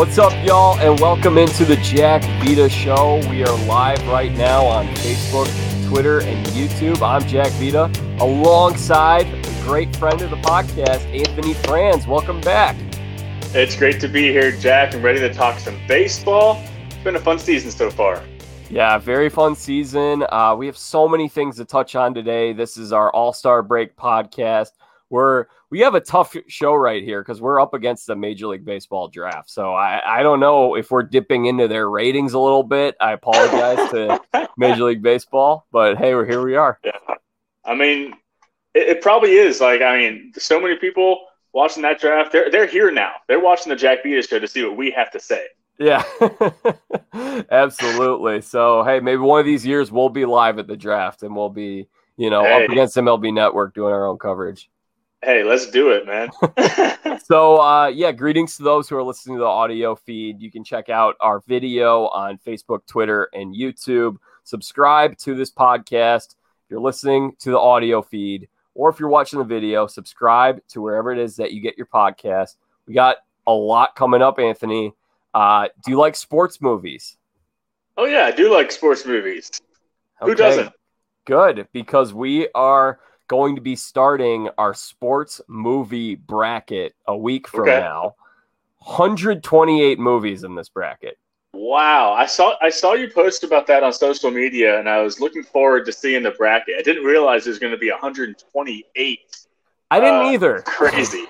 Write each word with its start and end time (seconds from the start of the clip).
What's 0.00 0.16
up, 0.16 0.32
y'all, 0.46 0.78
and 0.78 0.98
welcome 0.98 1.36
into 1.36 1.66
the 1.66 1.76
Jack 1.76 2.22
Vita 2.42 2.70
Show. 2.70 3.20
We 3.28 3.44
are 3.44 3.66
live 3.66 4.02
right 4.08 4.32
now 4.32 4.64
on 4.64 4.86
Facebook, 4.94 5.46
Twitter, 5.90 6.22
and 6.22 6.46
YouTube. 6.46 7.02
I'm 7.02 7.20
Jack 7.28 7.52
Vita, 7.60 7.92
alongside 8.18 9.26
a 9.26 9.62
great 9.62 9.94
friend 9.94 10.22
of 10.22 10.30
the 10.30 10.36
podcast, 10.36 11.04
Anthony 11.14 11.52
Franz. 11.52 12.06
Welcome 12.06 12.40
back. 12.40 12.76
It's 13.52 13.76
great 13.76 14.00
to 14.00 14.08
be 14.08 14.28
here, 14.28 14.52
Jack. 14.52 14.94
I'm 14.94 15.02
ready 15.02 15.20
to 15.20 15.34
talk 15.34 15.58
some 15.58 15.78
baseball. 15.86 16.64
It's 16.86 16.96
been 17.04 17.16
a 17.16 17.20
fun 17.20 17.38
season 17.38 17.70
so 17.70 17.90
far. 17.90 18.24
Yeah, 18.70 18.96
very 18.96 19.28
fun 19.28 19.54
season. 19.54 20.24
Uh, 20.30 20.54
we 20.56 20.64
have 20.64 20.78
so 20.78 21.06
many 21.08 21.28
things 21.28 21.56
to 21.56 21.66
touch 21.66 21.94
on 21.94 22.14
today. 22.14 22.54
This 22.54 22.78
is 22.78 22.94
our 22.94 23.12
All 23.12 23.34
Star 23.34 23.62
Break 23.62 23.96
podcast. 23.96 24.70
We're 25.10 25.44
we 25.70 25.80
have 25.80 25.94
a 25.94 26.00
tough 26.00 26.36
show 26.48 26.74
right 26.74 27.02
here 27.02 27.22
because 27.22 27.40
we're 27.40 27.60
up 27.60 27.74
against 27.74 28.06
the 28.06 28.16
Major 28.16 28.48
League 28.48 28.64
Baseball 28.64 29.08
draft. 29.08 29.50
So 29.50 29.72
I, 29.72 30.18
I 30.18 30.22
don't 30.22 30.40
know 30.40 30.74
if 30.74 30.90
we're 30.90 31.04
dipping 31.04 31.46
into 31.46 31.68
their 31.68 31.88
ratings 31.88 32.32
a 32.32 32.38
little 32.38 32.64
bit. 32.64 32.96
I 33.00 33.12
apologize 33.12 33.90
to 33.90 34.20
Major 34.56 34.84
League 34.84 35.02
Baseball, 35.02 35.66
but 35.70 35.96
hey, 35.96 36.14
we're 36.14 36.26
here. 36.26 36.42
We 36.42 36.56
are. 36.56 36.78
Yeah, 36.84 36.92
I 37.64 37.74
mean, 37.74 38.14
it, 38.74 38.88
it 38.88 39.02
probably 39.02 39.32
is. 39.32 39.60
Like, 39.60 39.80
I 39.80 39.96
mean, 39.96 40.32
so 40.36 40.60
many 40.60 40.76
people 40.76 41.20
watching 41.52 41.82
that 41.84 42.00
draft. 42.00 42.32
They're 42.32 42.50
they're 42.50 42.66
here 42.66 42.90
now. 42.90 43.12
They're 43.28 43.40
watching 43.40 43.70
the 43.70 43.76
Jack 43.76 44.02
Vita 44.02 44.22
show 44.22 44.40
to 44.40 44.48
see 44.48 44.64
what 44.64 44.76
we 44.76 44.90
have 44.90 45.10
to 45.12 45.20
say. 45.20 45.46
Yeah, 45.78 46.04
absolutely. 47.50 48.42
So, 48.42 48.82
hey, 48.82 49.00
maybe 49.00 49.18
one 49.18 49.40
of 49.40 49.46
these 49.46 49.64
years 49.64 49.90
we'll 49.90 50.10
be 50.10 50.26
live 50.26 50.58
at 50.58 50.66
the 50.66 50.76
draft 50.76 51.22
and 51.22 51.34
we'll 51.34 51.48
be, 51.48 51.88
you 52.18 52.28
know, 52.28 52.42
hey. 52.42 52.64
up 52.64 52.70
against 52.70 52.96
MLB 52.96 53.32
Network 53.32 53.72
doing 53.72 53.94
our 53.94 54.06
own 54.06 54.18
coverage. 54.18 54.68
Hey, 55.22 55.44
let's 55.44 55.70
do 55.70 55.90
it, 55.90 56.06
man. 56.06 56.30
so, 57.24 57.60
uh, 57.60 57.88
yeah, 57.88 58.10
greetings 58.10 58.56
to 58.56 58.62
those 58.62 58.88
who 58.88 58.96
are 58.96 59.02
listening 59.02 59.36
to 59.36 59.40
the 59.40 59.46
audio 59.46 59.94
feed. 59.94 60.40
You 60.40 60.50
can 60.50 60.64
check 60.64 60.88
out 60.88 61.16
our 61.20 61.40
video 61.40 62.06
on 62.08 62.38
Facebook, 62.38 62.86
Twitter, 62.86 63.28
and 63.34 63.54
YouTube. 63.54 64.16
Subscribe 64.44 65.18
to 65.18 65.34
this 65.34 65.50
podcast. 65.50 66.36
If 66.64 66.70
you're 66.70 66.80
listening 66.80 67.36
to 67.40 67.50
the 67.50 67.58
audio 67.58 68.00
feed, 68.00 68.48
or 68.74 68.88
if 68.88 68.98
you're 68.98 69.10
watching 69.10 69.38
the 69.40 69.44
video, 69.44 69.86
subscribe 69.86 70.60
to 70.68 70.80
wherever 70.80 71.12
it 71.12 71.18
is 71.18 71.36
that 71.36 71.52
you 71.52 71.60
get 71.60 71.76
your 71.76 71.86
podcast. 71.86 72.56
We 72.86 72.94
got 72.94 73.18
a 73.46 73.52
lot 73.52 73.94
coming 73.94 74.22
up, 74.22 74.38
Anthony. 74.38 74.94
Uh, 75.34 75.68
do 75.84 75.90
you 75.90 75.98
like 75.98 76.16
sports 76.16 76.62
movies? 76.62 77.18
Oh 77.98 78.06
yeah, 78.06 78.24
I 78.24 78.30
do 78.30 78.52
like 78.52 78.72
sports 78.72 79.04
movies. 79.04 79.50
Okay. 80.22 80.30
Who 80.30 80.34
doesn't? 80.34 80.72
Good, 81.26 81.68
because 81.72 82.14
we 82.14 82.48
are 82.54 83.00
going 83.30 83.54
to 83.54 83.62
be 83.62 83.76
starting 83.76 84.48
our 84.58 84.74
sports 84.74 85.40
movie 85.46 86.16
bracket 86.16 86.96
a 87.06 87.16
week 87.16 87.46
from 87.46 87.60
okay. 87.60 87.78
now. 87.78 88.16
128 88.78 90.00
movies 90.00 90.42
in 90.42 90.56
this 90.56 90.68
bracket. 90.68 91.16
Wow, 91.52 92.12
I 92.12 92.26
saw 92.26 92.54
I 92.60 92.70
saw 92.70 92.94
you 92.94 93.08
post 93.08 93.44
about 93.44 93.68
that 93.68 93.84
on 93.84 93.92
social 93.92 94.32
media, 94.32 94.80
and 94.80 94.88
I 94.88 95.00
was 95.00 95.20
looking 95.20 95.44
forward 95.44 95.86
to 95.86 95.92
seeing 95.92 96.24
the 96.24 96.32
bracket. 96.32 96.74
I 96.78 96.82
didn't 96.82 97.04
realize 97.04 97.44
there's 97.44 97.60
going 97.60 97.72
to 97.72 97.78
be 97.78 97.90
128. 97.90 99.20
I 99.92 100.00
didn't 100.00 100.14
uh, 100.14 100.30
either. 100.30 100.62
Crazy. 100.66 101.24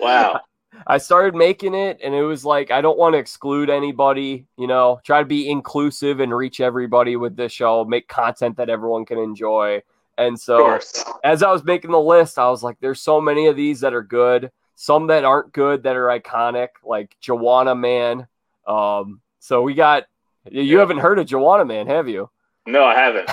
wow. 0.00 0.40
I 0.86 0.98
started 0.98 1.36
making 1.36 1.74
it 1.74 2.00
and 2.02 2.12
it 2.12 2.24
was 2.24 2.44
like 2.44 2.72
I 2.72 2.80
don't 2.80 2.98
want 2.98 3.12
to 3.12 3.18
exclude 3.18 3.70
anybody, 3.70 4.46
you 4.56 4.66
know, 4.66 5.00
try 5.04 5.20
to 5.20 5.24
be 5.24 5.48
inclusive 5.48 6.18
and 6.18 6.34
reach 6.34 6.58
everybody 6.60 7.14
with 7.14 7.36
this 7.36 7.52
show, 7.52 7.84
make 7.84 8.08
content 8.08 8.56
that 8.56 8.68
everyone 8.68 9.04
can 9.04 9.18
enjoy. 9.18 9.82
And 10.18 10.38
so 10.38 10.78
as 11.24 11.42
I 11.42 11.50
was 11.50 11.64
making 11.64 11.90
the 11.90 12.00
list, 12.00 12.38
I 12.38 12.48
was 12.50 12.62
like 12.62 12.76
there's 12.80 13.00
so 13.00 13.20
many 13.20 13.46
of 13.46 13.56
these 13.56 13.80
that 13.80 13.94
are 13.94 14.02
good, 14.02 14.50
some 14.74 15.06
that 15.08 15.24
aren't 15.24 15.52
good 15.52 15.84
that 15.84 15.96
are 15.96 16.06
iconic, 16.06 16.68
like 16.84 17.16
Juwanna 17.22 17.78
Man. 17.78 18.26
Um 18.66 19.20
so 19.38 19.62
we 19.62 19.74
got 19.74 20.04
you 20.50 20.62
yeah. 20.62 20.78
haven't 20.78 20.98
heard 20.98 21.18
of 21.18 21.26
Juwanna 21.26 21.66
Man, 21.66 21.86
have 21.86 22.08
you? 22.08 22.30
No, 22.66 22.84
I 22.84 22.94
haven't. 22.94 23.28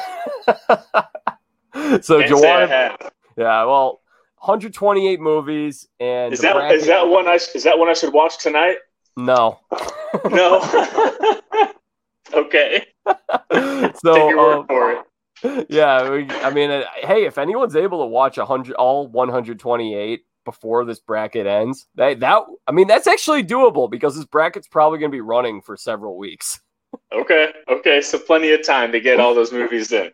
so 2.04 2.22
Juwanna 2.22 3.12
Yeah, 3.38 3.64
well, 3.66 4.02
128 4.40 5.20
movies, 5.20 5.88
and 6.00 6.34
is 6.34 6.40
that 6.40 6.56
bracket, 6.56 6.78
is 6.78 6.88
that 6.88 7.08
one 7.08 7.28
I 7.28 7.34
is 7.34 7.64
that 7.64 7.78
one 7.78 7.90
I 7.90 7.94
should 7.94 8.14
watch 8.14 8.38
tonight? 8.38 8.78
No, 9.18 9.60
no. 10.30 10.62
okay. 12.34 12.86
so 13.06 14.14
Take 14.14 14.30
your 14.30 14.54
um, 14.60 14.68
for 14.68 14.94
it. 14.94 15.00
Yeah, 15.70 16.10
we, 16.10 16.30
I 16.30 16.50
mean, 16.50 16.70
uh, 16.70 16.84
hey, 17.02 17.26
if 17.26 17.38
anyone's 17.38 17.76
able 17.76 18.02
to 18.02 18.08
watch 18.08 18.38
100 18.38 18.76
all 18.76 19.08
128 19.08 20.22
before 20.46 20.86
this 20.86 21.00
bracket 21.00 21.48
ends, 21.48 21.88
that 21.96 22.20
that 22.20 22.44
I 22.68 22.72
mean, 22.72 22.88
that's 22.88 23.08
actually 23.08 23.44
doable 23.44 23.90
because 23.90 24.16
this 24.16 24.26
bracket's 24.26 24.68
probably 24.68 25.00
going 25.00 25.12
to 25.12 25.16
be 25.16 25.22
running 25.22 25.62
for 25.62 25.78
several 25.78 26.18
weeks. 26.18 26.60
okay, 27.14 27.54
okay, 27.68 28.02
so 28.02 28.18
plenty 28.18 28.52
of 28.52 28.66
time 28.66 28.92
to 28.92 29.00
get 29.00 29.20
all 29.20 29.34
those 29.34 29.52
movies 29.52 29.92
in. 29.92 30.12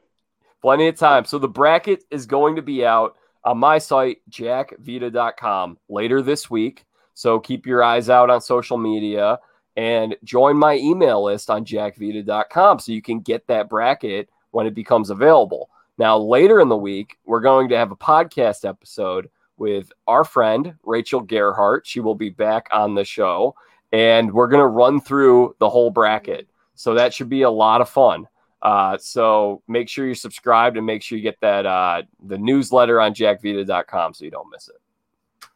Plenty 0.61 0.87
of 0.87 0.97
time. 0.97 1.25
So 1.25 1.37
the 1.39 1.47
bracket 1.47 2.03
is 2.11 2.25
going 2.25 2.55
to 2.55 2.61
be 2.61 2.85
out 2.85 3.15
on 3.43 3.59
my 3.59 3.77
site, 3.77 4.17
jackvita.com, 4.29 5.77
later 5.87 6.21
this 6.21 6.49
week. 6.49 6.85
So 7.13 7.39
keep 7.39 7.65
your 7.65 7.83
eyes 7.83 8.09
out 8.09 8.29
on 8.29 8.41
social 8.41 8.77
media 8.77 9.39
and 9.77 10.15
join 10.23 10.57
my 10.57 10.75
email 10.75 11.23
list 11.23 11.49
on 11.49 11.65
jackvita.com 11.65 12.79
so 12.79 12.91
you 12.91 13.01
can 13.01 13.19
get 13.19 13.47
that 13.47 13.69
bracket 13.69 14.29
when 14.55 14.65
it 14.65 14.73
becomes 14.73 15.09
available. 15.09 15.69
Now, 15.97 16.17
later 16.17 16.61
in 16.61 16.69
the 16.69 16.77
week, 16.77 17.17
we're 17.25 17.41
going 17.41 17.67
to 17.69 17.77
have 17.77 17.91
a 17.91 17.95
podcast 17.97 18.63
episode 18.63 19.29
with 19.57 19.91
our 20.07 20.23
friend 20.23 20.75
Rachel 20.83 21.19
Gerhart. 21.19 21.85
She 21.85 21.99
will 21.99 22.15
be 22.15 22.29
back 22.29 22.69
on 22.71 22.95
the 22.95 23.03
show 23.03 23.53
and 23.91 24.31
we're 24.31 24.47
going 24.47 24.61
to 24.61 24.67
run 24.67 25.01
through 25.01 25.57
the 25.59 25.69
whole 25.69 25.89
bracket. 25.89 26.47
So 26.73 26.93
that 26.93 27.13
should 27.13 27.27
be 27.27 27.41
a 27.41 27.49
lot 27.49 27.81
of 27.81 27.89
fun. 27.89 28.29
Uh, 28.61 28.97
so 28.97 29.61
make 29.67 29.89
sure 29.89 30.05
you're 30.05 30.15
subscribed 30.15 30.77
and 30.77 30.85
make 30.85 31.03
sure 31.03 31.17
you 31.17 31.23
get 31.23 31.39
that 31.41 31.65
uh, 31.65 32.03
the 32.25 32.37
newsletter 32.37 33.01
on 33.01 33.13
jackvita.com 33.13 34.13
so 34.13 34.23
you 34.23 34.31
don't 34.31 34.49
miss 34.49 34.69
it. 34.69 35.49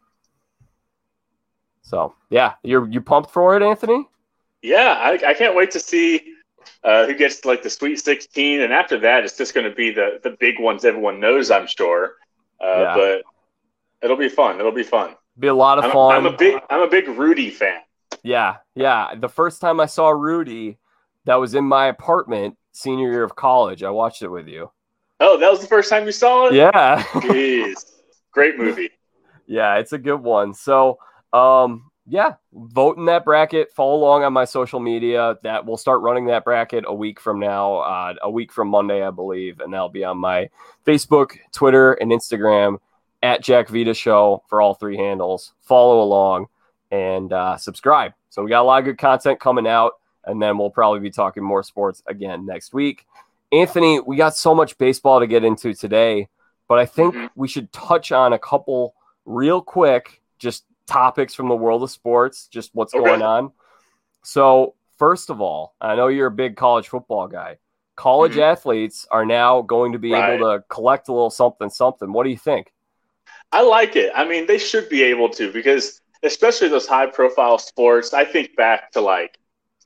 So 1.84 2.16
yeah, 2.30 2.56
you're 2.64 2.88
you 2.90 3.00
pumped 3.00 3.32
for 3.32 3.56
it, 3.56 3.64
Anthony? 3.64 4.09
Yeah, 4.62 5.00
I, 5.00 5.30
I 5.30 5.34
can't 5.34 5.56
wait 5.56 5.72
to 5.72 5.80
see 5.80 6.28
uh, 6.84 7.06
who 7.06 7.16
gets 7.16 7.46
like 7.46 7.63
the 7.63 7.69
Sweet 7.69 8.00
16, 8.00 8.62
and 8.62 8.74
after 8.74 9.00
that, 9.00 9.24
it's 9.24 9.38
just 9.38 9.53
going 9.53 9.69
to 9.69 9.75
be 9.75 9.91
the 9.91 10.19
the 10.24 10.31
big 10.40 10.59
ones 10.59 10.85
everyone 10.85 11.19
knows, 11.19 11.52
I'm 11.52 11.68
sure. 11.68 12.16
Uh, 12.63 12.68
yeah. 12.68 12.96
But 12.96 13.24
it'll 14.02 14.18
be 14.18 14.30
fun. 14.30 14.59
It'll 14.59 14.72
be 14.72 14.84
fun. 14.84 15.16
Be 15.38 15.47
a 15.47 15.53
lot 15.53 15.78
of 15.78 15.85
I'm, 15.85 15.91
fun. 15.91 16.16
I'm 16.16 16.25
a 16.25 16.35
big 16.35 16.62
I'm 16.69 16.81
a 16.81 16.90
big 16.90 17.08
Rudy 17.08 17.50
fan. 17.50 17.81
Yeah, 18.24 18.58
yeah. 18.75 19.16
The 19.16 19.29
first 19.29 19.62
time 19.62 19.79
I 19.79 19.85
saw 19.85 20.09
Rudy, 20.09 20.78
that 21.25 21.35
was 21.35 21.56
in 21.56 21.63
my 21.63 21.88
apartment 21.88 22.58
senior 22.72 23.12
year 23.12 23.24
of 23.24 23.35
college. 23.35 23.84
I 23.84 23.90
watched 23.90 24.22
it 24.22 24.29
with 24.29 24.47
you. 24.47 24.72
Oh, 25.19 25.38
that 25.38 25.52
was 25.52 25.62
the 25.62 25.68
first 25.68 25.90
time 25.90 26.06
you 26.06 26.12
saw 26.12 26.47
it? 26.47 26.53
Yeah. 26.53 27.03
Jeez. 27.03 27.91
Great 28.31 28.58
movie. 28.58 28.90
Yeah, 29.52 29.78
it's 29.78 29.94
a 29.94 29.97
good 29.97 30.22
one. 30.22 30.53
So, 30.53 31.00
um, 31.34 31.89
yeah, 32.09 32.34
vote 32.53 32.97
in 32.97 33.06
that 33.06 33.24
bracket. 33.24 33.72
Follow 33.72 33.96
along 33.96 34.24
on 34.24 34.34
my 34.34 34.46
social 34.46 34.80
media. 34.80 35.38
That 35.44 35.66
we'll 35.66 35.78
start 35.78 36.02
running 36.02 36.25
that 36.28 36.44
bracket 36.44 36.84
a 36.88 36.94
week 36.94 37.20
from 37.20 37.40
now, 37.40 37.78
uh, 37.78 38.16
a 38.22 38.30
week 38.30 38.52
from 38.52 38.68
Monday, 38.68 39.06
I 39.06 39.12
believe, 39.12 39.59
and 39.59 39.74
that'll 39.74 39.90
be 39.90 40.03
on 40.03 40.18
my 40.18 40.50
Facebook, 40.86 41.38
Twitter, 41.52 41.94
and 41.94 42.12
Instagram 42.12 42.80
at 43.22 43.44
Jack 43.44 43.70
Vita 43.70 43.94
Show 43.94 44.44
for 44.47 44.62
all 44.62 44.74
three 44.74 44.97
handles. 44.97 45.53
Follow 45.61 46.02
along 46.02 46.47
and 46.91 47.32
uh, 47.32 47.58
subscribe. 47.58 48.14
So 48.29 48.44
we 48.44 48.50
got 48.50 48.61
a 48.61 48.64
lot 48.64 48.79
of 48.79 48.85
good 48.85 48.97
content 48.97 49.40
coming 49.40 49.67
out 49.67 49.94
and 50.26 50.41
then 50.41 50.58
we'll 50.58 50.70
probably 50.70 51.00
be 51.00 51.09
talking 51.09 51.44
more 51.44 51.64
sports 51.64 52.03
again 52.06 52.46
next 52.46 52.73
week. 52.73 53.06
Anthony, 53.52 54.00
we 54.00 54.16
got 54.16 54.35
so 54.35 54.53
much 54.53 54.78
baseball 54.78 55.20
to 55.20 55.28
get 55.28 55.44
into 55.44 55.73
today, 55.73 56.28
but 56.67 56.78
I 56.78 56.85
think 56.85 57.16
mm-hmm. 57.16 57.28
we 57.35 57.47
should 57.47 57.72
touch 57.73 58.11
on 58.11 58.34
a 58.34 58.40
couple 58.40 58.94
real 59.26 59.61
quick, 59.61 60.22
just 60.38 60.66
topics 60.90 61.34
from 61.34 61.47
the 61.47 61.56
world 61.56 61.84
of 61.84 61.91
sports, 61.91 62.47
just 62.47 62.72
what's 62.74 62.94
okay. 62.94 63.03
going 63.03 63.22
on. 63.22 63.52
So, 64.24 64.76
first 64.97 65.30
of 65.30 65.40
all, 65.40 65.76
I 65.80 65.96
know 65.96 66.08
you're 66.08 66.28
a 66.28 66.32
big 66.32 66.58
college 66.58 66.90
football 66.90 67.28
guy. 67.28 67.58
College 67.96 68.34
mm-hmm. 68.34 68.41
athletes 68.41 69.06
are 69.12 69.26
now 69.26 69.62
going 69.62 69.94
to 69.94 70.00
be 70.00 70.12
right. 70.12 70.34
able 70.34 70.52
to 70.52 70.64
collect 70.70 71.08
a 71.08 71.14
little 71.14 71.30
something, 71.30 71.70
something. 71.70 72.12
What 72.12 72.24
do 72.24 72.30
you 72.30 72.38
think? 72.38 72.74
I 73.52 73.62
like 73.62 73.96
it. 73.96 74.12
I 74.16 74.26
mean, 74.28 74.47
they 74.47 74.58
should 74.58 74.90
be 74.90 75.03
able 75.03 75.30
to 75.30 75.52
because, 75.52 76.02
especially 76.24 76.70
those 76.70 76.88
high 76.88 77.08
profile 77.08 77.58
sports, 77.58 78.14
I 78.14 78.26
think 78.26 78.56
back 78.56 78.92
to 78.94 79.02
like 79.02 79.38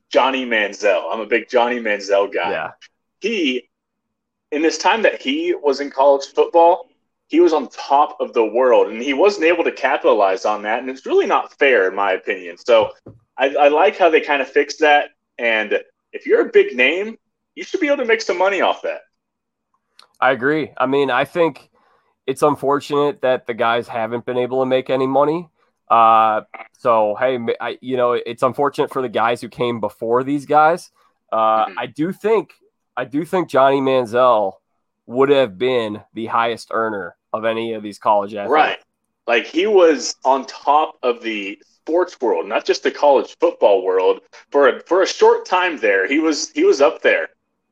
Johnny 0.09 0.45
Manziel. 0.45 1.03
I'm 1.11 1.19
a 1.19 1.25
big 1.25 1.49
Johnny 1.49 1.79
Manziel 1.79 2.33
guy. 2.33 2.51
Yeah. 2.51 2.71
He, 3.19 3.69
in 4.51 4.61
this 4.61 4.77
time 4.77 5.01
that 5.01 5.21
he 5.21 5.55
was 5.55 5.79
in 5.79 5.89
college 5.89 6.27
football, 6.35 6.87
he 7.33 7.39
was 7.39 7.51
on 7.51 7.67
top 7.69 8.11
of 8.19 8.31
the 8.33 8.45
world, 8.45 8.91
and 8.91 9.01
he 9.01 9.15
wasn't 9.15 9.45
able 9.51 9.63
to 9.63 9.71
capitalize 9.71 10.45
on 10.45 10.61
that, 10.61 10.77
and 10.81 10.87
it's 10.91 11.03
really 11.03 11.25
not 11.25 11.51
fair, 11.57 11.87
in 11.89 11.95
my 11.95 12.11
opinion. 12.11 12.55
So 12.59 12.91
I, 13.35 13.45
I 13.55 13.67
like 13.69 13.97
how 13.97 14.11
they 14.11 14.21
kind 14.21 14.39
of 14.39 14.47
fixed 14.47 14.79
that. 14.81 15.09
And 15.39 15.79
if 16.11 16.27
you're 16.27 16.41
a 16.47 16.51
big 16.51 16.77
name, 16.77 17.17
you 17.55 17.63
should 17.63 17.79
be 17.79 17.87
able 17.87 18.03
to 18.03 18.05
make 18.05 18.21
some 18.21 18.37
money 18.37 18.61
off 18.61 18.83
that. 18.83 19.01
I 20.21 20.29
agree. 20.29 20.73
I 20.77 20.85
mean, 20.85 21.09
I 21.09 21.25
think 21.25 21.71
it's 22.27 22.43
unfortunate 22.43 23.21
that 23.21 23.47
the 23.47 23.55
guys 23.55 23.87
haven't 23.87 24.25
been 24.27 24.37
able 24.37 24.61
to 24.61 24.67
make 24.67 24.91
any 24.91 25.07
money, 25.07 25.49
Uh, 25.89 26.41
so 26.77 27.15
hey, 27.19 27.37
I, 27.59 27.77
you 27.81 27.97
know, 27.97 28.13
it's 28.13 28.41
unfortunate 28.43 28.91
for 28.91 29.01
the 29.01 29.09
guys 29.09 29.41
who 29.41 29.49
came 29.49 29.79
before 29.79 30.23
these 30.23 30.45
guys. 30.45 30.91
Uh, 31.31 31.65
mm-hmm. 31.65 31.79
I 31.79 31.85
do 31.85 32.11
think, 32.11 32.53
I 32.97 33.05
do 33.05 33.25
think 33.25 33.49
Johnny 33.49 33.81
Manziel 33.81 34.53
would 35.05 35.29
have 35.29 35.57
been 35.57 36.01
the 36.13 36.27
highest 36.27 36.69
earner 36.71 37.15
of 37.33 37.45
any 37.45 37.73
of 37.73 37.83
these 37.83 37.99
college 37.99 38.33
athletes. 38.33 38.53
Right. 38.53 38.79
Like 39.27 39.45
he 39.45 39.67
was 39.67 40.15
on 40.23 40.45
top 40.45 40.97
of 41.01 41.21
the 41.21 41.59
sports 41.65 42.19
world, 42.21 42.47
not 42.47 42.65
just 42.65 42.83
the 42.83 42.91
college 42.91 43.35
football 43.39 43.83
world. 43.83 44.21
For 44.51 44.69
a, 44.69 44.83
for 44.83 45.01
a 45.01 45.07
short 45.07 45.45
time 45.45 45.77
there, 45.77 46.07
he 46.07 46.19
was 46.19 46.51
he 46.51 46.63
was 46.63 46.81
up 46.81 47.01
there. 47.01 47.29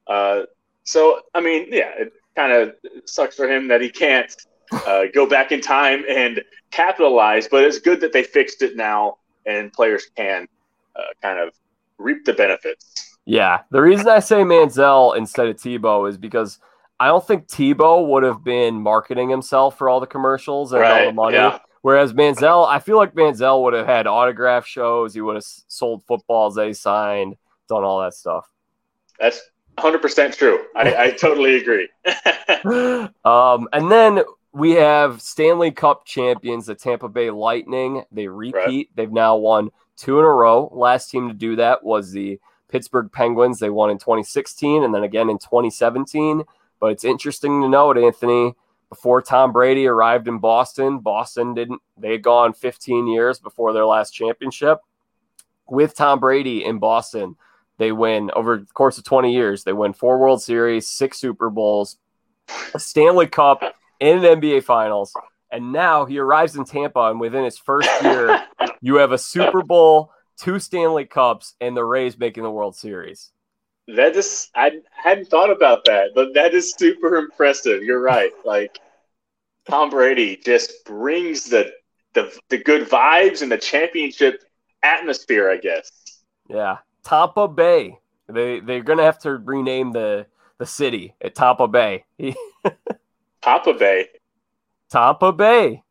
Uh, 0.08 0.44
so 0.84 1.22
I 1.34 1.42
mean, 1.42 1.68
yeah, 1.70 1.92
it 1.98 2.14
kind 2.36 2.52
of 2.52 2.76
sucks 3.06 3.36
for 3.36 3.50
him 3.50 3.68
that 3.68 3.82
he 3.82 3.90
can't 3.90 4.34
uh, 4.72 5.04
go 5.14 5.26
back 5.26 5.52
in 5.52 5.62
time 5.62 6.04
and 6.10 6.42
capitalize. 6.72 7.48
But 7.48 7.64
it's 7.64 7.80
good 7.80 8.02
that 8.02 8.14
they 8.14 8.24
fixed 8.24 8.62
it 8.62 8.76
now, 8.76 9.18
and 9.46 9.72
players 9.74 10.06
can 10.16 10.48
uh, 10.96 11.02
kind 11.22 11.40
of 11.40 11.54
reap 11.98 12.26
the 12.26 12.34
benefits. 12.34 13.18
Yeah, 13.26 13.62
the 13.70 13.82
reason 13.82 14.08
I 14.08 14.20
say 14.20 14.38
Manziel 14.38 15.16
instead 15.16 15.48
of 15.48 15.56
Tebow 15.58 16.10
is 16.10 16.18
because 16.18 16.60
I 17.02 17.08
don't 17.08 17.26
think 17.26 17.48
Tebow 17.48 18.08
would 18.10 18.22
have 18.22 18.44
been 18.44 18.76
marketing 18.76 19.28
himself 19.28 19.76
for 19.76 19.90
all 19.90 20.00
the 20.00 20.06
commercials 20.06 20.72
and 20.72 20.82
right, 20.82 21.02
all 21.02 21.08
the 21.08 21.14
money. 21.14 21.36
Yeah. 21.36 21.58
Whereas 21.82 22.14
Manziel, 22.14 22.68
I 22.68 22.78
feel 22.78 22.96
like 22.96 23.16
Manziel 23.16 23.64
would 23.64 23.74
have 23.74 23.88
had 23.88 24.06
autograph 24.06 24.68
shows. 24.68 25.16
He 25.16 25.22
would 25.22 25.34
have 25.34 25.44
sold 25.44 26.04
footballs 26.06 26.54
they 26.54 26.74
signed, 26.74 27.38
done 27.68 27.84
all 27.84 28.02
that 28.02 28.14
stuff. 28.14 28.48
That's 29.20 29.42
100% 29.80 30.38
true. 30.38 30.60
I, 30.76 30.96
I 30.96 31.12
totally 31.14 31.56
agree. 31.56 31.90
um, 33.26 33.68
and 33.74 33.92
then 33.92 34.22
we 34.52 34.74
have 34.74 35.24
Stanley 35.24 35.72
Cup 35.72 36.06
champions, 36.06 36.68
the 36.68 36.76
Tampa 36.76 37.10
Bay 37.10 37.32
Lightning. 37.32 38.04
They 38.12 38.28
repeat. 38.28 38.56
Right. 38.56 38.90
They've 38.94 39.12
now 39.12 39.38
won 39.38 39.72
two 39.98 40.20
in 40.20 40.26
a 40.26 40.30
row. 40.30 40.70
Last 40.72 41.10
team 41.10 41.30
to 41.30 41.34
do 41.34 41.56
that 41.56 41.84
was 41.84 42.12
the 42.12 42.40
Pittsburgh 42.70 43.12
Penguins. 43.12 43.58
They 43.58 43.72
won 43.72 43.90
in 43.90 43.98
2016 43.98 44.84
and 44.84 44.94
then 44.94 45.04
again 45.04 45.32
in 45.32 45.40
2017. 45.40 46.44
But 46.82 46.94
it's 46.94 47.06
interesting 47.06 47.62
to 47.62 47.70
note, 47.70 47.98
Anthony, 47.98 48.56
before 48.90 49.22
Tom 49.22 49.54
Brady 49.54 49.88
arrived 49.88 50.28
in 50.28 50.40
Boston, 50.40 51.00
Boston 51.00 51.54
didn't, 51.54 51.82
they 51.96 52.12
had 52.12 52.24
gone 52.24 52.52
15 52.54 53.08
years 53.08 53.40
before 53.40 53.72
their 53.72 53.86
last 53.86 54.12
championship. 54.12 54.80
With 55.70 55.96
Tom 55.96 56.20
Brady 56.20 56.66
in 56.66 56.80
Boston, 56.80 57.38
they 57.78 57.92
win 57.92 58.32
over 58.36 58.58
the 58.58 58.66
course 58.66 58.98
of 58.98 59.06
20 59.06 59.32
years. 59.32 59.64
They 59.64 59.74
win 59.74 59.94
four 59.94 60.18
World 60.18 60.42
Series, 60.42 60.90
six 60.90 61.20
Super 61.20 61.50
Bowls, 61.50 61.98
a 62.74 62.80
Stanley 62.80 63.28
Cup, 63.28 63.62
and 64.02 64.26
an 64.26 64.42
NBA 64.42 64.64
Finals. 64.64 65.14
And 65.52 65.72
now 65.72 66.06
he 66.06 66.18
arrives 66.18 66.56
in 66.56 66.66
Tampa, 66.66 67.12
and 67.12 67.20
within 67.20 67.46
his 67.46 67.58
first 67.58 67.90
year, 68.02 68.44
you 68.82 68.96
have 68.96 69.12
a 69.12 69.18
Super 69.18 69.62
Bowl, 69.62 70.12
two 70.38 70.60
Stanley 70.60 71.06
Cups, 71.06 71.56
and 71.62 71.78
the 71.78 71.86
Rays 71.86 72.18
making 72.18 72.44
the 72.44 72.52
World 72.52 72.76
Series. 72.76 73.32
That 73.96 74.16
is, 74.16 74.50
I 74.56 74.72
hadn't 74.92 75.30
thought 75.30 75.52
about 75.52 75.86
that, 75.86 76.12
but 76.16 76.34
that 76.34 76.54
is 76.54 76.74
super 76.78 77.18
impressive. 77.18 77.84
You're 77.84 78.02
right. 78.02 78.32
Like 78.46 78.80
Tom 79.70 79.90
Brady 79.90 80.38
just 80.38 80.86
brings 80.86 81.46
the 81.46 81.72
the 82.14 82.38
the 82.50 82.58
good 82.58 82.88
vibes 82.90 83.42
and 83.42 83.52
the 83.52 83.58
championship 83.58 84.44
atmosphere, 84.84 85.50
I 85.50 85.58
guess. 85.58 85.92
Yeah, 86.48 86.78
Tampa 87.04 87.48
Bay. 87.48 87.98
They 88.28 88.60
they're 88.60 88.84
gonna 88.84 89.04
have 89.04 89.20
to 89.20 89.38
rename 89.38 89.92
the 89.92 90.26
the 90.58 90.66
city 90.66 91.16
at 91.22 91.36
Tampa 91.36 91.68
Bay. 91.68 92.06
Tampa 93.42 93.74
Bay. 93.74 94.08
Tampa 94.90 95.32
Bay. 95.32 95.84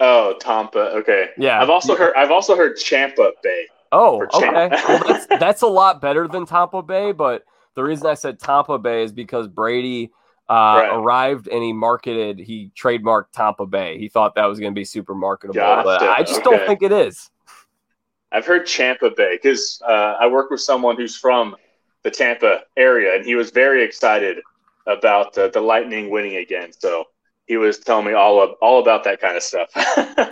Oh, 0.00 0.34
Tampa. 0.40 0.96
Okay. 0.96 1.28
Yeah. 1.36 1.60
I've 1.60 1.70
also 1.70 1.94
heard. 1.94 2.14
I've 2.16 2.30
also 2.30 2.56
heard 2.56 2.76
Champa 2.76 3.32
Bay. 3.42 3.66
Oh, 3.92 4.26
okay. 4.34 4.68
well, 4.68 5.02
that's, 5.06 5.26
that's 5.40 5.62
a 5.62 5.66
lot 5.66 6.00
better 6.00 6.28
than 6.28 6.46
Tampa 6.46 6.82
Bay, 6.82 7.12
but 7.12 7.44
the 7.74 7.82
reason 7.82 8.06
I 8.06 8.14
said 8.14 8.38
Tampa 8.38 8.78
Bay 8.78 9.02
is 9.02 9.12
because 9.12 9.48
Brady 9.48 10.10
uh, 10.48 10.52
right. 10.52 10.88
arrived 10.92 11.48
and 11.48 11.62
he 11.62 11.72
marketed, 11.72 12.38
he 12.38 12.72
trademarked 12.76 13.32
Tompa 13.34 13.68
Bay. 13.68 13.98
He 13.98 14.08
thought 14.08 14.34
that 14.34 14.46
was 14.46 14.58
going 14.58 14.72
to 14.72 14.78
be 14.78 14.84
super 14.84 15.14
marketable, 15.14 15.54
gotcha. 15.54 15.84
but 15.84 16.02
I 16.02 16.22
just 16.22 16.40
okay. 16.40 16.56
don't 16.56 16.66
think 16.66 16.82
it 16.82 16.92
is. 16.92 17.30
I've 18.32 18.46
heard 18.46 18.66
Tampa 18.66 19.10
Bay 19.10 19.38
because 19.40 19.80
uh, 19.86 20.16
I 20.20 20.26
work 20.26 20.50
with 20.50 20.60
someone 20.60 20.96
who's 20.96 21.16
from 21.16 21.56
the 22.02 22.10
Tampa 22.10 22.60
area, 22.76 23.14
and 23.14 23.24
he 23.24 23.34
was 23.34 23.50
very 23.50 23.84
excited 23.84 24.38
about 24.86 25.36
uh, 25.36 25.48
the 25.48 25.60
Lightning 25.60 26.10
winning 26.10 26.36
again. 26.36 26.72
So 26.72 27.04
he 27.50 27.56
was 27.56 27.80
telling 27.80 28.06
me 28.06 28.12
all 28.12 28.40
of, 28.40 28.50
all 28.62 28.80
about 28.80 29.02
that 29.02 29.20
kind 29.20 29.36
of 29.36 29.42
stuff. 29.42 29.70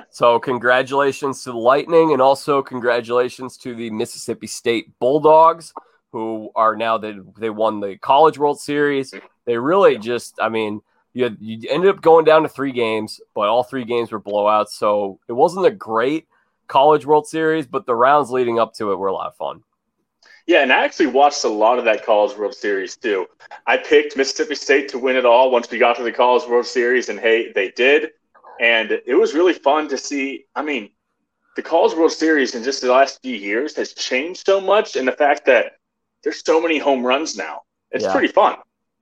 so 0.10 0.38
congratulations 0.38 1.42
to 1.42 1.50
the 1.50 1.58
Lightning 1.58 2.12
and 2.12 2.22
also 2.22 2.62
congratulations 2.62 3.56
to 3.56 3.74
the 3.74 3.90
Mississippi 3.90 4.46
State 4.46 4.96
Bulldogs 5.00 5.74
who 6.12 6.52
are 6.54 6.76
now 6.76 6.96
that 6.96 7.20
they 7.36 7.50
won 7.50 7.80
the 7.80 7.98
College 7.98 8.38
World 8.38 8.60
Series. 8.60 9.12
They 9.46 9.58
really 9.58 9.98
just 9.98 10.38
I 10.40 10.48
mean, 10.48 10.80
you, 11.12 11.24
had, 11.24 11.38
you 11.40 11.68
ended 11.68 11.90
up 11.90 12.02
going 12.02 12.24
down 12.24 12.42
to 12.44 12.48
3 12.48 12.70
games, 12.70 13.20
but 13.34 13.48
all 13.48 13.64
3 13.64 13.84
games 13.84 14.12
were 14.12 14.20
blowouts, 14.20 14.68
so 14.68 15.18
it 15.26 15.32
wasn't 15.32 15.66
a 15.66 15.72
great 15.72 16.28
College 16.68 17.04
World 17.04 17.26
Series, 17.26 17.66
but 17.66 17.84
the 17.84 17.96
rounds 17.96 18.30
leading 18.30 18.60
up 18.60 18.74
to 18.74 18.92
it 18.92 18.96
were 18.96 19.08
a 19.08 19.12
lot 19.12 19.26
of 19.26 19.34
fun. 19.34 19.64
Yeah, 20.48 20.62
and 20.62 20.72
I 20.72 20.82
actually 20.82 21.08
watched 21.08 21.44
a 21.44 21.48
lot 21.48 21.78
of 21.78 21.84
that 21.84 22.06
College 22.06 22.36
World 22.38 22.54
Series 22.54 22.96
too. 22.96 23.26
I 23.66 23.76
picked 23.76 24.16
Mississippi 24.16 24.54
State 24.54 24.88
to 24.88 24.98
win 24.98 25.14
it 25.14 25.26
all 25.26 25.50
once 25.50 25.70
we 25.70 25.76
got 25.76 25.96
to 25.98 26.02
the 26.02 26.10
College 26.10 26.48
World 26.48 26.64
Series, 26.64 27.10
and 27.10 27.20
hey, 27.20 27.52
they 27.52 27.70
did. 27.72 28.12
And 28.58 28.92
it 29.06 29.14
was 29.14 29.34
really 29.34 29.52
fun 29.52 29.88
to 29.88 29.98
see. 29.98 30.46
I 30.56 30.62
mean, 30.62 30.88
the 31.54 31.60
College 31.60 31.94
World 31.98 32.12
Series 32.12 32.54
in 32.54 32.64
just 32.64 32.80
the 32.80 32.90
last 32.90 33.20
few 33.20 33.36
years 33.36 33.76
has 33.76 33.92
changed 33.92 34.46
so 34.46 34.58
much, 34.58 34.96
and 34.96 35.06
the 35.06 35.12
fact 35.12 35.44
that 35.44 35.72
there's 36.24 36.42
so 36.42 36.62
many 36.62 36.78
home 36.78 37.04
runs 37.04 37.36
now, 37.36 37.60
it's 37.90 38.04
yeah. 38.04 38.12
pretty 38.12 38.28
fun. 38.28 38.56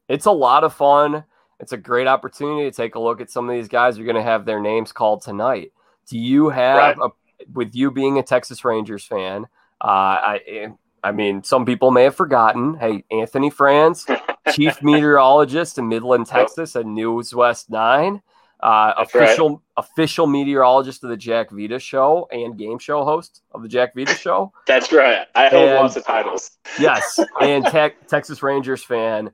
It's 0.08 0.26
a 0.26 0.32
lot 0.32 0.64
of 0.64 0.74
fun. 0.74 1.22
It's 1.60 1.72
a 1.72 1.76
great 1.76 2.08
opportunity 2.08 2.68
to 2.68 2.76
take 2.76 2.96
a 2.96 3.00
look 3.00 3.20
at 3.20 3.30
some 3.30 3.48
of 3.48 3.54
these 3.54 3.68
guys. 3.68 3.96
You're 3.96 4.04
going 4.04 4.16
to 4.16 4.22
have 4.22 4.46
their 4.46 4.60
names 4.60 4.90
called 4.90 5.22
tonight. 5.22 5.72
Do 6.08 6.18
you 6.18 6.48
have 6.48 6.98
right. 6.98 7.10
a, 7.10 7.46
with 7.52 7.76
you 7.76 7.92
being 7.92 8.18
a 8.18 8.24
Texas 8.24 8.64
Rangers 8.64 9.04
fan? 9.04 9.44
Uh, 9.80 9.86
I 9.86 10.72
I 11.06 11.12
mean, 11.12 11.44
some 11.44 11.64
people 11.64 11.92
may 11.92 12.02
have 12.02 12.16
forgotten. 12.16 12.74
Hey, 12.74 13.04
Anthony 13.12 13.48
Franz, 13.48 14.04
chief 14.52 14.82
meteorologist 14.82 15.78
in 15.78 15.88
Midland, 15.88 16.26
Texas, 16.26 16.74
at 16.74 16.84
News 16.84 17.32
West 17.32 17.70
Nine, 17.70 18.20
uh, 18.58 18.92
official 18.98 19.50
right. 19.50 19.58
official 19.76 20.26
meteorologist 20.26 21.04
of 21.04 21.10
the 21.10 21.16
Jack 21.16 21.52
Vita 21.52 21.78
Show 21.78 22.26
and 22.32 22.58
game 22.58 22.80
show 22.80 23.04
host 23.04 23.42
of 23.52 23.62
the 23.62 23.68
Jack 23.68 23.94
Vita 23.94 24.14
Show. 24.14 24.52
That's 24.66 24.92
right. 24.92 25.28
I 25.36 25.48
hold 25.48 25.68
and, 25.68 25.74
lots 25.76 25.94
of 25.94 26.04
titles. 26.04 26.58
yes, 26.76 27.20
and 27.40 27.64
te- 27.70 27.94
Texas 28.08 28.42
Rangers 28.42 28.82
fan. 28.82 29.30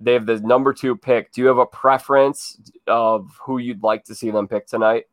They 0.00 0.14
have 0.14 0.26
the 0.26 0.40
number 0.40 0.72
two 0.72 0.96
pick. 0.96 1.30
Do 1.30 1.40
you 1.40 1.46
have 1.46 1.58
a 1.58 1.66
preference 1.66 2.58
of 2.88 3.30
who 3.40 3.58
you'd 3.58 3.84
like 3.84 4.02
to 4.06 4.16
see 4.16 4.32
them 4.32 4.48
pick 4.48 4.66
tonight? 4.66 5.04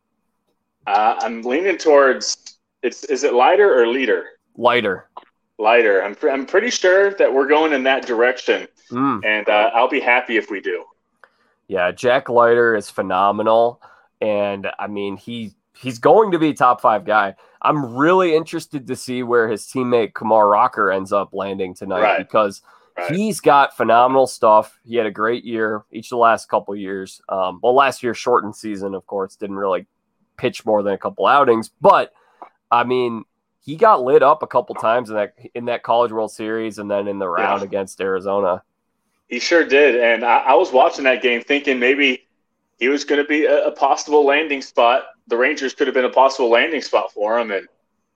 Uh, 0.88 1.18
I'm 1.20 1.44
leaning 1.44 1.78
towards 1.78 2.58
it's. 2.82 3.04
Is 3.04 3.24
it 3.24 3.36
lighter 3.36 3.80
or 3.80 3.86
leader? 3.86 4.26
Lighter 4.58 5.10
lighter. 5.60 6.04
I'm, 6.04 6.16
I'm 6.24 6.46
pretty 6.46 6.70
sure 6.70 7.14
that 7.16 7.32
we're 7.32 7.48
going 7.48 7.74
in 7.74 7.84
that 7.84 8.06
direction, 8.06 8.68
mm. 8.90 9.24
and 9.26 9.48
uh, 9.48 9.72
I'll 9.74 9.90
be 9.90 10.00
happy 10.00 10.38
if 10.38 10.50
we 10.50 10.62
do. 10.62 10.86
Yeah, 11.68 11.92
Jack 11.92 12.30
Leiter 12.30 12.76
is 12.76 12.90
phenomenal, 12.90 13.82
and 14.22 14.68
I 14.80 14.88
mean 14.88 15.18
he 15.18 15.54
he's 15.80 16.00
going 16.00 16.32
to 16.32 16.40
be 16.40 16.50
a 16.50 16.54
top 16.54 16.82
five 16.82 17.06
guy. 17.06 17.36
I'm 17.62 17.96
really 17.96 18.36
interested 18.36 18.88
to 18.88 18.96
see 18.96 19.22
where 19.22 19.50
his 19.50 19.66
teammate 19.66 20.14
Kumar 20.14 20.48
Rocker 20.48 20.92
ends 20.92 21.12
up 21.12 21.30
landing 21.34 21.76
tonight 21.76 22.02
right. 22.02 22.18
because 22.18 22.62
right. 22.98 23.12
he's 23.12 23.40
got 23.40 23.76
phenomenal 23.76 24.28
stuff. 24.28 24.80
He 24.84 24.96
had 24.96 25.06
a 25.06 25.12
great 25.12 25.44
year 25.44 25.84
each 25.92 26.08
of 26.08 26.12
the 26.12 26.18
last 26.18 26.48
couple 26.50 26.76
years. 26.76 27.22
Um, 27.30 27.60
well, 27.62 27.76
last 27.76 28.02
year 28.02 28.14
shortened 28.14 28.56
season, 28.56 28.96
of 28.96 29.06
course, 29.06 29.36
didn't 29.36 29.58
really 29.58 29.88
pitch 30.38 30.66
more 30.66 30.82
than 30.82 30.94
a 30.94 30.98
couple 30.98 31.26
outings, 31.26 31.70
but 31.82 32.14
I 32.72 32.84
mean 32.84 33.26
he 33.62 33.76
got 33.76 34.04
lit 34.04 34.24
up 34.24 34.44
a 34.44 34.48
couple 34.48 34.76
times 34.76 35.10
in 35.10 35.16
that 35.16 35.36
in 35.54 35.66
that 35.66 35.84
College 35.84 36.12
World 36.12 36.32
Series 36.32 36.78
and 36.78 36.90
then 36.90 37.08
in 37.08 37.20
the 37.20 37.28
round 37.28 37.62
yeah. 37.62 37.68
against 37.68 38.02
Arizona. 38.02 38.64
He 39.28 39.40
sure 39.40 39.64
did, 39.64 39.96
and 39.96 40.26
I, 40.26 40.38
I, 40.40 40.54
was 40.56 40.72
watching 40.72 41.04
that 41.04 41.22
game 41.22 41.44
thinking 41.44 41.78
maybe 41.78 42.26
he 42.80 42.88
was 42.88 43.04
going 43.04 43.22
to 43.22 43.28
be 43.28 43.46
a, 43.46 43.68
a, 43.68 43.72
possible 43.72 44.26
landing 44.26 44.64
spot. 44.64 45.04
The 45.28 45.38
Rangers 45.38 45.76
could 45.76 45.86
have 45.86 45.94
been 45.94 46.06
a 46.06 46.10
possible 46.10 46.50
landing 46.50 46.82
spot 46.82 47.12
for 47.12 47.38
him, 47.38 47.52
and 47.52 47.68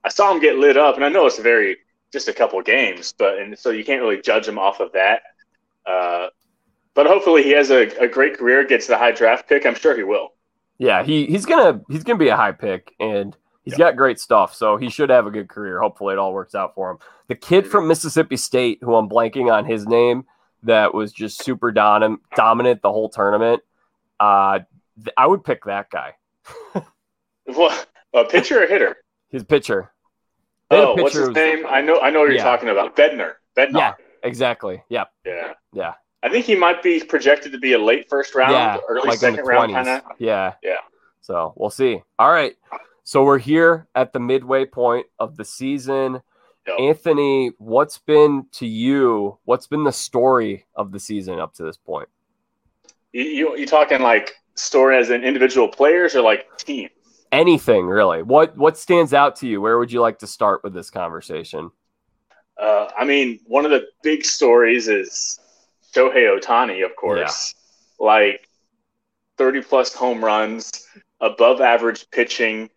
I 0.04 0.10
saw 0.10 0.34
him 0.34 0.42
get 0.42 0.58
lit 0.58 0.76
up. 0.76 0.96
And 0.96 1.06
I 1.06 1.10
know 1.10 1.28
it's 1.28 1.38
very 1.38 1.78
just 2.12 2.30
a 2.30 2.34
couple 2.34 2.60
games, 2.64 3.14
but 3.16 3.38
and 3.38 3.58
so 3.58 3.70
you 3.70 3.86
can't 3.86 4.02
really 4.02 4.22
judge 4.22 4.48
him 4.48 4.58
off 4.58 4.80
of 4.80 4.92
that. 4.94 5.22
Uh, 5.86 6.28
but 6.96 7.06
hopefully 7.06 7.44
he 7.44 7.52
has 7.52 7.70
a, 7.70 7.88
a 8.00 8.08
great 8.08 8.38
career, 8.38 8.66
gets 8.66 8.88
the 8.88 8.98
high 8.98 9.12
draft 9.12 9.48
pick. 9.48 9.66
I'm 9.66 9.76
sure 9.76 9.96
he 9.96 10.04
will. 10.04 10.34
Yeah, 10.80 11.04
he, 11.04 11.28
he's 11.28 11.46
gonna 11.46 11.82
he's 11.90 12.04
gonna 12.04 12.18
be 12.18 12.30
a 12.30 12.36
high 12.36 12.52
pick, 12.52 12.94
and 13.00 13.38
He's 13.64 13.76
got 13.76 13.96
great 13.96 14.20
stuff, 14.20 14.54
so 14.54 14.76
he 14.76 14.90
should 14.90 15.10
have 15.10 15.26
a 15.26 15.32
good 15.32 15.48
career. 15.48 15.80
Hopefully, 15.80 16.14
it 16.14 16.20
all 16.20 16.34
works 16.34 16.54
out 16.54 16.76
for 16.76 16.92
him. 16.92 16.98
The 17.28 17.36
kid 17.36 17.66
from 17.66 17.88
Mississippi 17.88 18.36
State, 18.36 18.80
who 18.82 18.96
I'm 18.96 19.08
blanking 19.08 19.52
on 19.52 19.66
his 19.66 19.88
name, 19.88 20.26
that 20.64 20.94
was 20.94 21.14
just 21.14 21.44
super 21.44 21.72
dominant, 21.72 22.20
dominant 22.36 22.82
the 22.82 22.92
whole 22.92 23.10
tournament. 23.10 23.62
Uh, 24.20 24.60
I 25.16 25.28
would 25.28 25.44
pick 25.44 25.64
that 25.66 25.90
guy. 25.90 26.16
well, 27.48 27.86
A 28.14 28.26
pitcher 28.26 28.64
or 28.64 28.68
hitter? 28.68 28.98
His 29.30 29.44
pitcher. 29.44 29.92
Oh, 30.70 30.96
what's 31.02 31.16
his 31.16 31.28
was, 31.28 31.36
name? 31.36 31.66
I 31.68 31.82
know. 31.82 32.00
I 32.00 32.10
know 32.10 32.20
what 32.20 32.26
you're 32.26 32.38
yeah. 32.38 32.44
talking 32.44 32.70
about. 32.70 32.96
Bednar. 32.96 33.34
Bednar. 33.56 33.78
Yeah, 33.78 33.94
exactly. 34.24 34.84
Yep. 34.90 35.12
Yeah. 35.26 35.54
Yeah. 35.74 35.94
I 36.22 36.30
think 36.30 36.46
he 36.46 36.56
might 36.56 36.82
be 36.82 37.04
projected 37.04 37.52
to 37.52 37.58
be 37.58 37.74
a 37.74 37.80
late 37.80 38.10
first 38.10 38.34
round, 38.34 38.54
yeah, 38.54 38.78
early 38.88 39.10
like 39.10 39.20
second 39.20 39.46
round 39.46 39.74
kind 39.74 39.88
of. 39.88 40.02
Yeah. 40.20 40.54
Yeah. 40.64 40.78
So 41.22 41.54
we'll 41.58 41.70
see. 41.70 42.02
All 42.18 42.32
right. 42.32 42.54
So 43.04 43.24
we're 43.24 43.40
here 43.40 43.88
at 43.96 44.14
the 44.14 44.20
midway 44.20 44.66
point 44.66 45.08
of 45.20 45.36
the 45.36 45.46
season. 45.46 46.22
Yep. 46.68 46.80
Anthony, 46.80 47.52
what's 47.58 47.98
been 47.98 48.46
to 48.54 48.66
you? 48.66 49.38
What's 49.44 49.68
been 49.68 49.84
the 49.84 49.92
story 49.92 50.66
of 50.76 50.92
the 50.92 51.00
season 51.00 51.40
up 51.40 51.54
to 51.56 51.64
this 51.64 51.78
point? 51.78 52.08
You 53.12 53.24
you, 53.24 53.58
you 53.58 53.66
talking 53.66 54.02
like 54.02 54.36
story 54.56 54.98
as 54.98 55.10
in 55.10 55.24
individual 55.24 55.68
players 55.68 56.16
or 56.16 56.22
like 56.22 56.46
team? 56.58 56.90
Anything 57.34 57.88
really. 57.88 58.24
What 58.24 58.56
what 58.58 58.78
stands 58.78 59.14
out 59.14 59.36
to 59.38 59.48
you? 59.48 59.60
Where 59.60 59.78
would 59.78 59.92
you 59.92 60.00
like 60.00 60.20
to 60.20 60.28
start 60.28 60.64
with 60.64 60.74
this 60.74 60.90
conversation? 60.90 61.72
Uh, 62.58 62.88
I 62.98 63.04
mean, 63.04 63.40
one 63.46 63.66
of 63.66 63.72
the 63.72 63.88
big 64.04 64.24
stories 64.24 64.88
is 64.88 65.40
Shohei 65.94 66.40
Ohtani, 66.40 66.86
of 66.86 66.96
course. 66.96 67.56
Yeah. 68.00 68.06
Like 68.06 68.48
30 69.38 69.62
plus 69.62 69.94
home 69.94 70.24
runs, 70.24 70.88
above 71.20 71.62
average 71.62 72.10
pitching. 72.12 72.70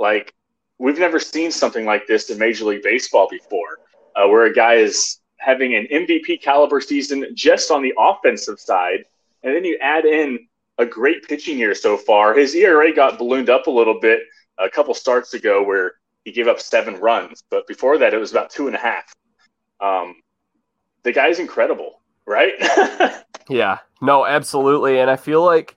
Like, 0.00 0.34
we've 0.78 0.98
never 0.98 1.20
seen 1.20 1.52
something 1.52 1.84
like 1.84 2.08
this 2.08 2.30
in 2.30 2.38
Major 2.38 2.64
League 2.64 2.82
Baseball 2.82 3.28
before, 3.30 3.78
uh, 4.16 4.26
where 4.26 4.46
a 4.46 4.52
guy 4.52 4.74
is 4.74 5.18
having 5.36 5.76
an 5.76 5.86
MVP 5.92 6.42
caliber 6.42 6.80
season 6.80 7.26
just 7.34 7.70
on 7.70 7.82
the 7.82 7.94
offensive 7.98 8.58
side. 8.58 9.04
And 9.44 9.54
then 9.54 9.64
you 9.64 9.78
add 9.80 10.04
in 10.04 10.48
a 10.78 10.84
great 10.84 11.22
pitching 11.28 11.58
year 11.58 11.74
so 11.74 11.96
far. 11.96 12.34
His 12.34 12.54
ERA 12.54 12.92
got 12.92 13.18
ballooned 13.18 13.50
up 13.50 13.68
a 13.68 13.70
little 13.70 14.00
bit 14.00 14.20
a 14.58 14.68
couple 14.68 14.94
starts 14.94 15.34
ago 15.34 15.62
where 15.62 15.92
he 16.24 16.32
gave 16.32 16.48
up 16.48 16.60
seven 16.60 16.96
runs, 16.96 17.44
but 17.48 17.66
before 17.66 17.96
that, 17.98 18.12
it 18.12 18.18
was 18.18 18.32
about 18.32 18.50
two 18.50 18.66
and 18.66 18.74
a 18.74 18.78
half. 18.78 19.14
Um, 19.80 20.16
the 21.04 21.12
guy's 21.12 21.38
incredible 21.38 22.00
right? 22.30 22.52
yeah, 23.48 23.78
no, 24.00 24.24
absolutely. 24.24 25.00
And 25.00 25.10
I 25.10 25.16
feel 25.16 25.44
like 25.44 25.76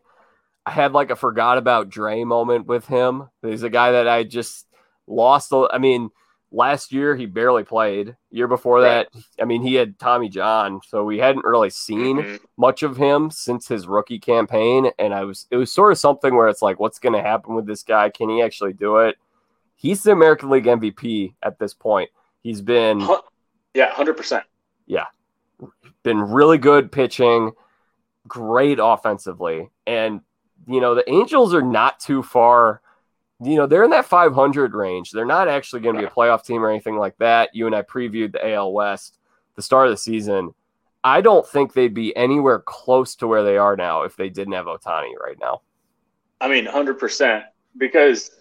I 0.65 0.71
had 0.71 0.93
like 0.93 1.09
a 1.09 1.15
forgot 1.15 1.57
about 1.57 1.89
Dre 1.89 2.23
moment 2.23 2.67
with 2.67 2.85
him. 2.85 3.29
He's 3.41 3.63
a 3.63 3.69
guy 3.69 3.91
that 3.91 4.07
I 4.07 4.23
just 4.23 4.67
lost. 5.07 5.51
I 5.53 5.77
mean, 5.77 6.09
last 6.53 6.93
year 6.93 7.15
he 7.15 7.25
barely 7.25 7.63
played. 7.63 8.15
Year 8.31 8.47
before 8.47 8.81
that, 8.81 9.09
I 9.41 9.45
mean, 9.45 9.61
he 9.61 9.73
had 9.73 9.99
Tommy 9.99 10.29
John, 10.29 10.79
so 10.87 11.03
we 11.03 11.17
hadn't 11.17 11.45
really 11.45 11.69
seen 11.69 12.17
mm-hmm. 12.17 12.35
much 12.57 12.83
of 12.83 12.95
him 12.95 13.29
since 13.29 13.67
his 13.67 13.87
rookie 13.87 14.19
campaign. 14.19 14.91
And 14.97 15.13
I 15.13 15.25
was, 15.25 15.47
it 15.51 15.57
was 15.57 15.71
sort 15.71 15.91
of 15.91 15.97
something 15.97 16.35
where 16.35 16.47
it's 16.47 16.61
like, 16.61 16.79
what's 16.79 16.99
going 16.99 17.13
to 17.13 17.21
happen 17.21 17.55
with 17.55 17.65
this 17.65 17.83
guy? 17.83 18.09
Can 18.09 18.29
he 18.29 18.41
actually 18.41 18.73
do 18.73 18.97
it? 18.97 19.17
He's 19.75 20.03
the 20.03 20.11
American 20.11 20.49
League 20.49 20.65
MVP 20.65 21.33
at 21.43 21.59
this 21.59 21.73
point. 21.73 22.09
He's 22.41 22.61
been, 22.61 23.05
yeah, 23.73 23.91
hundred 23.91 24.15
percent. 24.15 24.45
Yeah, 24.85 25.05
been 26.03 26.21
really 26.21 26.57
good 26.57 26.91
pitching, 26.91 27.51
great 28.27 28.79
offensively. 28.81 29.69
And, 29.85 30.21
you 30.67 30.81
know, 30.81 30.95
the 30.95 31.09
Angels 31.09 31.53
are 31.53 31.61
not 31.61 31.99
too 31.99 32.23
far. 32.23 32.81
You 33.41 33.55
know, 33.55 33.67
they're 33.67 33.83
in 33.83 33.89
that 33.91 34.05
500 34.05 34.73
range. 34.73 35.11
They're 35.11 35.25
not 35.25 35.47
actually 35.47 35.81
going 35.81 35.95
to 35.95 36.01
be 36.01 36.07
a 36.07 36.09
playoff 36.09 36.45
team 36.45 36.63
or 36.63 36.69
anything 36.69 36.97
like 36.97 37.17
that. 37.17 37.49
You 37.53 37.65
and 37.65 37.75
I 37.75 37.81
previewed 37.81 38.31
the 38.31 38.53
AL 38.53 38.71
West, 38.71 39.17
the 39.55 39.61
start 39.61 39.87
of 39.87 39.93
the 39.93 39.97
season. 39.97 40.53
I 41.03 41.19
don't 41.19 41.45
think 41.45 41.73
they'd 41.73 41.93
be 41.93 42.15
anywhere 42.15 42.59
close 42.59 43.15
to 43.15 43.27
where 43.27 43.43
they 43.43 43.57
are 43.57 43.75
now 43.75 44.03
if 44.03 44.15
they 44.15 44.29
didn't 44.29 44.53
have 44.53 44.67
Ohtani 44.67 45.17
right 45.21 45.37
now. 45.39 45.61
I 46.39 46.47
mean, 46.47 46.65
100%. 46.65 47.43
Because 47.75 48.31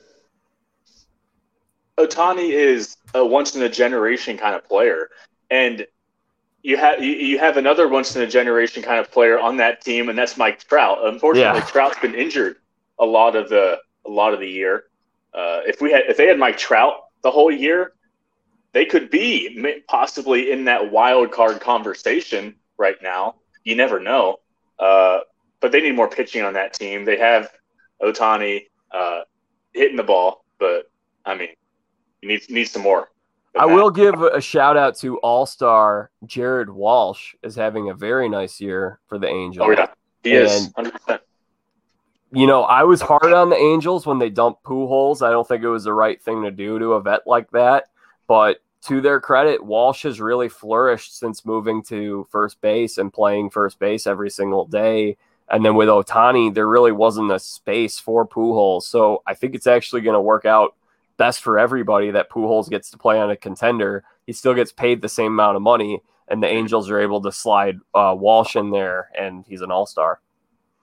Ohtani 1.99 2.51
is 2.51 2.97
a 3.15 3.25
once 3.25 3.57
in 3.57 3.63
a 3.63 3.69
generation 3.69 4.37
kind 4.37 4.55
of 4.55 4.65
player. 4.65 5.09
And 5.51 5.87
you 6.63 6.77
have 6.77 7.03
you, 7.03 7.39
have 7.39 7.57
another 7.57 7.89
once 7.89 8.15
in 8.15 8.23
a 8.23 8.27
generation 8.27 8.83
kind 8.83 9.01
of 9.01 9.11
player 9.11 9.39
on 9.39 9.57
that 9.57 9.81
team, 9.81 10.09
and 10.09 10.19
that's 10.19 10.37
Mike 10.37 10.63
Trout. 10.63 10.99
Unfortunately, 11.03 11.61
yeah. 11.61 11.67
Trout's 11.67 11.99
been 11.99 12.15
injured 12.15 12.57
a 12.99 13.05
lot 13.05 13.35
of 13.35 13.49
the 13.49 13.79
a 14.07 14.11
lot 14.11 14.33
of 14.33 14.41
the 14.41 14.49
year. 14.49 14.85
Uh, 15.35 15.61
if 15.67 15.81
we 15.81 15.91
had 15.91 16.03
if 16.09 16.17
they 16.17 16.27
had 16.27 16.39
Mike 16.39 16.57
Trout 16.57 16.95
the 17.23 17.31
whole 17.31 17.51
year, 17.51 17.93
they 18.73 18.85
could 18.85 19.11
be 19.11 19.83
possibly 19.89 20.53
in 20.53 20.65
that 20.67 20.93
wild 20.93 21.33
card 21.33 21.61
conversation 21.61 22.55
right 22.79 22.97
now. 23.03 23.37
You 23.65 23.75
never 23.75 23.99
know. 23.99 24.39
Uh, 24.79 25.21
but 25.61 25.73
they 25.73 25.81
need 25.81 25.95
more 25.95 26.09
pitching 26.09 26.43
on 26.43 26.55
that 26.55 26.75
team. 26.75 27.05
They 27.05 27.19
have 27.19 27.51
Ohtani 28.03 28.67
uh, 28.91 29.21
hitting 29.73 29.97
the 29.97 30.03
ball, 30.03 30.45
but 30.59 30.91
I 31.25 31.35
mean, 31.35 31.51
you 32.21 32.29
need 32.29 32.49
need 32.51 32.65
some 32.65 32.83
more. 32.83 33.09
I 33.59 33.67
will 33.67 33.91
give 33.91 34.23
a 34.23 34.41
shout 34.41 34.77
out 34.77 34.97
to 34.99 35.19
All 35.19 35.45
Star 35.47 36.11
Jared 36.25 36.71
Walsh 36.71 37.35
is 37.43 37.55
having 37.55 37.91
a 37.91 37.95
very 37.95 38.29
nice 38.29 38.61
year 38.61 38.99
for 39.07 39.19
the 39.19 39.29
Angels. 39.29 39.67
Oh 39.69 39.73
yeah, 39.73 39.89
he 40.23 40.37
and, 40.37 40.47
is. 40.47 40.69
100%. 40.71 41.21
You 42.35 42.47
know, 42.47 42.63
I 42.63 42.85
was 42.85 43.03
hard 43.03 43.35
on 43.35 43.51
the 43.51 43.57
Angels 43.57 44.07
when 44.07 44.19
they 44.19 44.31
dumped 44.31 44.65
Pujols. 44.65 45.21
I 45.21 45.31
don't 45.31 45.47
think 45.47 45.63
it 45.63 45.69
was 45.69 45.85
the 45.85 45.93
right 45.93 46.21
thing 46.21 46.43
to 46.45 46.51
do 46.51 46.79
to 46.79 46.93
a 46.95 47.03
vet 47.03 47.27
like 47.27 47.51
that. 47.51 47.85
But 48.27 48.63
to 48.87 49.03
their 49.03 49.21
credit, 49.21 49.63
Walsh 49.63 50.05
has 50.05 50.19
really 50.19 50.49
flourished 50.49 51.19
since 51.19 51.45
moving 51.45 51.83
to 51.85 52.27
first 52.31 52.59
base 52.63 52.97
and 52.97 53.13
playing 53.13 53.51
first 53.51 53.79
base 53.79 54.07
every 54.07 54.31
single 54.31 54.65
day. 54.65 55.19
And 55.51 55.63
then 55.63 55.75
with 55.75 55.89
Ohtani, 55.89 56.55
there 56.55 56.69
really 56.69 56.93
wasn't 56.93 57.31
a 57.31 57.39
space 57.39 57.99
for 57.99 58.27
Pujols. 58.27 58.85
So 58.85 59.23
I 59.27 59.35
think 59.35 59.55
it's 59.55 59.67
actually 59.67 60.01
going 60.01 60.15
to 60.15 60.21
work 60.21 60.47
out 60.47 60.75
best 61.17 61.41
for 61.43 61.59
everybody 61.59 62.11
that 62.11 62.31
Pujols 62.31 62.69
gets 62.69 62.91
to 62.91 62.99
play 62.99 63.19
on 63.21 63.31
a 63.31 63.37
contender. 63.37 64.05
He 64.27 64.33
still 64.33 64.55
gets 64.55 64.73
paid 64.73 65.03
the 65.03 65.09
same 65.09 65.33
amount 65.33 65.57
of 65.57 65.63
money, 65.63 66.01
and 66.29 66.43
the 66.43 66.49
Angels 66.49 66.91
are 66.91 67.01
able 67.01 67.21
to 67.23 67.33
slide 67.33 67.79
uh, 67.95 68.15
Walsh 68.19 68.57
in 68.57 68.71
there, 68.71 69.11
and 69.19 69.45
he's 69.47 69.61
an 69.61 69.71
all 69.71 69.87
star. 69.87 70.21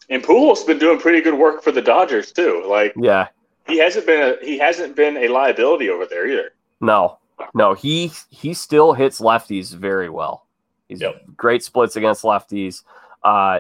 And 0.10 0.24
Pujols 0.24 0.66
been 0.66 0.80
doing 0.80 1.00
pretty 1.00 1.22
good 1.22 1.36
work 1.36 1.62
for 1.62 1.72
the 1.72 1.82
Dodgers 1.82 2.32
too. 2.32 2.64
Like, 2.68 2.94
yeah, 2.96 3.28
he 3.68 3.78
hasn't 3.78 4.06
been 4.06 4.22
a 4.22 4.46
he 4.46 4.58
hasn't 4.58 4.96
been 4.96 5.18
a 5.18 5.28
liability 5.28 5.90
over 5.90 6.06
there 6.06 6.28
either. 6.28 6.52
No, 6.82 7.20
no, 7.54 7.74
he 7.74 8.12
he 8.30 8.54
still 8.54 8.94
hits 8.94 9.20
lefties 9.20 9.74
very 9.74 10.10
well. 10.10 10.48
He's 10.88 11.02
yep. 11.02 11.22
great 11.36 11.64
splits 11.64 11.96
against 11.96 12.24
lefties. 12.24 12.84
Uh, 13.24 13.60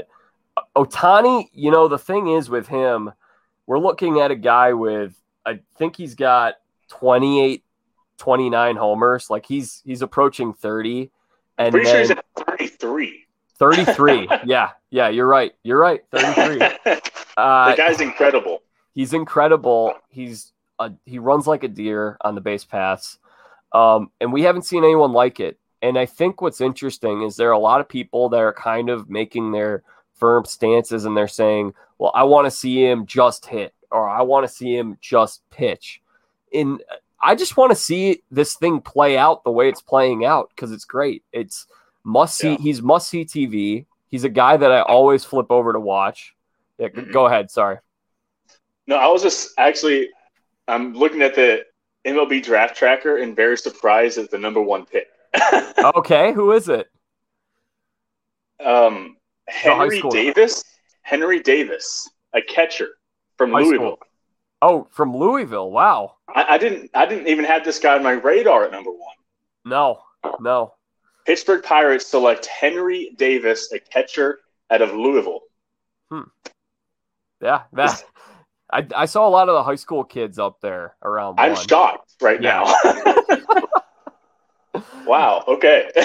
Ohtani, 0.75 1.47
you 1.53 1.69
know, 1.71 1.87
the 1.87 1.99
thing 1.99 2.29
is 2.29 2.49
with 2.49 2.67
him, 2.67 3.11
we're 3.67 3.79
looking 3.79 4.19
at 4.19 4.31
a 4.31 4.35
guy 4.35 4.73
with 4.73 5.13
I 5.45 5.59
think 5.77 5.95
he's 5.95 6.15
got 6.15 6.55
28, 6.89 7.63
29 8.17 8.75
homers. 8.75 9.29
Like 9.29 9.45
he's 9.45 9.81
he's 9.85 10.01
approaching 10.01 10.53
30. 10.53 11.11
And 11.57 11.71
pretty 11.71 11.89
sure 11.89 11.99
he's 11.99 12.11
at 12.11 12.25
33. 12.37 13.25
33. 13.57 14.29
yeah. 14.45 14.71
Yeah, 14.89 15.09
you're 15.09 15.27
right. 15.27 15.53
You're 15.63 15.79
right. 15.79 16.01
33. 16.11 16.99
Uh, 17.37 17.71
the 17.71 17.77
guy's 17.77 18.01
incredible. 18.01 18.61
He's 18.93 19.13
incredible. 19.13 19.93
He's 20.09 20.51
a, 20.77 20.91
he 21.05 21.19
runs 21.19 21.47
like 21.47 21.63
a 21.63 21.69
deer 21.69 22.17
on 22.19 22.35
the 22.35 22.41
base 22.41 22.65
paths. 22.65 23.17
Um, 23.71 24.11
and 24.19 24.33
we 24.33 24.41
haven't 24.41 24.63
seen 24.63 24.83
anyone 24.83 25.13
like 25.13 25.39
it. 25.39 25.57
And 25.81 25.97
I 25.97 26.05
think 26.05 26.41
what's 26.41 26.59
interesting 26.59 27.21
is 27.21 27.37
there 27.37 27.47
are 27.47 27.53
a 27.53 27.59
lot 27.59 27.79
of 27.79 27.87
people 27.87 28.27
that 28.27 28.41
are 28.41 28.51
kind 28.51 28.89
of 28.89 29.09
making 29.09 29.53
their 29.53 29.83
firm 30.15 30.43
stances 30.43 31.05
and 31.05 31.15
they're 31.15 31.29
saying, 31.29 31.75
well, 31.97 32.11
I 32.13 32.23
want 32.23 32.45
to 32.45 32.51
see 32.51 32.85
him 32.85 33.05
just 33.05 33.45
hit 33.45 33.73
or 33.91 34.07
I 34.07 34.21
want 34.21 34.47
to 34.47 34.53
see 34.53 34.75
him 34.75 34.97
just 35.01 35.41
pitch 35.49 36.01
in 36.51 36.79
I 37.21 37.35
just 37.35 37.57
want 37.57 37.71
to 37.71 37.75
see 37.75 38.23
this 38.31 38.55
thing 38.55 38.81
play 38.81 39.17
out 39.17 39.43
the 39.43 39.51
way 39.51 39.67
it's 39.67 39.81
playing 39.81 40.25
out 40.25 40.51
because 40.55 40.71
it's 40.71 40.85
great. 40.85 41.23
It's 41.33 41.67
must 42.03 42.37
see. 42.37 42.51
Yeah. 42.51 42.57
He's 42.57 42.81
must 42.81 43.09
see 43.09 43.25
TV. 43.25 43.85
He's 44.07 44.23
a 44.23 44.29
guy 44.29 44.57
that 44.57 44.71
I 44.71 44.81
always 44.81 45.25
flip 45.25 45.47
over 45.51 45.73
to 45.73 45.79
watch. 45.79 46.35
Yeah, 46.77 46.87
go 46.87 47.25
ahead. 47.25 47.51
Sorry. 47.51 47.77
No, 48.87 48.95
I 48.95 49.07
was 49.07 49.21
just 49.21 49.51
actually. 49.57 50.09
I'm 50.67 50.93
looking 50.93 51.21
at 51.21 51.35
the 51.35 51.65
MLB 52.05 52.43
draft 52.43 52.77
tracker 52.77 53.17
and 53.17 53.35
very 53.35 53.57
surprised 53.57 54.17
at 54.17 54.31
the 54.31 54.37
number 54.37 54.61
one 54.61 54.85
pick. 54.85 55.07
okay, 55.95 56.31
who 56.31 56.53
is 56.53 56.69
it? 56.69 56.87
Um, 58.63 59.17
Henry 59.47 60.01
Davis. 60.09 60.63
Henry 61.01 61.39
Davis, 61.39 62.07
a 62.33 62.41
catcher 62.41 62.98
from 63.39 63.51
high 63.51 63.61
Louisville. 63.61 63.95
School. 63.95 63.99
Oh, 64.61 64.87
from 64.91 65.15
Louisville. 65.15 65.71
Wow. 65.71 66.15
I, 66.35 66.45
I, 66.49 66.57
didn't 66.57 66.91
I 66.93 67.05
didn't 67.05 67.27
even 67.27 67.45
have 67.45 67.63
this 67.63 67.79
guy 67.79 67.95
on 67.95 68.03
my 68.03 68.11
radar 68.11 68.65
at 68.65 68.71
number 68.71 68.91
one. 68.91 69.15
No, 69.65 70.01
no. 70.41 70.73
Pittsburgh 71.25 71.63
Pirates 71.63 72.05
select 72.05 72.45
Henry 72.45 73.11
Davis, 73.17 73.71
a 73.71 73.79
catcher 73.79 74.39
out 74.69 74.81
of 74.81 74.93
Louisville. 74.93 75.39
Hmm. 76.11 76.23
Yeah, 77.41 77.63
that 77.73 78.03
I, 78.71 78.85
I 78.93 79.05
saw 79.05 79.27
a 79.27 79.29
lot 79.29 79.47
of 79.47 79.55
the 79.55 79.63
high 79.63 79.75
school 79.75 80.03
kids 80.03 80.37
up 80.37 80.59
there 80.61 80.95
around. 81.01 81.39
I'm 81.39 81.53
one. 81.53 81.67
shocked 81.67 82.15
right 82.21 82.41
yeah. 82.41 82.73
now. 82.83 83.63
wow. 85.05 85.45
Okay. 85.47 85.89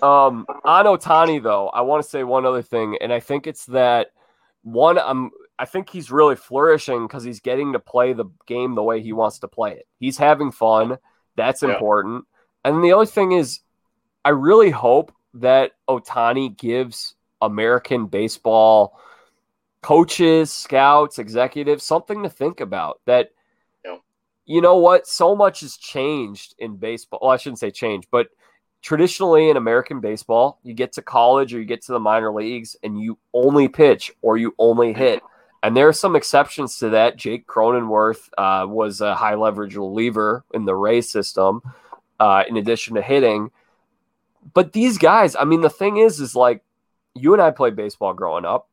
um, 0.00 0.46
on 0.64 0.86
Ohtani 0.86 1.42
though, 1.42 1.68
I 1.68 1.80
want 1.80 2.04
to 2.04 2.08
say 2.08 2.22
one 2.22 2.46
other 2.46 2.62
thing, 2.62 2.98
and 3.00 3.12
I 3.12 3.18
think 3.18 3.48
it's 3.48 3.66
that 3.66 4.08
one. 4.62 4.98
I'm 4.98 5.32
I 5.62 5.64
think 5.64 5.88
he's 5.88 6.10
really 6.10 6.34
flourishing 6.34 7.06
because 7.06 7.22
he's 7.22 7.38
getting 7.38 7.74
to 7.74 7.78
play 7.78 8.14
the 8.14 8.24
game 8.46 8.74
the 8.74 8.82
way 8.82 9.00
he 9.00 9.12
wants 9.12 9.38
to 9.38 9.48
play 9.48 9.70
it. 9.74 9.86
He's 10.00 10.18
having 10.18 10.50
fun. 10.50 10.98
That's 11.36 11.62
Yeah. 11.62 11.74
important. 11.74 12.24
And 12.64 12.82
the 12.82 12.92
other 12.92 13.06
thing 13.06 13.30
is, 13.30 13.60
I 14.24 14.30
really 14.30 14.70
hope 14.70 15.12
that 15.34 15.74
Ohtani 15.88 16.56
gives 16.56 17.14
American 17.40 18.06
baseball 18.06 18.98
coaches, 19.82 20.50
scouts, 20.50 21.20
executives 21.20 21.84
something 21.84 22.24
to 22.24 22.28
think 22.28 22.60
about. 22.60 23.00
That, 23.04 23.30
Yeah. 23.84 23.98
you 24.44 24.60
know 24.60 24.78
what? 24.78 25.06
So 25.06 25.36
much 25.36 25.60
has 25.60 25.76
changed 25.76 26.56
in 26.58 26.76
baseball. 26.76 27.20
Well, 27.22 27.30
I 27.30 27.36
shouldn't 27.36 27.60
say 27.60 27.70
change, 27.70 28.08
but 28.10 28.30
traditionally 28.80 29.48
in 29.48 29.56
American 29.56 30.00
baseball, 30.00 30.58
you 30.64 30.74
get 30.74 30.90
to 30.94 31.02
college 31.02 31.54
or 31.54 31.60
you 31.60 31.64
get 31.66 31.82
to 31.82 31.92
the 31.92 32.00
minor 32.00 32.32
leagues 32.32 32.74
and 32.82 33.00
you 33.00 33.16
only 33.32 33.68
pitch 33.68 34.12
or 34.22 34.36
you 34.36 34.56
only 34.58 34.92
hit. 34.92 35.22
And 35.62 35.76
there 35.76 35.86
are 35.86 35.92
some 35.92 36.16
exceptions 36.16 36.78
to 36.78 36.90
that. 36.90 37.16
Jake 37.16 37.46
Cronenworth 37.46 38.28
uh, 38.36 38.66
was 38.66 39.00
a 39.00 39.14
high 39.14 39.36
leverage 39.36 39.76
reliever 39.76 40.44
in 40.52 40.64
the 40.64 40.74
Ray 40.74 41.00
system, 41.00 41.62
uh, 42.18 42.42
in 42.48 42.56
addition 42.56 42.96
to 42.96 43.02
hitting. 43.02 43.50
But 44.54 44.72
these 44.72 44.98
guys, 44.98 45.36
I 45.36 45.44
mean, 45.44 45.60
the 45.60 45.70
thing 45.70 45.98
is, 45.98 46.18
is 46.20 46.34
like 46.34 46.64
you 47.14 47.32
and 47.32 47.40
I 47.40 47.50
played 47.52 47.76
baseball 47.76 48.12
growing 48.12 48.44
up. 48.44 48.68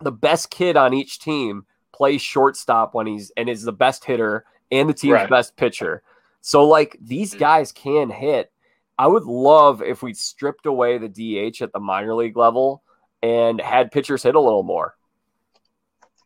The 0.00 0.12
best 0.12 0.50
kid 0.50 0.76
on 0.76 0.94
each 0.94 1.18
team 1.18 1.66
plays 1.92 2.22
shortstop 2.22 2.94
when 2.94 3.06
he's 3.06 3.30
and 3.36 3.48
is 3.48 3.62
the 3.62 3.72
best 3.72 4.04
hitter 4.04 4.44
and 4.72 4.88
the 4.88 4.94
team's 4.94 5.12
Right. 5.12 5.30
best 5.30 5.56
pitcher. 5.56 6.02
So, 6.40 6.66
like, 6.66 6.96
these 7.00 7.34
Mhm. 7.34 7.38
guys 7.38 7.72
can 7.72 8.10
hit. 8.10 8.50
I 8.98 9.06
would 9.06 9.24
love 9.24 9.82
if 9.82 10.02
we 10.02 10.14
stripped 10.14 10.66
away 10.66 10.98
the 10.98 11.08
DH 11.08 11.60
at 11.62 11.72
the 11.72 11.80
minor 11.80 12.14
league 12.14 12.36
level 12.36 12.82
and 13.22 13.60
had 13.60 13.92
pitchers 13.92 14.22
hit 14.22 14.34
a 14.34 14.40
little 14.40 14.62
more. 14.62 14.94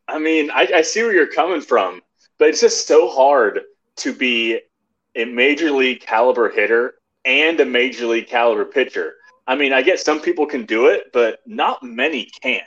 I 0.09 0.19
mean, 0.19 0.51
I, 0.51 0.69
I 0.77 0.83
see 0.83 1.03
where 1.03 1.13
you're 1.13 1.27
coming 1.27 1.61
from, 1.61 2.01
but 2.39 2.49
it's 2.49 2.61
just 2.61 2.87
so 2.87 3.09
hard 3.09 3.61
to 3.97 4.13
be 4.13 4.61
a 5.15 5.25
major 5.25 5.71
league 5.71 6.01
caliber 6.01 6.49
hitter 6.49 6.95
and 7.25 7.61
a 7.61 7.65
major 7.65 8.07
league 8.07 8.27
caliber 8.27 8.65
pitcher. 8.65 9.15
I 9.47 9.55
mean, 9.55 9.73
I 9.73 9.83
guess 9.83 10.05
some 10.05 10.21
people 10.21 10.47
can 10.47 10.65
do 10.65 10.87
it, 10.87 11.13
but 11.13 11.41
not 11.47 11.83
many 11.83 12.31
can. 12.43 12.63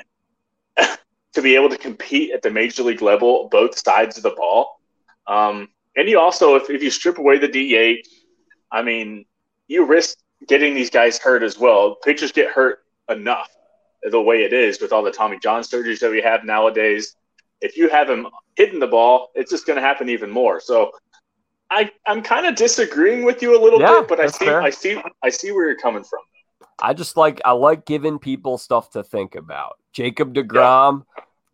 to 1.33 1.41
be 1.41 1.55
able 1.55 1.69
to 1.69 1.77
compete 1.77 2.31
at 2.31 2.41
the 2.41 2.49
major 2.49 2.83
league 2.83 3.01
level, 3.01 3.47
both 3.49 3.77
sides 3.77 4.17
of 4.17 4.23
the 4.23 4.31
ball. 4.31 4.79
Um, 5.27 5.69
and 5.95 6.07
you 6.07 6.19
also, 6.19 6.55
if, 6.55 6.69
if 6.69 6.83
you 6.83 6.89
strip 6.89 7.17
away 7.17 7.37
the 7.37 7.47
DH, 7.47 8.07
I 8.71 8.81
mean, 8.81 9.25
you 9.67 9.85
risk 9.85 10.17
getting 10.47 10.73
these 10.73 10.89
guys 10.89 11.17
hurt 11.17 11.43
as 11.43 11.57
well. 11.57 11.95
Pitchers 12.03 12.31
get 12.31 12.49
hurt 12.51 12.79
enough 13.09 13.49
the 14.09 14.21
way 14.21 14.43
it 14.43 14.53
is 14.53 14.81
with 14.81 14.91
all 14.91 15.03
the 15.03 15.11
Tommy 15.11 15.37
John 15.39 15.61
surgeries 15.61 15.99
that 15.99 16.11
we 16.11 16.21
have 16.21 16.43
nowadays. 16.43 17.15
If 17.61 17.77
you 17.77 17.89
have 17.89 18.09
him 18.09 18.27
hitting 18.55 18.79
the 18.79 18.87
ball, 18.87 19.29
it's 19.35 19.51
just 19.51 19.65
going 19.65 19.77
to 19.77 19.81
happen 19.81 20.09
even 20.09 20.29
more. 20.29 20.59
So 20.59 20.91
I, 21.69 21.91
I'm 22.05 22.21
kind 22.21 22.45
of 22.45 22.55
disagreeing 22.55 23.23
with 23.23 23.41
you 23.41 23.57
a 23.57 23.61
little 23.61 23.79
Yeah, 23.79 24.01
bit, 24.01 24.09
but 24.09 24.19
I 24.19 24.27
see, 24.27 24.45
fair. 24.45 24.61
I 24.61 24.69
see, 24.69 25.01
I 25.23 25.29
see 25.29 25.51
where 25.51 25.67
you're 25.67 25.77
coming 25.79 26.03
from. 26.03 26.19
I 26.81 26.93
just 26.93 27.15
like 27.15 27.39
I 27.45 27.51
like 27.51 27.85
giving 27.85 28.17
people 28.17 28.57
stuff 28.57 28.89
to 28.91 29.03
think 29.03 29.35
about. 29.35 29.77
Jacob 29.93 30.33
deGrom, 30.33 31.03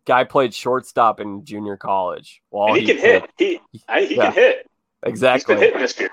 guy 0.06 0.24
played 0.24 0.54
shortstop 0.54 1.20
in 1.20 1.44
junior 1.44 1.76
college. 1.76 2.40
Well, 2.50 2.68
and 2.68 2.78
he, 2.78 2.86
can 2.86 2.98
hit. 2.98 3.30
He, 3.36 3.60
I, 3.88 4.02
he 4.04 4.16
Yeah. 4.16 4.26
can 4.26 4.32
hit. 4.32 4.66
Exactly. 5.04 5.54
He's 5.54 5.60
been 5.60 5.64
hitting 5.66 5.80
this 5.80 6.00
year. 6.00 6.10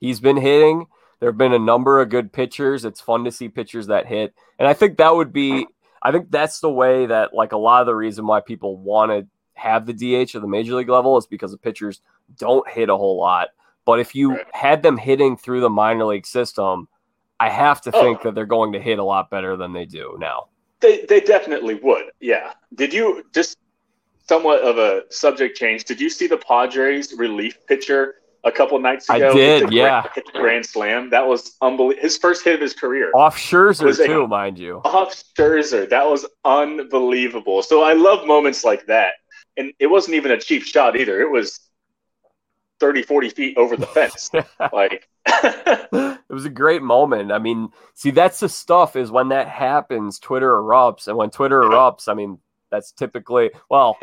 He's 0.00 0.20
been 0.20 0.36
hitting. 0.36 0.86
There 1.20 1.30
have 1.30 1.38
been 1.38 1.54
a 1.54 1.58
number 1.58 2.02
of 2.02 2.10
good 2.10 2.32
pitchers. 2.32 2.84
It's 2.84 3.00
fun 3.00 3.24
to 3.24 3.30
see 3.32 3.48
pitchers 3.48 3.86
that 3.86 4.06
hit. 4.06 4.34
And 4.58 4.68
I 4.68 4.74
think 4.74 4.98
that 4.98 5.14
would 5.14 5.32
be 5.32 5.66
I 6.02 6.12
think 6.12 6.30
that's 6.30 6.60
the 6.60 6.70
way 6.70 7.06
that 7.06 7.34
like 7.34 7.52
a 7.52 7.56
lot 7.56 7.80
of 7.80 7.86
the 7.86 7.94
reason 7.94 8.26
why 8.26 8.40
people 8.40 8.76
want 8.76 9.10
to 9.10 9.26
have 9.56 9.86
the 9.86 9.92
DH 9.92 10.34
at 10.34 10.40
the 10.42 10.48
major 10.48 10.74
league 10.74 10.88
level 10.88 11.16
is 11.18 11.26
because 11.26 11.50
the 11.50 11.58
pitchers 11.58 12.00
don't 12.38 12.68
hit 12.68 12.88
a 12.88 12.96
whole 12.96 13.18
lot. 13.18 13.48
But 13.84 14.00
if 14.00 14.14
you 14.14 14.32
Right. 14.32 14.46
had 14.52 14.82
them 14.82 14.96
hitting 14.96 15.36
through 15.36 15.60
the 15.60 15.70
minor 15.70 16.04
league 16.06 16.26
system, 16.26 16.88
I 17.38 17.48
have 17.50 17.80
to 17.82 17.90
Oh. 17.94 18.00
think 18.00 18.22
that 18.22 18.34
they're 18.34 18.46
going 18.46 18.72
to 18.72 18.80
hit 18.80 18.98
a 18.98 19.04
lot 19.04 19.30
better 19.30 19.56
than 19.56 19.72
they 19.72 19.84
do 19.84 20.16
now. 20.18 20.46
They, 20.80 21.04
they 21.08 21.20
definitely 21.20 21.74
would. 21.76 22.06
Yeah. 22.20 22.52
Did 22.74 22.92
you 22.92 23.22
just 23.34 23.56
somewhat 24.28 24.60
of 24.62 24.78
a 24.78 25.02
subject 25.10 25.56
change? 25.56 25.84
Did 25.84 26.00
you 26.00 26.10
see 26.10 26.26
the 26.26 26.36
Padres 26.36 27.14
relief 27.16 27.58
pitcher 27.66 28.16
a 28.44 28.50
couple 28.52 28.78
nights 28.78 29.08
ago? 29.08 29.30
I 29.30 29.32
did, 29.32 29.72
yeah. 29.72 30.02
Grand, 30.12 30.26
grand 30.34 30.66
slam. 30.66 31.10
That 31.10 31.26
was 31.26 31.56
unbelievable. 31.62 32.02
His 32.02 32.18
first 32.18 32.44
hit 32.44 32.54
of 32.56 32.60
his 32.60 32.74
career. 32.74 33.10
Off 33.14 33.36
Scherzer 33.38 33.94
too, 34.04 34.26
mind 34.26 34.58
you. 34.58 34.80
Off 34.84 35.14
Scherzer. 35.38 35.88
That 35.88 36.08
was 36.08 36.26
unbelievable. 36.44 37.62
So 37.62 37.82
I 37.82 37.92
love 37.92 38.26
moments 38.26 38.64
like 38.64 38.86
that. 38.86 39.14
And 39.56 39.72
it 39.78 39.86
wasn't 39.86 40.16
even 40.16 40.30
a 40.32 40.38
cheap 40.38 40.62
shot 40.64 40.96
either. 40.96 41.20
It 41.20 41.30
was 41.30 41.60
30, 42.80 43.02
40 43.02 43.28
feet 43.30 43.56
over 43.56 43.76
the 43.76 43.86
fence. 43.86 44.30
like, 44.72 45.08
it 45.26 46.20
was 46.28 46.44
a 46.44 46.50
great 46.50 46.82
moment. 46.82 47.32
I 47.32 47.38
mean, 47.38 47.70
see, 47.94 48.10
that's 48.10 48.40
the 48.40 48.48
stuff 48.48 48.96
is 48.96 49.10
when 49.10 49.28
that 49.28 49.48
happens, 49.48 50.18
Twitter 50.18 50.52
erupts. 50.52 51.08
And 51.08 51.16
when 51.16 51.30
Twitter 51.30 51.62
Yeah. 51.62 51.70
erupts, 51.70 52.08
I 52.08 52.14
mean, 52.14 52.38
that's 52.70 52.92
typically, 52.92 53.50
well, 53.70 53.96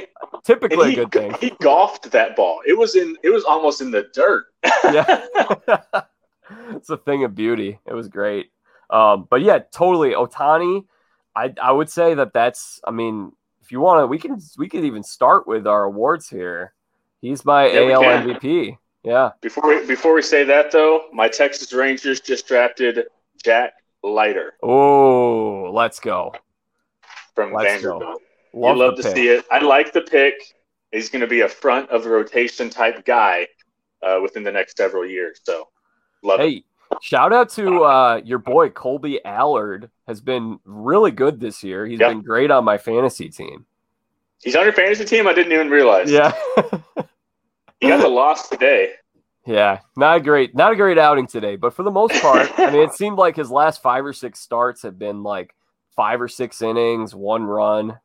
typically 0.43 0.95
he, 0.95 0.99
a 0.99 1.05
good 1.05 1.11
thing. 1.11 1.33
he 1.39 1.51
golfed 1.61 2.09
that 2.11 2.35
ball. 2.35 2.61
It 2.65 2.77
was 2.77 2.95
in. 2.95 3.17
It 3.21 3.29
was 3.29 3.43
almost 3.43 3.81
in 3.81 3.91
the 3.91 4.07
dirt. 4.13 4.45
Yeah. 4.85 5.25
it's 6.71 6.89
a 6.89 6.97
thing 6.97 7.23
of 7.23 7.35
beauty. 7.35 7.79
It 7.85 7.93
was 7.93 8.07
great. 8.07 8.51
Um, 8.89 9.27
but 9.29 9.41
yeah, 9.41 9.59
totally. 9.71 10.11
Ohtani, 10.11 10.85
I, 11.35 11.53
I 11.61 11.71
would 11.71 11.89
say 11.89 12.13
that 12.13 12.33
that's, 12.33 12.79
I 12.85 12.91
mean, 12.91 13.33
if 13.63 13.71
you 13.71 13.79
want 13.79 14.01
to, 14.01 14.07
we 14.07 14.19
can, 14.19 14.39
we 14.57 14.67
can 14.67 14.83
even 14.85 15.03
start 15.03 15.47
with 15.47 15.65
our 15.65 15.85
awards 15.85 16.27
here. 16.29 16.73
He's 17.21 17.45
my 17.45 17.67
Yeah, 17.67 17.93
AL. 17.95 18.01
MVP. 18.03 18.77
Yeah. 19.03 19.31
Before 19.41 19.67
we, 19.67 19.85
before 19.85 20.13
we 20.13 20.21
say 20.21 20.43
that 20.43 20.71
though, 20.71 21.05
my 21.13 21.27
Texas 21.29 21.71
Rangers 21.73 22.19
just 22.19 22.47
drafted 22.47 23.05
Jack 23.43 23.73
Leiter 24.03 24.53
Oh, 24.61 25.71
let's 25.73 25.99
go. 25.99 26.33
from 27.35 27.53
Let's 27.53 27.81
go. 27.81 27.99
Vanderbilt. 27.99 28.21
Love, 28.53 28.77
love 28.77 28.95
the 28.97 29.03
to 29.03 29.07
pick. 29.09 29.17
see 29.17 29.27
it. 29.29 29.45
I 29.51 29.59
like 29.59 29.93
the 29.93 30.01
pick. 30.01 30.35
He's 30.91 31.09
going 31.09 31.21
to 31.21 31.27
be 31.27 31.41
a 31.41 31.47
front 31.49 31.89
of 31.89 32.03
the 32.03 32.09
rotation 32.09 32.69
type 32.69 33.03
guy 33.05 33.47
uh, 34.05 34.19
within 34.21 34.43
the 34.43 34.51
next 34.51 34.77
several 34.77 35.05
years. 35.05 35.39
So 35.43 35.69
love 36.21 36.39
it. 36.41 36.63
Shout 37.01 37.33
out 37.33 37.49
to 37.51 37.83
uh, 37.83 38.21
your 38.23 38.39
boy 38.39 38.69
Kolby 38.69 39.19
Allard 39.25 39.89
has 40.07 40.21
been 40.21 40.59
really 40.65 41.11
good 41.11 41.39
this 41.39 41.63
year. 41.63 41.85
He's 41.85 41.99
Yeah. 41.99 42.09
been 42.09 42.21
great 42.21 42.51
on 42.51 42.63
my 42.63 42.77
fantasy 42.77 43.29
team. 43.29 43.65
He's 44.41 44.55
on 44.55 44.63
your 44.63 44.73
fantasy 44.73 45.05
team. 45.05 45.27
I 45.27 45.33
didn't 45.33 45.51
even 45.53 45.69
realize. 45.69 46.11
Yeah. 46.11 46.33
he 47.79 47.87
got 47.87 48.01
the 48.01 48.07
loss 48.09 48.49
today. 48.49 48.91
yeah. 49.45 49.79
Not 49.95 50.17
a 50.17 50.19
great 50.21 50.55
not 50.55 50.73
a 50.73 50.75
great 50.75 50.97
outing 50.97 51.27
today, 51.27 51.55
but 51.55 51.73
for 51.73 51.83
the 51.83 51.91
most 51.91 52.13
part, 52.21 52.49
I 52.59 52.71
mean 52.71 52.81
it 52.81 52.93
seemed 52.95 53.17
like 53.17 53.35
his 53.35 53.49
last 53.51 53.81
5 53.81 54.05
or 54.05 54.13
6 54.13 54.39
starts 54.39 54.81
have 54.83 54.97
been 54.99 55.23
like 55.23 55.53
5 55.95 56.21
or 56.23 56.27
6 56.27 56.61
innings, 56.61 57.13
one 57.15 57.43
run. 57.43 57.97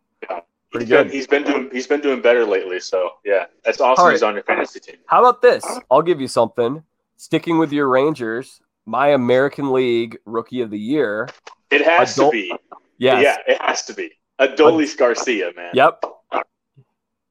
Pretty 0.70 0.84
He's 0.84 0.90
been, 0.90 1.04
good. 1.06 1.12
he's 1.12 1.26
been 1.26 1.42
doing 1.44 1.70
he's 1.72 1.86
been 1.86 2.00
doing 2.02 2.20
better 2.20 2.44
lately. 2.44 2.78
So 2.78 3.12
yeah, 3.24 3.46
that's 3.64 3.80
awesome. 3.80 4.04
Right. 4.04 4.12
He's 4.12 4.22
on 4.22 4.34
your 4.34 4.42
fantasy 4.44 4.80
team. 4.80 4.96
How 5.06 5.20
about 5.20 5.40
this? 5.42 5.64
I'll 5.90 6.02
give 6.02 6.20
you 6.20 6.28
something. 6.28 6.82
Sticking 7.16 7.58
with 7.58 7.72
your 7.72 7.88
Rangers, 7.88 8.60
my 8.88 9.08
American 9.08 9.70
League 9.72 10.18
Rookie 10.24 10.62
of 10.62 10.70
the 10.70 10.78
Year. 10.78 11.28
It 11.70 11.84
has 11.84 12.14
to 12.16 12.30
be. 12.30 12.52
Yes. 12.96 13.22
Yeah, 13.22 13.54
it 13.54 13.60
has 13.60 13.84
to 13.84 13.94
be. 13.94 14.10
Adolis 14.40 14.96
Garcia, 14.96 15.52
man. 15.54 15.70
Yep. 15.74 16.04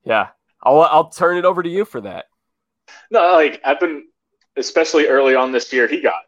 Yeah. 0.06 0.28
I'll 0.62 0.82
I'll 0.82 1.10
turn 1.10 1.38
it 1.38 1.46
over 1.46 1.63
to 1.63 1.70
you 1.70 1.84
for 1.84 2.02
that. 2.02 2.26
No, 3.10 3.34
like 3.34 3.60
I've 3.65 3.80
been, 3.80 4.06
especially 4.56 5.08
early 5.08 5.36
on 5.36 5.52
this 5.52 5.74
year, 5.74 5.88
he 5.88 6.00
got 6.00 6.22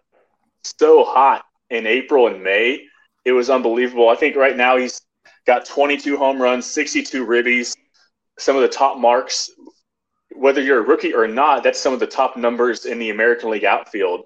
so 0.64 1.04
hot 1.04 1.44
in 1.70 1.86
April 1.86 2.28
and 2.28 2.44
May. 2.44 2.86
It 3.24 3.32
was 3.32 3.50
unbelievable. 3.50 4.10
I 4.10 4.16
think 4.16 4.36
right 4.36 4.58
now 4.58 4.78
he's 4.78 5.02
got 5.46 5.66
22 5.66 6.18
home 6.18 6.42
runs, 6.42 6.66
62 6.66 7.26
ribbies, 7.26 7.76
some 8.40 8.56
of 8.56 8.62
the 8.62 8.68
top 8.68 8.98
marks. 8.98 9.50
Whether 10.36 10.62
you're 10.62 10.80
a 10.80 10.88
rookie 10.88 11.14
or 11.14 11.28
not, 11.28 11.64
that's 11.64 11.80
some 11.80 11.94
of 11.94 12.00
the 12.00 12.08
top 12.08 12.38
numbers 12.38 12.86
in 12.86 12.98
the 13.00 13.10
American 13.10 13.50
League 13.50 13.66
outfield. 13.66 14.26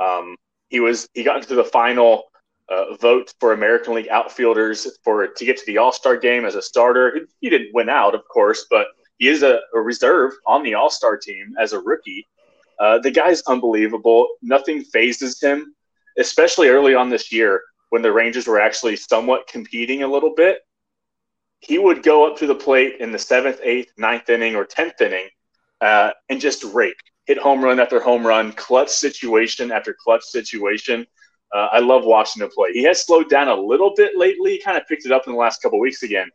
Um, 0.00 0.36
he 0.68 0.80
was 0.80 1.08
he 1.14 1.22
got 1.22 1.42
into 1.42 1.54
the 1.54 1.64
final 1.64 2.24
uh, 2.68 2.94
vote 2.96 3.34
for 3.40 3.52
American 3.52 3.94
League 3.94 4.08
outfielders 4.08 4.86
for 5.04 5.26
to 5.26 5.44
get 5.44 5.56
to 5.58 5.66
the 5.66 5.78
All 5.78 5.92
Star 5.92 6.16
game 6.16 6.44
as 6.44 6.54
a 6.54 6.62
starter. 6.62 7.14
He, 7.14 7.20
he 7.40 7.50
didn't 7.50 7.74
win 7.74 7.88
out, 7.88 8.14
of 8.14 8.22
course, 8.28 8.66
but 8.70 8.86
he 9.18 9.28
is 9.28 9.42
a, 9.42 9.60
a 9.74 9.80
reserve 9.80 10.32
on 10.46 10.62
the 10.62 10.74
All 10.74 10.90
Star 10.90 11.16
team 11.16 11.54
as 11.58 11.72
a 11.72 11.80
rookie. 11.80 12.26
Uh, 12.78 12.98
the 12.98 13.10
guy's 13.10 13.42
unbelievable. 13.42 14.26
Nothing 14.40 14.82
phases 14.82 15.40
him, 15.40 15.74
especially 16.18 16.68
early 16.68 16.94
on 16.94 17.10
this 17.10 17.30
year 17.30 17.60
when 17.90 18.00
the 18.02 18.12
Rangers 18.12 18.46
were 18.46 18.60
actually 18.60 18.96
somewhat 18.96 19.48
competing 19.48 20.02
a 20.02 20.08
little 20.08 20.34
bit. 20.34 20.60
He 21.58 21.76
would 21.76 22.02
go 22.02 22.26
up 22.26 22.38
to 22.38 22.46
the 22.46 22.54
plate 22.54 23.00
in 23.00 23.12
the 23.12 23.18
seventh, 23.18 23.60
eighth, 23.62 23.92
ninth 23.98 24.30
inning, 24.30 24.56
or 24.56 24.64
tenth 24.64 25.00
inning 25.02 25.28
uh, 25.80 26.12
and 26.30 26.40
just 26.40 26.64
rake, 26.64 26.96
hit 27.30 27.38
home 27.38 27.62
run 27.62 27.78
after 27.78 28.00
home 28.00 28.26
run, 28.26 28.50
clutch 28.50 28.88
situation 28.88 29.70
after 29.70 29.94
clutch 30.04 30.24
situation. 30.24 31.06
Uh, 31.54 31.68
I 31.70 31.78
love 31.78 32.02
watching 32.04 32.42
him 32.42 32.50
play. 32.50 32.72
He 32.72 32.82
has 32.82 33.04
slowed 33.04 33.30
down 33.30 33.46
a 33.46 33.54
little 33.54 33.94
bit 33.96 34.18
lately, 34.18 34.60
kind 34.64 34.76
of 34.76 34.84
picked 34.88 35.06
it 35.06 35.12
up 35.12 35.28
in 35.28 35.32
the 35.34 35.38
last 35.38 35.62
couple 35.62 35.78
weeks 35.78 36.02
again. 36.02 36.28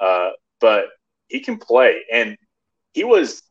Uh, 0.00 0.30
but 0.60 0.86
he 1.28 1.38
can 1.38 1.58
play, 1.58 2.02
and 2.12 2.36
he 2.92 3.04
was 3.04 3.44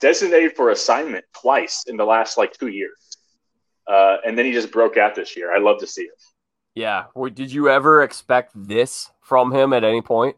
designated 0.00 0.56
for 0.56 0.70
assignment 0.70 1.24
twice 1.32 1.84
in 1.86 1.96
the 1.96 2.04
last 2.04 2.36
like 2.36 2.52
two 2.54 2.66
years, 2.66 3.18
uh, 3.86 4.16
and 4.26 4.36
then 4.36 4.46
he 4.46 4.52
just 4.52 4.72
broke 4.72 4.96
out 4.96 5.14
this 5.14 5.36
year. 5.36 5.54
I 5.54 5.60
love 5.60 5.78
to 5.78 5.86
see 5.86 6.02
it. 6.02 6.22
Yeah. 6.74 7.04
Did 7.34 7.52
you 7.52 7.68
ever 7.68 8.02
expect 8.02 8.50
this 8.56 9.12
from 9.20 9.52
him 9.52 9.72
at 9.72 9.84
any 9.84 10.02
point? 10.02 10.36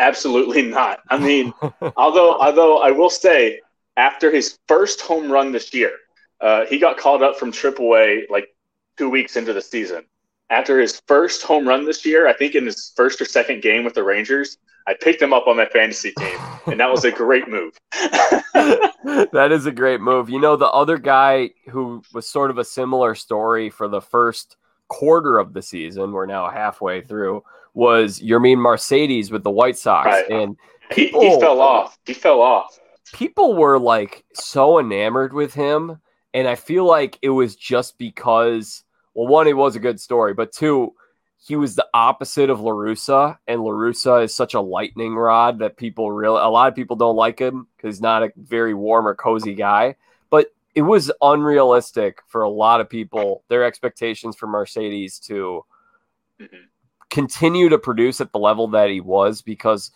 Absolutely 0.00 0.62
not. 0.62 0.98
I 1.08 1.18
mean, 1.18 1.54
although 1.96 2.36
although 2.40 2.78
I 2.78 2.90
will 2.90 3.10
say, 3.10 3.60
after 3.96 4.30
his 4.30 4.58
first 4.68 5.00
home 5.00 5.30
run 5.30 5.52
this 5.52 5.72
year, 5.72 5.92
uh, 6.40 6.66
he 6.66 6.78
got 6.78 6.96
called 6.96 7.22
up 7.22 7.36
from 7.36 7.52
AAA 7.52 8.28
like 8.30 8.48
two 8.96 9.08
weeks 9.08 9.36
into 9.36 9.52
the 9.52 9.62
season. 9.62 10.04
After 10.50 10.80
his 10.80 11.00
first 11.06 11.42
home 11.42 11.66
run 11.66 11.84
this 11.84 12.04
year, 12.04 12.28
I 12.28 12.32
think 12.32 12.54
in 12.54 12.66
his 12.66 12.92
first 12.96 13.20
or 13.20 13.24
second 13.24 13.62
game 13.62 13.84
with 13.84 13.94
the 13.94 14.04
Rangers, 14.04 14.58
I 14.86 14.94
picked 14.94 15.22
him 15.22 15.32
up 15.32 15.46
on 15.46 15.56
my 15.56 15.66
fantasy 15.66 16.12
team, 16.18 16.38
and 16.66 16.78
that 16.78 16.90
was 16.90 17.04
a 17.06 17.10
great 17.10 17.48
move. 17.48 17.72
that 18.52 19.48
is 19.50 19.64
a 19.64 19.72
great 19.72 20.02
move. 20.02 20.28
You 20.28 20.38
know, 20.38 20.56
the 20.56 20.66
other 20.66 20.98
guy 20.98 21.50
who 21.70 22.02
was 22.12 22.28
sort 22.28 22.50
of 22.50 22.58
a 22.58 22.64
similar 22.64 23.14
story 23.14 23.70
for 23.70 23.88
the 23.88 24.02
first 24.02 24.56
quarter 24.88 25.38
of 25.38 25.54
the 25.54 25.62
season, 25.62 26.12
we're 26.12 26.26
now 26.26 26.50
halfway 26.50 27.00
through, 27.00 27.42
was 27.72 28.20
Yermin 28.20 28.58
Mercedes 28.58 29.30
with 29.30 29.42
the 29.42 29.50
White 29.50 29.78
Sox. 29.78 30.06
Right. 30.06 30.30
And 30.30 30.56
he, 30.92 31.08
he 31.08 31.40
fell 31.40 31.62
off. 31.62 31.98
He 32.04 32.12
fell 32.12 32.42
off. 32.42 32.78
People 33.12 33.54
were 33.54 33.78
like 33.78 34.24
so 34.32 34.78
enamored 34.78 35.32
with 35.32 35.54
him 35.54 36.00
and 36.34 36.48
I 36.48 36.56
feel 36.56 36.84
like 36.84 37.16
it 37.22 37.30
was 37.30 37.54
just 37.54 37.96
because, 37.96 38.82
well, 39.14 39.28
one, 39.28 39.46
it 39.46 39.56
was 39.56 39.76
a 39.76 39.80
good 39.80 40.00
story, 40.00 40.34
but 40.34 40.50
two, 40.50 40.92
he 41.38 41.54
was 41.54 41.76
the 41.76 41.86
opposite 41.94 42.50
of 42.50 42.58
LaRussa, 42.58 43.38
and 43.46 43.60
LaRussa 43.60 44.24
is 44.24 44.34
such 44.34 44.54
a 44.54 44.60
lightning 44.60 45.14
rod 45.14 45.60
that 45.60 45.76
people 45.76 46.10
really, 46.10 46.40
a 46.40 46.48
lot 46.48 46.68
of 46.68 46.74
people 46.74 46.96
don't 46.96 47.16
like 47.16 47.38
him 47.38 47.68
because 47.76 47.96
he's 47.96 48.02
not 48.02 48.24
a 48.24 48.32
very 48.36 48.74
warm 48.74 49.06
or 49.06 49.14
cozy 49.14 49.54
guy. 49.54 49.94
But 50.28 50.48
it 50.74 50.82
was 50.82 51.12
unrealistic 51.22 52.20
for 52.26 52.42
a 52.42 52.48
lot 52.48 52.80
of 52.80 52.90
people, 52.90 53.44
their 53.48 53.62
expectations 53.62 54.34
for 54.34 54.48
Mercedes 54.48 55.20
to 55.20 55.64
mm-hmm. 56.40 56.56
continue 57.10 57.68
to 57.68 57.78
produce 57.78 58.20
at 58.20 58.32
the 58.32 58.38
level 58.38 58.66
that 58.68 58.90
he 58.90 59.00
was 59.00 59.40
because 59.40 59.92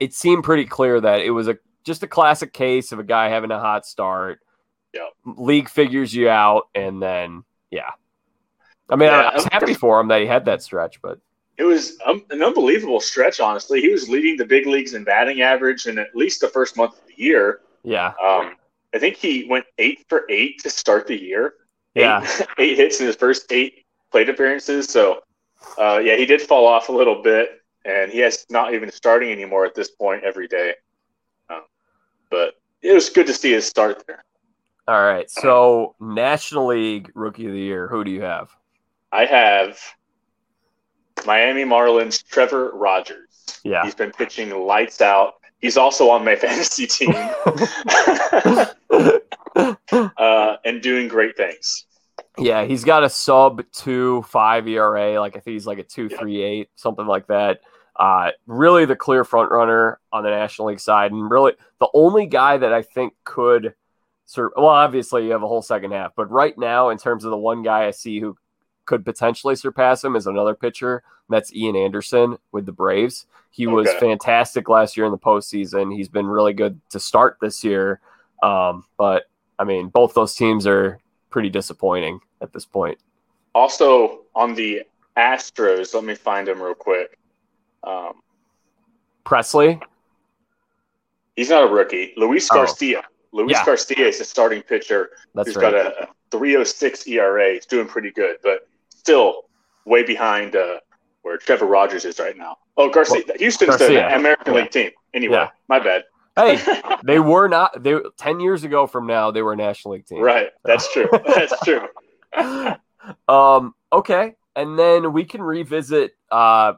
it 0.00 0.14
seemed 0.14 0.44
pretty 0.44 0.64
clear 0.64 1.00
that 1.00 1.20
it 1.20 1.32
was 1.32 1.48
a 1.48 1.58
just 1.84 2.02
a 2.02 2.06
classic 2.06 2.52
case 2.52 2.92
of 2.92 2.98
a 2.98 3.04
guy 3.04 3.28
having 3.28 3.50
a 3.50 3.58
hot 3.58 3.86
start 3.86 4.40
yeah. 4.92 5.06
League 5.24 5.68
figures 5.68 6.14
you 6.14 6.28
out, 6.28 6.68
and 6.74 7.02
then 7.02 7.44
yeah. 7.70 7.90
I 8.88 8.96
mean, 8.96 9.08
yeah, 9.08 9.30
I 9.30 9.34
was 9.34 9.44
happy 9.46 9.74
for 9.74 9.98
him 10.00 10.08
that 10.08 10.20
he 10.20 10.26
had 10.26 10.44
that 10.44 10.62
stretch, 10.62 11.00
but 11.00 11.18
it 11.56 11.64
was 11.64 11.98
um, 12.04 12.24
an 12.30 12.42
unbelievable 12.42 13.00
stretch. 13.00 13.40
Honestly, 13.40 13.80
he 13.80 13.88
was 13.88 14.08
leading 14.08 14.36
the 14.36 14.44
big 14.44 14.66
leagues 14.66 14.94
in 14.94 15.04
batting 15.04 15.40
average 15.40 15.86
in 15.86 15.98
at 15.98 16.14
least 16.14 16.40
the 16.40 16.48
first 16.48 16.76
month 16.76 16.98
of 16.98 17.06
the 17.06 17.22
year. 17.22 17.60
Yeah. 17.82 18.12
Um, 18.22 18.56
I 18.94 18.98
think 18.98 19.16
he 19.16 19.46
went 19.48 19.64
eight 19.78 20.04
for 20.08 20.24
eight 20.28 20.60
to 20.62 20.70
start 20.70 21.06
the 21.06 21.20
year. 21.20 21.54
Eight, 21.96 22.02
yeah. 22.02 22.26
eight 22.58 22.76
hits 22.76 23.00
in 23.00 23.06
his 23.06 23.16
first 23.16 23.50
eight 23.50 23.86
plate 24.10 24.28
appearances. 24.28 24.86
So, 24.86 25.20
uh, 25.78 26.00
yeah, 26.04 26.16
he 26.16 26.26
did 26.26 26.42
fall 26.42 26.66
off 26.66 26.90
a 26.90 26.92
little 26.92 27.22
bit, 27.22 27.62
and 27.86 28.10
he 28.10 28.18
has 28.18 28.44
not 28.50 28.74
even 28.74 28.90
starting 28.92 29.30
anymore 29.32 29.64
at 29.64 29.74
this 29.74 29.90
point 29.90 30.22
every 30.24 30.48
day. 30.48 30.74
But 32.32 32.54
it 32.80 32.94
was 32.94 33.10
good 33.10 33.26
to 33.26 33.34
see 33.34 33.52
his 33.52 33.66
start 33.66 34.04
there. 34.06 34.24
All 34.88 35.02
right. 35.02 35.30
So 35.30 35.94
National 36.00 36.68
League 36.68 37.12
Rookie 37.14 37.46
of 37.46 37.52
the 37.52 37.60
Year, 37.60 37.88
who 37.88 38.02
do 38.04 38.10
you 38.10 38.22
have? 38.22 38.48
I 39.12 39.26
have 39.26 39.78
Miami 41.26 41.64
Marlins 41.64 42.26
Trevor 42.26 42.70
Rogers. 42.72 43.60
Yeah. 43.64 43.84
He's 43.84 43.94
been 43.94 44.12
pitching 44.12 44.50
lights 44.50 45.02
out. 45.02 45.34
He's 45.60 45.76
also 45.76 46.08
on 46.08 46.24
my 46.24 46.34
fantasy 46.44 46.86
team 46.86 47.14
uh, 50.16 50.56
and 50.64 50.80
doing 50.80 51.08
great 51.08 51.36
things. 51.36 51.84
Yeah, 52.38 52.64
he's 52.64 52.82
got 52.82 53.04
a 53.04 53.10
sub 53.10 53.62
two 53.72 54.22
five 54.22 54.66
ERA. 54.66 55.20
Like 55.20 55.36
I 55.36 55.40
think 55.40 55.52
he's 55.52 55.66
like 55.66 55.78
a 55.78 55.82
two 55.82 56.08
three 56.08 56.42
eight, 56.42 56.70
something 56.76 57.06
like 57.06 57.26
that. 57.26 57.60
Uh, 57.96 58.30
really 58.46 58.84
the 58.84 58.96
clear 58.96 59.22
front 59.22 59.50
runner 59.50 60.00
on 60.12 60.24
the 60.24 60.30
National 60.30 60.68
League 60.68 60.80
side, 60.80 61.12
and 61.12 61.30
really 61.30 61.52
the 61.78 61.88
only 61.94 62.26
guy 62.26 62.56
that 62.56 62.72
I 62.72 62.82
think 62.82 63.14
could 63.24 63.74
well, 64.36 64.68
obviously 64.68 65.26
you 65.26 65.32
have 65.32 65.42
a 65.42 65.48
whole 65.48 65.62
second 65.62 65.92
half, 65.92 66.12
but 66.16 66.30
right 66.30 66.56
now, 66.56 66.88
in 66.88 66.98
terms 66.98 67.24
of 67.24 67.30
the 67.30 67.36
one 67.36 67.62
guy 67.62 67.86
I 67.86 67.90
see 67.90 68.20
who 68.20 68.36
could 68.84 69.04
potentially 69.04 69.56
surpass 69.56 70.02
him 70.02 70.16
is 70.16 70.26
another 70.26 70.54
pitcher. 70.54 71.02
That's 71.28 71.54
Ian 71.54 71.76
Anderson 71.76 72.38
with 72.50 72.66
the 72.66 72.72
Braves. 72.72 73.26
He 73.50 73.66
okay. 73.66 73.74
was 73.74 73.92
fantastic 73.94 74.68
last 74.68 74.96
year 74.96 75.06
in 75.06 75.12
the 75.12 75.18
postseason. 75.18 75.94
He's 75.94 76.08
been 76.08 76.26
really 76.26 76.52
good 76.52 76.80
to 76.90 76.98
start 76.98 77.38
this 77.40 77.62
year. 77.62 78.00
Um, 78.42 78.84
but 78.96 79.24
I 79.58 79.64
mean, 79.64 79.88
both 79.88 80.14
those 80.14 80.34
teams 80.34 80.66
are 80.66 80.98
pretty 81.30 81.50
disappointing 81.50 82.20
at 82.40 82.52
this 82.52 82.64
point. 82.64 82.98
Also 83.54 84.22
on 84.34 84.54
the 84.54 84.82
Astros, 85.16 85.94
let 85.94 86.04
me 86.04 86.14
find 86.14 86.48
him 86.48 86.60
real 86.60 86.74
quick. 86.74 87.18
Um, 87.84 88.22
Pressly. 89.24 89.80
He's 91.36 91.50
not 91.50 91.64
a 91.64 91.72
rookie. 91.72 92.12
Luis 92.16 92.48
oh. 92.50 92.56
Garcia. 92.56 93.02
Luis 93.32 93.52
yeah. 93.52 93.64
Garcia 93.64 94.06
is 94.06 94.20
a 94.20 94.24
starting 94.24 94.62
pitcher 94.62 95.10
That's 95.34 95.48
who's 95.48 95.56
right. 95.56 95.72
got 95.72 95.86
a 95.86 96.08
306 96.30 97.06
ERA. 97.06 97.54
He's 97.54 97.66
doing 97.66 97.88
pretty 97.88 98.10
good, 98.10 98.36
but 98.42 98.68
still 98.90 99.44
way 99.84 100.02
behind 100.02 100.54
uh, 100.54 100.78
where 101.22 101.38
Trevor 101.38 101.66
Rogers 101.66 102.04
is 102.04 102.18
right 102.18 102.36
now. 102.36 102.58
Oh, 102.76 102.90
Garcia. 102.90 103.22
Well, 103.26 103.36
Houston's 103.38 103.76
Garcia. 103.76 104.08
the 104.08 104.16
American 104.16 104.54
yeah. 104.54 104.60
League 104.60 104.70
team. 104.70 104.90
Anyway, 105.14 105.34
yeah. 105.34 105.48
my 105.68 105.78
bad. 105.78 106.04
Hey, 106.36 106.58
they 107.04 107.18
were 107.18 107.48
not. 107.48 107.82
They 107.82 107.96
ten 108.16 108.40
years 108.40 108.64
ago 108.64 108.86
from 108.86 109.06
now, 109.06 109.30
they 109.30 109.42
were 109.42 109.52
a 109.52 109.56
National 109.56 109.94
League 109.94 110.06
team. 110.06 110.20
Right. 110.22 110.48
That's 110.64 110.90
true. 110.92 111.08
That's 111.26 111.54
true. 111.64 111.86
um. 113.28 113.74
Okay, 113.92 114.34
and 114.56 114.78
then 114.78 115.12
we 115.12 115.24
can 115.24 115.42
revisit 115.42 116.12
uh, 116.30 116.74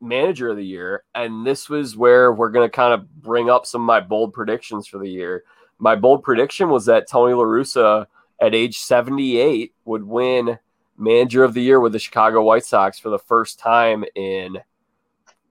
manager 0.00 0.48
of 0.48 0.56
the 0.56 0.64
year, 0.64 1.04
and 1.14 1.46
this 1.46 1.68
was 1.68 1.96
where 1.96 2.32
we're 2.32 2.50
going 2.50 2.68
to 2.68 2.74
kind 2.74 2.94
of 2.94 3.10
bring 3.20 3.50
up 3.50 3.66
some 3.66 3.82
of 3.82 3.86
my 3.86 4.00
bold 4.00 4.32
predictions 4.32 4.86
for 4.86 4.98
the 4.98 5.08
year 5.08 5.44
my 5.78 5.94
bold 5.94 6.22
prediction 6.22 6.68
was 6.70 6.86
that 6.86 7.08
Tony 7.08 7.32
LaRussa 7.32 8.06
at 8.40 8.54
age 8.54 8.78
78 8.78 9.74
would 9.84 10.02
win 10.02 10.58
manager 10.96 11.44
of 11.44 11.54
the 11.54 11.62
year 11.62 11.80
with 11.80 11.92
the 11.92 11.98
Chicago 11.98 12.42
White 12.42 12.64
Sox 12.64 12.98
for 12.98 13.10
the 13.10 13.18
first 13.18 13.58
time 13.58 14.04
in 14.14 14.58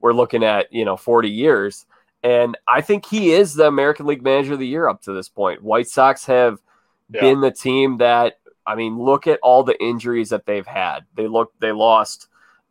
we're 0.00 0.12
looking 0.12 0.44
at, 0.44 0.72
you 0.72 0.84
know, 0.84 0.96
40 0.96 1.30
years. 1.30 1.86
And 2.22 2.56
I 2.68 2.82
think 2.82 3.06
he 3.06 3.32
is 3.32 3.54
the 3.54 3.66
American 3.66 4.06
League 4.06 4.22
manager 4.22 4.52
of 4.52 4.58
the 4.58 4.66
year 4.66 4.88
up 4.88 5.02
to 5.02 5.12
this 5.12 5.28
point. 5.28 5.62
White 5.62 5.88
Sox 5.88 6.26
have 6.26 6.58
yeah. 7.10 7.20
been 7.20 7.40
the 7.40 7.50
team 7.50 7.98
that 7.98 8.38
I 8.66 8.74
mean, 8.74 8.98
look 8.98 9.26
at 9.26 9.40
all 9.42 9.64
the 9.64 9.82
injuries 9.82 10.28
that 10.28 10.44
they've 10.44 10.66
had. 10.66 11.06
They 11.14 11.26
look 11.26 11.52
they 11.58 11.72
lost 11.72 12.28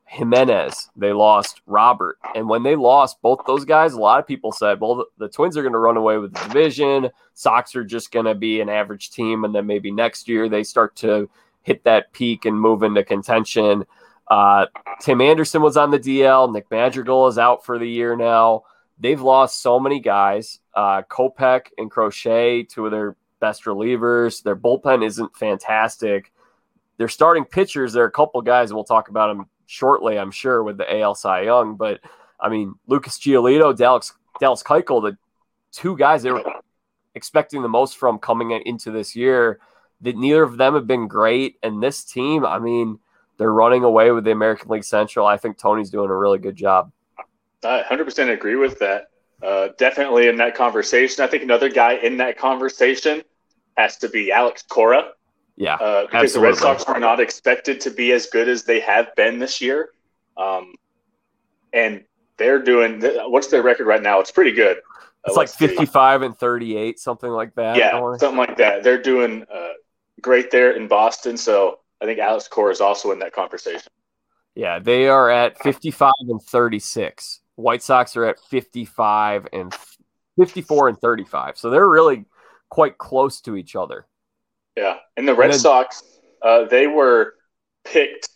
Jimenez, 0.10 0.90
they 0.96 1.12
lost 1.12 1.62
Robert. 1.66 2.18
And 2.34 2.48
when 2.48 2.64
they 2.64 2.76
lost 2.76 3.22
both 3.22 3.42
those 3.46 3.66
guys, 3.66 3.94
a 3.94 4.00
lot 4.00 4.20
of 4.20 4.28
people 4.28 4.52
said, 4.54 4.80
well, 4.80 4.96
the, 4.96 5.06
the 5.18 5.30
Twins 5.30 5.58
are 5.58 5.62
going 5.62 5.74
to 5.74 5.80
run 5.80 5.98
away 5.98 6.18
with 6.18 6.34
the 6.34 6.40
division. 6.48 7.10
Sox 7.34 7.76
are 7.76 7.84
just 7.84 8.12
going 8.12 8.26
to 8.26 8.34
be 8.34 8.62
an 8.62 8.70
average 8.70 9.12
team. 9.12 9.44
And 9.44 9.54
then 9.54 9.68
maybe 9.68 9.92
next 9.92 10.30
year 10.30 10.48
they 10.48 10.64
start 10.64 10.96
to 10.98 11.30
hit 11.62 11.84
that 11.84 12.14
peak 12.14 12.46
and 12.46 12.60
move 12.60 12.84
into 12.84 13.04
contention. 13.04 13.86
Uh, 14.30 14.68
Tim 15.02 15.20
Anderson 15.20 15.62
was 15.62 15.76
on 15.76 15.92
the 15.92 16.00
DL. 16.00 16.52
Nick 16.54 16.72
Madrigal 16.72 17.28
is 17.28 17.38
out 17.38 17.66
for 17.66 17.78
the 17.78 17.90
year 17.90 18.16
now. 18.16 18.64
They've 19.00 19.22
lost 19.22 19.62
so 19.62 19.80
many 19.80 20.00
guys. 20.00 20.60
Uh, 20.74 21.02
Kopech 21.04 21.68
and 21.78 21.92
Crochet, 21.92 22.64
two 22.64 22.86
of 22.86 22.92
their 22.92 23.18
best 23.42 23.66
relievers. 23.66 24.42
Their 24.42 24.56
bullpen 24.56 25.06
isn't 25.06 25.36
fantastic. 25.36 26.32
They're 26.98 27.08
starting 27.10 27.46
pitchers. 27.46 27.94
There 27.94 28.04
are 28.04 28.08
a 28.08 28.12
couple 28.12 28.42
guys, 28.42 28.74
we'll 28.74 28.84
talk 28.84 29.10
about 29.10 29.28
them 29.28 29.48
shortly, 29.68 30.18
I'm 30.18 30.32
sure, 30.32 30.64
with 30.64 30.78
the 30.78 31.00
AL 31.00 31.14
Cy 31.16 31.42
Young. 31.42 31.76
But 31.76 32.00
I 32.40 32.50
mean, 32.50 32.74
Lucas 32.88 33.20
Giolito, 33.20 33.78
Dallas, 33.78 34.14
Dallas 34.40 34.64
Keuchel, 34.64 35.04
the 35.04 35.18
two 35.72 35.96
guys 35.96 36.24
they 36.24 36.32
were 36.32 36.44
expecting 37.14 37.62
the 37.62 37.70
most 37.70 37.98
from 37.98 38.18
coming 38.18 38.52
into 38.52 38.90
this 38.92 39.16
year, 39.16 39.60
that 40.02 40.18
neither 40.18 40.44
of 40.44 40.58
them 40.58 40.74
have 40.74 40.88
been 40.88 41.08
great. 41.08 41.58
And 41.62 41.84
this 41.84 42.04
team, 42.04 42.46
I 42.46 42.58
mean, 42.60 43.00
they're 43.38 43.54
running 43.54 43.84
away 43.84 44.12
with 44.12 44.24
the 44.24 44.32
American 44.32 44.70
League 44.70 44.84
Central. 44.84 45.28
I 45.28 45.38
think 45.38 45.58
Tony's 45.58 45.90
doing 45.90 46.10
a 46.10 46.16
really 46.16 46.40
good 46.40 46.56
job. 46.56 46.92
I 47.64 47.84
100% 47.90 48.32
agree 48.32 48.56
with 48.56 48.80
that. 48.80 49.10
Uh, 49.42 49.70
definitely 49.78 50.28
in 50.28 50.38
that 50.38 50.56
conversation. 50.56 51.24
I 51.24 51.28
think 51.28 51.44
another 51.44 51.70
guy 51.70 51.94
in 51.94 52.18
that 52.18 52.38
conversation 52.38 53.22
has 53.78 53.98
to 53.98 54.10
be 54.10 54.32
Alex 54.32 54.64
Cora. 54.64 55.12
Yeah, 55.58 55.74
uh, 55.76 56.04
because 56.04 56.26
absolutely. 56.26 56.56
the 56.56 56.66
Red 56.66 56.78
Sox 56.78 56.88
were 56.88 57.00
not 57.00 57.20
expected 57.20 57.82
to 57.82 57.90
be 57.90 58.12
as 58.12 58.28
good 58.28 58.48
as 58.48 58.64
they 58.64 58.80
have 58.80 59.14
been 59.16 59.40
this 59.40 59.60
year, 59.60 59.90
um, 60.38 60.76
and 61.74 62.04
they're 62.38 62.62
doing. 62.62 63.02
What's 63.02 63.48
their 63.48 63.64
record 63.64 63.88
right 63.88 64.02
now? 64.02 64.20
It's 64.20 64.32
pretty 64.32 64.52
good. 64.52 64.78
It's 65.26 65.36
uh, 65.36 65.40
like 65.40 65.50
fifty-five 65.50 66.22
see. 66.22 66.26
and 66.28 66.38
thirty-eight, 66.38 67.00
something 67.00 67.32
like 67.32 67.56
that. 67.56 67.76
Yeah, 67.76 68.00
something 68.18 68.38
like 68.38 68.58
that. 68.58 68.84
They're 68.84 69.02
doing 69.02 69.46
uh, 69.52 69.70
great 70.22 70.52
there 70.52 70.72
in 70.72 70.88
Boston. 70.88 71.36
So 71.38 71.80
I 72.02 72.06
think 72.06 72.20
Alex 72.20 72.48
Cora 72.48 72.72
is 72.72 72.80
also 72.80 73.12
in 73.12 73.20
that 73.20 73.34
conversation. 73.34 73.92
Yeah, 74.54 74.78
they 74.78 75.08
are 75.08 75.32
at 75.32 75.58
fifty-five 75.64 76.14
and 76.20 76.42
thirty-six. 76.42 77.42
White 77.56 77.82
Sox 77.82 78.16
are 78.16 78.26
at 78.26 78.40
fifty-five 78.40 79.48
and 79.52 79.74
54 80.38 80.90
and 80.90 81.00
35. 81.00 81.58
So 81.58 81.70
they're 81.70 81.88
really 81.88 82.26
quite 82.70 82.98
close 82.98 83.42
to 83.42 83.56
each 83.56 83.76
other. 83.76 84.06
Yeah. 84.78 84.98
And 85.18 85.28
the 85.28 85.34
Red 85.34 85.46
and 85.46 85.54
then, 85.54 85.60
Sox, 85.60 86.04
uh, 86.42 86.66
they 86.66 86.88
were 86.88 87.34
picked 87.84 88.30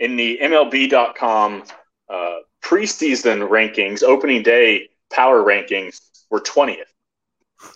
in 0.00 0.16
the 0.16 0.38
MLB.com 0.42 1.64
uh, 2.08 2.36
preseason 2.64 3.48
rankings, 3.48 4.02
opening 4.02 4.42
day 4.42 4.88
power 5.12 5.44
rankings 5.44 6.00
were 6.30 6.40
20th. 6.40 6.78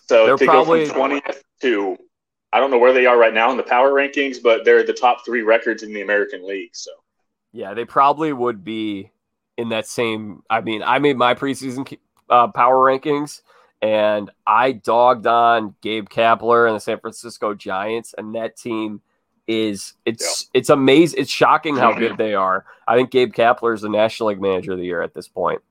So 0.07 0.25
they're 0.25 0.37
to 0.37 0.45
probably, 0.45 0.85
go 0.85 0.93
from 0.93 1.11
20th 1.11 1.41
to 1.61 1.97
I 2.51 2.59
don't 2.59 2.71
know 2.71 2.79
where 2.79 2.93
they 2.93 3.05
are 3.05 3.17
right 3.17 3.33
now 3.33 3.51
in 3.51 3.57
the 3.57 3.63
power 3.63 3.91
rankings, 3.91 4.37
but 4.41 4.65
they're 4.65 4.83
the 4.83 4.93
top 4.93 5.23
three 5.23 5.43
records 5.43 5.83
in 5.83 5.93
the 5.93 6.01
American 6.01 6.47
League. 6.47 6.71
So 6.73 6.91
yeah, 7.53 7.73
they 7.73 7.85
probably 7.85 8.33
would 8.33 8.63
be 8.63 9.11
in 9.57 9.69
that 9.69 9.85
same. 9.85 10.41
I 10.49 10.61
mean, 10.61 10.81
I 10.83 10.99
made 10.99 11.17
my 11.17 11.35
preseason 11.35 11.97
uh, 12.29 12.47
power 12.47 12.77
rankings, 12.77 13.41
and 13.81 14.29
I 14.45 14.73
dogged 14.73 15.27
on 15.27 15.75
Gabe 15.81 16.09
Kapler 16.09 16.67
and 16.67 16.75
the 16.75 16.81
San 16.81 16.99
Francisco 16.99 17.53
Giants, 17.53 18.13
and 18.17 18.35
that 18.35 18.57
team 18.57 19.01
is 19.47 19.93
it's 20.05 20.49
yeah. 20.53 20.59
it's 20.59 20.69
amazing. 20.69 21.21
It's 21.21 21.31
shocking 21.31 21.75
how 21.75 21.93
good 21.93 22.17
they 22.17 22.35
are. 22.35 22.65
I 22.87 22.95
think 22.95 23.11
Gabe 23.11 23.33
Kapler 23.33 23.73
is 23.73 23.81
the 23.81 23.89
National 23.89 24.29
League 24.29 24.41
Manager 24.41 24.73
of 24.73 24.77
the 24.77 24.85
Year 24.85 25.01
at 25.01 25.13
this 25.13 25.27
point. 25.27 25.61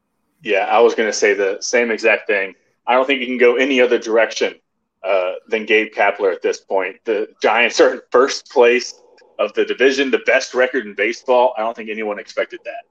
Yeah, 0.43 0.67
I 0.67 0.81
was 0.81 0.95
going 0.95 1.09
to 1.09 1.13
say 1.13 1.35
the 1.35 1.59
same 1.61 1.91
exact 1.91 2.27
thing. 2.27 2.55
I 2.87 2.95
don't 2.95 3.07
think 3.07 3.21
you 3.21 3.27
can 3.27 3.39
go 3.39 3.57
any 3.57 3.81
other 3.81 3.99
direction 3.99 4.55
uh, 5.03 5.33
than 5.49 5.67
Gabe 5.67 5.93
Kapler 5.93 6.33
at 6.33 6.43
this 6.43 6.61
point. 6.61 6.97
The 7.05 7.29
Giants 7.43 7.81
are 7.81 7.95
in 7.95 8.01
first 8.11 8.51
place 8.51 9.01
of 9.39 9.53
the 9.55 9.65
division, 9.65 10.11
the 10.11 10.23
best 10.27 10.55
record 10.55 10.87
in 10.87 10.95
baseball. 10.95 11.55
I 11.57 11.61
don't 11.61 11.77
think 11.77 11.91
anyone 11.91 12.19
expected 12.19 12.61
that, 12.65 12.85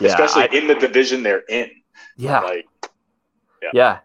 yeah, 0.00 0.08
especially 0.08 0.42
I, 0.42 0.60
in 0.60 0.66
the 0.66 0.74
division 0.74 1.22
they're 1.22 1.44
in. 1.48 1.70
Yeah, 2.16 2.40
like, 2.40 2.66
yeah. 3.62 3.70
yeah, 3.72 3.98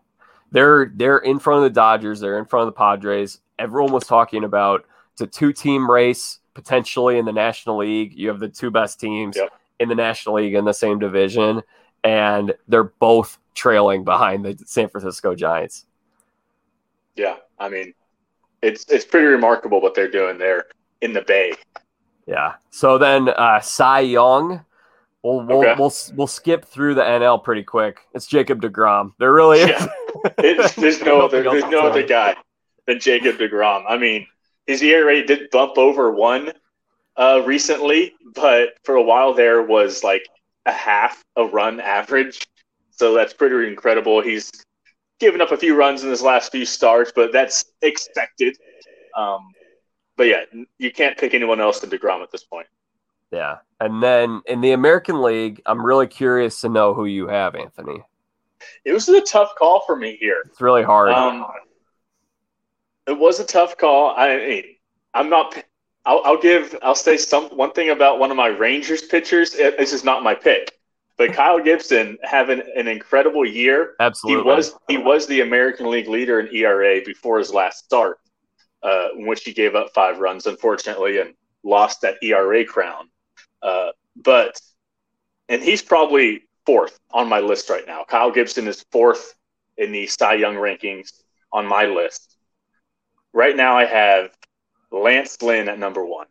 they're 0.52 0.92
they're 0.96 1.20
in 1.20 1.40
front 1.40 1.60
of 1.60 1.64
the 1.64 1.76
Dodgers. 1.76 2.20
They're 2.20 2.40
in 2.40 2.46
front 2.46 2.68
of 2.68 2.74
the 2.74 2.78
Padres. 2.78 3.40
Everyone 3.60 3.92
was 3.92 4.06
talking 4.06 4.44
about 4.44 4.86
it's 5.14 5.22
a 5.22 5.28
two 5.28 5.54
team 5.54 5.90
race 5.90 6.40
potentially 6.54 7.18
in 7.18 7.26
the 7.26 7.32
National 7.32 7.78
League. 7.78 8.14
You 8.14 8.28
have 8.30 8.40
the 8.40 8.50
two 8.50 8.72
best 8.72 9.00
teams 9.00 9.38
yep. 9.38 9.52
in 9.80 9.90
the 9.90 9.96
National 9.96 10.36
League 10.36 10.54
in 10.54 10.66
the 10.66 10.74
same 10.74 11.00
division, 11.00 11.62
and 12.04 12.54
they're 12.68 12.84
both 12.84 13.38
trailing 13.54 14.04
behind 14.04 14.46
the 14.46 14.58
San 14.66 14.90
Francisco 14.90 15.36
Giants. 15.36 15.86
Yeah, 17.16 17.38
I 17.60 17.70
mean, 17.70 17.94
it's 18.62 18.86
it's 18.86 19.06
pretty 19.06 19.28
remarkable 19.28 19.82
what 19.82 19.96
they're 19.96 20.12
doing 20.12 20.38
there 20.38 20.66
in 21.02 21.14
the 21.14 21.22
Bay. 21.22 21.54
Yeah. 22.28 22.54
So 22.70 22.98
then 22.98 23.30
uh, 23.30 23.60
Cy 23.60 24.02
Young, 24.02 24.64
we'll 25.24 25.46
we'll, 25.46 25.60
okay. 25.60 25.76
we'll 25.78 25.94
we'll 26.16 26.28
skip 26.28 26.66
through 26.66 26.96
the 26.96 27.02
NL 27.02 27.44
pretty 27.44 27.64
quick. 27.64 28.00
It's 28.14 28.28
Jacob 28.28 28.62
deGrom. 28.62 29.14
There 29.20 29.34
really 29.34 29.60
is. 29.60 29.70
Yeah. 29.70 30.68
there's 30.78 31.02
no 31.04 31.22
other, 31.22 31.44
there's 31.44 31.66
no 31.66 31.88
other 31.88 32.06
guy 32.06 32.36
than 32.88 33.00
Jacob 33.00 33.38
deGrom. 33.38 33.84
I 33.88 33.98
mean, 33.98 34.28
his 34.66 34.82
ERA 34.82 35.26
did 35.26 35.50
bump 35.52 35.78
over 35.78 36.12
one 36.12 36.54
uh, 37.18 37.42
recently, 37.46 38.14
but 38.36 38.76
for 38.84 38.96
a 38.96 39.04
while 39.04 39.34
there 39.34 39.62
was 39.62 40.04
like 40.04 40.26
a 40.66 40.72
half 40.72 41.24
a 41.36 41.46
run 41.46 41.80
average. 41.80 42.48
So 42.92 43.14
that's 43.14 43.34
pretty 43.34 43.68
incredible. 43.68 44.22
He's 44.22 44.52
given 45.20 45.42
up 45.42 45.52
a 45.52 45.58
few 45.58 45.76
runs 45.76 46.04
in 46.04 46.10
his 46.10 46.22
last 46.22 46.52
few 46.52 46.66
starts, 46.66 47.12
but 47.16 47.32
that's 47.32 47.66
expected. 47.82 48.58
Um, 49.18 49.48
but 50.18 50.28
yeah, 50.28 50.44
you 50.78 50.92
can't 50.92 51.18
pick 51.18 51.34
anyone 51.34 51.60
else 51.60 51.80
than 51.80 51.90
deGrom 51.90 52.22
at 52.22 52.32
this 52.32 52.44
point. 52.44 52.68
Yeah, 53.32 53.58
and 53.80 54.04
then 54.04 54.42
in 54.46 54.62
the 54.62 54.74
American 54.74 55.22
League, 55.22 55.62
I'm 55.66 55.84
really 55.86 56.08
curious 56.08 56.62
to 56.62 56.70
know 56.70 56.94
who 56.94 57.06
you 57.06 57.28
have, 57.28 57.56
Anthony. 57.56 58.04
It 58.86 58.94
was 58.94 59.10
a 59.10 59.22
tough 59.22 59.56
call 59.58 59.82
for 59.86 59.96
me 59.96 60.18
here. 60.20 60.44
It's 60.46 60.62
really 60.62 60.84
hard. 60.84 61.10
Um, 61.10 61.46
it 63.08 63.18
was 63.18 63.40
a 63.40 63.46
tough 63.46 63.78
call. 63.78 64.14
I 64.16 64.38
mean, 64.38 64.64
I'm 65.14 65.30
not. 65.30 65.64
I'll, 66.06 66.22
I'll, 66.26 66.42
give. 66.42 66.76
I'll 66.82 66.96
say 66.96 67.18
some 67.18 67.46
one 67.50 67.72
thing 67.74 67.90
about 67.90 68.20
one 68.20 68.32
of 68.32 68.38
my 68.38 68.48
Rangers 68.48 69.04
pitchers. 69.04 69.52
This 69.52 69.94
is 69.94 70.04
not 70.04 70.24
my 70.24 70.34
pick, 70.34 70.80
but 71.18 71.34
Kyle 71.34 71.60
Gibson 71.60 72.18
having 72.24 72.62
an 72.76 72.88
incredible 72.88 73.46
year. 73.46 73.96
Absolutely, 74.00 74.44
he 74.44 74.48
was. 74.48 74.76
He 74.88 74.98
was 74.98 75.28
the 75.28 75.42
American 75.42 75.90
League 75.90 76.08
leader 76.08 76.40
in 76.40 76.54
ERA 76.56 77.02
before 77.06 77.40
his 77.40 77.54
last 77.54 77.86
start, 77.86 78.20
uh, 78.84 79.10
in 79.18 79.28
which 79.28 79.44
he 79.44 79.54
gave 79.54 79.76
up 79.76 79.94
five 79.94 80.20
runs, 80.20 80.48
unfortunately, 80.48 81.20
and 81.20 81.34
lost 81.64 82.02
that 82.02 82.18
ERA 82.24 82.66
crown. 82.66 83.10
Uh, 83.62 83.92
but 84.16 84.60
and 85.50 85.62
he's 85.62 85.82
probably 85.82 86.44
fourth 86.66 87.00
on 87.12 87.28
my 87.28 87.40
list 87.40 87.70
right 87.70 87.86
now. 87.86 88.04
Kyle 88.08 88.32
Gibson 88.32 88.68
is 88.68 88.86
fourth 88.92 89.36
in 89.78 89.92
the 89.92 90.08
Cy 90.08 90.36
Young 90.36 90.56
rankings 90.56 91.12
on 91.52 91.66
my 91.66 91.86
list. 91.86 92.38
Right 93.34 93.56
now, 93.56 93.78
I 93.78 93.86
have 93.86 94.32
Lance 94.92 95.42
Lynn 95.42 95.70
at 95.70 95.80
number 95.80 96.06
one. 96.06 96.28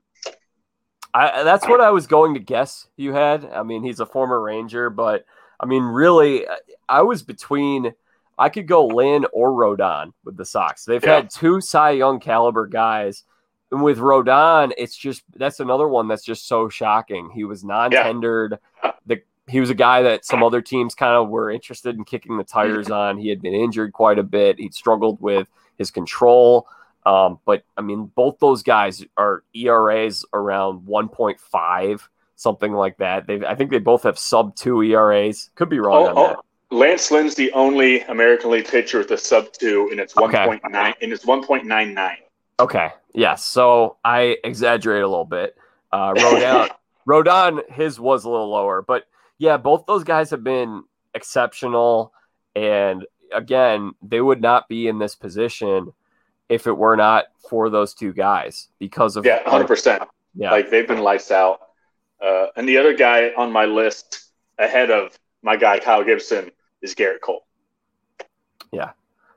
I, 1.13 1.43
that's 1.43 1.67
what 1.67 1.81
I 1.81 1.91
was 1.91 2.07
going 2.07 2.35
to 2.35 2.41
guess 2.41 2.87
you 2.97 3.13
had. 3.13 3.45
I 3.45 3.63
mean, 3.63 3.83
he's 3.83 4.01
a 4.01 4.07
former 4.07 4.41
Ranger, 4.41 4.91
but 4.91 5.25
I 5.59 5.67
mean, 5.67 5.83
really, 5.83 6.47
I 6.89 7.03
was 7.03 7.23
between. 7.23 7.93
I 8.39 8.49
could 8.49 8.67
go 8.67 8.87
Lynn 8.87 9.27
or 9.35 9.51
Rodon 9.51 10.13
with 10.25 10.39
the 10.39 10.47
Sox. 10.47 10.87
They've 10.87 11.05
yeah. 11.05 11.17
had 11.17 11.31
two 11.31 11.61
Cy 11.61 11.91
Young 11.91 12.21
caliber 12.21 12.67
guys. 12.67 13.25
And 13.71 13.83
with 13.83 13.99
Rodon, 13.99 14.73
it's 14.77 14.97
just 14.97 15.23
that's 15.37 15.61
another 15.61 15.87
one 15.89 16.09
that's 16.09 16.25
just 16.25 16.49
so 16.49 16.69
shocking. 16.69 17.31
He 17.33 17.45
was 17.45 17.65
non-tendered. 17.65 18.59
Yeah. 18.83 18.93
The 19.07 19.23
he 19.49 19.61
was 19.61 19.71
a 19.71 19.75
guy 19.75 20.03
that 20.03 20.25
some 20.25 20.43
other 20.43 20.63
teams 20.63 20.95
kind 20.95 21.15
of 21.15 21.29
were 21.29 21.51
interested 21.51 21.97
in 21.97 22.05
kicking 22.05 22.37
the 22.37 22.45
tires 22.45 22.91
on. 22.91 23.19
He 23.19 23.29
had 23.29 23.43
been 23.43 23.55
injured 23.55 23.93
quite 23.93 24.19
a 24.19 24.23
bit. 24.23 24.59
He'd 24.59 24.75
struggled 24.75 25.21
with 25.21 25.49
his 25.77 25.91
control. 25.91 26.67
Um, 27.05 27.39
but 27.45 27.65
I 27.77 27.81
mean, 27.81 28.11
both 28.15 28.39
those 28.39 28.63
guys 28.63 29.05
are 29.17 29.43
ERAs 29.55 30.25
around 30.33 30.87
1.5, 30.87 32.01
something 32.37 32.73
like 32.73 32.99
that. 32.99 33.27
They, 33.27 33.45
I 33.45 33.55
think 33.55 33.71
they 33.71 33.79
both 33.79 34.03
have 34.05 34.19
sub 34.19 34.55
two 34.55 34.83
ERAs. 34.83 35.51
Could 35.55 35.71
be 35.71 35.81
wrong 35.81 36.05
oh, 36.05 36.09
on 36.09 36.19
oh, 36.19 36.29
that. 36.29 36.77
Lance 36.77 37.11
Lynn's 37.11 37.35
the 37.35 37.51
only 37.53 38.03
American 38.03 38.51
League 38.51 38.69
pitcher 38.69 38.99
with 38.99 39.11
a 39.11 39.19
sub 39.19 39.53
two, 39.53 39.89
and 39.91 39.99
it's 39.99 40.17
okay. 40.17 40.47
1.9, 40.47 40.95
and 41.03 41.13
it's 41.13 41.25
1.99. 41.25 42.17
Okay. 42.61 42.93
Yes. 43.15 43.45
So 43.45 43.97
I 44.05 44.37
exaggerate 44.45 45.03
a 45.03 45.09
little 45.09 45.25
bit. 45.25 45.57
Uh, 45.91 46.13
Rodon, 46.15 46.69
Rodon, 47.09 47.71
his 47.71 47.99
was 47.99 48.25
a 48.25 48.31
little 48.31 48.51
lower, 48.51 48.83
but 48.83 49.05
yeah, 49.39 49.57
both 49.57 49.87
those 49.87 50.05
guys 50.05 50.31
have 50.31 50.45
been 50.45 50.85
exceptional. 51.15 52.13
And 52.55 53.07
again, 53.33 53.93
they 54.03 54.21
would 54.21 54.41
not 54.41 54.69
be 54.69 54.87
in 54.87 54.99
this 54.99 55.15
position 55.15 55.93
if 56.49 56.67
it 56.67 56.77
were 56.77 56.97
not 56.97 57.27
for 57.49 57.71
those 57.71 57.95
two 57.95 58.13
guys 58.13 58.69
because 58.79 59.17
of 59.17 59.25
yeah, 59.25 59.49
hundred 59.49 59.69
percent. 59.69 60.03
Yeah, 60.35 60.51
like 60.51 60.71
they've 60.71 60.87
been 60.87 61.03
lights 61.03 61.31
out. 61.31 61.61
Uh, 62.23 62.47
and 62.57 62.69
the 62.69 62.77
other 62.77 62.95
guy 62.95 63.31
on 63.37 63.51
my 63.51 63.65
list 63.65 64.31
ahead 64.59 64.91
of 64.91 65.19
my 65.43 65.57
guy 65.57 65.79
Kyle 65.79 66.05
Gibson 66.05 66.51
is 66.83 66.95
Gerrit 66.95 67.21
Cole. 67.23 67.47
Yeah, 68.73 68.91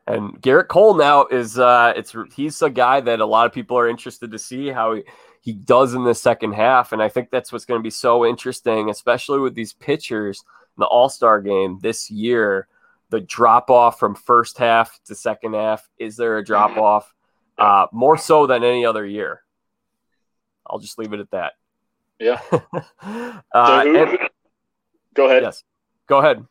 and 0.07 0.41
Gerrit 0.41 0.67
Cole 0.67 0.95
now 0.95 1.25
is 1.27 1.57
uh, 1.57 1.93
it's 1.95 2.15
he's 2.35 2.61
a 2.61 2.69
guy 2.69 2.99
that 3.01 3.19
a 3.19 3.25
lot 3.25 3.45
of 3.45 3.53
people 3.53 3.77
are 3.77 3.87
interested 3.87 4.31
to 4.31 4.39
see 4.39 4.69
how 4.69 4.95
he, 4.95 5.03
he 5.41 5.53
does 5.53 5.93
in 5.93 6.03
the 6.03 6.15
second 6.15 6.53
half, 6.53 6.91
and 6.91 7.01
I 7.01 7.09
think 7.09 7.29
that's 7.29 7.51
what's 7.51 7.65
going 7.65 7.79
to 7.79 7.83
be 7.83 7.89
so 7.89 8.25
interesting, 8.25 8.89
especially 8.89 9.39
with 9.39 9.55
these 9.55 9.73
pitchers 9.73 10.43
in 10.75 10.81
the 10.81 10.85
All 10.85 11.09
Star 11.09 11.41
game 11.41 11.79
this 11.81 12.11
year 12.11 12.67
the 13.13 13.21
drop 13.21 13.69
off 13.69 13.99
from 13.99 14.15
first 14.15 14.57
half 14.57 14.99
to 15.05 15.13
second 15.13 15.53
half. 15.53 15.87
Is 15.99 16.17
there 16.17 16.39
a 16.39 16.43
drop 16.43 16.77
off? 16.77 17.13
Uh, 17.59 17.85
more 17.91 18.17
so 18.17 18.47
than 18.47 18.63
any 18.63 18.87
other 18.87 19.05
year. 19.05 19.43
I'll 20.65 20.79
just 20.79 20.97
leave 20.97 21.13
it 21.13 21.19
at 21.19 21.29
that. 21.29 21.53
Yeah. 22.19 22.41
uh, 23.53 23.83
who, 23.83 23.97
and, 23.97 24.17
go 25.13 25.27
ahead. 25.27 25.43
Yes. 25.43 25.63
Go 26.07 26.17
ahead. 26.17 26.43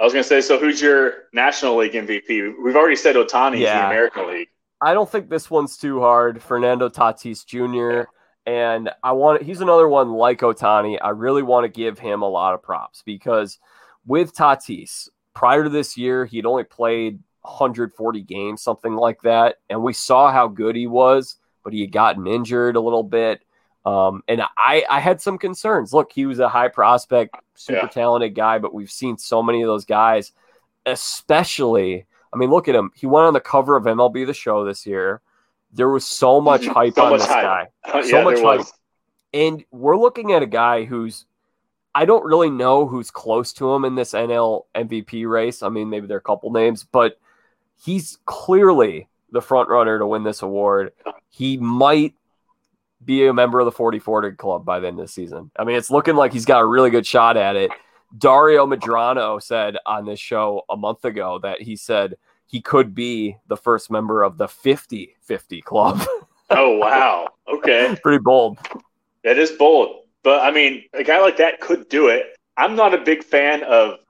I 0.00 0.04
was 0.04 0.12
going 0.12 0.22
to 0.22 0.28
say, 0.28 0.40
so 0.40 0.58
who's 0.58 0.80
your 0.80 1.24
National 1.32 1.76
League 1.76 1.92
MVP? 1.92 2.54
We've 2.62 2.76
already 2.76 2.96
said 2.96 3.16
Ohtani 3.16 3.58
yeah. 3.58 3.80
the 3.80 3.86
American 3.86 4.28
League. 4.28 4.48
I 4.80 4.94
don't 4.94 5.10
think 5.10 5.28
this 5.28 5.50
one's 5.50 5.76
too 5.76 6.00
hard. 6.00 6.40
Fernando 6.40 6.88
Tatis 6.88 7.44
Jr. 7.44 8.08
And 8.46 8.90
I 9.02 9.12
want 9.12 9.42
he's 9.42 9.60
another 9.60 9.88
one 9.88 10.12
like 10.12 10.40
Ohtani. 10.40 10.98
I 11.02 11.10
really 11.10 11.42
want 11.42 11.64
to 11.64 11.68
give 11.68 11.98
him 11.98 12.22
a 12.22 12.28
lot 12.28 12.54
of 12.54 12.62
props 12.62 13.02
because 13.04 13.58
with 14.06 14.34
Tatis, 14.34 15.08
prior 15.34 15.64
to 15.64 15.70
this 15.70 15.96
year, 15.96 16.24
he'd 16.24 16.46
only 16.46 16.64
played 16.64 17.18
140 17.42 18.22
games, 18.22 18.62
something 18.62 18.94
like 18.94 19.20
that. 19.22 19.56
And 19.68 19.82
we 19.82 19.92
saw 19.92 20.30
how 20.30 20.46
good 20.46 20.76
he 20.76 20.86
was, 20.86 21.36
but 21.64 21.72
he 21.72 21.80
had 21.80 21.92
gotten 21.92 22.26
injured 22.26 22.76
a 22.76 22.80
little 22.80 23.02
bit. 23.02 23.42
Um, 23.88 24.22
and 24.28 24.42
I, 24.58 24.84
I 24.90 25.00
had 25.00 25.20
some 25.20 25.38
concerns. 25.38 25.94
Look, 25.94 26.12
he 26.12 26.26
was 26.26 26.40
a 26.40 26.48
high 26.48 26.68
prospect, 26.68 27.36
super 27.54 27.80
yeah. 27.82 27.88
talented 27.88 28.34
guy, 28.34 28.58
but 28.58 28.74
we've 28.74 28.90
seen 28.90 29.16
so 29.16 29.42
many 29.42 29.62
of 29.62 29.66
those 29.66 29.86
guys, 29.86 30.32
especially. 30.84 32.04
I 32.32 32.36
mean, 32.36 32.50
look 32.50 32.68
at 32.68 32.74
him. 32.74 32.90
He 32.94 33.06
went 33.06 33.26
on 33.26 33.32
the 33.32 33.40
cover 33.40 33.76
of 33.76 33.84
MLB 33.84 34.26
The 34.26 34.34
Show 34.34 34.64
this 34.66 34.84
year. 34.84 35.22
There 35.72 35.88
was 35.88 36.04
so 36.04 36.40
much 36.40 36.62
mm-hmm. 36.62 36.72
hype 36.72 36.94
so 36.94 37.04
on 37.04 37.10
much 37.12 37.20
this 37.20 37.28
hype. 37.28 37.42
guy. 37.42 38.02
So 38.02 38.18
yeah, 38.18 38.24
much 38.24 38.40
hype. 38.40 38.58
Was. 38.58 38.72
And 39.32 39.64
we're 39.70 39.96
looking 39.96 40.32
at 40.32 40.42
a 40.42 40.46
guy 40.46 40.84
who's 40.84 41.24
I 41.94 42.04
don't 42.04 42.24
really 42.24 42.50
know 42.50 42.86
who's 42.86 43.10
close 43.10 43.54
to 43.54 43.72
him 43.72 43.84
in 43.84 43.94
this 43.94 44.12
NL 44.12 44.64
MVP 44.74 45.28
race. 45.28 45.62
I 45.62 45.70
mean, 45.70 45.88
maybe 45.88 46.06
there 46.06 46.18
are 46.18 46.20
a 46.20 46.22
couple 46.22 46.50
names, 46.50 46.84
but 46.84 47.18
he's 47.82 48.18
clearly 48.26 49.08
the 49.32 49.40
front 49.40 49.70
runner 49.70 49.98
to 49.98 50.06
win 50.06 50.24
this 50.24 50.42
award. 50.42 50.92
He 51.30 51.56
might 51.56 52.14
be 53.08 53.26
a 53.26 53.32
member 53.32 53.58
of 53.58 53.64
the 53.64 53.72
40 53.72 54.00
club 54.32 54.66
by 54.66 54.78
the 54.78 54.86
end 54.86 55.00
of 55.00 55.06
the 55.06 55.10
season. 55.10 55.50
I 55.58 55.64
mean, 55.64 55.76
it's 55.76 55.90
looking 55.90 56.14
like 56.14 56.30
he's 56.30 56.44
got 56.44 56.60
a 56.60 56.66
really 56.66 56.90
good 56.90 57.06
shot 57.06 57.38
at 57.38 57.56
it. 57.56 57.70
Dario 58.18 58.66
Madrano 58.66 59.42
said 59.42 59.78
on 59.86 60.04
this 60.04 60.20
show 60.20 60.62
a 60.68 60.76
month 60.76 61.06
ago 61.06 61.38
that 61.42 61.62
he 61.62 61.74
said 61.74 62.18
he 62.46 62.60
could 62.60 62.94
be 62.94 63.38
the 63.46 63.56
first 63.56 63.90
member 63.90 64.22
of 64.22 64.36
the 64.36 64.46
50 64.46 65.16
50 65.22 65.62
club. 65.62 66.02
oh, 66.50 66.76
wow. 66.76 67.28
Okay. 67.48 67.96
Pretty 68.02 68.18
bold. 68.18 68.58
That 69.24 69.38
is 69.38 69.52
bold. 69.52 70.02
But 70.22 70.42
I 70.42 70.50
mean, 70.50 70.84
a 70.92 71.02
guy 71.02 71.18
like 71.18 71.38
that 71.38 71.60
could 71.60 71.88
do 71.88 72.08
it. 72.08 72.36
I'm 72.58 72.76
not 72.76 72.92
a 72.92 72.98
big 72.98 73.24
fan 73.24 73.62
of 73.62 74.00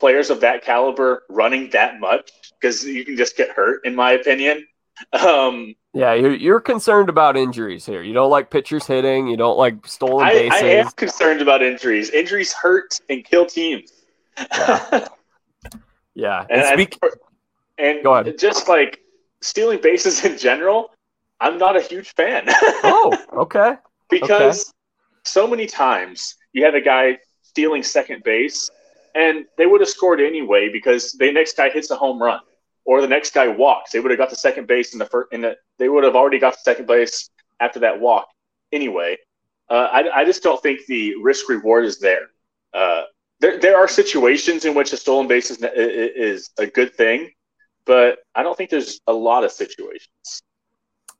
players 0.00 0.28
of 0.28 0.40
that 0.40 0.64
caliber 0.64 1.22
running 1.28 1.70
that 1.70 2.00
much 2.00 2.32
because 2.60 2.84
you 2.84 3.04
can 3.04 3.16
just 3.16 3.36
get 3.36 3.50
hurt, 3.50 3.84
in 3.84 3.94
my 3.94 4.12
opinion. 4.12 4.66
Um, 5.12 5.76
yeah, 5.92 6.14
you're, 6.14 6.34
you're 6.34 6.60
concerned 6.60 7.08
about 7.08 7.36
injuries 7.36 7.84
here. 7.84 8.02
You 8.02 8.12
don't 8.12 8.30
like 8.30 8.50
pitchers 8.50 8.86
hitting. 8.86 9.26
You 9.26 9.36
don't 9.36 9.58
like 9.58 9.86
stolen 9.86 10.24
I, 10.24 10.32
bases. 10.32 10.62
I 10.62 10.66
am 10.66 10.90
concerned 10.90 11.40
about 11.40 11.62
injuries. 11.62 12.10
Injuries 12.10 12.52
hurt 12.52 13.00
and 13.08 13.24
kill 13.24 13.46
teams. 13.46 13.92
Yeah. 14.38 15.08
yeah. 16.14 16.46
And, 16.48 16.62
and, 16.62 16.80
speak- 16.80 16.98
and 17.78 18.02
Go 18.04 18.14
ahead. 18.14 18.38
just 18.38 18.68
like 18.68 19.00
stealing 19.40 19.80
bases 19.82 20.24
in 20.24 20.38
general, 20.38 20.90
I'm 21.40 21.58
not 21.58 21.76
a 21.76 21.80
huge 21.80 22.14
fan. 22.14 22.44
oh, 22.48 23.16
okay. 23.32 23.74
because 24.10 24.68
okay. 24.68 24.72
so 25.24 25.48
many 25.48 25.66
times 25.66 26.36
you 26.52 26.64
have 26.64 26.74
a 26.74 26.80
guy 26.80 27.18
stealing 27.42 27.82
second 27.82 28.22
base 28.22 28.70
and 29.16 29.44
they 29.58 29.66
would 29.66 29.80
have 29.80 29.90
scored 29.90 30.20
anyway 30.20 30.68
because 30.72 31.12
the 31.12 31.32
next 31.32 31.56
guy 31.56 31.68
hits 31.68 31.90
a 31.90 31.96
home 31.96 32.22
run 32.22 32.40
or 32.84 33.00
the 33.00 33.08
next 33.08 33.34
guy 33.34 33.48
walks. 33.48 33.92
They 33.92 34.00
would 34.00 34.10
have 34.10 34.18
got 34.18 34.30
the 34.30 34.36
second 34.36 34.66
base 34.66 34.92
in 34.92 34.98
the 34.98 35.06
first. 35.06 35.32
In 35.32 35.42
the, 35.42 35.56
they 35.78 35.88
would 35.88 36.04
have 36.04 36.16
already 36.16 36.38
got 36.38 36.54
the 36.54 36.60
second 36.62 36.86
base 36.86 37.30
after 37.60 37.80
that 37.80 38.00
walk 38.00 38.28
anyway. 38.72 39.16
Uh, 39.68 39.88
I, 39.92 40.20
I 40.20 40.24
just 40.24 40.42
don't 40.42 40.60
think 40.62 40.86
the 40.86 41.14
risk 41.22 41.48
reward 41.48 41.84
is 41.84 41.98
there. 41.98 42.30
Uh, 42.74 43.02
there. 43.40 43.58
There 43.58 43.76
are 43.76 43.86
situations 43.86 44.64
in 44.64 44.74
which 44.74 44.92
a 44.92 44.96
stolen 44.96 45.28
base 45.28 45.50
is, 45.50 45.58
is 45.62 46.50
a 46.58 46.66
good 46.66 46.94
thing, 46.94 47.30
but 47.84 48.18
I 48.34 48.42
don't 48.42 48.56
think 48.56 48.70
there's 48.70 49.00
a 49.06 49.12
lot 49.12 49.44
of 49.44 49.52
situations. 49.52 50.42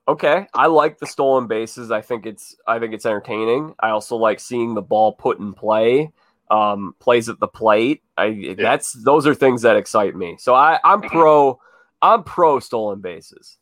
Okay, 0.08 0.46
I 0.54 0.66
like 0.66 0.98
the 0.98 1.06
stolen 1.06 1.46
bases. 1.46 1.92
I 1.92 2.00
think 2.00 2.26
it's 2.26 2.56
I 2.66 2.80
think 2.80 2.94
it's 2.94 3.06
entertaining. 3.06 3.74
I 3.78 3.90
also 3.90 4.16
like 4.16 4.40
seeing 4.40 4.74
the 4.74 4.82
ball 4.82 5.12
put 5.12 5.38
in 5.38 5.52
play 5.52 6.10
um, 6.50 6.94
plays 6.98 7.28
at 7.28 7.40
the 7.40 7.48
plate. 7.48 8.02
I 8.16 8.26
yeah. 8.26 8.54
that's 8.56 8.92
those 8.92 9.26
are 9.26 9.34
things 9.34 9.62
that 9.62 9.76
excite 9.76 10.16
me. 10.16 10.36
So 10.38 10.54
I 10.54 10.78
I'm 10.84 11.00
pro 11.02 11.60
I'm 12.02 12.24
pro 12.24 12.58
stolen 12.60 13.00
bases. 13.00 13.58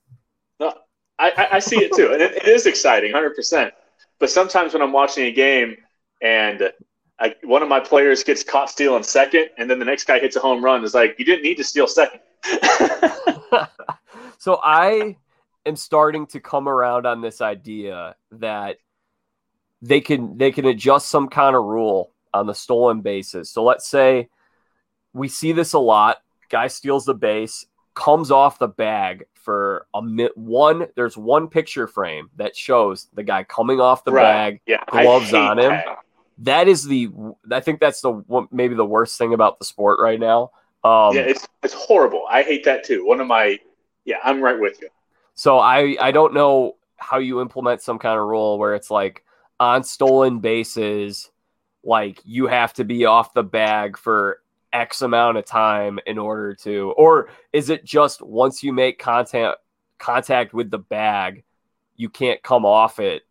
No, 0.59 0.74
I, 1.18 1.48
I 1.53 1.59
see 1.59 1.77
it 1.77 1.92
too, 1.94 2.12
and 2.12 2.22
it, 2.22 2.37
it 2.37 2.48
is 2.48 2.66
exciting, 2.66 3.12
hundred 3.12 3.35
percent. 3.35 3.72
But 4.18 4.31
sometimes 4.31 4.72
when 4.72 4.83
I'm 4.83 4.92
watching 4.92 5.24
a 5.24 5.33
game 5.33 5.77
and 6.22 6.72
I, 7.20 7.35
one 7.42 7.62
of 7.62 7.68
my 7.68 7.81
players 7.81 8.24
gets 8.24 8.42
caught 8.42 8.70
stealing 8.70 9.03
second, 9.03 9.51
and 9.59 9.70
then 9.70 9.79
the 9.79 9.85
next 9.85 10.05
guy 10.05 10.18
hits 10.18 10.37
a 10.37 10.40
home 10.40 10.64
run, 10.64 10.85
it's 10.85 10.94
like 10.94 11.16
you 11.18 11.24
didn't 11.24 11.42
need 11.42 11.57
to 11.57 11.64
steal 11.64 11.87
second. 11.87 12.20
so 14.38 14.61
I 14.62 15.16
am 15.66 15.77
starting 15.77 16.27
to 16.29 16.40
come 16.40 16.68
around 16.68 17.07
on 17.07 17.20
this 17.20 17.40
idea 17.40 18.16
that 18.33 18.79
they 19.83 20.01
can 20.01 20.38
they 20.38 20.51
can 20.51 20.64
adjust 20.64 21.09
some 21.09 21.29
kind 21.29 21.55
of 21.55 21.64
rule 21.64 22.12
on 22.34 22.46
the 22.46 22.54
stolen 22.54 23.00
bases. 23.00 23.50
So 23.50 23.64
let's 23.64 23.86
say 23.86 24.28
we 25.12 25.28
see 25.28 25.52
this 25.52 25.72
a 25.72 25.78
lot. 25.78 26.18
Guy 26.48 26.68
steals 26.68 27.04
the 27.04 27.14
base, 27.14 27.66
comes 27.94 28.30
off 28.30 28.58
the 28.58 28.68
bag 28.68 29.26
for 29.34 29.86
a 29.94 30.02
minute. 30.02 30.36
One, 30.36 30.86
there's 30.94 31.16
one 31.16 31.48
picture 31.48 31.86
frame 31.86 32.30
that 32.36 32.56
shows 32.56 33.08
the 33.14 33.22
guy 33.22 33.44
coming 33.44 33.80
off 33.80 34.04
the 34.04 34.12
right. 34.12 34.22
bag, 34.22 34.60
yeah, 34.66 34.84
gloves 34.90 35.32
on 35.34 35.58
him. 35.58 35.70
That. 35.70 35.98
that 36.38 36.68
is 36.68 36.84
the. 36.84 37.10
I 37.50 37.60
think 37.60 37.80
that's 37.80 38.00
the 38.00 38.46
maybe 38.50 38.74
the 38.74 38.84
worst 38.84 39.18
thing 39.18 39.34
about 39.34 39.58
the 39.58 39.64
sport 39.64 40.00
right 40.00 40.20
now. 40.20 40.50
Um, 40.84 41.14
yeah, 41.14 41.22
it's 41.22 41.46
it's 41.62 41.74
horrible. 41.74 42.24
I 42.30 42.42
hate 42.42 42.64
that 42.64 42.84
too. 42.84 43.04
One 43.04 43.20
of 43.20 43.26
my. 43.26 43.58
Yeah, 44.04 44.18
I'm 44.22 44.40
right 44.40 44.58
with 44.58 44.80
you. 44.80 44.88
So 45.34 45.58
I 45.58 45.96
I 46.00 46.10
don't 46.10 46.34
know 46.34 46.76
how 46.98 47.18
you 47.18 47.40
implement 47.40 47.80
some 47.80 47.98
kind 47.98 48.18
of 48.18 48.26
rule 48.26 48.58
where 48.58 48.74
it's 48.74 48.90
like 48.90 49.24
on 49.60 49.82
stolen 49.82 50.40
bases 50.40 51.30
like 51.84 52.20
you 52.24 52.46
have 52.46 52.72
to 52.74 52.84
be 52.84 53.04
off 53.04 53.34
the 53.34 53.42
bag 53.42 53.96
for 53.96 54.40
X 54.72 55.02
amount 55.02 55.38
of 55.38 55.46
time 55.46 55.98
in 56.06 56.18
order 56.18 56.54
to, 56.54 56.92
or 56.96 57.30
is 57.52 57.70
it 57.70 57.84
just 57.84 58.22
once 58.22 58.62
you 58.62 58.72
make 58.72 58.98
contact 58.98 59.58
contact 59.98 60.52
with 60.52 60.70
the 60.70 60.78
bag, 60.78 61.44
you 61.96 62.08
can't 62.08 62.42
come 62.42 62.64
off 62.64 63.00
it? 63.00 63.22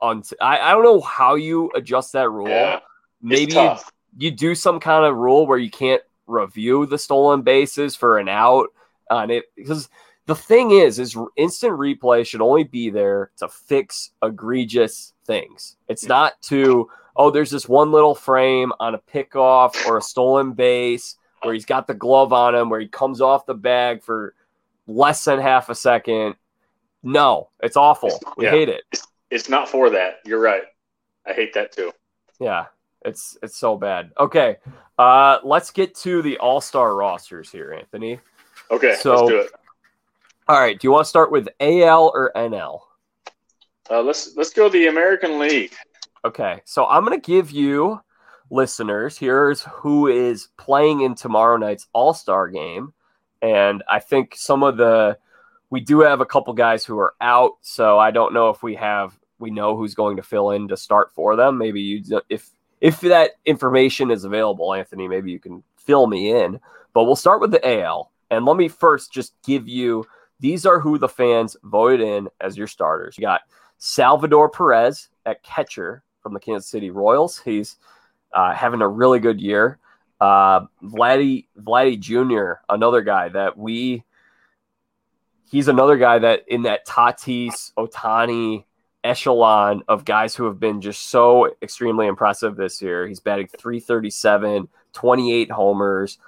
On 0.00 0.22
I, 0.40 0.58
I 0.60 0.72
don't 0.72 0.84
know 0.84 1.00
how 1.00 1.34
you 1.34 1.70
adjust 1.74 2.12
that 2.12 2.30
rule. 2.30 2.48
Yeah, 2.48 2.80
Maybe 3.20 3.52
you, 3.52 3.76
you 4.16 4.30
do 4.30 4.54
some 4.54 4.80
kind 4.80 5.04
of 5.04 5.16
rule 5.16 5.46
where 5.46 5.58
you 5.58 5.70
can't 5.70 6.02
review 6.26 6.86
the 6.86 6.98
stolen 6.98 7.42
bases 7.42 7.96
for 7.96 8.18
an 8.18 8.28
out 8.28 8.68
on 9.10 9.30
it 9.30 9.46
because 9.56 9.88
the 10.26 10.34
thing 10.34 10.70
is 10.70 10.98
is 10.98 11.16
instant 11.36 11.72
replay 11.72 12.24
should 12.24 12.42
only 12.42 12.64
be 12.64 12.90
there 12.90 13.30
to 13.38 13.48
fix 13.48 14.10
egregious 14.22 15.14
things. 15.26 15.76
It's 15.88 16.06
not 16.06 16.40
to 16.42 16.88
oh, 17.18 17.30
there's 17.30 17.50
this 17.50 17.68
one 17.68 17.90
little 17.92 18.14
frame 18.14 18.72
on 18.78 18.94
a 18.94 18.98
pickoff 18.98 19.86
or 19.86 19.98
a 19.98 20.02
stolen 20.02 20.52
base 20.52 21.16
where 21.42 21.52
he's 21.52 21.66
got 21.66 21.86
the 21.86 21.94
glove 21.94 22.32
on 22.32 22.54
him, 22.54 22.70
where 22.70 22.80
he 22.80 22.88
comes 22.88 23.20
off 23.20 23.44
the 23.44 23.54
bag 23.54 24.02
for 24.02 24.34
less 24.86 25.24
than 25.24 25.40
half 25.40 25.68
a 25.68 25.74
second. 25.74 26.36
No, 27.02 27.50
it's 27.60 27.76
awful. 27.76 28.18
We 28.36 28.46
yeah. 28.46 28.50
hate 28.52 28.68
it. 28.68 28.82
It's 29.30 29.48
not 29.48 29.68
for 29.68 29.90
that. 29.90 30.20
You're 30.24 30.40
right. 30.40 30.62
I 31.26 31.32
hate 31.32 31.52
that 31.54 31.72
too. 31.72 31.92
Yeah, 32.40 32.66
it's 33.04 33.36
it's 33.42 33.56
so 33.56 33.76
bad. 33.76 34.12
Okay, 34.18 34.56
uh, 34.98 35.38
let's 35.44 35.70
get 35.70 35.94
to 35.96 36.22
the 36.22 36.38
All 36.38 36.60
Star 36.60 36.94
rosters 36.94 37.50
here, 37.50 37.72
Anthony. 37.72 38.20
Okay, 38.70 38.96
so, 39.00 39.14
let's 39.14 39.28
do 39.28 39.40
it. 39.40 39.50
All 40.48 40.58
right, 40.58 40.78
do 40.78 40.86
you 40.86 40.92
want 40.92 41.04
to 41.04 41.08
start 41.08 41.30
with 41.30 41.48
AL 41.60 42.12
or 42.14 42.32
NL? 42.34 42.80
Uh, 43.90 44.02
let's 44.02 44.34
let's 44.36 44.50
go 44.50 44.68
the 44.68 44.86
American 44.86 45.38
League. 45.38 45.74
Okay, 46.24 46.60
so 46.64 46.86
I'm 46.86 47.04
going 47.04 47.18
to 47.18 47.26
give 47.26 47.50
you 47.50 48.00
listeners. 48.50 49.16
Here's 49.16 49.62
who 49.62 50.08
is 50.08 50.48
playing 50.56 51.02
in 51.02 51.14
tomorrow 51.14 51.56
night's 51.56 51.86
All 51.92 52.12
Star 52.12 52.48
game, 52.48 52.92
and 53.40 53.82
I 53.88 54.00
think 54.00 54.34
some 54.36 54.62
of 54.62 54.76
the 54.76 55.18
we 55.70 55.80
do 55.80 56.00
have 56.00 56.20
a 56.20 56.26
couple 56.26 56.52
guys 56.54 56.84
who 56.84 56.98
are 56.98 57.14
out, 57.20 57.52
so 57.60 57.98
I 57.98 58.10
don't 58.10 58.34
know 58.34 58.50
if 58.50 58.62
we 58.62 58.74
have 58.74 59.18
we 59.38 59.50
know 59.50 59.76
who's 59.76 59.94
going 59.94 60.16
to 60.16 60.22
fill 60.22 60.50
in 60.50 60.68
to 60.68 60.76
start 60.76 61.12
for 61.14 61.36
them. 61.36 61.58
Maybe 61.58 61.80
you 61.80 62.20
if 62.28 62.50
if 62.80 63.00
that 63.02 63.32
information 63.44 64.10
is 64.10 64.24
available, 64.24 64.74
Anthony, 64.74 65.08
maybe 65.08 65.30
you 65.30 65.38
can 65.38 65.62
fill 65.76 66.06
me 66.06 66.32
in. 66.32 66.58
But 66.94 67.04
we'll 67.04 67.16
start 67.16 67.40
with 67.40 67.52
the 67.52 67.80
AL, 67.82 68.10
and 68.30 68.44
let 68.44 68.56
me 68.56 68.68
first 68.68 69.12
just 69.12 69.34
give 69.44 69.68
you 69.68 70.04
these 70.40 70.66
are 70.66 70.80
who 70.80 70.98
the 70.98 71.08
fans 71.08 71.56
voted 71.62 72.00
in 72.00 72.28
as 72.40 72.56
your 72.56 72.66
starters. 72.66 73.16
You 73.18 73.22
got 73.22 73.42
Salvador 73.78 74.48
Perez 74.48 75.08
at 75.26 75.42
catcher 75.42 76.02
from 76.28 76.34
the 76.34 76.40
Kansas 76.40 76.70
City 76.70 76.90
Royals. 76.90 77.38
He's 77.38 77.76
uh, 78.34 78.52
having 78.52 78.82
a 78.82 78.88
really 78.88 79.18
good 79.18 79.40
year. 79.40 79.78
Uh, 80.20 80.66
Vladdy 80.82 81.46
Vladdy 81.58 81.98
Jr., 81.98 82.60
another 82.68 83.00
guy 83.00 83.30
that 83.30 83.56
we, 83.56 84.04
he's 85.50 85.68
another 85.68 85.96
guy 85.96 86.18
that 86.18 86.44
in 86.48 86.64
that 86.64 86.86
Tatis 86.86 87.72
Ohtani 87.78 88.64
echelon 89.04 89.82
of 89.88 90.04
guys 90.04 90.34
who 90.34 90.44
have 90.44 90.60
been 90.60 90.82
just 90.82 91.08
so 91.08 91.54
extremely 91.62 92.06
impressive 92.06 92.56
this 92.56 92.82
year. 92.82 93.06
He's 93.06 93.20
batting 93.20 93.46
337, 93.46 94.68
28 94.92 95.50
homers, 95.50 96.18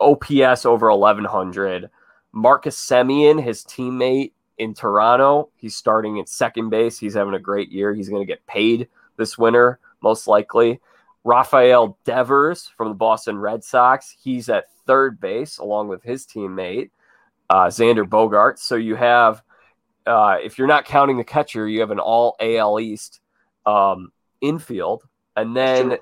OPS 0.00 0.66
over 0.66 0.90
1100. 0.94 1.88
Marcus 2.32 2.76
Semien, 2.76 3.42
his 3.42 3.64
teammate 3.64 4.32
in 4.58 4.74
Toronto, 4.74 5.48
he's 5.56 5.74
starting 5.74 6.20
at 6.20 6.28
second 6.28 6.68
base. 6.68 6.98
He's 6.98 7.14
having 7.14 7.34
a 7.34 7.38
great 7.38 7.72
year. 7.72 7.94
He's 7.94 8.10
going 8.10 8.22
to 8.22 8.26
get 8.26 8.46
paid 8.46 8.88
this 9.20 9.38
winter, 9.38 9.78
most 10.02 10.26
likely. 10.26 10.80
Rafael 11.22 11.98
Devers 12.04 12.66
from 12.76 12.88
the 12.88 12.94
Boston 12.94 13.38
Red 13.38 13.62
Sox, 13.62 14.16
he's 14.20 14.48
at 14.48 14.64
third 14.86 15.20
base 15.20 15.58
along 15.58 15.88
with 15.88 16.02
his 16.02 16.26
teammate, 16.26 16.90
uh, 17.50 17.66
Xander 17.66 18.08
Bogaerts. 18.08 18.58
So 18.60 18.74
you 18.74 18.96
have, 18.96 19.42
uh, 20.06 20.38
if 20.42 20.58
you're 20.58 20.66
not 20.66 20.86
counting 20.86 21.18
the 21.18 21.24
catcher, 21.24 21.68
you 21.68 21.80
have 21.80 21.90
an 21.90 22.00
all 22.00 22.36
AL 22.40 22.80
East 22.80 23.20
um, 23.66 24.10
infield. 24.40 25.04
And 25.36 25.54
then 25.54 25.98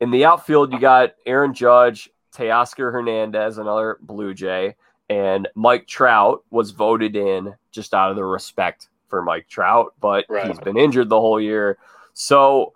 in 0.00 0.10
the 0.10 0.26
outfield, 0.26 0.72
you 0.72 0.78
got 0.78 1.14
Aaron 1.24 1.54
Judge, 1.54 2.10
Teoscar 2.34 2.92
Hernandez, 2.92 3.58
another 3.58 3.98
Blue 4.02 4.34
Jay, 4.34 4.76
and 5.08 5.48
Mike 5.54 5.86
Trout 5.86 6.44
was 6.50 6.70
voted 6.70 7.16
in 7.16 7.54
just 7.70 7.94
out 7.94 8.10
of 8.10 8.16
the 8.16 8.24
respect 8.24 8.88
for 9.08 9.22
Mike 9.22 9.46
Trout, 9.48 9.92
but 10.00 10.24
right. 10.28 10.46
he's 10.46 10.58
been 10.58 10.78
injured 10.78 11.08
the 11.08 11.20
whole 11.20 11.40
year. 11.40 11.76
So, 12.14 12.74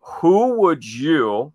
who 0.00 0.60
would 0.60 0.84
you 0.84 1.52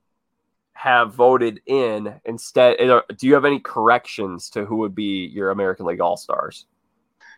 have 0.73 1.13
voted 1.13 1.61
in 1.65 2.19
instead? 2.25 2.77
Do 2.77 3.27
you 3.27 3.33
have 3.33 3.45
any 3.45 3.59
corrections 3.59 4.49
to 4.51 4.65
who 4.65 4.77
would 4.77 4.93
be 4.93 5.25
your 5.27 5.51
American 5.51 5.85
League 5.85 6.01
All 6.01 6.17
Stars? 6.17 6.65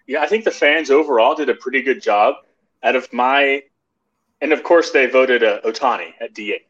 Yeah, 0.07 0.21
I 0.21 0.27
think 0.27 0.43
the 0.43 0.51
fans 0.51 0.91
overall 0.91 1.35
did 1.35 1.49
a 1.49 1.55
pretty 1.55 1.81
good 1.81 2.01
job. 2.01 2.35
Out 2.83 2.95
of 2.95 3.11
my, 3.11 3.63
and 4.41 4.53
of 4.53 4.63
course 4.63 4.91
they 4.91 5.07
voted 5.07 5.43
uh, 5.43 5.61
Ohtani 5.61 6.13
at 6.21 6.33
DH. 6.33 6.65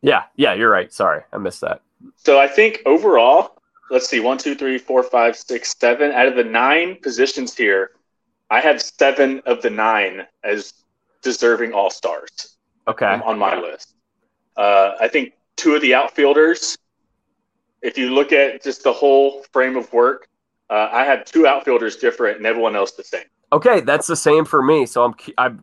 Yeah, 0.00 0.24
yeah, 0.36 0.54
you're 0.54 0.70
right. 0.70 0.92
Sorry, 0.92 1.22
I 1.32 1.38
missed 1.38 1.60
that. 1.60 1.82
So 2.16 2.38
I 2.38 2.48
think 2.48 2.82
overall, 2.86 3.62
let's 3.90 4.08
see, 4.08 4.20
one, 4.20 4.38
two, 4.38 4.54
three, 4.54 4.78
four, 4.78 5.02
five, 5.02 5.36
six, 5.36 5.74
seven. 5.78 6.10
Out 6.12 6.26
of 6.26 6.34
the 6.34 6.44
nine 6.44 6.96
positions 7.02 7.56
here, 7.56 7.92
I 8.50 8.60
have 8.60 8.82
seven 8.82 9.40
of 9.46 9.62
the 9.62 9.70
nine 9.70 10.26
as 10.42 10.74
deserving 11.22 11.72
All 11.72 11.90
Stars. 11.90 12.56
Okay. 12.88 13.20
On 13.24 13.38
my 13.38 13.58
list, 13.58 13.94
uh, 14.56 14.92
I 15.00 15.08
think 15.08 15.34
two 15.56 15.74
of 15.74 15.82
the 15.82 15.94
outfielders. 15.94 16.76
If 17.80 17.98
you 17.98 18.10
look 18.10 18.32
at 18.32 18.62
just 18.62 18.84
the 18.84 18.92
whole 18.92 19.44
frame 19.52 19.76
of 19.76 19.92
work, 19.92 20.28
uh, 20.70 20.88
I 20.92 21.04
had 21.04 21.26
two 21.26 21.46
outfielders 21.46 21.96
different 21.96 22.38
and 22.38 22.46
everyone 22.46 22.76
else 22.76 22.92
the 22.92 23.04
same. 23.04 23.24
Okay, 23.52 23.80
that's 23.80 24.06
the 24.06 24.16
same 24.16 24.44
for 24.44 24.62
me. 24.62 24.86
So 24.86 25.04
I'm 25.04 25.14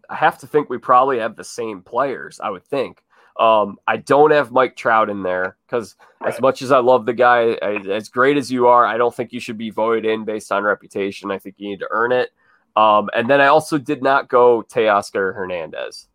I 0.09 0.15
have 0.15 0.37
to 0.39 0.47
think 0.47 0.69
we 0.69 0.77
probably 0.77 1.19
have 1.19 1.35
the 1.35 1.43
same 1.43 1.81
players. 1.81 2.39
I 2.41 2.49
would 2.49 2.63
think. 2.63 3.01
Um, 3.39 3.77
I 3.87 3.97
don't 3.97 4.31
have 4.31 4.51
Mike 4.51 4.75
Trout 4.75 5.09
in 5.09 5.23
there 5.23 5.55
because 5.65 5.95
right. 6.21 6.33
as 6.33 6.41
much 6.41 6.61
as 6.61 6.73
I 6.73 6.79
love 6.79 7.05
the 7.05 7.13
guy, 7.13 7.53
as 7.53 8.09
great 8.09 8.35
as 8.37 8.51
you 8.51 8.67
are, 8.67 8.85
I 8.85 8.97
don't 8.97 9.15
think 9.15 9.31
you 9.31 9.39
should 9.39 9.57
be 9.57 9.69
voted 9.69 10.05
in 10.05 10.25
based 10.25 10.51
on 10.51 10.63
reputation. 10.63 11.31
I 11.31 11.39
think 11.39 11.55
you 11.57 11.69
need 11.69 11.79
to 11.79 11.87
earn 11.89 12.11
it. 12.11 12.31
Um, 12.75 13.09
and 13.15 13.29
then 13.29 13.41
I 13.41 13.47
also 13.47 13.77
did 13.77 14.01
not 14.01 14.29
go 14.29 14.63
Teoscar 14.63 15.35
Hernandez. 15.35 16.07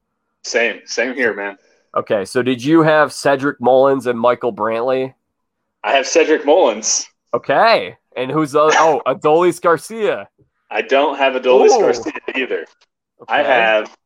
Same, 0.43 0.81
same 0.85 1.15
here, 1.15 1.35
man. 1.35 1.57
Okay, 1.97 2.25
so 2.25 2.43
did 2.43 2.63
you 2.63 2.83
have 2.83 3.13
Cedric 3.13 3.61
Mullins 3.61 4.07
and 4.07 4.19
Michael 4.19 4.53
Brantley? 4.53 5.15
I 5.83 5.93
have 5.93 6.07
Cedric 6.07 6.45
Mullins. 6.45 7.07
Okay, 7.33 7.97
and 8.17 8.31
who's 8.31 8.53
the 8.53 8.61
oh 8.79 9.03
Adolis 9.07 9.61
Garcia? 9.61 10.29
I 10.71 10.83
don't 10.83 11.17
have 11.19 11.35
Adolis 11.35 11.71
Ooh. 11.71 11.81
Garcia 11.81 12.13
either. 12.35 12.67
Okay. 13.23 13.33
I 13.33 13.43
have 13.43 13.97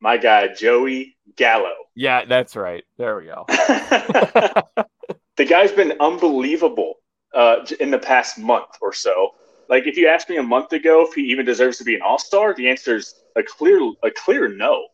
my 0.00 0.16
guy 0.16 0.48
Joey 0.48 1.16
Gallo. 1.36 1.72
Yeah, 1.94 2.24
that's 2.26 2.54
right. 2.54 2.84
There 2.98 3.16
we 3.16 3.24
go. 3.24 3.44
the 3.48 5.44
guy's 5.48 5.72
been 5.72 5.94
unbelievable 6.00 6.94
uh, 7.34 7.64
in 7.80 7.90
the 7.90 7.98
past 7.98 8.38
month 8.38 8.76
or 8.80 8.92
so. 8.92 9.30
Like, 9.68 9.86
if 9.86 9.96
you 9.96 10.08
asked 10.08 10.30
me 10.30 10.36
a 10.36 10.42
month 10.42 10.72
ago 10.72 11.06
if 11.06 11.14
he 11.14 11.22
even 11.22 11.44
deserves 11.44 11.78
to 11.78 11.84
be 11.84 11.94
an 11.94 12.02
All 12.02 12.18
Star, 12.18 12.54
the 12.54 12.68
answer 12.68 12.96
is 12.96 13.14
a 13.36 13.42
clear, 13.42 13.80
a 14.02 14.10
clear 14.10 14.48
no. 14.48 14.86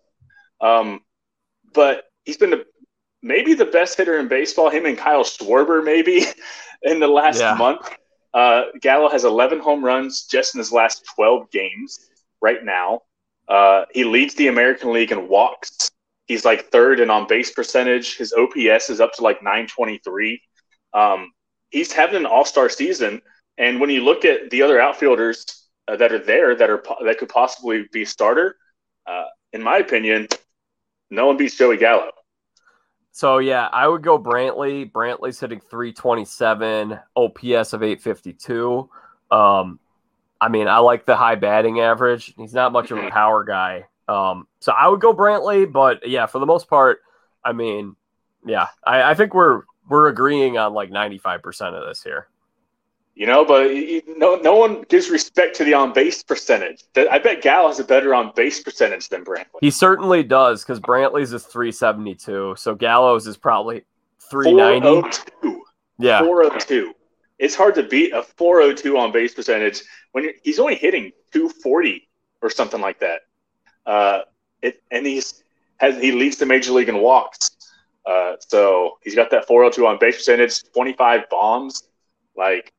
Um, 0.61 1.01
but 1.73 2.05
he's 2.25 2.37
been 2.37 2.51
the, 2.51 2.65
maybe 3.23 3.55
the 3.55 3.65
best 3.65 3.97
hitter 3.97 4.19
in 4.19 4.29
baseball. 4.29 4.71
Him 4.71 4.87
and 4.87 4.99
Kyle 4.99 5.25
Schwarber, 5.25 5.85
maybe 5.85 6.25
in 6.83 7.01
the 7.01 7.09
last 7.09 7.41
yeah. 7.41 7.55
month. 7.55 7.89
Uh, 8.33 8.65
Gallo 8.81 9.09
has 9.09 9.25
11 9.25 9.61
home 9.61 9.85
runs 9.85 10.25
just 10.25 10.55
in 10.55 10.59
his 10.59 10.73
last 10.73 11.05
12 11.15 11.51
games 11.51 12.11
right 12.43 12.65
now. 12.65 13.01
Uh, 13.49 13.85
he 13.93 14.05
leads 14.05 14.35
the 14.35 14.49
American 14.49 14.93
League 14.93 15.13
in 15.13 15.29
walks. 15.29 15.91
He's 16.27 16.45
like 16.45 16.71
third 16.71 17.01
in 17.01 17.11
on 17.11 17.29
base 17.29 17.53
percentage. 17.53 18.17
His 18.17 18.33
OPS 18.33 18.91
is 18.91 19.01
up 19.01 19.13
to 19.15 19.23
like 19.23 19.43
923. 19.43 20.41
Um, 20.95 21.33
he's 21.71 21.93
having 21.93 22.17
an 22.17 22.27
all 22.27 22.45
star 22.45 22.69
season. 22.69 23.21
And 23.59 23.81
when 23.81 23.91
you 23.91 24.05
look 24.05 24.25
at 24.25 24.51
the 24.51 24.63
other 24.63 24.81
outfielders 24.81 25.45
uh, 25.87 25.97
that 25.97 26.13
are 26.13 26.19
there 26.19 26.55
that 26.57 26.71
are 26.71 26.83
that 27.05 27.19
could 27.19 27.29
possibly 27.29 27.87
be 27.93 28.05
starter, 28.05 28.57
uh, 29.07 29.25
in 29.53 29.63
my 29.63 29.79
opinion, 29.79 30.29
no 31.11 31.27
one 31.27 31.37
beats 31.37 31.57
Joey 31.57 31.77
Gallo. 31.77 32.11
So 33.13 33.39
yeah, 33.39 33.69
I 33.73 33.87
would 33.87 34.03
go 34.03 34.19
Brantley. 34.19 34.91
Brantley's 34.91 35.39
hitting 35.39 35.61
327, 35.61 36.99
OPS 37.15 37.73
of 37.73 37.83
852. 37.83 38.91
Um, 39.31 39.79
I 40.41 40.49
mean, 40.49 40.67
I 40.67 40.79
like 40.79 41.07
the 41.07 41.15
high 41.15 41.37
batting 41.37 41.81
average. 41.81 42.35
He's 42.37 42.53
not 42.53 42.73
much 42.73 42.91
of 42.91 42.99
a 42.99 43.03
mm-hmm. 43.03 43.11
power 43.11 43.45
guy. 43.45 43.87
Um, 44.09 44.49
so 44.59 44.73
I 44.73 44.89
would 44.89 45.01
go 45.01 45.15
Brantley, 45.15 45.71
but 45.71 46.09
yeah, 46.09 46.27
for 46.27 46.41
the 46.41 46.47
most 46.47 46.69
part, 46.69 46.99
I 47.45 47.53
mean, 47.53 47.95
yeah, 48.45 48.67
I, 48.85 49.11
I 49.11 49.15
think 49.15 49.33
we're 49.33 49.63
we're 49.89 50.09
agreeing 50.09 50.59
on 50.59 50.75
like 50.75 50.91
95% 50.91 51.75
of 51.75 51.87
this 51.87 52.03
here. 52.03 52.27
You 53.15 53.27
know, 53.27 53.45
but 53.45 53.71
no, 54.17 54.35
no 54.35 54.57
one 54.57 54.83
gives 54.89 55.09
respect 55.09 55.55
to 55.57 55.65
the 55.65 55.73
on 55.73 55.93
base 55.93 56.23
percentage. 56.25 56.83
I 56.97 57.21
bet 57.21 57.43
Gal 57.43 57.69
has 57.69 57.79
a 57.79 57.85
better 57.85 58.13
on 58.13 58.33
base 58.35 58.61
percentage 58.61 59.09
than 59.09 59.25
Brantley. 59.25 59.61
He 59.61 59.71
certainly 59.71 60.25
does 60.25 60.65
because 60.65 60.81
Brantley's 60.81 61.33
is 61.33 61.45
372. 61.45 62.57
So 62.59 62.75
Gallo's 62.75 63.29
is 63.29 63.37
probably 63.37 63.85
390. 64.31 65.17
Yeah. 65.99 66.21
402. 66.21 66.93
It's 67.39 67.55
hard 67.55 67.77
to 67.77 67.85
beat 67.85 68.13
a 68.13 68.23
402 68.23 68.99
on 68.99 69.13
base 69.13 69.33
percentage 69.33 69.83
when 70.11 70.31
he's 70.43 70.59
only 70.59 70.75
hitting 70.75 71.13
240 71.33 72.09
or 72.43 72.51
something 72.51 72.81
like 72.81 72.99
that. 72.99 73.21
Uh, 73.87 74.21
it, 74.61 74.83
and 74.91 75.07
he's 75.07 75.45
has 75.77 76.01
he 76.01 76.11
leads 76.13 76.37
the 76.37 76.47
major 76.47 76.73
league 76.73 76.89
in 76.89 76.99
walks. 76.99 77.51
Uh, 78.07 78.35
so 78.41 78.99
he's 79.03 79.15
got 79.15 79.31
that 79.31 79.47
402 79.47 79.87
on 79.87 79.99
base 79.99 80.17
percentage, 80.17 80.63
25 80.73 81.29
bombs. 81.31 81.85
Like 82.37 82.73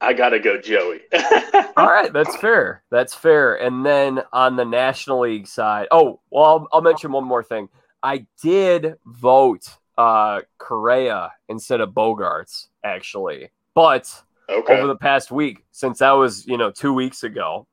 I 0.00 0.12
gotta 0.12 0.38
go, 0.38 0.60
Joey. 0.60 1.00
All 1.76 1.88
right, 1.88 2.12
that's 2.12 2.36
fair. 2.36 2.82
That's 2.90 3.14
fair. 3.14 3.56
And 3.56 3.84
then 3.84 4.20
on 4.32 4.56
the 4.56 4.64
National 4.64 5.20
League 5.20 5.46
side, 5.46 5.88
oh 5.90 6.20
well, 6.30 6.44
I'll, 6.44 6.68
I'll 6.72 6.80
mention 6.82 7.12
one 7.12 7.24
more 7.24 7.42
thing. 7.42 7.68
I 8.02 8.26
did 8.42 8.94
vote 9.04 9.68
uh, 9.96 10.42
Correa 10.58 11.32
instead 11.48 11.80
of 11.80 11.90
Bogaerts, 11.90 12.68
actually, 12.84 13.50
but 13.74 14.22
okay. 14.48 14.72
over 14.72 14.86
the 14.86 14.96
past 14.96 15.32
week, 15.32 15.64
since 15.72 15.98
that 15.98 16.12
was 16.12 16.46
you 16.46 16.56
know 16.56 16.70
two 16.70 16.92
weeks 16.92 17.24
ago, 17.24 17.66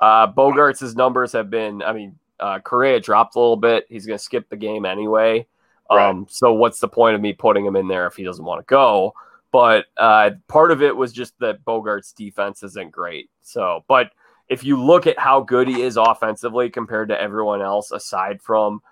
uh, 0.00 0.30
Bogaerts' 0.32 0.94
numbers 0.96 1.32
have 1.32 1.50
been. 1.50 1.82
I 1.82 1.92
mean, 1.92 2.16
uh, 2.38 2.60
Correa 2.60 3.00
dropped 3.00 3.34
a 3.36 3.40
little 3.40 3.56
bit. 3.56 3.86
He's 3.88 4.06
going 4.06 4.18
to 4.18 4.24
skip 4.24 4.48
the 4.48 4.56
game 4.56 4.84
anyway. 4.84 5.46
Right. 5.90 6.08
Um, 6.08 6.26
so 6.28 6.52
what's 6.52 6.80
the 6.80 6.88
point 6.88 7.14
of 7.14 7.20
me 7.20 7.32
putting 7.32 7.64
him 7.64 7.76
in 7.76 7.88
there 7.88 8.06
if 8.06 8.16
he 8.16 8.24
doesn't 8.24 8.44
want 8.44 8.60
to 8.60 8.70
go? 8.70 9.14
But 9.56 9.86
uh, 9.96 10.32
part 10.48 10.70
of 10.70 10.82
it 10.82 10.94
was 10.94 11.14
just 11.14 11.32
that 11.38 11.64
Bogaerts' 11.64 12.14
defense 12.14 12.62
isn't 12.62 12.92
great. 12.92 13.30
So, 13.40 13.86
but 13.88 14.10
if 14.50 14.62
you 14.62 14.78
look 14.78 15.06
at 15.06 15.18
how 15.18 15.40
good 15.40 15.66
he 15.66 15.80
is 15.80 15.96
offensively 15.96 16.68
compared 16.68 17.08
to 17.08 17.18
everyone 17.18 17.62
else, 17.62 17.90
aside 17.90 18.42
from 18.42 18.82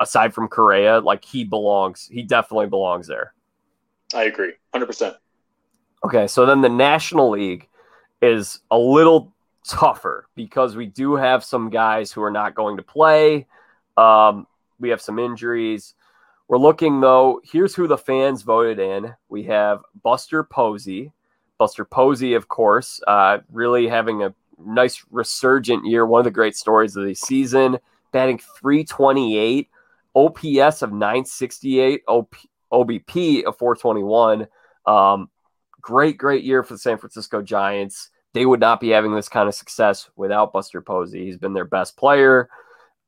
aside 0.00 0.34
from 0.34 0.48
Correa, 0.48 0.98
like 0.98 1.24
he 1.24 1.44
belongs. 1.44 2.08
He 2.10 2.24
definitely 2.24 2.66
belongs 2.66 3.06
there. 3.06 3.34
I 4.12 4.24
agree, 4.24 4.54
hundred 4.72 4.86
percent. 4.86 5.14
Okay, 6.04 6.26
so 6.26 6.44
then 6.44 6.60
the 6.60 6.68
National 6.68 7.30
League 7.30 7.68
is 8.20 8.58
a 8.72 8.78
little 8.78 9.32
tougher 9.64 10.26
because 10.34 10.74
we 10.74 10.86
do 10.86 11.14
have 11.14 11.44
some 11.44 11.70
guys 11.70 12.10
who 12.10 12.20
are 12.20 12.32
not 12.32 12.56
going 12.56 12.78
to 12.78 12.82
play. 12.82 13.46
Um, 13.96 14.48
we 14.80 14.88
have 14.88 15.00
some 15.00 15.20
injuries. 15.20 15.94
We're 16.50 16.58
looking 16.58 17.00
though. 17.00 17.40
Here's 17.44 17.76
who 17.76 17.86
the 17.86 17.96
fans 17.96 18.42
voted 18.42 18.80
in. 18.80 19.14
We 19.28 19.44
have 19.44 19.82
Buster 20.02 20.42
Posey. 20.42 21.12
Buster 21.58 21.84
Posey, 21.84 22.34
of 22.34 22.48
course, 22.48 23.00
uh, 23.06 23.38
really 23.52 23.86
having 23.86 24.24
a 24.24 24.34
nice 24.58 25.04
resurgent 25.12 25.86
year. 25.86 26.04
One 26.04 26.18
of 26.18 26.24
the 26.24 26.32
great 26.32 26.56
stories 26.56 26.96
of 26.96 27.04
the 27.04 27.14
season. 27.14 27.78
Batting 28.10 28.40
328, 28.58 29.68
OPS 30.16 30.82
of 30.82 30.90
968, 30.90 32.02
OP, 32.08 32.34
OBP 32.72 33.44
of 33.44 33.56
421. 33.56 34.48
Um, 34.86 35.30
great, 35.80 36.18
great 36.18 36.42
year 36.42 36.64
for 36.64 36.74
the 36.74 36.80
San 36.80 36.98
Francisco 36.98 37.42
Giants. 37.42 38.10
They 38.32 38.44
would 38.44 38.58
not 38.58 38.80
be 38.80 38.88
having 38.88 39.14
this 39.14 39.28
kind 39.28 39.48
of 39.48 39.54
success 39.54 40.10
without 40.16 40.52
Buster 40.52 40.82
Posey. 40.82 41.26
He's 41.26 41.38
been 41.38 41.54
their 41.54 41.64
best 41.64 41.96
player, 41.96 42.48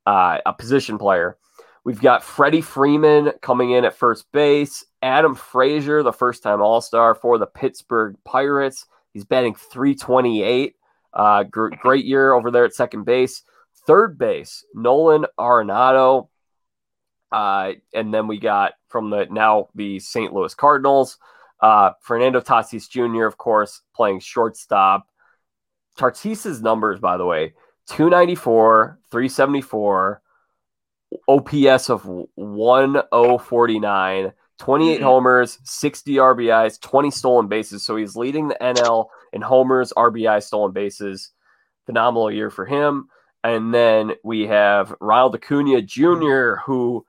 uh, 0.07 0.39
a 0.47 0.53
position 0.53 0.97
player. 0.97 1.39
We've 1.85 2.01
got 2.01 2.23
Freddie 2.23 2.61
Freeman 2.61 3.33
coming 3.41 3.73
in 3.73 3.85
at 3.85 3.97
first 3.97 4.31
base. 4.33 4.85
Adam 5.03 5.35
Frazier, 5.35 6.03
the 6.03 6.13
first 6.13 6.43
time 6.43 6.63
All 6.63 6.81
Star 6.81 7.15
for 7.15 7.39
the 7.39 7.47
Pittsburgh 7.47 8.17
Pirates. 8.25 8.87
He's 9.13 9.25
batting 9.25 9.55
328. 9.55 10.77
Uh, 11.13 11.43
gr- 11.43 11.69
great 11.81 12.05
year 12.05 12.33
over 12.33 12.51
there 12.51 12.65
at 12.65 12.75
second 12.75 13.05
base. 13.05 13.43
Third 13.87 14.17
base, 14.17 14.65
Nolan 14.75 15.27
Arenado. 15.39 16.29
Uh, 17.33 17.73
and 17.93 18.13
then 18.15 18.29
we 18.29 18.39
got 18.39 18.75
from 18.89 19.11
the 19.11 19.27
now 19.31 19.69
the 19.75 19.99
St. 19.99 20.33
Louis 20.33 20.55
Cardinals, 20.55 21.19
uh, 21.61 21.93
Fernando 22.03 22.41
Tatis 22.41 22.89
Jr., 22.89 23.25
of 23.25 23.39
course, 23.39 23.81
playing 23.97 24.21
shortstop. 24.21 25.09
Tatis's 25.99 26.63
numbers, 26.63 27.01
by 27.01 27.17
the 27.17 27.25
way, 27.25 27.55
294, 27.89 28.99
374, 29.11 30.23
OPS 31.29 31.91
of 31.91 32.05
1049, 32.05 34.33
28 34.59 34.95
mm-hmm. 34.95 35.05
homers, 35.05 35.59
60 35.65 36.15
RBIs, 36.15 36.81
20 36.81 37.11
stolen 37.11 37.49
bases. 37.49 37.85
So 37.85 37.97
he's 37.97 38.17
leading 38.17 38.49
the 38.49 38.57
NL 38.61 39.07
in 39.33 39.43
homers, 39.43 39.93
RBI, 39.97 40.43
stolen 40.43 40.73
bases. 40.73 41.31
Phenomenal 41.87 42.31
year 42.31 42.51
for 42.51 42.65
him. 42.65 43.09
And 43.45 43.75
then 43.75 44.13
we 44.23 44.47
have 44.47 44.95
Ronald 45.01 45.35
Acuna 45.35 45.83
Jr., 45.83 46.55
who 46.65 47.05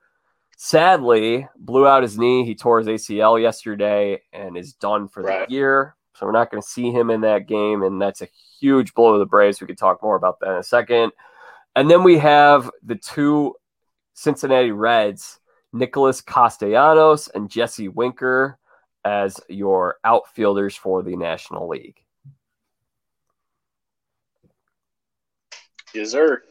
sadly 0.56 1.46
blew 1.56 1.86
out 1.86 2.02
his 2.02 2.18
knee. 2.18 2.44
He 2.44 2.56
tore 2.56 2.80
his 2.80 2.88
ACL 2.88 3.40
yesterday 3.40 4.20
and 4.32 4.56
is 4.56 4.72
done 4.72 5.06
for 5.06 5.22
Right. 5.22 5.48
the 5.48 5.54
year. 5.54 5.94
So 6.14 6.26
we're 6.26 6.32
not 6.32 6.50
going 6.50 6.62
to 6.62 6.68
see 6.68 6.90
him 6.90 7.10
in 7.10 7.22
that 7.22 7.46
game, 7.46 7.82
and 7.82 8.00
that's 8.00 8.22
a 8.22 8.28
huge 8.60 8.94
blow 8.94 9.12
to 9.12 9.18
the 9.18 9.26
Braves. 9.26 9.60
We 9.60 9.66
could 9.66 9.78
talk 9.78 10.02
more 10.02 10.16
about 10.16 10.40
that 10.40 10.50
in 10.50 10.58
a 10.58 10.62
second. 10.62 11.12
And 11.76 11.90
then 11.90 12.04
we 12.04 12.18
have 12.18 12.70
the 12.84 12.94
two 12.94 13.54
Cincinnati 14.14 14.70
Reds, 14.70 15.40
Nicholas 15.72 16.20
Castellanos 16.20 17.28
and 17.28 17.50
Jesse 17.50 17.88
Winker, 17.88 18.58
as 19.04 19.38
your 19.48 19.96
outfielders 20.04 20.76
for 20.76 21.02
the 21.02 21.16
National 21.16 21.68
League. 21.68 22.00
Yes, 25.94 26.10
sir. 26.10 26.42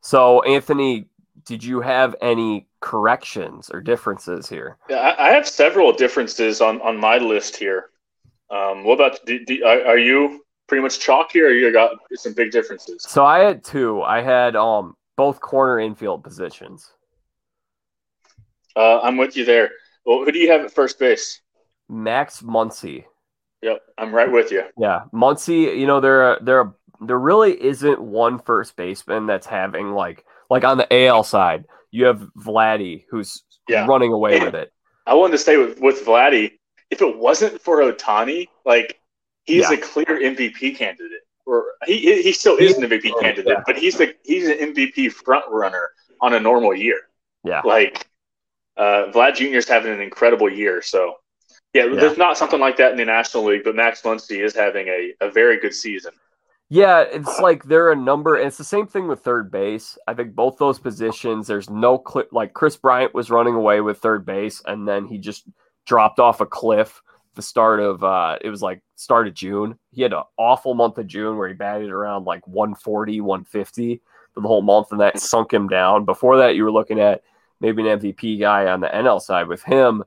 So, 0.00 0.42
Anthony, 0.42 1.06
did 1.44 1.64
you 1.64 1.80
have 1.80 2.14
any 2.20 2.66
corrections 2.80 3.70
or 3.72 3.80
differences 3.80 4.48
here? 4.48 4.76
Yeah, 4.90 5.14
I, 5.18 5.30
have 5.30 5.48
several 5.48 5.92
differences 5.92 6.60
on, 6.60 6.80
on 6.82 6.96
my 6.98 7.18
list 7.18 7.56
here. 7.56 7.90
Um, 8.50 8.84
what 8.84 8.94
about 8.94 9.24
do, 9.24 9.44
do, 9.44 9.64
are, 9.64 9.98
you 9.98 10.44
pretty 10.66 10.82
much 10.82 11.00
chalky, 11.00 11.40
or 11.40 11.48
you 11.48 11.72
got 11.72 11.92
some 12.14 12.34
big 12.34 12.50
differences? 12.50 13.02
So 13.08 13.24
I 13.24 13.38
had 13.38 13.64
two. 13.64 14.02
I 14.02 14.20
had 14.20 14.56
um 14.56 14.94
both 15.16 15.40
corner 15.40 15.78
infield 15.78 16.22
positions. 16.22 16.92
Uh, 18.76 19.00
I'm 19.00 19.16
with 19.16 19.36
you 19.36 19.44
there. 19.44 19.70
Well, 20.04 20.24
who 20.24 20.32
do 20.32 20.38
you 20.38 20.50
have 20.50 20.62
at 20.62 20.72
first 20.72 20.98
base? 20.98 21.40
Max 21.88 22.42
Muncy. 22.42 23.04
Yep, 23.62 23.80
I'm 23.98 24.14
right 24.14 24.30
with 24.30 24.50
you. 24.50 24.64
Yeah, 24.78 25.02
Muncy. 25.12 25.78
You 25.78 25.86
know 25.86 26.00
there 26.00 26.38
there 26.42 26.72
there 27.00 27.18
really 27.18 27.62
isn't 27.62 28.00
one 28.00 28.38
first 28.40 28.76
baseman 28.76 29.26
that's 29.26 29.46
having 29.46 29.92
like 29.92 30.24
like 30.50 30.64
on 30.64 30.78
the 30.78 30.92
AL 30.92 31.22
side. 31.24 31.64
You 31.90 32.06
have 32.06 32.20
Vladdy 32.38 33.04
who's 33.10 33.42
Yeah. 33.68 33.86
running 33.86 34.12
away 34.12 34.36
And- 34.36 34.46
with 34.46 34.54
it. 34.54 34.72
I 35.06 35.14
wanted 35.14 35.32
to 35.32 35.38
stay 35.38 35.56
with 35.58 35.80
with 35.80 36.04
Vladdy. 36.04 36.58
If 36.90 37.02
it 37.02 37.16
wasn't 37.18 37.60
for 37.60 37.78
Ohtani, 37.80 38.48
like 38.64 38.98
he's 39.44 39.70
Yeah. 39.70 39.76
a 39.76 39.80
clear 39.80 40.06
MVP 40.20 40.72
candidate, 40.76 41.22
or 41.46 41.66
he 41.86 42.22
he 42.22 42.32
still 42.32 42.56
is 42.56 42.76
an 42.76 42.84
MVP 42.84 43.08
Yeah. 43.14 43.20
candidate, 43.20 43.58
but 43.66 43.76
he's 43.76 43.96
the 43.98 44.14
he's 44.24 44.48
an 44.48 44.58
MVP 44.58 45.08
front 45.08 45.44
runner 45.50 45.90
on 46.20 46.34
a 46.34 46.40
normal 46.40 46.74
year. 46.74 46.98
Yeah. 47.44 47.60
Like 47.64 48.08
uh, 48.76 49.06
Vlad 49.12 49.34
Jr. 49.36 49.56
is 49.56 49.68
having 49.68 49.92
an 49.92 50.00
incredible 50.00 50.50
year. 50.50 50.82
So 50.82 51.14
yeah, 51.74 51.84
Yeah. 51.86 52.00
there's 52.00 52.18
not 52.18 52.36
something 52.38 52.60
like 52.60 52.76
that 52.76 52.92
in 52.92 52.98
the 52.98 53.04
National 53.04 53.44
League, 53.44 53.64
but 53.64 53.74
Max 53.74 54.02
Muncy 54.02 54.42
is 54.44 54.54
having 54.54 54.88
a, 54.88 55.14
a 55.20 55.30
very 55.30 55.58
good 55.58 55.74
season. 55.74 56.12
Yeah, 56.68 57.00
it's 57.02 57.38
like 57.38 57.64
there 57.64 57.84
are 57.88 57.92
a 57.92 57.96
number, 57.96 58.36
and 58.36 58.46
it's 58.46 58.56
the 58.56 58.64
same 58.64 58.86
thing 58.86 59.06
with 59.06 59.20
third 59.20 59.50
base. 59.50 59.98
I 60.08 60.14
think 60.14 60.34
both 60.34 60.56
those 60.56 60.78
positions, 60.78 61.46
there's 61.46 61.68
no 61.68 61.98
clip. 61.98 62.30
Like 62.32 62.54
Kris 62.54 62.76
Bryant 62.76 63.12
was 63.12 63.30
running 63.30 63.54
away 63.54 63.82
with 63.82 63.98
third 63.98 64.24
base, 64.24 64.62
and 64.64 64.88
then 64.88 65.04
he 65.04 65.18
just 65.18 65.46
dropped 65.84 66.18
off 66.18 66.40
a 66.40 66.46
cliff. 66.46 67.02
The 67.34 67.42
start 67.42 67.80
of 67.80 68.02
uh, 68.02 68.38
it 68.40 68.48
was 68.48 68.62
like 68.62 68.80
start 68.96 69.28
of 69.28 69.34
June. 69.34 69.78
He 69.90 70.00
had 70.00 70.14
an 70.14 70.22
awful 70.38 70.72
month 70.72 70.96
of 70.96 71.06
June 71.06 71.36
where 71.36 71.48
he 71.48 71.52
batted 71.54 71.90
around 71.90 72.24
like 72.24 72.46
140, 72.46 73.20
150 73.20 74.00
for 74.32 74.40
the 74.40 74.48
whole 74.48 74.62
month, 74.62 74.92
and 74.92 75.00
that 75.02 75.18
sunk 75.20 75.52
him 75.52 75.68
down. 75.68 76.06
Before 76.06 76.38
that, 76.38 76.56
you 76.56 76.64
were 76.64 76.72
looking 76.72 77.00
at 77.00 77.22
maybe 77.62 77.88
an 77.88 78.00
MVP 78.00 78.40
guy 78.40 78.66
on 78.66 78.80
the 78.80 78.88
NL 78.88 79.22
side 79.22 79.46
with 79.46 79.62
him. 79.62 80.02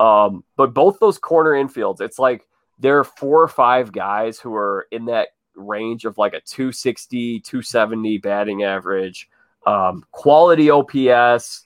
Um, 0.00 0.44
but 0.56 0.72
both 0.72 1.00
those 1.00 1.18
corner 1.18 1.50
infields, 1.50 2.00
it's 2.00 2.18
like 2.18 2.46
there 2.78 2.98
are 2.98 3.04
four 3.04 3.42
or 3.42 3.48
five 3.48 3.92
guys 3.92 4.38
who 4.38 4.54
are 4.54 4.86
in 4.90 5.06
that 5.06 5.28
range 5.54 6.04
of 6.04 6.16
like 6.16 6.32
a 6.32 6.40
260, 6.40 7.40
270 7.40 8.18
batting 8.18 8.62
average, 8.62 9.28
um, 9.66 10.04
quality 10.12 10.70
OPS, 10.70 11.64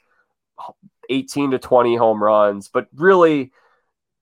18 1.10 1.52
to 1.52 1.58
20 1.58 1.96
home 1.96 2.22
runs. 2.22 2.68
But 2.68 2.88
really, 2.94 3.52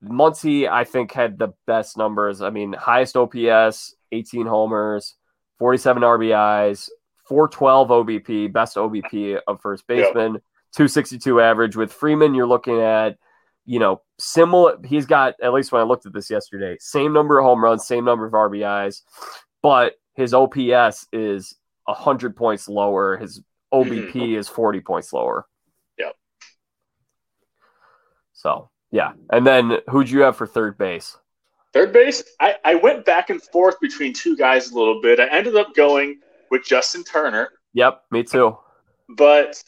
Muncy, 0.03 0.69
I 0.69 0.83
think, 0.83 1.13
had 1.13 1.39
the 1.39 1.53
best 1.65 1.97
numbers. 1.97 2.41
I 2.41 2.49
mean, 2.49 2.73
highest 2.73 3.15
OPS, 3.15 3.95
18 4.11 4.45
homers, 4.45 5.15
47 5.59 6.03
RBIs, 6.03 6.89
412 7.27 7.87
OBP, 7.87 8.53
best 8.53 8.75
OBP 8.75 9.39
of 9.47 9.61
first 9.61 9.87
baseman, 9.87 10.41
262 10.75 11.41
average. 11.41 11.75
With 11.75 11.91
Freeman, 11.91 12.33
you're 12.33 12.47
looking 12.47 12.81
at, 12.81 13.17
you 13.65 13.79
know, 13.79 14.01
similar. 14.19 14.77
He's 14.85 15.05
got, 15.05 15.35
at 15.41 15.53
least 15.53 15.71
when 15.71 15.81
I 15.81 15.85
looked 15.85 16.05
at 16.05 16.13
this 16.13 16.29
yesterday, 16.29 16.77
same 16.79 17.13
number 17.13 17.39
of 17.39 17.45
home 17.45 17.63
runs, 17.63 17.87
same 17.87 18.05
number 18.05 18.25
of 18.25 18.33
RBIs, 18.33 19.01
but 19.61 19.93
his 20.15 20.33
OPS 20.33 21.07
is 21.11 21.55
100 21.85 22.35
points 22.35 22.67
lower. 22.67 23.17
His 23.17 23.41
OBP 23.73 24.11
mm-hmm. 24.11 24.35
is 24.35 24.47
40 24.47 24.81
points 24.81 25.13
lower. 25.13 25.45
Yep. 25.97 26.15
So, 28.33 28.69
yeah. 28.91 29.13
And 29.31 29.45
then 29.45 29.77
who'd 29.89 30.09
you 30.09 30.21
have 30.21 30.37
for 30.37 30.47
third 30.47 30.77
base? 30.77 31.17
Third 31.73 31.91
base, 31.91 32.23
I, 32.39 32.55
I 32.63 32.75
went 32.75 33.03
back 33.03 33.29
and 33.29 33.41
forth 33.41 33.79
between 33.81 34.13
two 34.13 34.37
guys 34.37 34.71
a 34.71 34.75
little 34.75 35.01
bit. 35.01 35.19
I 35.19 35.27
ended 35.27 35.57
up 35.57 35.75
going 35.75 36.19
with 36.49 36.63
Justin 36.63 37.03
Turner, 37.03 37.49
Yep, 37.73 38.03
me 38.11 38.23
too. 38.23 38.57
but 39.17 39.61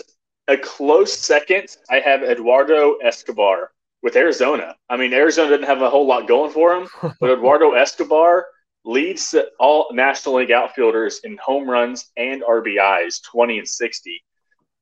a 0.48 0.58
close 0.58 1.18
second, 1.18 1.76
I 1.90 2.00
have 2.00 2.24
Eduardo 2.24 2.96
Escobar 2.98 3.72
with 4.02 4.16
Arizona. 4.16 4.76
I 4.90 4.98
mean, 4.98 5.14
Arizona 5.14 5.50
didn't 5.50 5.68
have 5.68 5.82
a 5.82 5.90
whole 5.90 6.08
lot 6.08 6.28
going 6.28 6.52
for 6.52 6.76
him, 6.76 6.88
but 7.20 7.32
Eduardo 7.32 7.72
Escobar 7.74 8.48
leads 8.86 9.36
all 9.60 9.88
National 9.92 10.36
League 10.36 10.52
outfielders 10.52 11.20
in 11.24 11.38
home 11.44 11.70
runs 11.70 12.12
and 12.16 12.42
RBIs, 12.42 13.22
20 13.24 13.60
and 13.60 13.68
60. 13.68 14.24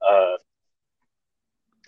Uh, 0.08 0.38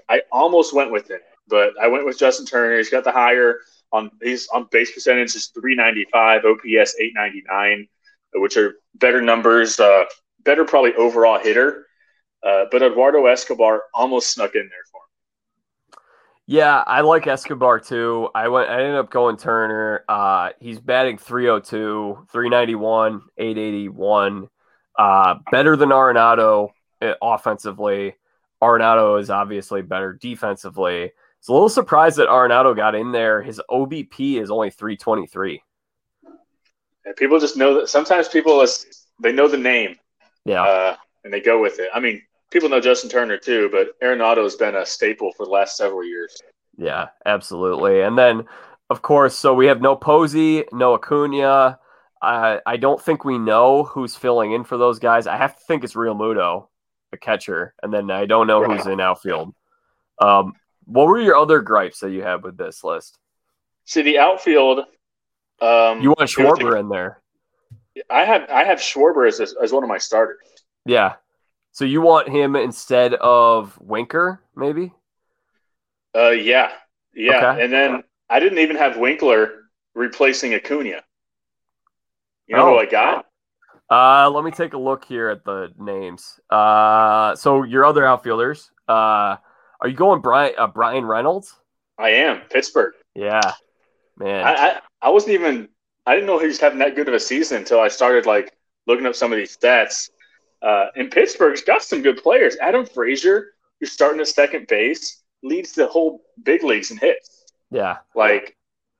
I 0.10 0.22
almost 0.32 0.74
went 0.74 0.92
with 0.92 1.12
him, 1.12 1.20
but 1.48 1.74
I 1.82 1.88
went 1.88 2.06
with 2.06 2.18
Justin 2.18 2.46
Turner. 2.46 2.78
He's 2.78 2.90
got 2.90 3.04
the 3.04 3.12
higher 3.12 3.60
on 3.92 4.12
his 4.22 4.48
on 4.54 4.68
base 4.72 4.92
percentage 4.92 5.36
is 5.36 5.48
395, 5.48 6.46
OPS 6.46 6.96
899, 7.00 7.88
which 8.36 8.58
are 8.58 8.76
better 8.96 9.22
numbers, 9.22 9.80
uh, 9.80 10.06
better 10.44 10.66
probably 10.66 10.94
overall 10.96 11.40
hitter. 11.40 11.87
Uh, 12.44 12.66
but 12.72 12.82
Eduardo 12.84 13.26
Escobar 13.26 13.84
almost 13.94 14.32
snuck 14.34 14.56
in 14.56 14.62
there 14.62 14.84
for 14.92 14.98
him. 15.02 16.00
Yeah, 16.46 16.82
I 16.86 17.02
like 17.02 17.28
Escobar 17.28 17.80
too. 17.80 18.30
I 18.34 18.48
went 18.48 18.70
I 18.70 18.82
ended 18.82 18.96
up 18.96 19.10
going 19.10 19.36
Turner. 19.38 20.06
Uh 20.08 20.52
he's 20.62 20.80
batting 20.80 21.18
302, 21.18 22.28
391, 22.32 23.22
881. 23.38 24.50
Uh 24.98 25.36
better 25.52 25.76
than 25.76 25.90
Arenado 25.90 26.70
uh, 27.02 27.14
offensively. 27.22 28.16
Arenado 28.64 29.20
is 29.20 29.30
obviously 29.30 29.82
better 29.82 30.14
defensively. 30.14 31.12
It's 31.40 31.50
a 31.50 31.54
little 31.54 31.70
surprised 31.70 32.18
that 32.18 32.30
Arenado 32.30 32.76
got 32.76 32.96
in 32.96 33.12
there. 33.12 33.42
His 33.42 33.62
OBP 33.70 34.42
is 34.42 34.50
only 34.50 34.70
323. 34.72 35.62
And 37.06 37.16
people 37.16 37.40
just 37.40 37.58
know 37.58 37.74
that 37.76 37.90
sometimes 37.90 38.28
people 38.30 38.62
is- 38.62 39.06
they 39.22 39.32
know 39.34 39.48
the 39.48 39.58
name 39.58 39.98
Yeah. 40.46 40.64
uh, 40.64 40.96
and 41.24 41.34
they 41.34 41.42
go 41.42 41.60
with 41.62 41.80
it. 41.80 41.90
I 41.94 42.00
mean, 42.00 42.22
people 42.52 42.70
know 42.70 42.80
Justin 42.80 43.10
Turner 43.10 43.38
too, 43.38 43.70
but 43.72 44.00
Arenado 44.02 44.44
has 44.44 44.56
been 44.56 44.76
a 44.76 44.86
staple 44.86 45.32
for 45.34 45.46
the 45.46 45.52
last 45.52 45.78
several 45.78 46.04
years. 46.04 46.38
Yeah, 46.78 47.08
absolutely. 47.26 48.02
And 48.02 48.18
then, 48.18 48.46
of 48.90 49.02
course, 49.02 49.36
so 49.38 49.54
we 49.54 49.66
have 49.68 49.82
no 49.82 49.96
Posey, 49.96 50.64
no 50.72 50.94
Acuna. 50.94 51.80
I 52.22 52.60
I 52.66 52.78
don't 52.78 53.02
think 53.02 53.26
we 53.26 53.38
know 53.38 53.84
who's 53.84 54.16
filling 54.16 54.52
in 54.54 54.64
for 54.64 54.78
those 54.78 55.00
guys. 55.00 55.28
I 55.28 55.38
have 55.38 55.56
to 55.58 55.64
think 55.66 55.84
it's 55.84 55.94
Realmuto, 55.94 56.68
the 57.12 57.18
catcher, 57.18 57.74
and 57.84 57.94
then 57.94 58.10
I 58.12 58.26
don't 58.26 58.48
know 58.48 58.64
who's 58.64 58.86
in 58.88 59.00
outfield. 59.00 59.54
Um, 60.20 60.54
what 60.86 61.08
were 61.08 61.20
your 61.20 61.36
other 61.36 61.62
gripes 61.62 62.00
that 62.00 62.12
you 62.12 62.24
had 62.24 62.44
with 62.44 62.58
this 62.58 62.84
list? 62.84 63.18
See 63.86 64.02
the 64.02 64.20
outfield. 64.20 64.80
Um, 65.62 66.02
You 66.02 66.10
want 66.10 66.30
Schwarber 66.30 66.80
in 66.80 66.90
there, 66.90 67.22
I 68.10 68.26
have 68.26 68.50
I 68.50 68.64
have 68.64 68.80
Schwarber 68.80 69.28
as 69.28 69.40
as 69.40 69.72
one 69.72 69.84
of 69.84 69.90
my 69.90 69.98
starters. 69.98 70.38
yeah. 70.86 71.16
So 71.78 71.86
you 71.86 72.02
want 72.02 72.28
him 72.28 72.56
instead 72.56 73.14
of 73.14 73.78
Winker, 73.80 74.42
maybe? 74.56 74.94
Uh, 76.16 76.32
yeah, 76.32 76.72
yeah, 77.14 77.52
Okay. 77.52 77.64
and 77.64 77.72
then 77.72 78.04
I 78.32 78.40
didn't 78.40 78.58
even 78.58 78.78
have 78.78 78.98
Winker 78.98 79.70
replacing 79.94 80.56
Acuna. 80.56 81.04
You 82.48 82.56
know 82.56 82.70
Oh. 82.70 82.72
who 82.72 82.78
I 82.80 82.88
got? 82.88 83.28
Uh, 83.92 84.28
let 84.32 84.44
me 84.44 84.50
take 84.50 84.74
a 84.74 84.78
look 84.80 85.06
here 85.06 85.30
at 85.30 85.46
the 85.46 85.72
names. 85.78 86.40
Uh, 86.50 87.36
so 87.36 87.62
your 87.62 87.86
other 87.86 88.08
outfielders. 88.08 88.72
Uh, 88.88 89.38
are 89.80 89.88
you 89.88 89.94
going 89.96 90.20
Bryan 90.22 90.56
uh, 90.58 90.66
Bryan 90.66 91.06
Reynolds? 91.06 91.54
I 92.00 92.10
am 92.10 92.42
Pittsburgh. 92.50 92.96
Yeah, 93.14 93.54
man. 94.18 94.44
I, 94.48 94.54
I 94.54 94.80
I 95.04 95.10
wasn't 95.12 95.34
even 95.34 95.70
I 96.08 96.16
didn't 96.16 96.26
know 96.26 96.40
he 96.40 96.48
was 96.48 96.60
having 96.60 96.80
that 96.80 96.96
good 96.96 97.08
of 97.08 97.14
a 97.14 97.20
season 97.20 97.58
until 97.58 97.80
I 97.80 97.88
started 97.90 98.26
like 98.26 98.52
looking 98.88 99.06
up 99.06 99.14
some 99.14 99.32
of 99.32 99.38
these 99.38 99.56
stats. 99.56 100.10
Uh, 100.62 100.88
and 100.96 101.12
Pittsburgh's 101.12 101.62
got 101.62 101.84
some 101.84 102.02
good 102.02 102.22
players. 102.22 102.58
Adam 102.62 102.86
Frazier, 102.86 103.54
who's 103.80 103.92
starting 103.92 104.20
at 104.20 104.28
second 104.28 104.68
base, 104.68 105.24
leads 105.44 105.74
the 105.74 105.88
whole 105.88 106.22
big 106.44 106.64
leagues 106.64 106.92
in 106.92 106.98
hits. 106.98 107.46
yeah, 107.70 107.98
Like 108.16 108.58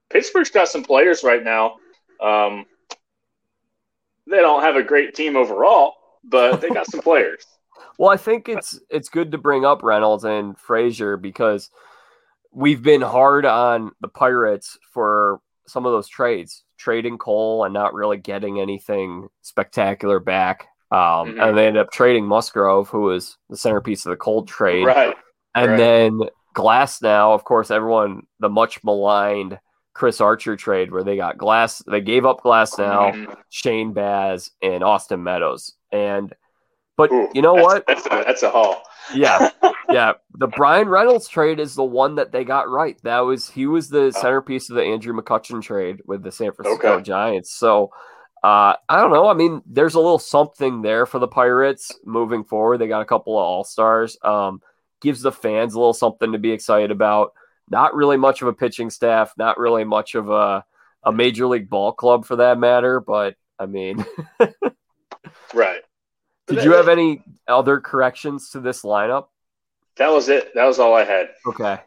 Pittsburgh's 0.10 0.52
got 0.52 0.68
some 0.68 0.84
players 0.84 1.24
right 1.24 1.44
now. 1.44 1.76
Um, 2.22 2.66
they 4.30 4.38
don't 4.38 4.62
have 4.62 4.76
a 4.76 4.84
great 4.84 5.16
team 5.16 5.36
overall, 5.36 5.96
but 6.24 6.62
they 6.62 6.70
got 6.70 6.88
some 6.88 7.02
players. 7.02 7.46
Well, 7.98 8.10
I 8.10 8.18
think 8.18 8.50
it's 8.50 8.80
it's 8.90 9.10
good 9.10 9.32
to 9.32 9.38
bring 9.38 9.66
up 9.66 9.84
Reynolds 9.84 10.24
and 10.24 10.58
Frazier 10.58 11.18
because 11.18 11.70
we've 12.52 12.82
been 12.82 13.02
hard 13.02 13.46
on 13.46 13.92
the 14.02 14.08
Pirates 14.08 14.78
for 14.92 15.40
some 15.68 15.86
of 15.86 15.92
those 15.92 16.08
trades, 16.08 16.64
trading 16.78 17.18
Cole 17.18 17.64
and 17.64 17.74
not 17.74 17.94
really 17.94 18.18
getting 18.18 18.60
anything 18.60 19.28
spectacular 19.42 20.20
back. 20.20 20.68
Um, 20.92 21.00
mm-hmm. 21.00 21.40
And 21.42 21.58
they 21.58 21.68
ended 21.68 21.82
up 21.82 21.92
trading 21.92 22.26
Musgrove, 22.26 22.90
who 22.90 23.02
was 23.02 23.38
the 23.50 23.58
centerpiece 23.58 24.06
of 24.06 24.12
the 24.12 24.16
Cole 24.16 24.46
trade. 24.46 24.86
Right. 24.86 25.16
And 25.54 25.72
right. 25.72 25.78
then 25.78 26.20
Glasnow, 26.56 27.34
of 27.34 27.44
course, 27.44 27.72
everyone, 27.72 28.24
the 28.40 28.50
much 28.50 28.84
maligned 28.84 29.60
Chris 29.94 30.22
Archer 30.22 30.56
trade 30.56 30.92
where 30.92 31.04
they 31.04 31.18
got 31.18 31.38
Glass, 31.38 31.84
they 31.88 32.02
gave 32.02 32.26
up 32.26 32.42
Glasnow, 32.42 33.14
mm-hmm. 33.14 33.34
Shane 33.50 33.94
Baz, 33.94 34.52
and 34.62 34.84
Austin 34.84 35.24
Meadows. 35.24 35.74
And, 35.92 36.34
but 36.96 37.12
Ooh, 37.12 37.30
you 37.34 37.42
know 37.42 37.56
that's, 37.56 37.66
what? 37.66 37.88
That's 37.88 38.06
a, 38.06 38.10
that's 38.10 38.44
a 38.44 38.50
haul. 38.50 38.82
Yeah. 39.14 39.50
yeah. 39.90 40.14
The 40.36 40.48
Bryan 40.48 40.88
Reynolds 40.88 41.28
trade 41.28 41.60
is 41.60 41.76
the 41.76 41.84
one 41.84 42.16
that 42.16 42.32
they 42.32 42.44
got 42.44 42.70
right. 42.70 42.98
That 43.04 43.22
was, 43.22 43.50
he 43.50 43.66
was 43.66 43.90
the 43.90 44.12
centerpiece 44.12 44.70
of 44.70 44.78
the 44.78 44.84
Andrew 44.84 45.20
McCutchen 45.20 45.62
trade 45.62 46.02
with 46.06 46.24
the 46.24 46.32
San 46.32 46.54
Francisco 46.54 46.94
okay. 46.94 47.04
Giants. 47.04 47.54
So, 47.54 47.92
uh, 48.44 48.76
I 48.88 49.02
don't 49.02 49.12
know. 49.12 49.28
I 49.28 49.34
mean, 49.34 49.62
there's 49.66 49.96
a 49.96 50.00
little 50.00 50.20
something 50.20 50.82
there 50.82 51.06
for 51.06 51.20
the 51.20 51.28
Pirates 51.28 51.92
moving 52.06 52.44
forward. 52.44 52.78
They 52.78 52.88
got 52.88 53.02
a 53.02 53.06
couple 53.06 53.38
of 53.38 53.44
All 53.44 53.64
Stars. 53.64 54.18
Um, 54.24 54.62
gives 55.02 55.22
the 55.22 55.32
fans 55.32 55.74
a 55.74 55.80
little 55.80 55.94
something 55.94 56.32
to 56.32 56.38
be 56.38 56.52
excited 56.52 56.92
about. 56.92 57.34
Not 57.70 57.96
really 57.96 58.18
much 58.18 58.42
of 58.42 58.48
a 58.48 58.54
pitching 58.54 58.90
staff. 58.90 59.34
Not 59.38 59.58
really 59.58 59.84
much 59.84 60.16
of 60.16 60.30
a 60.30 60.66
a 61.04 61.12
major 61.12 61.48
league 61.48 61.70
ball 61.70 61.94
club 61.94 62.26
for 62.26 62.38
that 62.38 62.60
matter. 62.60 63.00
But 63.00 63.36
I 63.60 63.66
mean, 63.66 64.06
right. 65.54 65.82
Did 66.48 66.64
you 66.64 66.74
have 66.74 66.88
any 66.88 67.24
other 67.48 67.82
corrections 67.82 68.52
to 68.52 68.62
this 68.62 68.84
lineup? 68.84 69.28
That 69.98 70.12
was 70.12 70.30
it. 70.30 70.54
That 70.54 70.66
was 70.66 70.80
all 70.80 70.94
I 70.94 71.04
had. 71.04 71.30
Okay. 71.46 71.80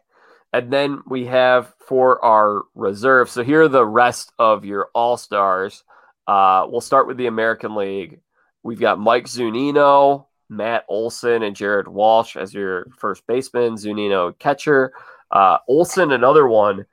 And 0.53 0.71
then 0.71 1.01
we 1.07 1.25
have 1.27 1.73
for 1.79 2.23
our 2.23 2.63
reserve. 2.75 3.29
So 3.29 3.43
here 3.43 3.63
are 3.63 3.67
the 3.69 3.85
rest 3.85 4.33
of 4.37 4.65
your 4.65 4.89
all 4.93 5.17
stars. 5.17 5.83
Uh, 6.27 6.65
we'll 6.69 6.81
start 6.81 7.07
with 7.07 7.17
the 7.17 7.27
American 7.27 7.75
League. 7.75 8.19
We've 8.63 8.79
got 8.79 8.99
Mike 8.99 9.25
Zunino, 9.25 10.27
Matt 10.49 10.85
Olson, 10.87 11.43
and 11.43 11.55
Jared 11.55 11.87
Walsh 11.87 12.35
as 12.35 12.53
your 12.53 12.87
first 12.97 13.25
baseman. 13.27 13.75
Zunino 13.75 14.37
catcher. 14.37 14.93
Uh, 15.31 15.57
Olson, 15.67 16.11
another 16.11 16.47
one. 16.47 16.85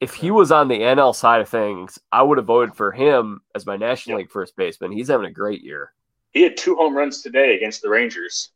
If 0.00 0.14
he 0.14 0.30
was 0.30 0.52
on 0.52 0.68
the 0.68 0.80
NL 0.80 1.14
side 1.14 1.40
of 1.40 1.48
things, 1.48 1.98
I 2.12 2.22
would 2.22 2.36
have 2.36 2.46
voted 2.46 2.76
for 2.76 2.92
him 2.92 3.40
as 3.54 3.64
my 3.64 3.76
National. 3.76 4.18
League 4.18 4.30
first 4.30 4.54
baseman. 4.56 4.92
He's 4.92 5.08
having 5.08 5.26
a 5.26 5.32
great 5.32 5.62
year. 5.62 5.92
He 6.32 6.42
had 6.42 6.56
two 6.56 6.74
home 6.74 6.94
runs 6.94 7.22
today 7.22 7.56
against 7.56 7.80
the 7.80 7.88
Rangers. 7.88 8.50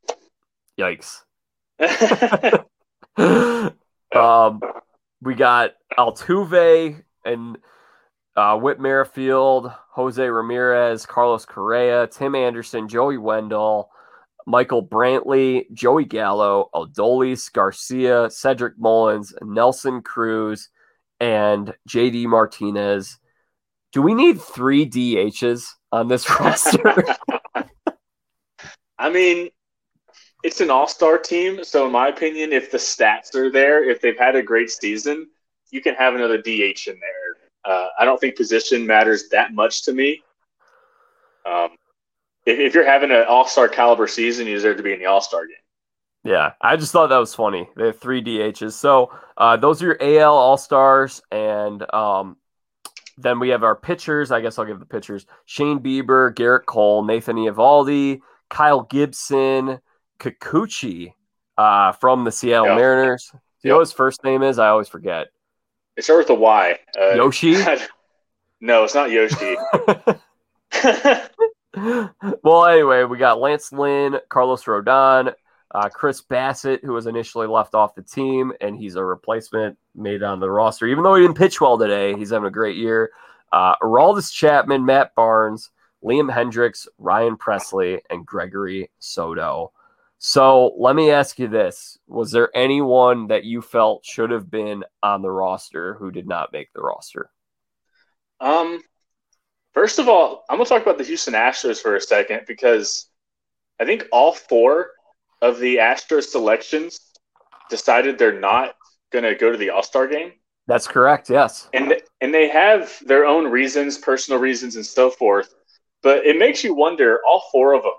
Yikes. 0.79 1.23
um, 4.15 4.61
we 5.23 5.35
got 5.35 5.73
Altuve 5.99 7.03
and 7.25 7.59
uh, 8.37 8.57
Whit 8.59 8.81
Merrifield, 8.81 9.73
Jose 9.91 10.23
Ramirez, 10.23 11.07
Carlos 11.07 11.45
Correa, 11.45 12.07
Tim 12.07 12.35
Anderson, 12.35 12.89
Joey 12.89 13.19
Wendle, 13.19 13.91
Michael 14.47 14.87
Brantley, 14.87 15.71
Joey 15.73 16.05
Gallo, 16.05 16.71
Adolis 16.75 17.53
Garcia, 17.53 18.31
Cedric 18.31 18.79
Mullins, 18.79 19.35
Nelson 19.43 20.03
Cruz, 20.03 20.71
and 21.19 21.75
JD 21.89 22.27
Martinez. 22.27 23.19
Do 23.93 24.03
we 24.03 24.15
need 24.15 24.41
three 24.41 24.89
DHs 24.89 25.67
on 25.93 26.09
this 26.09 26.29
roster? 26.41 27.05
I 28.99 29.11
mean, 29.11 29.51
it's 30.43 30.61
an 30.61 30.71
all 30.71 30.87
star 30.87 31.19
team. 31.19 31.65
So, 31.65 31.87
in 31.87 31.93
my 31.93 32.09
opinion, 32.09 32.53
if 32.53 32.71
the 32.71 32.79
stats 32.79 33.35
are 33.35 33.51
there, 33.51 33.89
if 33.89 34.01
they've 34.01 34.19
had 34.19 34.37
a 34.37 34.43
great 34.43 34.71
season, 34.71 35.29
you 35.71 35.81
can 35.81 35.95
have 35.95 36.15
another 36.15 36.39
DH 36.39 36.87
in 36.87 36.99
there. 36.99 37.30
Uh, 37.65 37.89
I 37.99 38.05
don't 38.05 38.21
think 38.21 38.37
position 38.37 38.87
matters 38.87 39.29
that 39.31 39.53
much 39.53 39.83
to 39.85 39.93
me. 39.93 40.23
Um, 41.45 41.71
if, 42.47 42.59
if 42.59 42.75
you're 42.75 42.87
having 42.87 43.11
an 43.11 43.25
all 43.29 43.47
star 43.47 43.69
caliber 43.69 44.07
season, 44.07 44.47
you 44.47 44.55
deserve 44.55 44.77
to 44.79 44.83
be 44.83 44.93
in 44.93 44.99
the 44.99 45.07
all 45.07 45.21
star 45.21 45.47
game. 45.47 45.57
Yeah, 46.23 46.53
I 46.61 46.77
just 46.77 46.93
thought 46.93 47.09
that 47.09 47.17
was 47.17 47.35
funny. 47.35 47.69
They 47.77 47.87
have 47.87 47.99
three 47.99 48.23
DHs. 48.23 48.73
So 48.73 49.11
uh, 49.39 49.57
those 49.57 49.83
are 49.83 49.87
your 49.87 50.03
AL 50.21 50.35
All 50.35 50.59
Stars, 50.59 51.23
and 51.31 51.83
um, 51.95 52.37
then 53.17 53.41
we 53.41 53.49
have 53.51 53.63
our 53.65 53.75
pitchers. 53.75 54.31
I 54.31 54.43
guess 54.43 54.59
I'll 54.59 54.67
give 54.67 54.81
the 54.81 54.87
pitchers: 54.87 55.25
Shane 55.47 55.81
Bieber, 55.81 56.35
Gerrit 56.35 56.67
Cole, 56.67 57.05
Nathan 57.05 57.37
Eovaldi, 57.37 58.21
Kyle 58.51 58.83
Gibson, 58.83 59.79
Kikuchi 60.19 61.15
uh, 61.57 61.93
from 61.93 62.25
the 62.25 62.33
Seattle 62.33 62.67
yep. 62.67 62.77
Mariners. 62.77 63.31
Do 63.33 63.39
you 63.39 63.41
yep. 63.69 63.73
know 63.73 63.77
what 63.77 63.87
his 63.87 63.93
first 63.93 64.23
name 64.23 64.43
is? 64.43 64.59
I 64.59 64.69
always 64.69 64.89
forget. 64.89 65.29
It 66.01 66.05
starts 66.05 66.31
with 66.31 66.39
a 66.39 66.41
Y. 66.41 66.79
Uh, 66.99 67.11
Yoshi? 67.11 67.63
no, 68.63 68.85
it's 68.85 68.95
not 68.95 69.11
Yoshi. 69.11 69.55
well, 72.43 72.65
anyway, 72.65 73.05
we 73.05 73.19
got 73.19 73.39
Lance 73.39 73.71
Lynn, 73.71 74.17
Carlos 74.31 74.65
Rodon, 74.65 75.35
uh, 75.75 75.89
Chris 75.91 76.23
Bassitt, 76.23 76.83
who 76.83 76.95
was 76.95 77.07
initially 77.07 77.47
left 77.47 77.75
off 77.75 77.95
the 77.95 78.01
team, 78.01 78.51
and 78.63 78.79
he's 78.79 78.97
a 78.97 79.05
replacement 79.05 79.77
made 79.95 80.23
on 80.23 80.41
the 80.41 80.51
roster. 80.51 80.87
Even 80.87 81.05
though 81.05 81.17
he 81.17 81.21
didn't 81.21 81.37
pitch 81.37 81.61
well 81.61 81.77
today, 81.77 82.15
he's 82.15 82.31
having 82.31 82.49
a 82.49 82.51
great 82.51 82.79
year. 82.79 83.11
Uh, 83.53 83.75
Aroldis 83.83 84.33
Chapman, 84.33 84.87
Matt 84.87 85.15
Barnes, 85.15 85.69
Liam 86.03 86.33
Hendriks, 86.35 86.89
Ryan 86.97 87.37
Pressly, 87.37 87.99
and 88.09 88.25
Gregory 88.25 88.91
Soto. 89.01 89.73
So 90.23 90.75
let 90.79 90.95
me 90.95 91.11
ask 91.11 91.39
you 91.39 91.49
this: 91.49 91.99
Was 92.07 92.31
there 92.31 92.51
anyone 92.55 93.29
that 93.29 93.45
you 93.45 93.63
felt 93.63 94.05
should 94.05 94.31
have 94.31 94.51
been 94.51 94.85
on 95.03 95.23
the 95.23 95.31
roster 95.31 95.95
who 95.95 96.11
did 96.11 96.29
not 96.29 96.53
make 96.53 96.71
the 96.75 96.83
roster? 96.83 97.31
Um, 98.39 98.83
first 99.73 99.99
of 99.99 100.11
all, 100.11 100.45
I'm 100.51 100.59
gonna 100.59 100.69
talk 100.69 100.83
about 100.83 100.99
the 100.99 101.05
Houston 101.05 101.33
Astros 101.33 101.81
for 101.81 101.97
a 101.97 102.01
second 102.03 102.43
because 102.47 103.07
I 103.81 103.87
think 103.87 104.05
all 104.13 104.35
four 104.35 104.91
of 105.41 105.59
the 105.59 105.77
Astros 105.77 106.25
selections 106.25 107.01
decided 107.71 108.19
they're 108.19 108.39
not 108.39 108.75
gonna 109.13 109.35
go 109.35 109.51
to 109.51 109.57
the 109.57 109.71
All 109.71 109.83
Star 109.83 110.07
game. 110.07 110.33
That's 110.67 110.87
correct. 110.87 111.31
Yes, 111.31 111.71
and 111.73 111.95
and 112.21 112.35
they 112.35 112.47
have 112.51 112.95
their 113.07 113.25
own 113.25 113.47
reasons, 113.47 113.97
personal 113.97 114.39
reasons, 114.39 114.77
and 114.77 114.85
so 114.85 115.09
forth. 115.09 115.55
But 116.03 116.27
it 116.27 116.39
makes 116.39 116.63
you 116.63 116.75
wonder. 116.75 117.21
All 117.27 117.49
four 117.51 117.73
of 117.73 117.85
them, 117.85 117.93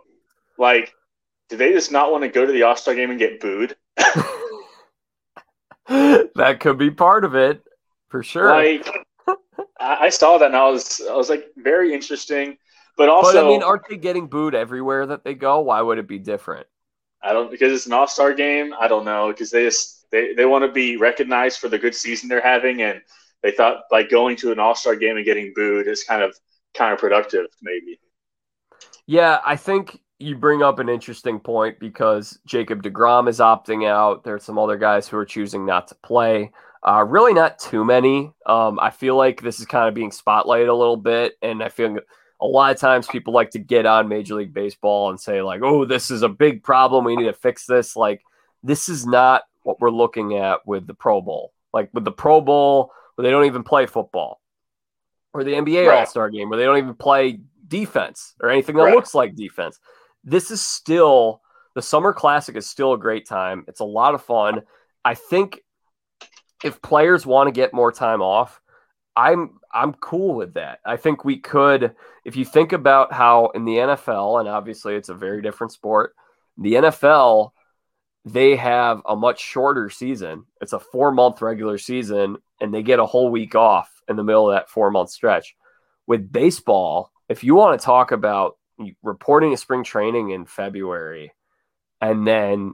like 0.59 0.93
do 1.51 1.57
they 1.57 1.73
just 1.73 1.91
not 1.91 2.11
want 2.13 2.23
to 2.23 2.29
go 2.29 2.45
to 2.45 2.51
the 2.51 2.63
All 2.63 2.77
Star 2.77 2.95
game 2.95 3.11
and 3.11 3.19
get 3.19 3.41
booed? 3.41 3.75
that 5.87 6.59
could 6.61 6.77
be 6.77 6.89
part 6.89 7.25
of 7.25 7.35
it, 7.35 7.61
for 8.07 8.23
sure. 8.23 8.47
Like, 8.47 8.87
I 9.77 10.09
saw 10.09 10.37
that 10.37 10.45
and 10.45 10.55
I 10.55 10.69
was, 10.69 11.01
I 11.09 11.13
was 11.13 11.29
like, 11.29 11.47
very 11.57 11.93
interesting. 11.93 12.57
But 12.95 13.09
also, 13.09 13.33
but, 13.33 13.45
I 13.45 13.47
mean, 13.47 13.63
aren't 13.63 13.87
they 13.89 13.97
getting 13.97 14.27
booed 14.27 14.55
everywhere 14.55 15.05
that 15.07 15.25
they 15.25 15.33
go? 15.33 15.59
Why 15.59 15.81
would 15.81 15.97
it 15.97 16.07
be 16.07 16.19
different? 16.19 16.67
I 17.21 17.33
don't 17.33 17.51
because 17.51 17.73
it's 17.73 17.85
an 17.85 17.93
All 17.93 18.07
Star 18.07 18.33
game. 18.33 18.73
I 18.79 18.87
don't 18.87 19.03
know 19.03 19.27
because 19.29 19.51
they 19.51 19.63
just 19.63 20.09
they, 20.09 20.33
they 20.33 20.45
want 20.45 20.63
to 20.63 20.71
be 20.71 20.95
recognized 20.95 21.59
for 21.59 21.67
the 21.67 21.77
good 21.77 21.95
season 21.95 22.29
they're 22.29 22.41
having, 22.41 22.81
and 22.81 23.01
they 23.43 23.51
thought 23.51 23.83
like 23.91 24.09
going 24.09 24.37
to 24.37 24.53
an 24.53 24.59
All 24.59 24.75
Star 24.75 24.95
game 24.95 25.17
and 25.17 25.25
getting 25.25 25.51
booed 25.53 25.87
is 25.87 26.03
kind 26.05 26.21
of 26.21 26.33
counterproductive, 26.75 27.47
maybe. 27.61 27.99
Yeah, 29.05 29.41
I 29.45 29.57
think 29.57 29.99
you 30.22 30.36
bring 30.36 30.61
up 30.61 30.80
an 30.80 30.89
interesting 30.89 31.39
point 31.39 31.80
because 31.80 32.39
Jacob 32.45 32.84
deGrom 32.84 33.28
is 33.28 33.39
opting 33.39 33.88
out. 33.88 34.24
There's 34.24 34.43
some 34.43 34.59
other 34.59 34.78
guys 34.78 35.07
who 35.07 35.17
are 35.17 35.26
choosing 35.26 35.65
not 35.65 35.88
to 35.89 35.95
play. 35.95 36.51
Uh, 36.84 37.05
really, 37.07 37.34
not 37.34 37.59
too 37.59 37.86
many. 37.86 38.32
Um, 38.45 38.80
I 38.80 38.89
feel 38.89 39.15
like 39.15 39.41
this 39.41 39.59
is 39.59 39.65
kind 39.65 39.88
of 39.88 39.93
being 39.93 40.11
spotlighted 40.11 40.69
a 40.69 40.74
little 40.74 40.97
bit, 40.97 41.38
and 41.41 41.61
I 41.63 41.69
feel 41.69 41.97
a 42.39 42.45
lot 42.45 42.74
of 42.74 42.80
times 42.80 43.07
people 43.07 43.34
like 43.34 43.51
to 43.51 43.59
get 43.59 43.86
on 43.86 44.07
Major 44.07 44.36
League 44.36 44.53
Baseball 44.53 45.09
and 45.09 45.19
say 45.19 45.41
like, 45.41 45.61
"Oh, 45.63 45.86
this 45.86 46.09
is 46.09 46.24
a 46.24 46.30
big 46.30 46.63
problem. 46.63 47.05
We 47.05 47.15
need 47.15 47.26
to 47.26 47.34
fix 47.34 47.65
this." 47.65 47.95
Like, 47.95 48.22
this 48.63 48.89
is 48.89 49.05
not 49.05 49.43
what 49.63 49.80
we're 49.80 49.91
looking 49.91 50.38
at 50.38 50.65
with 50.65 50.88
the 50.88 50.95
Pro 50.95 51.22
Bowl. 51.22 51.53
Like 51.72 51.89
with 51.93 52.03
the 52.03 52.11
Pro 52.11 52.41
Bowl, 52.41 52.91
where 53.15 53.24
they 53.24 53.32
don't 53.32 53.45
even 53.45 53.63
play 53.63 53.86
football, 53.86 54.41
or 55.34 55.43
the 55.43 55.53
NBA 55.53 55.88
right. 55.88 55.99
All 55.99 56.05
Star 56.07 56.30
Game, 56.30 56.49
where 56.49 56.57
they 56.57 56.65
don't 56.65 56.80
even 56.80 56.95
play 56.95 57.39
defense 57.67 58.34
or 58.41 58.49
anything 58.49 58.76
that 58.76 58.84
right. 58.84 58.95
looks 58.95 59.15
like 59.15 59.36
defense 59.36 59.80
this 60.24 60.51
is 60.51 60.61
still 60.65 61.41
the 61.76 61.82
Summer 61.82 62.13
Classic 62.13 62.55
is 62.55 62.67
still 62.67 62.93
a 62.93 62.99
great 62.99 63.28
time. 63.28 63.65
It's 63.67 63.80
a 63.80 63.86
lot 63.86 64.13
of 64.13 64.24
fun. 64.24 64.61
I 65.03 65.15
think 65.15 65.61
if 66.63 66.82
players 66.82 67.26
want 67.26 67.47
to 67.47 67.51
get 67.51 67.74
more 67.74 67.91
time 67.91 68.22
off, 68.22 68.61
I'm 69.15 69.59
I'm 69.74 69.93
cool 69.93 70.36
with 70.36 70.53
that. 70.55 70.80
I 70.86 70.97
think 70.97 71.26
we 71.26 71.38
could 71.38 71.95
if 72.26 72.36
you 72.36 72.45
think 72.45 72.74
about 72.74 73.13
how 73.13 73.47
in 73.47 73.65
the 73.65 73.78
NFL 73.78 74.39
and 74.39 74.49
obviously 74.49 74.95
it's 74.95 75.09
a 75.09 75.13
very 75.13 75.41
different 75.41 75.72
sport, 75.72 76.13
the 76.57 76.74
NFL 76.74 77.51
they 78.24 78.55
have 78.55 79.01
a 79.07 79.15
much 79.15 79.39
shorter 79.39 79.89
season. 79.89 80.45
It's 80.61 80.74
a 80.74 80.80
4-month 80.80 81.41
regular 81.41 81.80
season 81.80 82.38
and 82.59 82.72
they 82.72 82.84
get 82.84 82.99
a 82.99 83.05
whole 83.05 83.32
week 83.32 83.55
off 83.55 83.89
in 84.07 84.15
the 84.15 84.24
middle 84.24 84.51
of 84.51 84.55
that 84.55 84.69
4-month 84.69 85.09
stretch. 85.09 85.55
With 86.05 86.32
baseball, 86.32 87.11
if 87.30 87.43
you 87.43 87.55
want 87.55 87.80
to 87.80 87.84
talk 87.84 88.11
about 88.11 88.57
reporting 89.03 89.53
a 89.53 89.57
spring 89.57 89.84
training 89.84 90.32
in 90.32 90.45
February, 90.45 91.34
and 91.99 92.25
then 92.25 92.73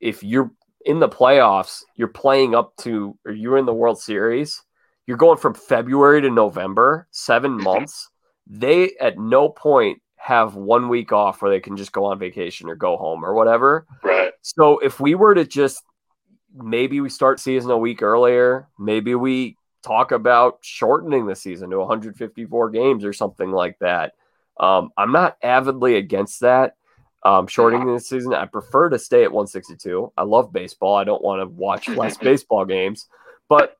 if 0.00 0.22
you're 0.22 0.50
in 0.84 1.00
the 1.00 1.08
playoffs, 1.08 1.82
you're 1.96 2.08
playing 2.08 2.54
up 2.54 2.76
to, 2.78 3.16
or 3.24 3.32
you're 3.32 3.58
in 3.58 3.66
the 3.66 3.74
World 3.74 4.00
Series, 4.00 4.62
you're 5.06 5.16
going 5.16 5.38
from 5.38 5.54
February 5.54 6.20
to 6.22 6.30
November, 6.30 7.08
seven 7.10 7.52
mm-hmm. 7.52 7.64
months. 7.64 8.10
They 8.46 8.92
at 9.00 9.18
no 9.18 9.48
point 9.48 10.00
have 10.16 10.54
one 10.54 10.88
week 10.88 11.12
off 11.12 11.40
where 11.40 11.50
they 11.50 11.60
can 11.60 11.76
just 11.76 11.92
go 11.92 12.06
on 12.06 12.18
vacation 12.18 12.68
or 12.68 12.74
go 12.74 12.96
home 12.96 13.24
or 13.24 13.34
whatever. 13.34 13.86
Right. 14.02 14.32
So 14.42 14.78
if 14.78 15.00
we 15.00 15.14
were 15.14 15.34
to 15.34 15.44
just 15.44 15.82
maybe 16.54 17.00
we 17.00 17.08
start 17.08 17.40
season 17.40 17.70
a 17.70 17.78
week 17.78 18.02
earlier, 18.02 18.68
maybe 18.78 19.14
we 19.14 19.56
talk 19.82 20.12
about 20.12 20.58
shortening 20.62 21.26
the 21.26 21.36
season 21.36 21.70
to 21.70 21.78
154 21.78 22.70
games 22.70 23.04
or 23.04 23.12
something 23.12 23.50
like 23.50 23.78
that. 23.80 24.12
Um, 24.58 24.90
I'm 24.96 25.12
not 25.12 25.36
avidly 25.42 25.96
against 25.96 26.40
that. 26.40 26.74
Um, 27.22 27.46
shortening 27.46 27.92
the 27.92 28.00
season, 28.00 28.32
I 28.32 28.46
prefer 28.46 28.88
to 28.90 28.98
stay 28.98 29.24
at 29.24 29.32
162. 29.32 30.12
I 30.16 30.22
love 30.22 30.52
baseball. 30.52 30.94
I 30.94 31.04
don't 31.04 31.22
want 31.22 31.42
to 31.42 31.46
watch 31.46 31.88
less 31.88 32.16
baseball 32.28 32.64
games, 32.64 33.06
but 33.48 33.76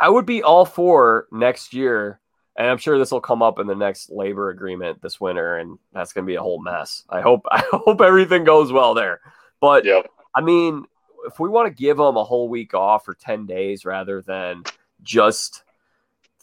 I 0.00 0.08
would 0.08 0.26
be 0.26 0.42
all 0.42 0.64
for 0.64 1.28
next 1.30 1.72
year. 1.72 2.20
And 2.56 2.66
I'm 2.66 2.78
sure 2.78 2.98
this 2.98 3.10
will 3.10 3.20
come 3.20 3.42
up 3.42 3.58
in 3.58 3.66
the 3.66 3.74
next 3.74 4.10
labor 4.10 4.50
agreement 4.50 5.00
this 5.00 5.20
winter, 5.20 5.56
and 5.56 5.78
that's 5.92 6.12
going 6.12 6.26
to 6.26 6.30
be 6.30 6.34
a 6.34 6.42
whole 6.42 6.60
mess. 6.60 7.04
I 7.08 7.20
hope 7.20 7.46
I 7.50 7.62
hope 7.70 8.00
everything 8.00 8.44
goes 8.44 8.72
well 8.72 8.94
there. 8.94 9.20
But 9.60 9.84
Yep. 9.84 10.10
I 10.34 10.40
mean, 10.40 10.84
if 11.26 11.38
we 11.38 11.48
want 11.48 11.68
to 11.68 11.74
give 11.74 11.96
them 11.96 12.16
a 12.16 12.24
whole 12.24 12.48
week 12.48 12.74
off 12.74 13.06
or 13.08 13.14
10 13.14 13.46
days 13.46 13.84
rather 13.84 14.20
than 14.22 14.64
just 15.02 15.62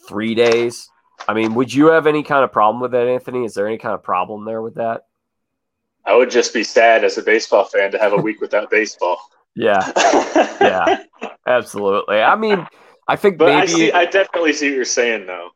three 0.08 0.36
days, 0.36 0.90
I 1.28 1.34
mean, 1.34 1.54
would 1.56 1.74
you 1.74 1.88
have 1.88 2.08
any 2.08 2.24
kind 2.24 2.44
of 2.44 2.52
problem 2.52 2.82
with 2.82 2.92
that, 2.92 3.08
Anthony? 3.08 3.46
Is 3.46 3.54
there 3.54 3.68
any 3.68 3.78
kind 3.78 3.94
of 3.94 4.04
problem 4.04 4.46
there 4.46 4.62
with 4.62 4.76
that? 4.76 5.04
I 6.04 6.14
would 6.14 6.30
just 6.30 6.54
be 6.54 6.66
sad 6.66 7.06
as 7.06 7.18
a 7.18 7.24
baseball 7.24 7.64
fan 7.64 7.92
to 7.92 8.00
have 8.00 8.12
a 8.12 8.18
week 8.18 8.42
without 8.42 8.70
baseball. 8.70 9.18
Yeah, 9.56 9.92
yeah, 10.62 10.88
absolutely. 11.48 12.22
I 12.22 12.36
mean, 12.36 12.68
I 13.08 13.16
think 13.16 13.38
But 13.40 13.56
I 13.56 13.66
maybe, 13.66 13.66
see 13.66 13.92
I 13.92 14.06
definitely 14.06 14.54
see 14.54 14.70
what 14.70 14.76
you're 14.76 14.86
saying 14.86 15.26
though. 15.26 15.50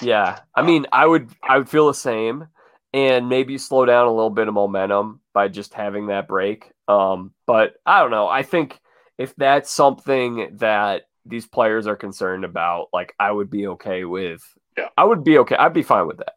yeah. 0.00 0.40
I 0.54 0.62
mean, 0.62 0.86
I 0.92 1.06
would, 1.06 1.30
I 1.46 1.58
would 1.58 1.68
feel 1.68 1.86
the 1.86 1.94
same, 1.94 2.46
and 2.92 3.28
maybe 3.28 3.58
slow 3.58 3.84
down 3.84 4.06
a 4.06 4.12
little 4.12 4.30
bit 4.30 4.48
of 4.48 4.54
momentum 4.54 5.20
by 5.32 5.48
just 5.48 5.74
having 5.74 6.06
that 6.08 6.26
break. 6.28 6.72
Um, 6.88 7.32
but 7.46 7.74
I 7.86 8.00
don't 8.00 8.10
know. 8.10 8.28
I 8.28 8.42
think 8.42 8.78
if 9.18 9.34
that's 9.36 9.70
something 9.70 10.56
that 10.58 11.02
these 11.26 11.46
players 11.46 11.86
are 11.86 11.96
concerned 11.96 12.44
about, 12.44 12.88
like 12.92 13.14
I 13.18 13.30
would 13.30 13.50
be 13.50 13.68
okay 13.68 14.04
with. 14.04 14.42
Yeah. 14.80 14.88
I 14.96 15.04
would 15.04 15.24
be 15.24 15.38
okay. 15.38 15.56
I'd 15.56 15.72
be 15.72 15.82
fine 15.82 16.06
with 16.06 16.18
that. 16.18 16.34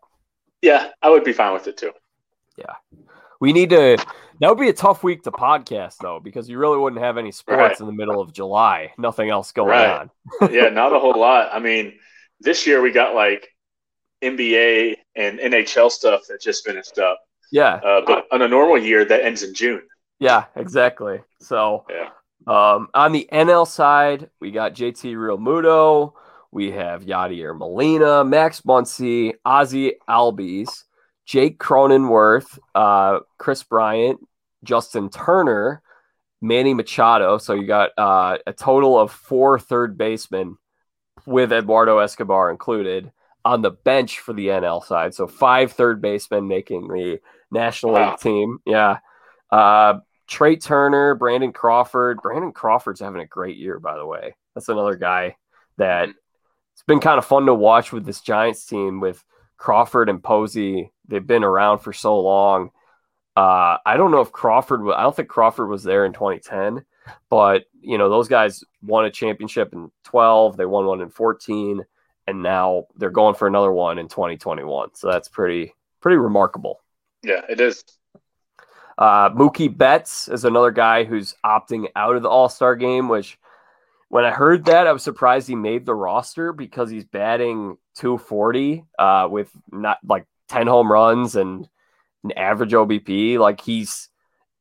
Yeah, 0.62 0.90
I 1.02 1.10
would 1.10 1.24
be 1.24 1.34
fine 1.34 1.54
with 1.54 1.68
it 1.68 1.78
too. 1.78 1.92
Yeah. 2.58 2.76
We 3.42 3.52
need 3.54 3.70
to. 3.72 3.98
That 4.40 4.50
would 4.50 4.60
be 4.60 4.70
a 4.70 4.74
tough 4.74 5.04
week 5.04 5.24
to 5.24 5.32
podcast 5.32 5.98
though, 6.02 6.20
because 6.20 6.50
you 6.50 6.58
really 6.58 6.78
wouldn't 6.78 7.02
have 7.02 7.18
any 7.18 7.32
sports 7.32 7.60
Right. 7.60 7.80
in 7.80 7.86
the 7.86 7.92
middle 7.94 8.20
of 8.22 8.34
July. 8.34 8.94
Nothing 8.98 9.30
else 9.30 9.52
going 9.52 9.70
Right. 9.70 10.10
on. 10.42 10.54
yeah, 10.54 10.70
not 10.82 10.94
a 10.94 11.00
whole 11.00 11.18
lot. 11.20 11.50
I 11.54 11.60
mean, 11.60 11.94
this 12.40 12.66
year 12.68 12.82
we 12.82 12.92
got 12.92 13.14
like 13.16 13.48
NBA 14.24 14.96
and 15.16 15.40
NHL 15.40 15.90
stuff 15.92 16.22
that 16.30 16.42
just 16.42 16.66
finished 16.66 16.98
up. 16.98 17.20
Yeah, 17.52 17.76
Uh, 17.76 18.02
but 18.06 18.26
on 18.32 18.42
a 18.42 18.48
normal 18.48 18.78
year, 18.80 19.06
that 19.06 19.24
ends 19.24 19.44
in 19.44 19.54
June. 19.54 19.84
yeah, 20.20 20.46
exactly. 20.56 21.22
So, 21.40 21.86
Yeah. 21.90 22.10
um, 22.48 22.88
on 22.94 23.12
the 23.12 23.28
NL 23.32 23.66
side, 23.68 24.30
we 24.40 24.52
got 24.52 24.74
JT 24.74 25.14
Realmuto, 25.16 26.14
we 26.54 26.72
have 26.72 27.06
Yadier 27.06 27.58
Molina, 27.58 28.24
Max 28.24 28.62
Muncy, 28.62 29.34
Ozzie 29.44 29.94
Albies, 30.08 30.84
Jake 31.26 31.60
Cronenworth, 31.60 32.60
uh, 32.76 33.20
Kris 33.38 33.64
Bryant, 33.64 34.20
Justin 34.64 35.10
Turner, 35.10 35.82
Manny 36.42 36.74
Machado. 36.74 37.38
So 37.38 37.54
you 37.54 37.66
got 37.66 37.92
uh, 37.98 38.38
a 38.46 38.54
total 38.54 39.00
of 39.00 39.12
four 39.12 39.60
third 39.60 39.98
basemen 39.98 40.58
with 41.26 41.52
Eduardo 41.52 42.00
Escobar 42.00 42.52
included 42.52 43.12
on 43.46 43.62
the 43.62 43.72
bench 43.72 44.20
for 44.20 44.34
the 44.34 44.48
NL 44.48 44.84
side. 44.84 45.14
So 45.14 45.28
five 45.28 45.72
third 45.74 46.02
basemen 46.02 46.48
making 46.48 46.88
the 46.88 47.20
National 47.52 47.94
Wow. 47.94 48.12
League 48.12 48.20
team. 48.20 48.60
Yeah. 48.66 48.98
Uh, 49.52 50.00
Trea 50.28 50.58
Turner, 50.58 51.16
Brandon 51.16 51.52
Crawford. 51.52 52.22
Brandon 52.22 52.52
Crawford's 52.52 53.00
having 53.02 53.22
a 53.22 53.26
great 53.26 53.58
year, 53.58 53.80
by 53.80 53.98
the 53.98 54.06
way. 54.06 54.36
That's 54.56 54.70
another 54.70 54.96
guy 54.96 55.36
that 55.78 56.10
it's 56.74 56.84
been 56.84 57.00
kind 57.00 57.18
of 57.18 57.26
fun 57.26 57.46
to 57.46 57.54
watch 57.54 57.92
with 57.92 58.06
this 58.06 58.22
Giants 58.22 58.66
team 58.66 59.00
with 59.00 59.24
Crawford 59.58 60.10
and 60.10 60.22
Posey. 60.22 60.92
They've 61.08 61.26
been 61.26 61.44
around 61.44 61.80
for 61.80 61.94
so 61.94 62.20
long. 62.20 62.72
Uh, 63.36 63.78
I 63.86 63.98
don't 63.98 64.12
know 64.12 64.22
if 64.22 64.32
Crawford. 64.32 64.82
I 64.94 65.02
don't 65.02 65.16
think 65.16 65.30
Crawford 65.30 65.70
was 65.70 65.84
there 65.84 66.06
in 66.06 66.14
2010, 66.14 66.86
but 67.30 67.64
you 67.82 67.98
know 67.98 68.10
those 68.10 68.28
guys 68.28 68.64
won 68.82 69.06
a 69.06 69.12
championship 69.12 69.74
in 69.74 69.92
12. 70.04 70.58
They 70.58 70.66
won 70.66 70.86
one 70.86 71.02
in 71.02 71.10
14, 71.10 71.84
and 72.28 72.44
now 72.44 72.86
they're 72.98 73.10
going 73.10 73.36
for 73.36 73.48
another 73.48 73.72
one 73.72 73.98
in 73.98 74.08
2021. 74.08 74.90
So 74.94 75.10
that's 75.10 75.30
pretty 75.30 75.74
pretty 76.02 76.18
remarkable. 76.18 76.82
Yeah, 77.24 77.42
it 77.50 77.60
is. 77.60 77.84
Uh, 78.98 79.30
Mookie 79.32 79.76
Betts 79.76 80.28
is 80.28 80.46
another 80.46 80.72
guy 80.72 81.04
who's 81.04 81.36
opting 81.44 81.88
out 81.96 82.16
of 82.16 82.22
the 82.22 82.30
All 82.30 82.50
Star 82.50 82.76
game, 82.76 83.10
which 83.10 83.40
when 84.14 84.26
I 84.26 84.30
heard 84.30 84.66
that, 84.66 84.86
I 84.86 84.92
was 84.92 85.02
surprised 85.02 85.48
he 85.48 85.56
made 85.56 85.88
the 85.88 85.96
roster 85.96 86.54
because 86.54 86.92
he's 86.92 87.04
batting 87.04 87.78
240 87.96 88.86
uh, 89.00 89.28
with 89.32 89.50
not 89.72 89.98
like 90.08 90.28
10 90.50 90.68
home 90.68 90.92
runs 90.92 91.36
and 91.36 91.68
an 92.24 92.32
average 92.34 92.74
OBP. 92.74 93.40
Like 93.40 93.60
he's 93.60 94.10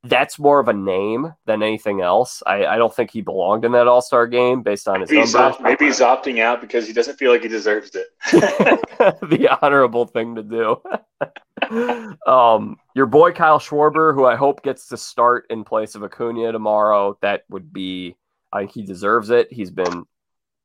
that's 0.05 0.39
more 0.39 0.59
of 0.59 0.69
a 0.69 0.73
name 0.73 1.35
than 1.45 1.63
anything 1.63 2.01
else. 2.01 2.43
I, 2.47 2.65
I 2.65 2.79
don't 2.79 2.97
think 2.97 3.11
he 3.11 3.21
belonged 3.21 3.67
in 3.67 3.73
that 3.73 3.87
All 3.87 4.01
Star 4.01 4.27
game 4.27 4.63
based 4.63 4.89
on 4.89 5.03
his 5.03 5.11
Maybe 5.11 5.21
he's, 5.21 5.35
numbers. 5.35 5.57
opt- 5.57 5.63
maybe 5.63 5.85
he's 5.85 6.01
opting 6.01 6.41
out 6.41 6.63
because 6.63 6.87
he 6.87 6.95
doesn't 6.95 7.19
feel 7.19 7.31
like 7.31 7.43
he 7.43 7.49
deserves 7.49 7.91
it. 7.95 8.07
the 8.33 9.59
honorable 9.61 10.07
thing 10.07 10.35
to 10.37 10.43
do. 10.43 12.17
um, 12.27 12.79
your 12.95 13.05
boy 13.05 13.33
Kyle 13.33 13.59
Schwarber, 13.61 14.15
who 14.15 14.25
I 14.25 14.35
hope 14.35 14.63
gets 14.63 14.89
to 14.89 14.97
start 14.97 15.45
in 15.51 15.63
place 15.63 15.95
of 15.95 16.03
Acuna 16.03 16.53
tomorrow. 16.53 17.19
That 17.21 17.43
would 17.51 17.71
be, 17.71 18.17
I 18.53 18.65
he 18.65 18.83
deserves 18.83 19.31
it. 19.31 19.53
He's 19.53 19.71
been 19.71 20.05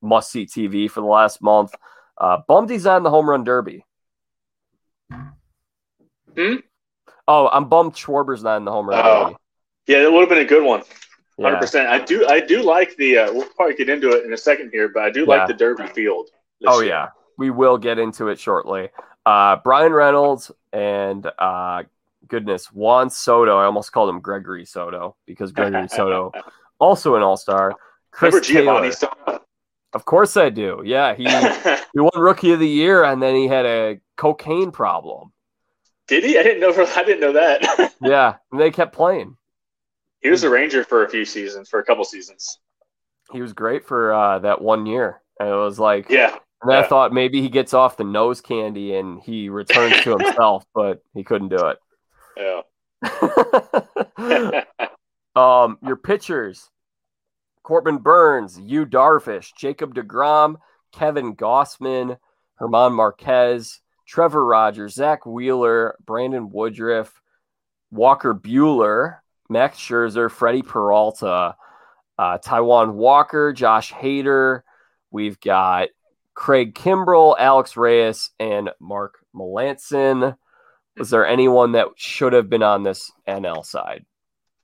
must 0.01 0.31
see 0.31 0.45
TV 0.45 0.89
for 0.89 1.01
the 1.01 1.07
last 1.07 1.41
month. 1.41 1.73
Uh, 2.19 2.37
bummed 2.47 2.69
he's 2.69 2.85
not 2.85 2.97
in 2.97 3.03
the 3.03 3.09
home 3.09 3.29
run 3.29 3.43
derby. 3.43 3.85
Hmm? 6.35 6.55
Oh, 7.27 7.47
I'm 7.51 7.67
bummed 7.69 7.93
Schwarber's 7.95 8.43
not 8.43 8.57
in 8.57 8.65
the 8.65 8.71
home 8.71 8.89
run 8.89 9.01
Oh, 9.05 9.23
derby. 9.25 9.35
yeah, 9.87 10.03
it 10.03 10.11
would 10.11 10.21
have 10.21 10.29
been 10.29 10.37
a 10.39 10.45
good 10.45 10.63
one. 10.63 10.81
Hundred 11.39 11.53
Yeah. 11.55 11.59
percent. 11.59 11.87
I 11.89 11.99
do. 11.99 12.25
I 12.27 12.39
do 12.39 12.61
like 12.63 12.95
the. 12.97 13.19
Uh, 13.19 13.33
we'll 13.33 13.47
probably 13.55 13.75
get 13.75 13.89
into 13.89 14.09
it 14.09 14.25
in 14.25 14.33
a 14.33 14.37
second 14.37 14.71
here, 14.71 14.89
but 14.89 15.03
I 15.03 15.09
do 15.11 15.21
Yeah. 15.21 15.25
like 15.37 15.47
the 15.47 15.53
Derby 15.53 15.87
field. 15.87 16.29
Oh 16.65 16.79
year. 16.79 16.89
yeah, 16.89 17.07
we 17.37 17.51
will 17.51 17.77
get 17.77 17.99
into 17.99 18.29
it 18.29 18.39
shortly. 18.39 18.89
Uh, 19.25 19.57
Bryan 19.57 19.93
Reynolds 19.93 20.51
and 20.73 21.29
uh, 21.37 21.83
goodness 22.27 22.71
Juan 22.71 23.09
Soto. 23.11 23.57
I 23.57 23.65
almost 23.65 23.91
called 23.91 24.09
him 24.09 24.19
Gregory 24.19 24.65
Soto 24.65 25.15
because 25.27 25.51
Gregory 25.51 25.87
Soto 25.91 26.31
also 26.79 27.15
an 27.15 27.23
All 27.23 27.37
Star. 27.37 27.73
Chris 28.11 28.33
Remember 28.33 28.89
Giovanni? 28.89 28.91
Taylor. 28.91 29.39
Of 29.93 30.05
course 30.05 30.35
I 30.37 30.49
do. 30.49 30.81
Yeah, 30.85 31.15
he 31.15 31.23
he 31.93 31.99
won 31.99 32.11
Rookie 32.15 32.51
of 32.51 32.59
the 32.59 32.67
Year 32.67 33.03
and 33.03 33.21
then 33.21 33.35
he 33.35 33.47
had 33.47 33.65
a 33.65 33.99
cocaine 34.17 34.71
problem. 34.71 35.31
Did 36.07 36.23
he? 36.23 36.37
I 36.37 36.43
didn't 36.43 36.61
know. 36.61 36.85
I 36.95 37.03
didn't 37.03 37.21
know 37.21 37.33
that. 37.33 37.93
Yeah, 38.01 38.35
and 38.51 38.61
they 38.61 38.69
kept 38.71 38.93
playing. 38.93 39.35
he 40.21 40.29
was 40.29 40.43
a 40.43 40.49
Ranger 40.49 40.83
for 40.83 41.03
a 41.03 41.09
few 41.09 41.25
seasons, 41.25 41.67
for 41.69 41.79
a 41.79 41.83
couple 41.83 42.03
seasons. 42.05 42.59
He 43.33 43.41
was 43.41 43.53
great 43.53 43.85
for 43.85 44.13
uh, 44.13 44.39
that 44.39 44.61
one 44.61 44.85
year, 44.85 45.21
and 45.39 45.49
it 45.49 45.55
was 45.55 45.79
like, 45.79 46.09
Yeah. 46.09 46.37
and 46.61 46.71
I 46.71 46.83
thought 46.83 47.11
maybe 47.11 47.41
he 47.41 47.49
gets 47.49 47.73
off 47.73 47.97
the 47.97 48.03
nose 48.03 48.39
candy 48.39 48.95
and 48.95 49.19
he 49.21 49.49
returns 49.49 49.99
to 50.03 50.17
himself, 50.17 50.63
but 50.75 51.01
he 51.13 51.23
couldn't 51.23 51.49
do 51.49 51.57
it. 51.57 51.77
Yeah. 54.17 54.63
Um, 55.37 55.77
your 55.85 55.97
pitchers: 55.97 56.71
Corbin 57.61 57.99
Burnes, 57.99 58.59
Yu 58.59 58.87
Darvish, 58.87 59.53
Jacob 59.55 59.93
deGrom, 59.93 60.55
Kevin 60.91 61.35
Gausman, 61.35 62.17
Herman 62.55 62.93
Marquez, 62.93 63.81
Trevor 64.07 64.43
Rogers, 64.43 64.95
Zack 64.95 65.27
Wheeler, 65.27 65.95
Brandon 66.03 66.49
Woodruff, 66.49 67.21
Walker 67.91 68.33
Buehler, 68.33 69.17
Max 69.47 69.77
Scherzer, 69.77 70.31
Freddy 70.31 70.63
Peralta, 70.63 71.55
uh, 72.17 72.37
Taijuan 72.39 72.93
Walker, 72.93 73.53
Josh 73.53 73.93
Hader. 73.93 74.61
We've 75.11 75.39
got 75.39 75.89
Craig 76.33 76.73
Kimbrel, 76.73 77.35
Alex 77.37 77.77
Reyes, 77.77 78.31
and 78.39 78.71
Mark 78.79 79.19
Melancon. 79.35 80.35
Was 80.97 81.11
there 81.11 81.27
anyone 81.27 81.73
that 81.73 81.89
should 81.95 82.33
have 82.33 82.49
been 82.49 82.63
on 82.63 82.81
this 82.81 83.11
NL 83.27 83.63
side? 83.63 84.06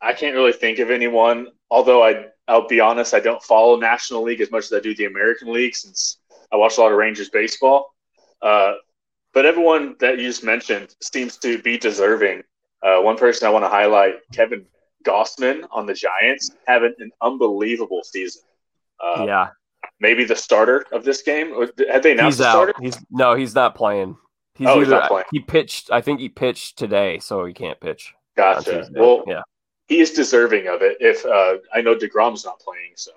I 0.03 0.13
can't 0.13 0.35
really 0.35 0.53
think 0.53 0.79
of 0.79 0.91
anyone. 0.91 1.47
Although 1.71 2.03
I, 2.03 2.25
I'll 2.47 2.67
be 2.67 2.79
honest, 2.79 3.13
I 3.13 3.19
don't 3.19 3.41
follow 3.41 3.79
National 3.79 4.23
League 4.23 4.41
as 4.41 4.51
much 4.51 4.65
as 4.65 4.73
I 4.73 4.79
do 4.79 4.93
the 4.95 5.05
American 5.05 5.51
League 5.51 5.75
since 5.75 6.17
I 6.51 6.57
watch 6.57 6.77
a 6.77 6.81
lot 6.81 6.91
of 6.91 6.97
Rangers 6.97 7.29
baseball. 7.29 7.93
Uh, 8.41 8.73
but 9.33 9.45
everyone 9.45 9.95
that 9.99 10.19
you 10.19 10.25
just 10.25 10.43
mentioned 10.43 10.95
seems 11.01 11.37
to 11.37 11.57
be 11.61 11.77
deserving. 11.77 12.43
Uh, 12.83 13.01
one 13.01 13.17
person 13.17 13.47
I 13.47 13.51
want 13.51 13.63
to 13.63 13.69
highlight, 13.69 14.15
Kevin 14.33 14.65
Gausman 15.05 15.63
on 15.71 15.85
the 15.85 15.93
Giants 15.93 16.51
having 16.67 16.93
an 16.99 17.11
unbelievable 17.21 18.01
season. 18.03 18.43
Uh, 18.99 19.25
yeah, 19.25 19.49
maybe 19.99 20.25
the 20.25 20.35
starter 20.35 20.85
of 20.91 21.03
this 21.03 21.21
game. 21.21 21.53
Had 21.89 22.03
they 22.03 22.11
announced 22.11 22.37
he's 22.37 22.45
the 22.45 22.51
starter? 22.51 22.73
He's 22.79 22.97
no, 23.09 23.35
he's 23.35 23.55
not 23.55 23.75
playing. 23.75 24.17
He's 24.55 24.67
oh, 24.67 24.71
either, 24.71 24.79
he's 24.81 24.89
not 24.89 25.07
playing. 25.07 25.25
He 25.31 25.39
pitched. 25.39 25.91
I 25.91 26.01
think 26.01 26.19
he 26.19 26.29
pitched 26.29 26.77
today, 26.77 27.19
so 27.19 27.45
he 27.45 27.53
can't 27.53 27.79
pitch. 27.79 28.13
Gotcha. 28.35 28.87
Well, 28.91 29.23
yeah, 29.27 29.41
he 29.87 29.99
is 29.99 30.11
deserving 30.11 30.67
of 30.67 30.81
it. 30.81 30.97
If 30.99 31.25
uh, 31.25 31.57
I 31.73 31.81
know 31.81 31.95
deGrom's 31.95 32.45
not 32.45 32.59
playing, 32.59 32.93
so 32.95 33.11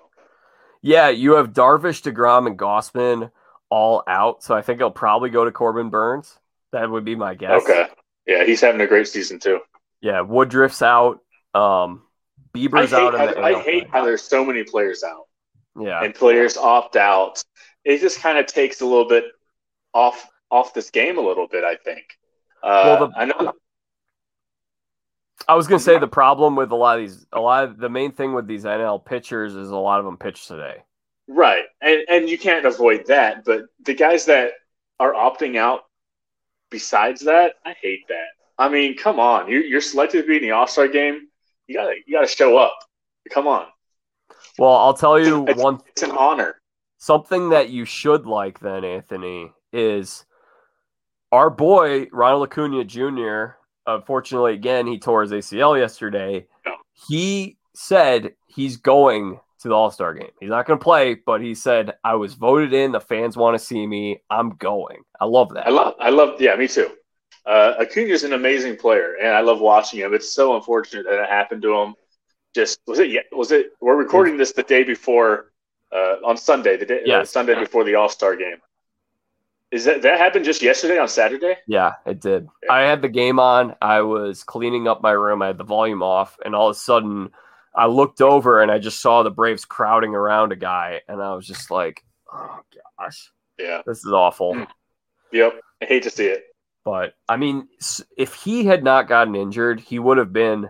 yeah, 0.81 1.09
you 1.09 1.35
have 1.35 1.53
Darvish, 1.53 2.01
deGrom, 2.01 2.47
and 2.47 2.57
Gausman 2.57 3.31
all 3.69 4.03
out. 4.07 4.43
So 4.43 4.55
I 4.55 4.61
think 4.61 4.79
he'll 4.79 4.91
probably 4.91 5.29
go 5.29 5.45
to 5.45 5.51
Corbin 5.51 5.89
Burnes. 5.89 6.37
That 6.71 6.89
would 6.89 7.05
be 7.05 7.15
my 7.15 7.33
guess. 7.33 7.63
Okay. 7.63 7.87
Yeah, 8.25 8.43
he's 8.43 8.61
having 8.61 8.81
a 8.81 8.87
great 8.87 9.07
season 9.07 9.39
too. 9.39 9.59
Yeah, 10.01 10.21
Woodruff's 10.21 10.81
out. 10.81 11.19
Um, 11.53 12.03
Bieber's 12.53 12.93
I 12.93 13.01
out. 13.01 13.17
How, 13.17 13.41
I 13.41 13.61
hate 13.61 13.89
how 13.89 14.03
there's 14.03 14.21
so 14.21 14.45
many 14.45 14.63
players 14.63 15.03
out. 15.03 15.27
Yeah, 15.79 16.03
and 16.03 16.13
players 16.13 16.57
opt 16.57 16.95
out. 16.95 17.43
It 17.85 17.99
just 17.99 18.19
kind 18.19 18.37
of 18.37 18.45
takes 18.47 18.81
a 18.81 18.85
little 18.85 19.07
bit 19.07 19.25
off 19.93 20.27
off 20.51 20.73
this 20.73 20.89
game 20.89 21.17
a 21.17 21.21
little 21.21 21.47
bit. 21.47 21.63
I 21.63 21.75
think. 21.75 22.05
Uh, 22.61 22.97
well, 22.99 23.07
the, 23.07 23.17
I 23.17 23.25
know. 23.25 23.53
I 25.47 25.55
was 25.55 25.67
gonna 25.67 25.75
oh, 25.75 25.79
say 25.79 25.97
the 25.97 26.07
problem 26.07 26.55
with 26.55 26.71
a 26.71 26.75
lot 26.75 26.99
of 26.99 27.03
these, 27.05 27.25
a 27.31 27.39
lot 27.39 27.63
of 27.63 27.77
the 27.77 27.89
main 27.89 28.11
thing 28.11 28.33
with 28.33 28.47
these 28.47 28.65
NL 28.65 29.03
pitchers 29.03 29.55
is 29.55 29.69
a 29.69 29.75
lot 29.75 29.99
of 29.99 30.05
them 30.05 30.17
pitch 30.17 30.47
today. 30.47 30.83
Right, 31.27 31.63
and 31.81 32.01
and 32.09 32.29
you 32.29 32.37
can't 32.37 32.65
avoid 32.65 33.05
that. 33.07 33.45
But 33.45 33.65
the 33.85 33.93
guys 33.93 34.25
that 34.25 34.51
are 34.99 35.13
opting 35.13 35.57
out, 35.57 35.81
besides 36.69 37.21
that, 37.21 37.55
I 37.65 37.75
hate 37.81 38.07
that. 38.09 38.27
I 38.57 38.69
mean, 38.69 38.97
come 38.97 39.19
on, 39.19 39.49
you're, 39.49 39.63
you're 39.63 39.81
selected 39.81 40.23
to 40.23 40.27
be 40.27 40.37
in 40.37 40.41
the 40.41 40.51
All 40.51 40.67
Star 40.67 40.87
game. 40.87 41.27
You 41.67 41.75
gotta 41.75 41.95
you 42.05 42.13
gotta 42.15 42.27
show 42.27 42.57
up. 42.57 42.77
Come 43.29 43.47
on. 43.47 43.67
Well, 44.57 44.73
I'll 44.73 44.93
tell 44.93 45.19
you 45.19 45.45
it's, 45.47 45.61
one. 45.61 45.79
It's 45.87 46.03
an 46.03 46.11
honor. 46.11 46.61
Something 46.97 47.49
that 47.49 47.69
you 47.69 47.85
should 47.85 48.25
like, 48.25 48.59
then, 48.59 48.83
Anthony, 48.83 49.51
is 49.71 50.25
our 51.31 51.49
boy 51.49 52.07
Ronald 52.11 52.47
Acuna 52.47 52.83
Jr. 52.83 53.56
Unfortunately, 53.87 54.53
again, 54.53 54.85
he 54.85 54.99
tore 54.99 55.21
his 55.21 55.31
ACL 55.31 55.79
yesterday. 55.79 56.45
He 57.07 57.57
said 57.73 58.33
he's 58.47 58.77
going 58.77 59.39
to 59.61 59.67
the 59.67 59.73
All 59.73 59.89
Star 59.91 60.13
game. 60.13 60.29
He's 60.39 60.49
not 60.49 60.65
going 60.65 60.77
to 60.77 60.83
play, 60.83 61.15
but 61.15 61.41
he 61.41 61.55
said, 61.55 61.93
"I 62.03 62.15
was 62.15 62.33
voted 62.33 62.73
in. 62.73 62.91
The 62.91 62.99
fans 62.99 63.37
want 63.37 63.57
to 63.57 63.63
see 63.63 63.87
me. 63.87 64.21
I'm 64.29 64.51
going." 64.57 64.97
I 65.19 65.25
love 65.25 65.53
that. 65.53 65.67
I 65.67 65.69
love. 65.69 65.95
I 65.99 66.09
love. 66.09 66.39
Yeah, 66.41 66.55
me 66.55 66.67
too. 66.67 66.91
Uh, 67.45 67.75
Acuna 67.79 68.09
is 68.09 68.23
an 68.23 68.33
amazing 68.33 68.75
player, 68.75 69.15
and 69.21 69.29
I 69.29 69.39
love 69.39 69.61
watching 69.61 70.01
him. 70.01 70.13
It's 70.13 70.33
so 70.33 70.55
unfortunate 70.55 71.05
that 71.05 71.23
it 71.23 71.29
happened 71.29 71.61
to 71.61 71.73
him. 71.73 71.95
Just 72.53 72.79
was 72.87 72.99
it? 72.99 73.09
Yeah. 73.09 73.21
Was 73.31 73.51
it? 73.51 73.67
We're 73.79 73.95
recording 73.95 74.37
this 74.37 74.51
the 74.51 74.63
day 74.63 74.83
before 74.83 75.53
uh, 75.93 76.15
on 76.25 76.35
Sunday, 76.37 76.77
the 76.77 76.85
day, 76.85 76.99
uh, 76.99 77.05
yes. 77.05 77.21
uh, 77.21 77.25
Sunday 77.25 77.55
before 77.55 77.83
the 77.83 77.95
All 77.95 78.09
Star 78.09 78.35
game. 78.35 78.57
Is 79.71 79.83
that 79.83 80.01
that 80.03 80.17
happened 80.17 80.45
just 80.45 80.61
yesterday 80.61 80.97
on 80.97 81.09
Saturday? 81.09 81.57
Yeah, 81.67 81.93
it 82.05 82.21
did. 82.21 82.47
Yeah. 82.63 82.73
I 82.73 82.81
had 82.81 83.01
the 83.01 83.09
game 83.09 83.39
on. 83.39 83.75
I 83.81 84.01
was 84.01 84.43
cleaning 84.43 84.87
up 84.87 85.01
my 85.01 85.11
room. 85.11 85.41
I 85.41 85.47
had 85.47 85.57
the 85.57 85.65
volume 85.65 86.01
off, 86.01 86.37
and 86.45 86.55
all 86.55 86.69
of 86.69 86.75
a 86.75 86.79
sudden, 86.79 87.29
I 87.75 87.87
looked 87.87 88.21
over 88.21 88.61
and 88.61 88.71
I 88.71 88.79
just 88.79 89.01
saw 89.01 89.23
the 89.23 89.29
Braves 89.29 89.65
crowding 89.65 90.15
around 90.15 90.53
a 90.53 90.55
guy, 90.55 91.01
and 91.09 91.21
I 91.21 91.35
was 91.35 91.45
just 91.45 91.69
like, 91.69 92.03
"Oh 92.31 92.59
gosh, 92.97 93.29
yeah, 93.59 93.81
this 93.85 93.99
is 93.99 94.11
awful." 94.11 94.55
Mm. 94.55 94.67
Yep, 95.33 95.59
I 95.81 95.85
hate 95.85 96.03
to 96.03 96.09
see 96.09 96.27
it. 96.27 96.45
But 96.85 97.15
I 97.27 97.35
mean, 97.35 97.67
if 98.17 98.35
he 98.35 98.63
had 98.65 98.85
not 98.85 99.09
gotten 99.09 99.35
injured, 99.35 99.81
he 99.81 99.99
would 99.99 100.17
have 100.17 100.31
been 100.31 100.69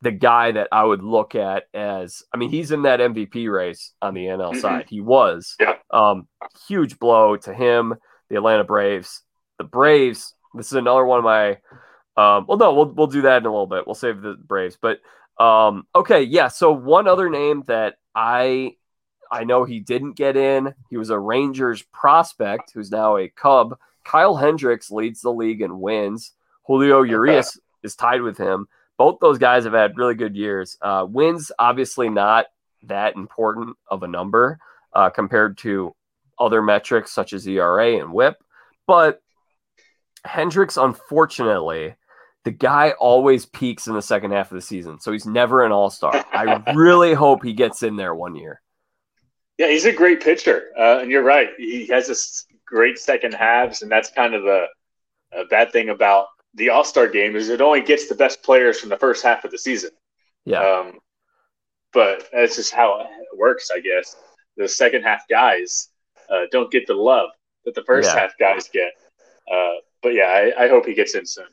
the 0.00 0.10
guy 0.10 0.52
that 0.52 0.68
I 0.72 0.84
would 0.84 1.02
look 1.02 1.34
at 1.34 1.64
as. 1.74 2.22
I 2.32 2.38
mean, 2.38 2.48
he's 2.48 2.70
in 2.70 2.82
that 2.82 3.00
MVP 3.00 3.52
race 3.52 3.92
on 4.00 4.14
the 4.14 4.24
NL 4.24 4.52
mm-hmm. 4.52 4.60
side. 4.60 4.86
He 4.88 5.02
was. 5.02 5.56
Yeah. 5.60 5.74
Um, 5.90 6.26
huge 6.66 6.98
blow 6.98 7.36
to 7.36 7.52
him, 7.52 7.94
the 8.30 8.36
Atlanta 8.36 8.64
Braves. 8.64 9.22
The 9.58 9.64
Braves. 9.64 10.34
This 10.54 10.68
is 10.68 10.72
another 10.72 11.04
one 11.04 11.18
of 11.18 11.24
my. 11.24 11.50
Um, 12.16 12.46
well, 12.48 12.58
no, 12.58 12.72
we'll 12.72 12.92
we'll 12.92 13.06
do 13.06 13.22
that 13.22 13.38
in 13.38 13.46
a 13.46 13.50
little 13.50 13.66
bit. 13.66 13.86
We'll 13.86 13.94
save 13.94 14.22
the 14.22 14.34
Braves, 14.34 14.78
but 14.80 15.00
um, 15.38 15.86
okay, 15.94 16.22
yeah. 16.22 16.48
So 16.48 16.72
one 16.72 17.06
other 17.06 17.28
name 17.28 17.62
that 17.66 17.96
I 18.14 18.76
I 19.30 19.44
know 19.44 19.64
he 19.64 19.80
didn't 19.80 20.16
get 20.16 20.36
in. 20.36 20.74
He 20.88 20.96
was 20.96 21.10
a 21.10 21.18
Rangers 21.18 21.82
prospect 21.92 22.72
who's 22.74 22.90
now 22.90 23.16
a 23.16 23.28
Cub 23.28 23.76
Kyle 24.04 24.36
Hendricks 24.36 24.90
leads 24.90 25.20
the 25.20 25.32
league 25.32 25.60
in 25.60 25.80
wins. 25.80 26.32
Julio 26.66 27.02
Urias 27.02 27.56
okay. 27.56 27.62
is 27.84 27.94
tied 27.94 28.22
with 28.22 28.36
him. 28.36 28.66
Both 28.96 29.18
those 29.20 29.38
guys 29.38 29.64
have 29.64 29.72
had 29.72 29.96
really 29.96 30.14
good 30.14 30.36
years. 30.36 30.76
Uh, 30.82 31.06
wins, 31.08 31.50
obviously, 31.58 32.08
not 32.08 32.46
that 32.84 33.16
important 33.16 33.76
of 33.88 34.02
a 34.02 34.08
number 34.08 34.58
uh, 34.92 35.10
compared 35.10 35.58
to 35.58 35.94
other 36.40 36.62
metrics 36.62 37.12
such 37.12 37.32
as 37.32 37.46
ERA 37.46 37.98
and 37.98 38.12
WHIP. 38.12 38.36
But 38.86 39.20
Hendricks, 40.24 40.76
unfortunately, 40.76 41.94
the 42.44 42.50
guy 42.50 42.92
always 42.98 43.46
peaks 43.46 43.86
in 43.86 43.94
the 43.94 44.02
second 44.02 44.32
half 44.32 44.50
of 44.50 44.56
the 44.56 44.62
season, 44.62 44.98
so 44.98 45.12
he's 45.12 45.26
never 45.26 45.64
an 45.64 45.72
all 45.72 45.90
star. 45.90 46.24
I 46.32 46.62
really 46.74 47.14
hope 47.14 47.44
he 47.44 47.52
gets 47.52 47.82
in 47.82 47.96
there 47.96 48.14
one 48.14 48.34
year. 48.34 48.60
Yeah, 49.58 49.68
he's 49.68 49.84
a 49.84 49.92
great 49.92 50.22
pitcher, 50.22 50.68
uh, 50.78 51.00
and 51.00 51.10
you're 51.10 51.22
right. 51.22 51.50
He 51.58 51.86
has 51.88 52.08
this 52.08 52.46
great 52.66 52.98
second 52.98 53.34
halves, 53.34 53.82
and 53.82 53.92
that's 53.92 54.10
kind 54.10 54.34
of 54.34 54.42
the 54.42 54.66
bad 55.50 55.70
thing 55.70 55.90
about 55.90 56.26
the 56.54 56.70
All 56.70 56.84
Star 56.84 57.06
game 57.06 57.36
is 57.36 57.50
it 57.50 57.60
only 57.60 57.82
gets 57.82 58.08
the 58.08 58.14
best 58.14 58.42
players 58.42 58.80
from 58.80 58.88
the 58.88 58.96
first 58.96 59.22
half 59.22 59.44
of 59.44 59.50
the 59.50 59.58
season. 59.58 59.90
Yeah. 60.44 60.62
Um, 60.62 60.98
but 61.92 62.28
that's 62.32 62.56
just 62.56 62.72
how 62.72 63.00
it 63.00 63.38
works, 63.38 63.70
I 63.74 63.80
guess. 63.80 64.16
The 64.56 64.68
second 64.68 65.02
half 65.02 65.28
guys 65.28 65.89
uh, 66.30 66.42
don't 66.50 66.70
get 66.70 66.86
the 66.86 66.94
love 66.94 67.30
that 67.64 67.74
the 67.74 67.84
first 67.84 68.10
yeah. 68.12 68.20
half 68.20 68.32
guys 68.38 68.68
get. 68.72 68.92
Uh, 69.50 69.74
but 70.02 70.10
yeah, 70.10 70.50
I, 70.56 70.64
I 70.64 70.68
hope 70.68 70.86
he 70.86 70.94
gets 70.94 71.14
in 71.14 71.26
soon. 71.26 71.46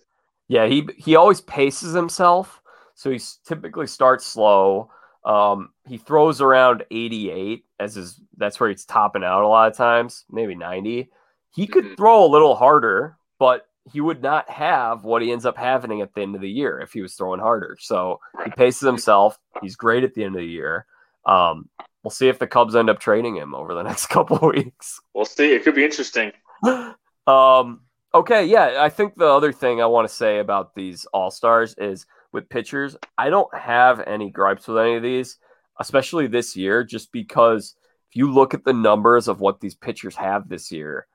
Yeah, 0.48 0.66
he 0.68 0.88
he 0.98 1.16
always 1.16 1.42
paces 1.42 1.94
himself, 1.94 2.62
so 2.96 3.10
he 3.10 3.20
typically 3.46 3.88
starts 3.88 4.26
slow. 4.26 4.90
Um, 5.26 5.72
he 5.86 5.98
throws 5.98 6.40
around 6.40 6.86
88 6.90 7.66
as 7.80 7.96
his 7.96 8.22
that's 8.38 8.60
where 8.60 8.70
he's 8.70 8.86
topping 8.86 9.26
out 9.26 9.44
a 9.44 9.48
lot 9.48 9.70
of 9.70 9.76
times, 9.76 10.24
maybe 10.30 10.56
90. 10.56 11.10
He 11.54 11.68
could 11.68 11.84
mm-hmm. 11.84 11.96
throw 11.96 12.24
a 12.24 12.28
little 12.28 12.56
harder, 12.56 13.18
but 13.40 13.68
he 13.92 14.00
would 14.00 14.22
not 14.22 14.50
have 14.50 15.04
what 15.04 15.22
he 15.22 15.32
ends 15.32 15.46
up 15.46 15.58
having 15.58 16.02
at 16.02 16.14
the 16.14 16.22
end 16.22 16.36
of 16.36 16.42
the 16.42 16.50
year 16.50 16.80
if 16.80 16.94
he 16.94 17.02
was 17.02 17.16
throwing 17.16 17.40
harder. 17.40 17.78
So 17.80 18.20
he 18.44 18.52
paces 18.52 18.82
himself. 18.82 19.38
He's 19.62 19.76
great 19.76 20.04
at 20.04 20.14
the 20.14 20.24
end 20.24 20.36
of 20.36 20.42
the 20.42 20.48
year. 20.48 20.86
Um, 21.26 21.70
we'll 22.08 22.12
see 22.12 22.30
if 22.30 22.40
the 22.40 22.48
Cubs 22.48 22.74
end 22.74 22.90
up 22.90 23.00
trading 23.00 23.36
him 23.36 23.54
over 23.54 23.74
the 23.74 23.84
next 23.90 24.06
couple 24.06 24.38
of 24.38 24.56
weeks. 24.56 25.02
We'll 25.14 25.26
see. 25.26 25.54
It 25.54 25.66
could 25.66 25.76
be 25.76 25.84
interesting. 25.84 26.32
um, 27.28 27.82
okay, 28.14 28.46
yeah. 28.46 28.78
I 28.80 28.88
think 28.88 29.16
the 29.16 29.28
other 29.28 29.52
thing 29.52 29.82
I 29.82 29.88
want 29.88 30.08
to 30.08 30.14
say 30.14 30.40
about 30.40 30.74
these 30.74 31.06
All 31.08 31.30
Stars 31.30 31.76
is 31.78 32.06
with 32.32 32.48
pitchers, 32.48 32.96
I 33.18 33.30
don't 33.30 33.54
have 33.54 34.00
any 34.08 34.30
gripes 34.30 34.70
with 34.70 34.78
any 34.78 34.96
of 34.96 35.04
these, 35.04 35.38
especially 35.82 36.28
this 36.28 36.56
year, 36.56 36.86
just 36.86 37.12
because 37.12 37.76
if 38.10 38.16
you 38.16 38.32
look 38.32 38.54
at 38.54 38.64
the 38.64 38.72
numbers 38.72 39.28
of 39.28 39.42
what 39.42 39.60
these 39.60 39.76
pitchers 39.76 40.16
have 40.16 40.48
this 40.48 40.72
year, 40.72 41.08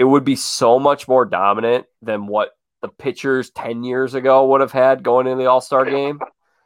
it 0.00 0.04
would 0.04 0.24
be 0.24 0.34
so 0.34 0.80
much 0.80 1.06
more 1.06 1.24
dominant 1.24 1.86
than 2.02 2.26
what 2.26 2.50
the 2.82 2.88
pitchers 2.88 3.50
10 3.50 3.84
years 3.84 4.14
ago 4.14 4.48
would 4.48 4.60
have 4.60 4.72
had 4.72 5.04
going 5.04 5.28
into 5.28 5.44
the 5.44 5.48
All 5.48 5.60
Star 5.60 5.84
game. 5.84 6.18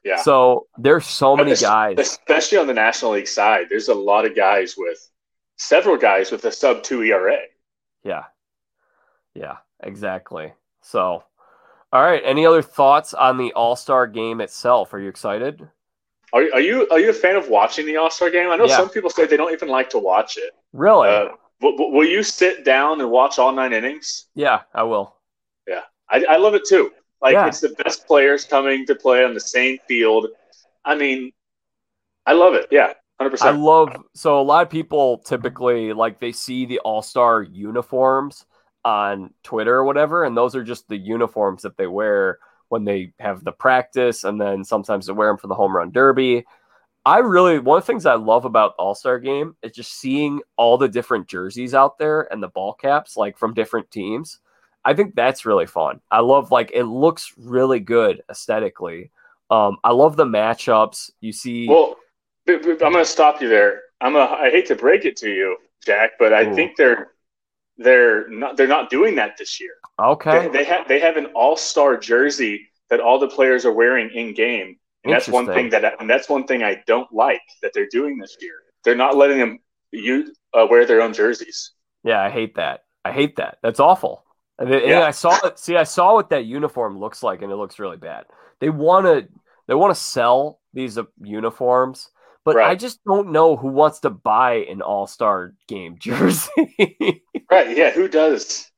Yeah. 0.09 0.23
So 0.23 0.69
there's 0.79 1.07
so 1.07 1.37
many 1.37 1.55
guys, 1.55 1.97
especially 1.99 2.57
on 2.57 2.67
the 2.67 2.73
National 2.73 3.11
League 3.13 3.29
side. 3.29 3.67
There's 3.69 3.89
a 3.89 3.95
lot 3.95 4.25
of 4.25 4.35
guys 4.35 4.75
with 4.79 4.99
several 5.57 5.99
guys 5.99 6.31
with 6.31 6.47
a 6.47 6.53
sub 6.53 6.83
two 6.83 7.03
ERA. 7.03 7.37
Yeah. 8.03 8.25
Yeah, 9.35 9.57
exactly. 9.83 10.55
So 10.81 11.25
all 11.93 12.03
right. 12.03 12.23
Any 12.25 12.47
other 12.47 12.63
thoughts 12.63 13.13
on 13.13 13.37
the 13.37 13.53
All 13.53 13.77
Star 13.77 14.07
game 14.07 14.41
itself? 14.41 14.95
Are 14.95 14.99
you 14.99 15.11
excited? 15.11 15.61
Are, 16.33 16.43
are 16.55 16.61
you 16.61 16.89
are 16.91 16.99
you 16.99 17.11
a 17.11 17.15
fan 17.15 17.37
of 17.37 17.51
watching 17.51 17.85
the 17.85 17.99
All 17.99 18.11
Star 18.11 18.31
game? 18.31 18.49
I 18.49 18.57
know 18.57 18.65
yeah. 18.65 18.79
some 18.79 18.89
people 18.89 19.11
say 19.11 19.27
they 19.27 19.37
don't 19.37 19.53
even 19.53 19.69
like 19.69 19.91
to 19.91 19.99
watch 19.99 20.39
it. 20.39 20.55
Really? 20.73 21.11
Uh, 21.11 21.29
will, 21.61 21.93
will, 21.93 22.07
you 22.07 22.23
sit 22.23 22.65
down 22.65 23.03
and 23.03 23.11
watch 23.11 23.39
all 23.39 23.53
nine 23.53 23.75
innings? 23.75 24.27
Yeah, 24.35 24.61
I 24.75 24.85
will. 24.85 25.17
Yeah, 25.67 25.83
I, 26.09 26.25
I 26.31 26.37
love 26.39 26.55
it 26.55 26.63
too. 26.67 26.93
Like 27.21 27.33
yeah. 27.33 27.47
it's 27.47 27.61
the 27.61 27.75
best 27.85 28.07
players 28.07 28.45
coming 28.45 28.87
to 28.87 28.95
play 28.95 29.25
on 29.25 29.35
the 29.35 29.41
same 29.41 29.79
field. 29.89 30.29
I 30.85 30.95
mean, 30.95 31.33
I 32.27 32.33
love 32.33 32.55
it. 32.55 32.67
Yeah, 32.71 32.93
hundred 33.19 33.31
percent. 33.31 33.57
I 33.57 33.59
love. 33.59 33.97
So 34.15 34.41
a 34.41 34.43
lot 34.43 34.63
of 34.63 34.71
people 34.71 35.19
typically 35.19 35.93
like 35.93 36.21
they 36.21 36.33
see 36.33 36.67
the 36.67 36.79
All 36.81 37.03
Star 37.03 37.43
uniforms 37.43 38.47
on 38.85 39.35
Twitter 39.43 39.75
or 39.75 39.85
whatever, 39.85 40.25
and 40.25 40.37
those 40.37 40.55
are 40.55 40.63
just 40.63 40.89
the 40.89 40.97
uniforms 40.97 41.63
that 41.63 41.77
they 41.77 41.87
wear 41.87 42.39
when 42.69 42.85
they 42.85 43.13
have 43.19 43.45
the 43.45 43.53
practice, 43.53 44.25
and 44.25 44.41
then 44.41 44.63
sometimes 44.63 45.07
they 45.07 45.13
wear 45.13 45.29
them 45.29 45.39
for 45.39 45.49
the 45.49 45.55
home 45.55 45.75
run 45.75 45.91
derby. 45.91 46.45
I 47.05 47.19
really 47.19 47.59
one 47.59 47.79
of 47.79 47.85
the 47.85 47.87
things 47.87 48.07
I 48.07 48.15
love 48.15 48.45
about 48.45 48.75
All 48.79 48.95
Star 48.95 49.19
Game 49.19 49.57
is 49.63 49.73
just 49.73 49.95
seeing 49.95 50.41
all 50.57 50.79
the 50.79 50.89
different 50.89 51.27
jerseys 51.27 51.75
out 51.75 51.99
there 51.99 52.31
and 52.33 52.43
the 52.43 52.49
ball 52.49 52.75
caps 52.75 53.17
like 53.17 53.39
from 53.39 53.55
different 53.55 53.91
teams. 53.91 54.41
I 54.85 54.95
think 54.95 55.15
that's 55.15 55.45
really 55.45 55.67
fun. 55.67 56.01
I 56.11 56.21
love 56.21 56.51
like 56.51 56.71
it 56.73 56.85
looks 56.85 57.33
really 57.37 57.81
good 57.81 58.23
aesthetically 58.31 59.11
Um, 59.51 59.79
I 59.83 59.93
love 59.93 60.17
the 60.17 60.25
matchups. 60.25 61.11
You 61.21 61.33
see, 61.33 61.69
well, 61.69 61.97
I'm 62.47 62.63
going 62.63 62.93
to 62.95 63.05
stop 63.05 63.41
you 63.41 63.49
there. 63.49 63.83
I'm 64.01 64.17
a, 64.17 64.21
I 64.21 64.51
hate 64.51 64.67
to 64.67 64.77
break 64.77 65.05
it 65.05 65.17
to 65.19 65.29
you, 65.29 65.57
Jack, 65.85 66.13
but 66.19 66.33
I 66.33 66.45
Ooh. 66.45 66.55
think 66.55 66.77
they're 66.77 67.09
they're 67.79 68.29
not 68.29 68.57
they're 68.57 68.67
not 68.67 68.91
doing 68.91 69.15
that 69.17 69.37
this 69.37 69.61
year. 69.61 69.75
Okay. 70.01 70.49
They, 70.49 70.59
they 70.59 70.65
have 70.65 70.89
they 70.89 71.01
have 71.01 71.17
an 71.17 71.27
all 71.35 71.57
star 71.57 71.97
jersey 71.97 72.69
that 72.91 73.01
all 73.01 73.19
the 73.19 73.29
players 73.29 73.65
are 73.65 73.73
wearing 73.73 74.11
in 74.11 74.35
game, 74.35 74.77
and 75.05 75.13
that's 75.13 75.29
one 75.29 75.47
thing 75.47 75.71
that 75.71 76.01
and 76.01 76.09
that's 76.09 76.29
one 76.29 76.47
thing 76.47 76.63
I 76.63 76.83
don't 76.87 77.13
like 77.13 77.43
that 77.63 77.73
they're 77.75 77.89
doing 77.91 78.19
this 78.19 78.37
year. 78.41 78.55
They're 78.85 78.95
not 78.95 79.17
letting 79.17 79.39
them 79.39 79.59
you 79.91 80.35
uh, 80.55 80.67
wear 80.71 80.87
their 80.87 81.03
own 81.03 81.13
jerseys. 81.13 81.73
Yeah, 82.05 82.23
I 82.23 82.31
hate 82.31 82.55
that. 82.57 82.85
I 83.05 83.13
hate 83.13 83.37
that. 83.37 83.59
That's 83.63 83.81
awful. 83.81 84.25
And, 84.59 84.71
yeah. 84.71 85.03
I 85.03 85.13
saw 85.13 85.39
it. 85.47 85.59
See, 85.59 85.77
I 85.77 85.85
saw 85.85 86.15
what 86.15 86.31
that 86.31 86.45
uniform 86.45 86.99
looks 86.99 87.23
like, 87.23 87.43
and 87.43 87.53
it 87.53 87.57
looks 87.57 87.79
really 87.79 87.97
bad. 87.97 88.25
They 88.61 88.71
want 88.71 89.07
to 89.07 89.29
they 89.67 89.75
want 89.75 89.95
to 89.95 90.01
sell 90.01 90.61
these 90.73 90.99
uh, 90.99 91.05
uniforms 91.23 92.11
but 92.49 92.57
right. 92.57 92.71
I 92.71 92.77
just 92.77 93.05
don't 93.05 93.31
know 93.31 93.59
who 93.59 93.69
wants 93.69 94.01
to 94.01 94.09
buy 94.09 94.65
an 94.71 94.81
All 94.81 95.07
Star 95.07 95.53
game 95.67 95.97
jersey. 96.01 96.49
right? 97.51 97.77
Yeah, 97.77 97.91
who 97.91 98.09
does? 98.09 98.71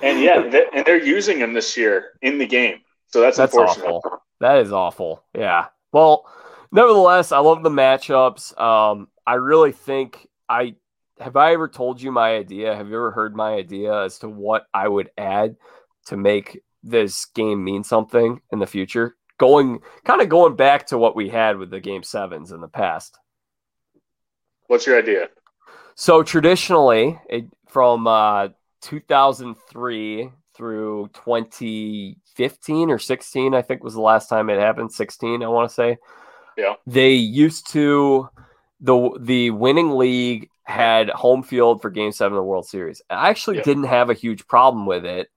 And 0.00 0.20
yeah, 0.20 0.40
they, 0.48 0.66
and 0.72 0.86
they're 0.86 1.02
using 1.02 1.40
them 1.40 1.54
this 1.54 1.76
year 1.76 2.10
in 2.22 2.38
the 2.38 2.46
game, 2.46 2.78
so 3.08 3.20
that's 3.20 3.36
that's 3.36 3.56
awful. 3.56 4.22
That 4.38 4.58
is 4.58 4.72
awful. 4.72 5.24
Yeah. 5.36 5.66
Well, 5.92 6.24
nevertheless, 6.70 7.32
I 7.32 7.38
love 7.38 7.64
the 7.64 7.68
matchups. 7.68 8.56
Um, 8.60 9.08
I 9.26 9.34
really 9.34 9.72
think 9.72 10.28
I 10.48 10.76
have 11.22 11.36
I 11.36 11.52
ever 11.52 11.68
told 11.68 12.00
you 12.02 12.12
my 12.12 12.34
idea. 12.34 12.74
Have 12.74 12.88
you 12.88 12.96
ever 12.96 13.10
heard 13.10 13.34
my 13.34 13.54
idea 13.54 14.04
as 14.04 14.18
to 14.20 14.28
what 14.28 14.66
I 14.74 14.88
would 14.88 15.10
add 15.16 15.56
to 16.06 16.16
make 16.16 16.62
this 16.82 17.26
game 17.26 17.62
mean 17.64 17.84
something 17.84 18.40
in 18.50 18.58
the 18.58 18.66
future? 18.66 19.16
going 19.42 19.80
kind 20.04 20.20
of 20.20 20.28
going 20.28 20.54
back 20.54 20.86
to 20.86 20.96
what 20.96 21.16
we 21.16 21.28
had 21.28 21.56
with 21.56 21.68
the 21.68 21.80
game 21.80 22.04
sevens 22.04 22.52
in 22.52 22.60
the 22.60 22.68
past. 22.68 23.18
What's 24.68 24.86
your 24.86 24.96
idea? 24.96 25.30
So 25.96 26.22
traditionally, 26.22 27.18
it, 27.28 27.46
from 27.68 28.06
uh, 28.06 28.50
2003 28.82 30.30
through 30.54 31.10
2015 31.12 32.90
or 32.90 32.98
16, 33.00 33.54
I 33.54 33.62
think 33.62 33.82
was 33.82 33.94
the 33.94 34.00
last 34.00 34.28
time 34.28 34.48
it 34.48 34.60
happened. 34.60 34.92
16, 34.92 35.42
I 35.42 35.48
want 35.48 35.68
to 35.68 35.74
say. 35.74 35.98
Yeah. 36.56 36.74
They 36.86 37.14
used 37.14 37.72
to 37.72 38.28
the 38.80 39.18
the 39.20 39.50
winning 39.50 39.96
league 39.96 40.50
had 40.64 41.10
home 41.10 41.42
field 41.42 41.82
for 41.82 41.90
Game 41.90 42.12
Seven 42.12 42.36
of 42.36 42.40
the 42.40 42.48
World 42.48 42.66
Series. 42.66 43.02
I 43.10 43.30
actually 43.30 43.58
yeah. 43.58 43.62
didn't 43.64 43.84
have 43.84 44.10
a 44.10 44.14
huge 44.14 44.46
problem 44.46 44.86
with 44.86 45.04
it 45.04 45.28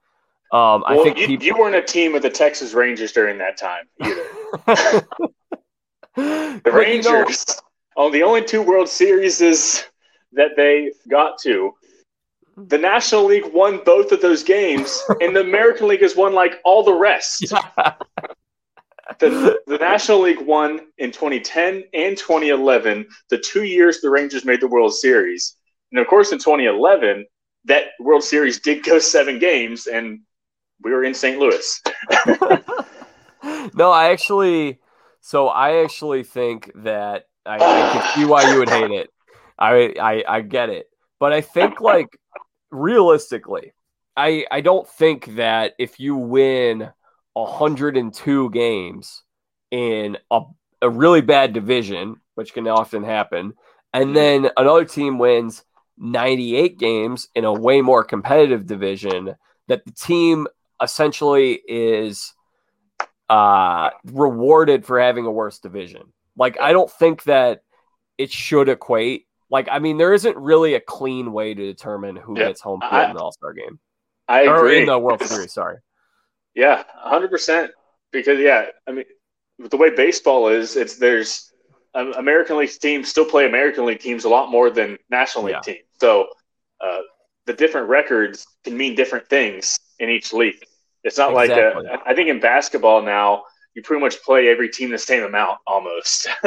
um, 0.51 0.83
well, 0.87 1.01
I 1.01 1.03
think 1.03 1.17
you, 1.17 1.27
people... 1.27 1.45
you 1.45 1.57
weren't 1.57 1.75
a 1.75 1.81
team 1.81 2.15
of 2.15 2.21
the 2.21 2.29
Texas 2.29 2.73
Rangers 2.73 3.11
during 3.11 3.37
that 3.39 3.57
time 3.57 3.85
either. 4.01 4.23
the 6.63 6.71
Rangers, 6.71 7.05
you 7.05 7.53
know... 7.53 7.57
oh, 7.97 8.11
the 8.11 8.23
only 8.23 8.43
two 8.43 8.61
World 8.61 8.87
Series 8.87 9.39
that 9.39 10.51
they 10.55 10.91
got 11.09 11.39
to. 11.39 11.73
The 12.55 12.77
National 12.77 13.25
League 13.25 13.51
won 13.53 13.81
both 13.83 14.13
of 14.13 14.21
those 14.21 14.43
games, 14.43 15.03
and 15.19 15.35
the 15.35 15.41
American 15.41 15.89
League 15.89 16.03
has 16.03 16.15
won 16.15 16.33
like 16.33 16.61
all 16.63 16.83
the 16.83 16.93
rest. 16.93 17.53
The, 19.19 19.59
the 19.67 19.77
National 19.77 20.21
League 20.21 20.41
won 20.41 20.87
in 20.97 21.11
2010 21.11 21.83
and 21.93 22.17
2011, 22.17 23.07
the 23.29 23.37
two 23.37 23.63
years 23.63 24.01
the 24.01 24.09
Rangers 24.09 24.45
made 24.45 24.61
the 24.61 24.67
World 24.67 24.93
Series. 24.93 25.55
And 25.91 25.99
of 25.99 26.07
course, 26.07 26.31
in 26.31 26.39
2011, 26.39 27.25
that 27.65 27.89
World 27.99 28.23
Series 28.23 28.59
did 28.59 28.83
go 28.83 28.99
seven 28.99 29.39
games, 29.39 29.87
and 29.87 30.19
we 30.81 30.91
were 30.91 31.03
in 31.03 31.13
St. 31.13 31.39
Louis. 31.39 31.81
no, 33.73 33.91
I 33.91 34.09
actually. 34.11 34.79
So 35.21 35.47
I 35.47 35.83
actually 35.83 36.23
think 36.23 36.71
that 36.75 37.25
I, 37.45 37.55
I 37.55 37.93
can 37.93 38.15
see 38.15 38.25
why 38.25 38.51
you 38.51 38.59
would 38.59 38.69
hate 38.69 38.91
it. 38.91 39.09
I, 39.57 39.95
I 39.99 40.23
I 40.27 40.41
get 40.41 40.69
it, 40.69 40.87
but 41.19 41.33
I 41.33 41.41
think 41.41 41.79
like 41.81 42.19
realistically, 42.71 43.73
I 44.15 44.45
I 44.51 44.61
don't 44.61 44.87
think 44.87 45.35
that 45.35 45.73
if 45.79 45.99
you 45.99 46.15
win 46.15 46.91
102 47.35 48.49
games 48.49 49.23
in 49.71 50.17
a, 50.31 50.41
a 50.81 50.89
really 50.89 51.21
bad 51.21 51.53
division, 51.53 52.15
which 52.35 52.53
can 52.53 52.67
often 52.67 53.03
happen, 53.03 53.53
and 53.93 54.05
mm-hmm. 54.05 54.13
then 54.13 54.49
another 54.57 54.85
team 54.85 55.19
wins 55.19 55.63
98 55.97 56.77
games 56.77 57.27
in 57.35 57.45
a 57.45 57.53
way 57.53 57.81
more 57.81 58.03
competitive 58.03 58.65
division, 58.65 59.35
that 59.67 59.85
the 59.85 59.91
team 59.91 60.47
essentially 60.81 61.61
is 61.67 62.33
uh, 63.29 63.89
rewarded 64.05 64.85
for 64.85 64.99
having 64.99 65.25
a 65.25 65.31
worse 65.31 65.59
division. 65.59 66.01
Like, 66.37 66.59
I 66.59 66.73
don't 66.73 66.91
think 66.91 67.23
that 67.23 67.63
it 68.17 68.31
should 68.31 68.69
equate. 68.69 69.27
Like, 69.49 69.67
I 69.71 69.79
mean, 69.79 69.97
there 69.97 70.13
isn't 70.13 70.37
really 70.37 70.73
a 70.73 70.81
clean 70.81 71.31
way 71.31 71.53
to 71.53 71.65
determine 71.65 72.15
who 72.15 72.37
yeah, 72.37 72.47
gets 72.47 72.61
home 72.61 72.81
field 72.81 73.09
in 73.09 73.15
the 73.15 73.21
All 73.21 73.31
Star 73.31 73.53
game. 73.53 73.79
I 74.27 74.47
or 74.47 74.57
agree. 74.57 74.79
in 74.81 74.85
the 74.87 74.97
World 74.97 75.21
Series. 75.21 75.53
Sorry. 75.53 75.77
Yeah, 76.55 76.83
hundred 76.95 77.29
percent. 77.29 77.71
Because 78.11 78.39
yeah, 78.39 78.67
I 78.87 78.91
mean, 78.91 79.05
the 79.59 79.77
way 79.77 79.93
baseball 79.93 80.47
is, 80.47 80.75
it's 80.75 80.97
there's 80.97 81.51
um, 81.93 82.13
American 82.13 82.57
League 82.57 82.71
teams 82.71 83.09
still 83.09 83.25
play 83.25 83.45
American 83.45 83.85
League 83.85 83.99
teams 83.99 84.23
a 84.23 84.29
lot 84.29 84.49
more 84.49 84.69
than 84.69 84.97
National 85.09 85.45
League 85.45 85.55
yeah. 85.55 85.73
teams. 85.73 85.85
So 85.99 86.27
uh, 86.81 86.99
the 87.45 87.53
different 87.53 87.89
records 87.89 88.45
can 88.63 88.77
mean 88.77 88.95
different 88.95 89.27
things 89.29 89.79
in 89.99 90.09
each 90.09 90.33
league. 90.33 90.63
It's 91.03 91.17
not 91.17 91.31
exactly. 91.31 91.83
like 91.83 92.01
a, 92.01 92.09
I 92.09 92.15
think 92.15 92.29
in 92.29 92.39
basketball 92.39 93.01
now 93.01 93.43
you 93.75 93.81
pretty 93.81 94.01
much 94.01 94.21
play 94.23 94.47
every 94.49 94.69
team 94.69 94.89
the 94.89 94.97
same 94.97 95.23
amount 95.23 95.59
almost. 95.67 96.27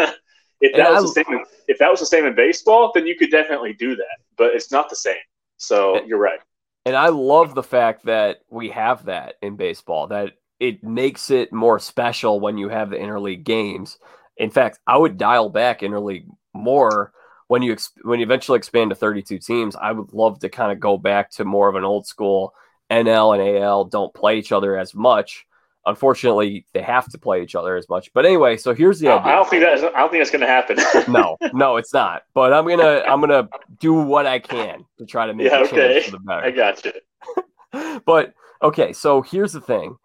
if 0.61 0.77
that 0.77 0.87
and 0.87 1.03
was 1.03 1.17
I, 1.17 1.23
the 1.23 1.25
same, 1.25 1.45
if 1.69 1.79
that 1.79 1.91
was 1.91 2.01
the 2.01 2.07
same 2.07 2.25
in 2.25 2.35
baseball, 2.35 2.91
then 2.95 3.07
you 3.07 3.17
could 3.17 3.31
definitely 3.31 3.75
do 3.75 3.95
that. 3.97 4.17
But 4.37 4.55
it's 4.55 4.73
not 4.73 4.91
the 4.91 4.97
same. 4.97 5.17
So 5.59 5.99
and, 5.99 6.09
you're 6.09 6.19
right. 6.19 6.41
And 6.89 6.97
I 6.97 7.09
love 7.09 7.55
the 7.55 7.63
fact 7.63 8.07
that 8.07 8.39
we 8.49 8.71
have 8.71 9.05
that 9.05 9.35
in 9.43 9.57
baseball. 9.57 10.07
That 10.07 10.33
it 10.59 10.83
makes 10.83 11.31
it 11.31 11.53
more 11.53 11.79
special 11.79 12.41
when 12.41 12.57
you 12.57 12.71
have 12.71 12.89
the 12.89 12.97
interleague 12.97 13.45
games. 13.45 13.99
In 14.39 14.49
fact, 14.49 14.79
I 14.87 14.97
would 14.97 15.19
dial 15.19 15.51
back 15.51 15.83
interleague 15.83 16.25
more 16.55 17.13
when 17.47 17.61
you 17.61 17.77
when 18.05 18.21
you 18.21 18.25
eventually 18.25 18.57
expand 18.57 18.89
to 18.89 18.97
32 18.97 19.39
teams. 19.39 19.77
I 19.77 19.93
would 19.93 20.15
love 20.15 20.39
to 20.39 20.49
kind 20.49 20.73
of 20.73 20.81
go 20.81 20.97
back 20.97 21.31
to 21.33 21.45
more 21.45 21.69
of 21.69 21.75
an 21.75 21.85
old 21.85 22.07
school 22.07 22.55
NL 22.91 23.39
and 23.39 23.59
AL 23.59 23.85
don't 23.85 24.15
play 24.15 24.39
each 24.39 24.51
other 24.51 24.75
as 24.75 24.95
much. 24.95 25.47
Unfortunately, 25.87 26.67
they 26.75 26.83
have 26.83 27.09
to 27.11 27.19
play 27.19 27.43
each 27.43 27.55
other 27.55 27.77
as 27.77 27.89
much. 27.89 28.13
But 28.13 28.27
anyway, 28.27 28.57
so 28.57 28.75
here's 28.75 29.01
the 29.01 29.09
idea. 29.09 29.33
I 29.33 29.35
don't 29.37 29.49
think 29.49 29.63
that's 29.63 29.83
I 29.83 30.01
don't 30.01 30.11
think 30.11 30.21
that's 30.21 30.31
going 30.31 30.43
to 30.43 30.47
happen. 30.47 30.79
no, 31.13 31.37
no, 31.55 31.77
it's 31.77 31.95
not. 31.95 32.23
But 32.35 32.53
I'm 32.53 32.67
gonna 32.67 33.03
I'm 33.09 33.21
gonna 33.21 33.49
do 33.81 33.95
what 33.95 34.27
I 34.27 34.39
can 34.39 34.85
to 34.99 35.07
try 35.07 35.27
to 35.27 35.35
make 35.35 35.51
yeah, 35.51 35.61
okay. 35.61 36.03
for 36.03 36.13
the 36.13 36.19
better. 36.19 36.43
I 36.43 36.51
got 36.51 36.85
you. 36.85 38.01
but 38.07 38.35
okay, 38.63 38.93
so 38.93 39.23
here's 39.23 39.53
the 39.53 39.61
thing: 39.61 39.97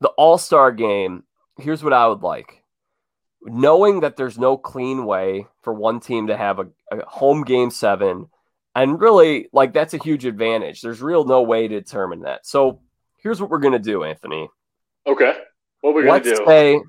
the 0.00 0.08
All 0.10 0.38
Star 0.38 0.70
game. 0.70 1.24
Here's 1.58 1.82
what 1.82 1.92
I 1.92 2.06
would 2.06 2.22
like. 2.22 2.62
Knowing 3.42 4.00
that 4.00 4.16
there's 4.16 4.38
no 4.38 4.56
clean 4.56 5.06
way 5.06 5.46
for 5.62 5.72
one 5.72 5.98
team 5.98 6.28
to 6.28 6.36
have 6.36 6.58
a, 6.58 6.68
a 6.92 7.04
home 7.06 7.42
game 7.42 7.70
seven 7.70 8.28
and 8.74 9.00
really, 9.00 9.48
like, 9.52 9.72
that's 9.72 9.94
a 9.94 9.98
huge 9.98 10.24
advantage. 10.24 10.80
There's 10.80 11.02
real 11.02 11.24
no 11.24 11.42
way 11.42 11.66
to 11.66 11.80
determine 11.80 12.20
that. 12.20 12.46
So 12.46 12.80
here's 13.16 13.40
what 13.40 13.50
we're 13.50 13.58
going 13.58 13.72
to 13.72 13.78
do, 13.78 14.04
Anthony. 14.04 14.48
Okay. 15.06 15.34
What 15.80 15.94
we're 15.94 16.04
going 16.04 16.22
to 16.22 16.36
do? 16.36 16.44
say 16.46 16.80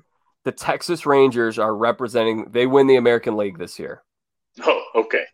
the 0.44 0.52
Texas 0.52 1.06
Rangers 1.06 1.58
are 1.58 1.74
representing, 1.74 2.46
they 2.50 2.66
win 2.66 2.86
the 2.86 2.96
American 2.96 3.36
League 3.36 3.58
this 3.58 3.78
year. 3.78 4.02
Oh, 4.62 4.84
okay. 4.96 5.24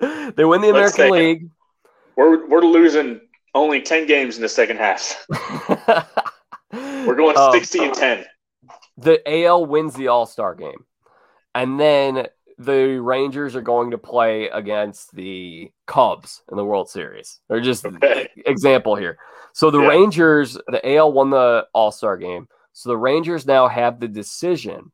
they 0.34 0.44
win 0.44 0.60
the 0.60 0.70
American 0.70 1.10
League. 1.10 1.50
We're, 2.16 2.46
we're 2.48 2.62
losing 2.62 3.20
only 3.54 3.82
10 3.82 4.06
games 4.06 4.36
in 4.36 4.42
the 4.42 4.48
second 4.48 4.78
half. 4.78 5.26
we're 6.72 7.16
going 7.16 7.36
um, 7.36 7.52
60 7.52 7.84
and 7.84 7.94
10. 7.94 8.24
The 8.98 9.44
AL 9.44 9.66
wins 9.66 9.94
the 9.94 10.08
All 10.08 10.26
Star 10.26 10.54
game. 10.54 10.84
And 11.54 11.78
then 11.78 12.26
the 12.64 13.00
Rangers 13.00 13.54
are 13.56 13.62
going 13.62 13.90
to 13.90 13.98
play 13.98 14.48
against 14.48 15.14
the 15.14 15.70
Cubs 15.86 16.42
in 16.50 16.56
the 16.56 16.64
World 16.64 16.88
Series. 16.88 17.40
They're 17.48 17.60
just 17.60 17.84
okay. 17.84 18.28
example 18.46 18.96
here. 18.96 19.18
So 19.52 19.70
the 19.70 19.80
yeah. 19.80 19.88
Rangers, 19.88 20.58
the 20.68 20.96
AL 20.96 21.12
won 21.12 21.30
the 21.30 21.66
All 21.72 21.92
Star 21.92 22.16
game. 22.16 22.48
So 22.72 22.88
the 22.88 22.96
Rangers 22.96 23.46
now 23.46 23.68
have 23.68 24.00
the 24.00 24.08
decision. 24.08 24.92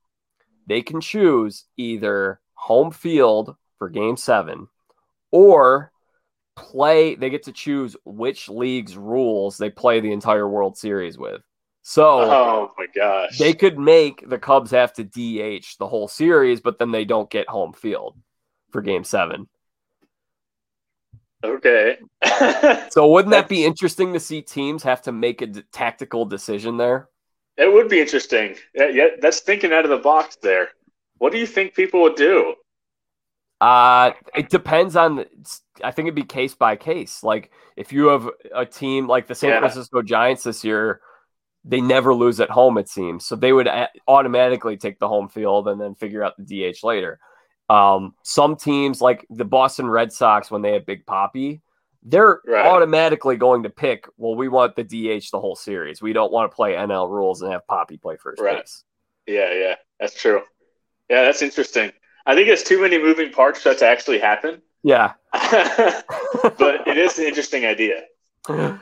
They 0.67 0.83
can 0.83 1.01
choose 1.01 1.65
either 1.77 2.41
home 2.55 2.91
field 2.91 3.57
for 3.79 3.89
game 3.89 4.17
seven 4.17 4.69
or 5.31 5.93
play, 6.57 7.15
they 7.15 7.31
get 7.31 7.45
to 7.45 7.53
choose 7.53 7.97
which 8.05 8.49
league's 8.49 8.97
rules 8.97 9.57
they 9.57 9.71
play 9.71 10.01
the 10.01 10.13
entire 10.13 10.49
World 10.49 10.77
Series 10.77 11.17
with. 11.17 11.43
So, 11.83 12.21
oh 12.21 12.73
my 12.77 12.87
gosh, 12.95 13.39
they 13.39 13.55
could 13.55 13.79
make 13.79 14.29
the 14.29 14.39
Cubs 14.39 14.71
have 14.73 14.93
to 14.95 15.05
DH 15.05 15.77
the 15.79 15.87
whole 15.87 16.09
series, 16.09 16.61
but 16.61 16.79
then 16.79 16.91
they 16.91 17.05
don't 17.05 17.31
get 17.31 17.49
home 17.49 17.73
field 17.73 18.17
for 18.71 18.83
Game 18.83 19.05
Seven. 19.05 19.49
Okay. 21.43 21.99
so, 22.91 23.07
wouldn't 23.07 23.31
that 23.31 23.49
be 23.49 23.65
interesting 23.65 24.13
to 24.13 24.21
see 24.21 24.43
teams 24.43 24.83
have 24.83 25.03
to 25.03 25.13
make 25.13 25.41
a 25.41 25.47
d- 25.47 25.63
tactical 25.73 26.25
decision 26.25 26.77
there? 26.77 27.09
It 27.57 27.73
would 27.73 27.89
be 27.89 28.01
interesting. 28.01 28.57
Yeah, 28.75 28.89
yeah, 28.89 29.07
that's 29.21 29.41
thinking 29.41 29.73
out 29.73 29.85
of 29.85 29.91
the 29.91 29.99
box 29.99 30.37
there. 30.43 30.69
What 31.19 31.33
do 31.33 31.39
you 31.39 31.47
think 31.47 31.75
people 31.75 32.03
would 32.03 32.17
do? 32.17 32.55
Uh, 33.61 34.13
it 34.37 34.49
depends 34.51 34.95
on. 34.95 35.25
I 35.83 35.91
think 35.91 36.07
it'd 36.07 36.15
be 36.15 36.23
case 36.23 36.55
by 36.55 36.77
case. 36.77 37.25
Like 37.25 37.51
if 37.77 37.93
you 37.93 38.09
have 38.09 38.29
a 38.55 38.65
team 38.65 39.09
like 39.09 39.27
the 39.27 39.35
San 39.35 39.51
Yeah. 39.51 39.59
Francisco 39.61 40.03
Giants 40.03 40.45
this 40.45 40.63
year, 40.65 41.01
they 41.65 41.81
never 41.81 42.15
lose 42.15 42.41
at 42.41 42.51
home. 42.51 42.79
It 42.79 42.89
seems 42.89 43.27
so 43.27 43.37
they 43.37 43.53
would 43.53 43.69
automatically 44.07 44.77
take 44.77 44.99
the 44.99 45.09
home 45.09 45.29
field 45.29 45.69
and 45.69 45.81
then 45.81 45.95
figure 45.95 46.23
out 46.23 46.35
the 46.39 46.45
DH 46.73 46.85
later. 46.85 47.19
Um, 47.69 48.15
some 48.23 48.57
teams 48.57 49.01
like 49.01 49.27
the 49.29 49.45
Boston 49.45 49.89
Red 49.91 50.13
Sox 50.13 50.51
when 50.51 50.63
they 50.63 50.73
have 50.73 50.87
Big 50.87 51.05
Poppy, 51.05 51.61
they're 52.03 52.41
Right. 52.47 52.65
automatically 52.65 53.37
going 53.37 53.65
to 53.65 53.71
pick. 53.71 54.07
Well, 54.17 54.35
we 54.37 54.49
want 54.49 54.75
the 54.77 54.85
DH 54.85 55.31
the 55.31 55.41
whole 55.41 55.57
series. 55.57 56.01
We 56.01 56.13
don't 56.15 56.33
want 56.33 56.51
to 56.51 56.55
play 56.55 56.75
NL 56.75 57.11
rules 57.11 57.43
and 57.43 57.53
have 57.53 57.67
Poppy 57.67 57.99
play 57.99 58.17
first 58.17 58.41
Right. 58.41 58.59
base. 58.61 58.85
Yeah, 59.27 59.53
yeah, 59.53 59.75
that's 60.01 60.15
true. 60.19 60.41
Yeah, 61.11 61.23
that's 61.25 61.43
interesting. 61.43 61.93
I 62.25 62.35
think 62.35 62.49
it's 62.49 62.63
too 62.63 62.81
many 62.81 62.97
moving 62.99 63.31
parts 63.33 63.61
for 63.63 63.71
that 63.71 63.79
to 63.79 63.87
actually 63.87 64.19
happen, 64.21 64.63
Yeah, 64.83 65.13
but 65.33 66.87
it 66.87 66.97
is 66.97 67.19
an 67.19 67.27
interesting 67.27 67.67
idea. 67.67 68.05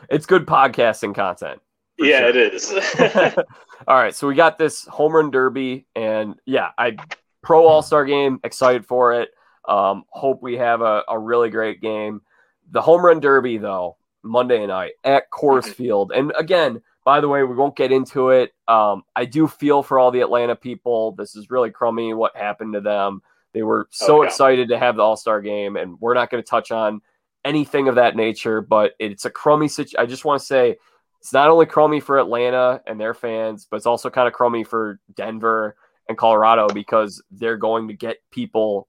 it's 0.09 0.27
good 0.27 0.47
podcasting 0.47 1.15
content. 1.15 1.61
Yeah, 1.99 2.21
sure. 2.21 2.29
it 2.29 2.37
is. 2.37 2.73
All 3.89 3.97
right, 3.97 4.15
so 4.15 4.27
we 4.27 4.35
got 4.35 4.59
this 4.59 4.85
home 4.87 5.13
run 5.13 5.31
derby, 5.31 5.87
and 5.95 6.35
yeah, 6.47 6.71
I 6.79 6.97
pro 7.43 7.67
All 7.67 7.83
Star 7.83 8.05
game, 8.05 8.41
excited 8.45 8.85
for 8.87 9.21
it. 9.21 9.31
Um, 9.69 10.05
hope 10.11 10.43
we 10.43 10.57
have 10.57 10.81
a, 10.81 11.03
a 11.09 11.19
really 11.19 11.51
great 11.51 11.81
game. 11.81 12.23
The 12.71 12.81
home 12.81 13.05
run 13.05 13.21
derby, 13.21 13.59
though, 13.59 13.97
Monday 14.23 14.67
night 14.67 14.93
at 15.05 15.31
Coors 15.31 15.65
Mhm. 15.67 15.75
Field, 15.75 16.13
and 16.15 16.33
again, 16.39 16.83
by 17.05 17.21
the 17.21 17.29
way, 17.29 17.45
we 17.45 17.55
won't 17.55 17.77
get 17.77 17.93
into 17.93 18.31
it. 18.31 18.53
Um, 18.67 19.05
I 19.15 19.27
do 19.27 19.47
feel 19.47 19.83
for 19.85 19.99
all 20.01 20.11
the 20.11 20.23
Atlanta 20.23 20.57
people. 20.57 21.13
This 21.13 21.37
is 21.37 21.51
really 21.51 21.71
crummy 21.71 22.13
what 22.15 22.37
happened 22.37 22.73
to 22.75 22.81
them. 22.81 23.23
They 23.53 23.63
were 23.63 23.87
so 23.91 24.19
Oh, 24.19 24.23
yeah. 24.23 24.29
excited 24.29 24.69
to 24.71 24.79
have 24.79 24.97
the 24.97 25.03
All 25.03 25.17
Star 25.17 25.41
game, 25.41 25.77
and 25.77 25.97
we're 26.01 26.15
not 26.15 26.31
going 26.31 26.43
to 26.43 26.49
touch 26.49 26.73
on 26.73 27.01
anything 27.45 27.87
of 27.87 27.95
that 27.95 28.17
nature. 28.17 28.61
But 28.61 28.95
it's 28.99 29.25
a 29.25 29.31
crummy 29.31 29.69
situation. 29.69 30.01
I 30.01 30.07
just 30.07 30.25
want 30.25 30.41
to 30.41 30.47
say 30.47 30.79
it's 31.21 31.33
not 31.33 31.49
only 31.51 31.67
crummy 31.67 32.01
for 32.01 32.19
Atlanta 32.19 32.81
and 32.87 33.01
their 33.01 33.15
fans, 33.15 33.67
but 33.71 33.77
it's 33.79 33.87
also 33.87 34.11
kind 34.11 34.29
of 34.29 34.35
crummy 34.35 34.65
for 34.65 35.01
Denver 35.15 35.77
and 36.09 36.17
Colorado 36.17 36.69
because 36.69 37.23
they're 37.31 37.57
going 37.57 37.89
to 37.89 37.95
get 37.95 38.19
people 38.31 38.89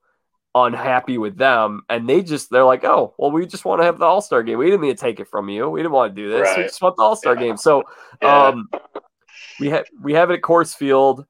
unhappy 0.56 1.18
with 1.20 1.38
them 1.38 1.84
and 1.88 2.10
they 2.10 2.24
just 2.24 2.50
they're 2.50 2.64
like 2.64 2.84
oh 2.84 3.14
well 3.20 3.30
we 3.30 3.46
just 3.46 3.64
want 3.64 3.80
to 3.80 3.86
have 3.86 4.00
the 4.00 4.06
all-star 4.06 4.42
game. 4.44 4.58
We 4.58 4.66
didn't 4.66 4.82
mean 4.82 4.96
to 4.96 5.00
take 5.00 5.20
it 5.20 5.28
from 5.28 5.50
you. 5.50 5.70
We 5.70 5.82
didn't 5.82 5.92
want 5.92 6.16
to 6.16 6.22
do 6.22 6.30
this. 6.30 6.48
We 6.58 6.64
just 6.64 6.82
want 6.82 6.96
the 6.96 7.04
all-star 7.04 7.36
Yeah. 7.36 7.40
game. 7.42 7.58
So 7.58 7.84
Yeah. 8.22 8.48
um 8.48 8.70
we 9.60 9.70
have 9.70 9.86
we 10.02 10.14
have 10.14 10.32
it 10.32 10.36
at 10.36 10.42
Coors 10.42 10.76
Field. 10.76 11.26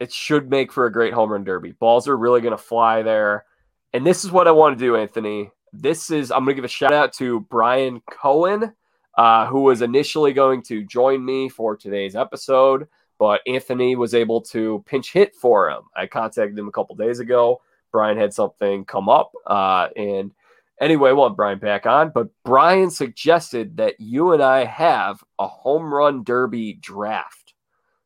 It 0.00 0.12
should 0.12 0.48
make 0.50 0.72
for 0.72 0.86
a 0.86 0.92
great 0.92 1.12
home 1.12 1.30
run 1.30 1.44
derby. 1.44 1.72
Balls 1.72 2.08
are 2.08 2.16
really 2.16 2.40
going 2.40 2.56
to 2.56 2.58
fly 2.62 3.02
there. 3.02 3.44
And 3.92 4.06
this 4.06 4.24
is 4.24 4.32
what 4.32 4.48
i 4.48 4.50
want 4.52 4.78
to 4.78 4.82
do 4.84 4.96
anthony. 4.96 5.50
This 5.74 6.10
is 6.10 6.30
i'm 6.30 6.44
going 6.44 6.54
to 6.54 6.54
give 6.54 6.64
a 6.64 6.68
shout 6.68 6.92
out 6.92 7.12
to 7.14 7.40
brian 7.40 8.00
cohen 8.10 8.72
uh, 9.16 9.46
who 9.46 9.60
was 9.60 9.82
initially 9.82 10.32
going 10.32 10.62
to 10.62 10.84
join 10.84 11.24
me 11.24 11.48
for 11.48 11.76
today's 11.76 12.16
episode 12.16 12.86
but 13.22 13.40
anthony 13.46 13.94
was 13.94 14.14
able 14.14 14.40
to 14.40 14.82
pinch 14.84 15.12
hit 15.12 15.32
for 15.36 15.70
him. 15.70 15.82
I 15.94 16.08
contacted 16.08 16.58
him 16.58 16.66
a 16.66 16.72
couple 16.72 16.96
days 16.96 17.20
ago. 17.20 17.60
Brian 17.92 18.18
had 18.18 18.34
something 18.34 18.84
come 18.84 19.08
up 19.08 19.30
uh, 19.46 19.88
and 19.96 20.32
anyway 20.80 21.12
we'll 21.12 21.28
have 21.28 21.36
brian 21.36 21.60
back 21.60 21.86
on 21.86 22.10
but 22.12 22.26
brian 22.44 22.90
suggested 22.90 23.76
that 23.76 23.94
you 24.00 24.32
and 24.32 24.42
i 24.42 24.64
have 24.64 25.22
a 25.38 25.46
home 25.46 25.94
run 25.94 26.24
derby 26.24 26.72
draft. 26.72 27.54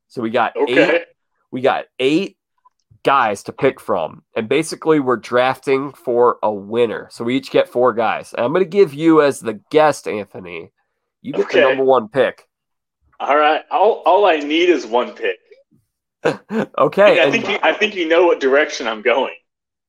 So 0.08 0.20
we 0.20 0.28
got 0.28 0.54
eight 0.68 1.04
we 1.50 1.62
got 1.62 1.86
eight 1.98 2.36
guys 3.04 3.44
to 3.44 3.52
pick 3.52 3.80
from 3.80 4.22
and 4.34 4.48
basically 4.48 5.00
we're 5.00 5.16
drafting 5.16 5.92
for 5.92 6.38
a 6.42 6.52
winner. 6.52 7.08
So 7.10 7.24
we 7.24 7.36
each 7.36 7.50
get 7.50 7.68
four 7.68 7.94
guys. 7.94 8.34
And 8.34 8.44
i'm 8.44 8.52
going 8.52 8.64
to 8.64 8.68
give 8.68 8.92
you 8.92 9.22
as 9.22 9.40
the 9.40 9.60
guest 9.70 10.06
anthony 10.06 10.72
you 11.26 11.32
get 11.32 11.42
Okay. 11.46 11.60
the 11.60 11.68
number 11.68 11.84
one 11.84 12.08
pick 12.08 12.46
All 13.20 13.36
right. 13.36 13.62
All, 13.70 14.02
all 14.06 14.24
I 14.26 14.36
need 14.36 14.68
is 14.70 14.86
one 14.86 15.12
pick. 15.12 15.38
okay 16.78 17.20
I 17.20 17.24
and- 17.24 17.32
think 17.32 17.48
you, 17.48 17.58
I 17.62 17.72
think 17.72 17.94
you 17.94 18.08
know 18.08 18.26
what 18.26 18.40
direction 18.40 18.86
I'm 18.88 19.02
going. 19.02 19.34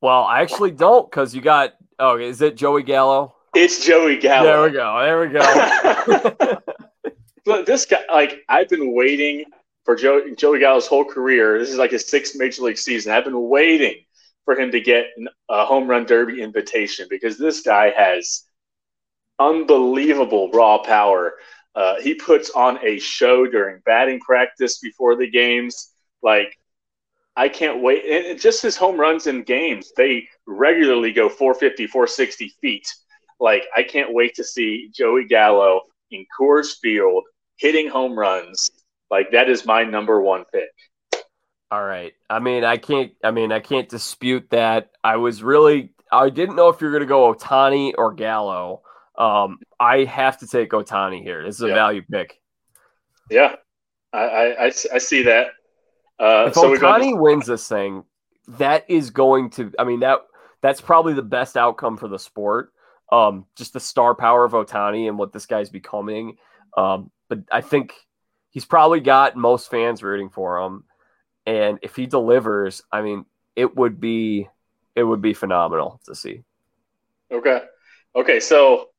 well 0.02 0.24
i 0.24 0.42
actually 0.42 0.72
don't 0.72 1.10
because 1.10 1.34
you 1.36 1.42
got 1.42 1.74
oh 2.00 2.18
is 2.18 2.42
it 2.42 2.56
joey 2.56 2.84
gallo 2.84 3.34
It's 3.56 3.84
Joey 3.86 4.18
Gallo. 4.18 4.46
there 4.46 4.62
we 4.64 4.72
go 4.72 5.00
there 5.02 5.20
we 5.22 5.28
go 5.40 6.58
Look, 7.46 7.66
this 7.66 7.86
guy, 7.86 8.02
like, 8.14 8.44
I've 8.50 8.68
been 8.68 8.94
waiting 8.94 9.46
for 9.86 9.96
Joe, 9.96 10.22
Joey 10.36 10.60
Gallo's 10.60 10.86
whole 10.86 11.06
career. 11.06 11.58
This 11.58 11.70
is 11.70 11.78
like 11.78 11.92
his 11.92 12.06
sixth 12.06 12.36
major 12.36 12.62
league 12.64 12.78
season. 12.78 13.14
I've 13.14 13.24
been 13.24 13.48
waiting 13.48 13.96
for 14.44 14.60
him 14.60 14.70
to 14.72 14.82
get 14.82 15.06
a 15.50 15.66
home 15.66 15.88
run 15.88 16.06
derby 16.06 16.42
invitation 16.42 17.08
because 17.10 17.38
this 17.38 17.62
guy 17.62 17.92
has 17.96 18.44
unbelievable 19.40 20.50
raw 20.52 20.78
power. 20.80 21.34
Uh, 21.76 22.00
he 22.02 22.16
puts 22.16 22.50
on 22.52 22.80
a 22.84 23.00
show 23.00 23.46
during 23.46 23.82
batting 23.86 24.20
practice 24.20 24.80
before 24.80 25.16
the 25.16 25.30
games. 25.30 25.92
Like, 26.24 26.58
I 27.36 27.50
can't 27.50 27.82
wait. 27.82 28.04
And 28.06 28.40
just 28.40 28.64
his 28.64 28.76
home 28.76 29.00
runs 29.00 29.28
in 29.28 29.44
games, 29.44 29.92
they 29.96 30.28
regularly 30.48 31.12
go 31.12 31.30
450, 31.30 31.86
460 31.88 32.54
feet. 32.62 32.88
Like, 33.40 33.64
I 33.76 33.84
can't 33.84 34.12
wait 34.12 34.34
to 34.36 34.44
see 34.44 34.90
Joey 34.92 35.26
Gallo 35.26 35.82
in 36.10 36.26
Coors 36.38 36.78
Field 36.82 37.24
hitting 37.58 37.88
home 37.88 38.18
runs. 38.18 38.72
Like, 39.12 39.32
that 39.32 39.50
is 39.50 39.66
my 39.66 39.84
number 39.84 40.20
one 40.20 40.46
pick. 40.52 40.72
All 41.70 41.84
right. 41.84 42.14
I 42.30 42.40
mean, 42.40 42.64
I 42.64 42.78
can't. 42.78 43.12
I 43.24 43.32
mean, 43.32 43.52
I 43.52 43.60
can't 43.60 43.90
dispute 43.90 44.50
that. 44.52 44.90
I 45.04 45.18
was 45.18 45.44
really. 45.44 45.92
I 46.12 46.30
didn't 46.30 46.56
know 46.56 46.70
if 46.70 46.80
you're 46.80 46.92
going 46.92 47.02
to 47.02 47.08
go 47.08 47.34
Ohtani 47.34 47.94
or 47.98 48.14
Gallo. 48.14 48.82
Um, 49.18 49.60
I 49.80 50.04
have 50.04 50.38
to 50.40 50.48
take 50.48 50.70
Ohtani 50.72 51.22
here. 51.24 51.44
This 51.44 51.56
is 51.56 51.64
a 51.64 51.68
Yeah. 51.68 51.76
value 51.76 52.04
pick. 52.10 52.40
Yeah, 53.30 53.56
I, 54.14 54.20
I, 54.20 54.64
I, 54.66 54.66
I 54.68 54.98
see 55.00 55.24
that. 55.24 55.48
Uh, 56.20 56.46
If 56.48 56.56
so 56.56 56.70
Ohtani 56.76 56.80
going. 56.80 57.20
wins 57.22 57.46
this 57.48 57.68
thing, 57.68 58.04
that 58.48 58.90
is 58.90 59.10
going 59.10 59.50
to. 59.52 59.72
I 59.78 59.84
mean 59.84 60.00
that 60.02 60.20
that's 60.62 60.82
probably 60.82 61.14
the 61.14 61.22
best 61.22 61.58
outcome 61.58 61.98
for 61.98 62.08
the 62.08 62.20
sport. 62.20 62.72
Um, 63.12 63.46
just 63.56 63.74
the 63.74 63.80
star 63.80 64.16
power 64.16 64.44
of 64.44 64.52
Ohtani 64.54 65.08
and 65.08 65.18
what 65.18 65.32
this 65.32 65.46
guy's 65.46 65.70
becoming. 65.70 66.38
Um, 66.76 67.12
but 67.30 67.40
I 67.52 67.62
think 67.62 67.94
he's 68.50 68.66
probably 68.66 69.00
got 69.00 69.36
most 69.36 69.70
fans 69.70 70.04
rooting 70.04 70.30
for 70.30 70.60
him. 70.60 70.84
And 71.46 71.80
if 71.82 71.96
he 71.96 72.06
delivers, 72.06 72.82
I 72.92 73.02
mean, 73.02 73.26
it 73.56 73.76
would 73.76 74.00
be 74.00 74.48
it 74.96 75.04
would 75.04 75.22
be 75.22 75.34
phenomenal 75.34 76.02
to 76.06 76.16
see. 76.16 76.44
Okay, 77.32 77.62
okay. 78.16 78.40
So 78.40 78.90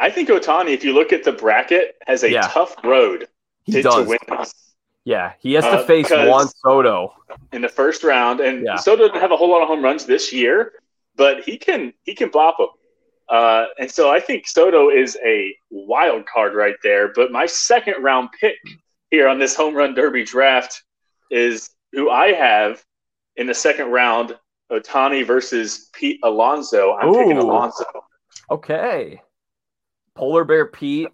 I 0.00 0.10
think 0.10 0.28
Ohtani, 0.30 0.70
if 0.72 0.82
you 0.82 0.92
look 0.94 1.12
at 1.12 1.24
the 1.24 1.32
bracket, 1.32 1.96
has 2.06 2.22
a 2.24 2.30
Yeah. 2.30 2.48
tough 2.48 2.74
road 2.82 3.28
to, 3.70 3.82
to 3.82 4.04
win 4.06 4.18
this 4.38 4.54
Yeah, 5.04 5.32
he 5.40 5.52
has 5.54 5.64
to 5.64 5.78
Uh, 5.80 5.84
face 5.84 6.10
Juan 6.10 6.48
Soto. 6.48 7.14
in 7.52 7.62
the 7.62 7.68
first 7.68 8.02
round, 8.02 8.40
and 8.40 8.64
Yeah. 8.64 8.76
Soto 8.76 9.06
doesn't 9.08 9.20
have 9.20 9.30
a 9.32 9.36
whole 9.36 9.50
lot 9.50 9.62
of 9.62 9.68
home 9.68 9.82
runs 9.84 10.04
this 10.06 10.32
year, 10.32 10.72
but 11.16 11.42
he 11.44 11.56
can 11.58 11.92
he 12.04 12.14
can 12.14 12.30
bop 12.30 12.56
them. 12.58 12.68
Uh, 13.28 13.66
and 13.78 13.90
so 13.90 14.10
I 14.10 14.18
think 14.20 14.46
Soto 14.48 14.88
is 14.90 15.16
a 15.24 15.54
wild 15.70 16.26
card 16.26 16.54
right 16.54 16.76
there. 16.82 17.08
But 17.14 17.30
my 17.30 17.46
second 17.46 18.02
round 18.02 18.30
pick 18.40 18.56
here 19.10 19.28
on 19.28 19.38
this 19.38 19.54
home 19.54 19.74
run 19.74 19.94
derby 19.94 20.24
draft 20.24 20.82
is 21.30 21.70
who 21.92 22.10
I 22.10 22.32
have 22.32 22.82
in 23.36 23.46
the 23.46 23.54
second 23.54 23.90
round: 23.90 24.36
Ohtani 24.70 25.24
versus 25.26 25.88
Pete 25.92 26.20
Alonso. 26.24 26.94
I'm 26.94 27.12
picking 27.14 27.38
Ooh. 27.38 27.42
Alonso. 27.42 27.84
Okay. 28.50 29.20
Polar 30.20 30.44
Bear 30.44 30.66
Pete. 30.66 31.08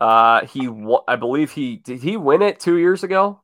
Uh, 0.00 0.44
he, 0.46 0.68
I 1.06 1.14
believe 1.14 1.52
he 1.52 1.76
did. 1.76 2.02
He 2.02 2.16
win 2.16 2.42
it 2.42 2.58
two 2.58 2.76
years 2.76 3.04
ago. 3.04 3.40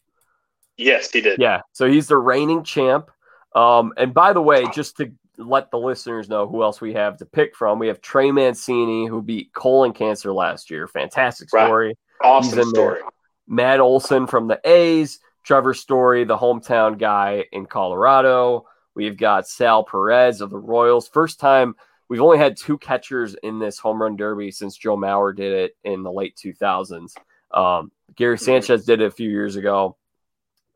Yes, 0.77 1.13
he 1.13 1.21
did. 1.21 1.39
Yeah. 1.39 1.61
So 1.73 1.89
he's 1.89 2.09
the 2.09 2.17
reigning 2.17 2.65
champ. 2.65 3.11
Um, 3.55 3.93
and 3.97 4.13
by 4.13 4.33
the 4.33 4.43
way, 4.43 4.67
just 4.75 4.97
to 4.97 5.13
let 5.39 5.71
the 5.71 5.79
listeners 5.79 6.29
know 6.29 6.49
who 6.49 6.65
else 6.65 6.81
we 6.81 6.95
have 6.95 7.17
to 7.19 7.27
pick 7.27 7.55
from, 7.55 7.79
we 7.79 7.87
have 7.87 8.01
Trey 8.01 8.33
Mancini 8.33 9.07
who 9.07 9.23
beat 9.23 9.53
colon 9.53 9.93
cancer 9.93 10.33
last 10.33 10.69
year. 10.69 10.89
Fantastic 10.89 11.49
Right. 11.53 11.67
story. 11.67 11.99
Awesome 12.21 12.59
He's 12.59 12.67
in 12.67 12.71
story. 12.71 13.01
Matt 13.47 13.79
Olson 13.79 14.27
from 14.27 14.49
the 14.49 14.61
A's, 14.65 15.21
Trevor 15.45 15.75
Story, 15.75 16.25
the 16.25 16.37
hometown 16.37 16.99
guy 16.99 17.45
in 17.53 17.67
Colorado. 17.67 18.67
We've 18.97 19.17
got 19.17 19.47
Sal 19.47 19.85
Perez 19.85 20.41
of 20.41 20.51
the 20.51 20.59
Royals. 20.59 21.07
First 21.07 21.39
time 21.39 21.77
we've 22.09 22.21
only 22.21 22.39
had 22.39 22.57
two 22.57 22.79
catchers 22.79 23.35
in 23.43 23.59
this 23.59 23.79
home 23.79 24.01
run 24.01 24.17
derby 24.17 24.51
since 24.51 24.77
Joe 24.77 24.97
Mauer 24.97 25.35
did 25.35 25.53
it 25.53 25.77
in 25.85 26.03
the 26.03 26.13
late 26.13 26.37
2000s. 26.43 27.15
Um, 27.53 27.91
Gary 28.17 28.39
Sanchez 28.39 28.85
did 28.85 29.01
it 29.01 29.07
a 29.07 29.11
few 29.11 29.31
years 29.31 29.57
ago. 29.57 29.97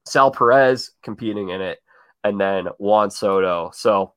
Sal 0.06 0.30
Perez 0.30 0.92
competing 1.02 1.50
in 1.50 1.60
it, 1.60 1.78
and 2.24 2.40
then 2.40 2.66
Juan 2.78 3.10
Soto. 3.10 3.70
So 3.74 4.14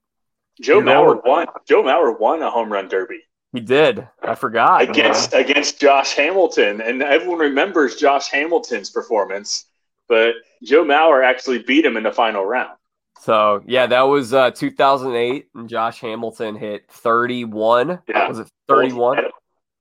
Joe 0.61 0.77
You 0.79 0.83
know- 0.83 1.15
Mauer 1.15 1.25
won. 1.25 1.47
Joe 1.67 1.83
Mauer 1.83 2.17
won 2.19 2.41
a 2.41 2.49
home 2.49 2.71
run 2.71 2.88
derby. 2.88 3.21
he 3.51 3.59
did. 3.59 4.07
I 4.21 4.35
forgot. 4.35 4.81
against 4.83 5.33
against 5.33 5.79
Josh 5.81 6.13
Hamilton, 6.13 6.81
and 6.81 7.03
everyone 7.03 7.39
remembers 7.39 7.95
Josh 7.97 8.29
Hamilton's 8.29 8.89
performance. 8.89 9.65
but 10.07 10.33
Joe 10.63 10.83
Mauer 10.83 11.23
actually 11.23 11.59
beat 11.63 11.85
him 11.85 11.95
in 11.97 12.03
the 12.03 12.11
final 12.11 12.45
round. 12.45 12.77
So 13.22 13.61
yeah, 13.68 13.85
that 13.85 14.02
was 14.02 14.34
uh, 14.34 14.49
2008, 14.49 15.49
and 15.53 15.69
Josh 15.69 15.99
Hamilton 15.99 16.56
hit 16.56 16.89
31. 16.89 17.99
Yeah. 18.07 18.27
Was 18.27 18.39
it 18.39 18.48
31? 18.68 19.19
Old, 19.19 19.31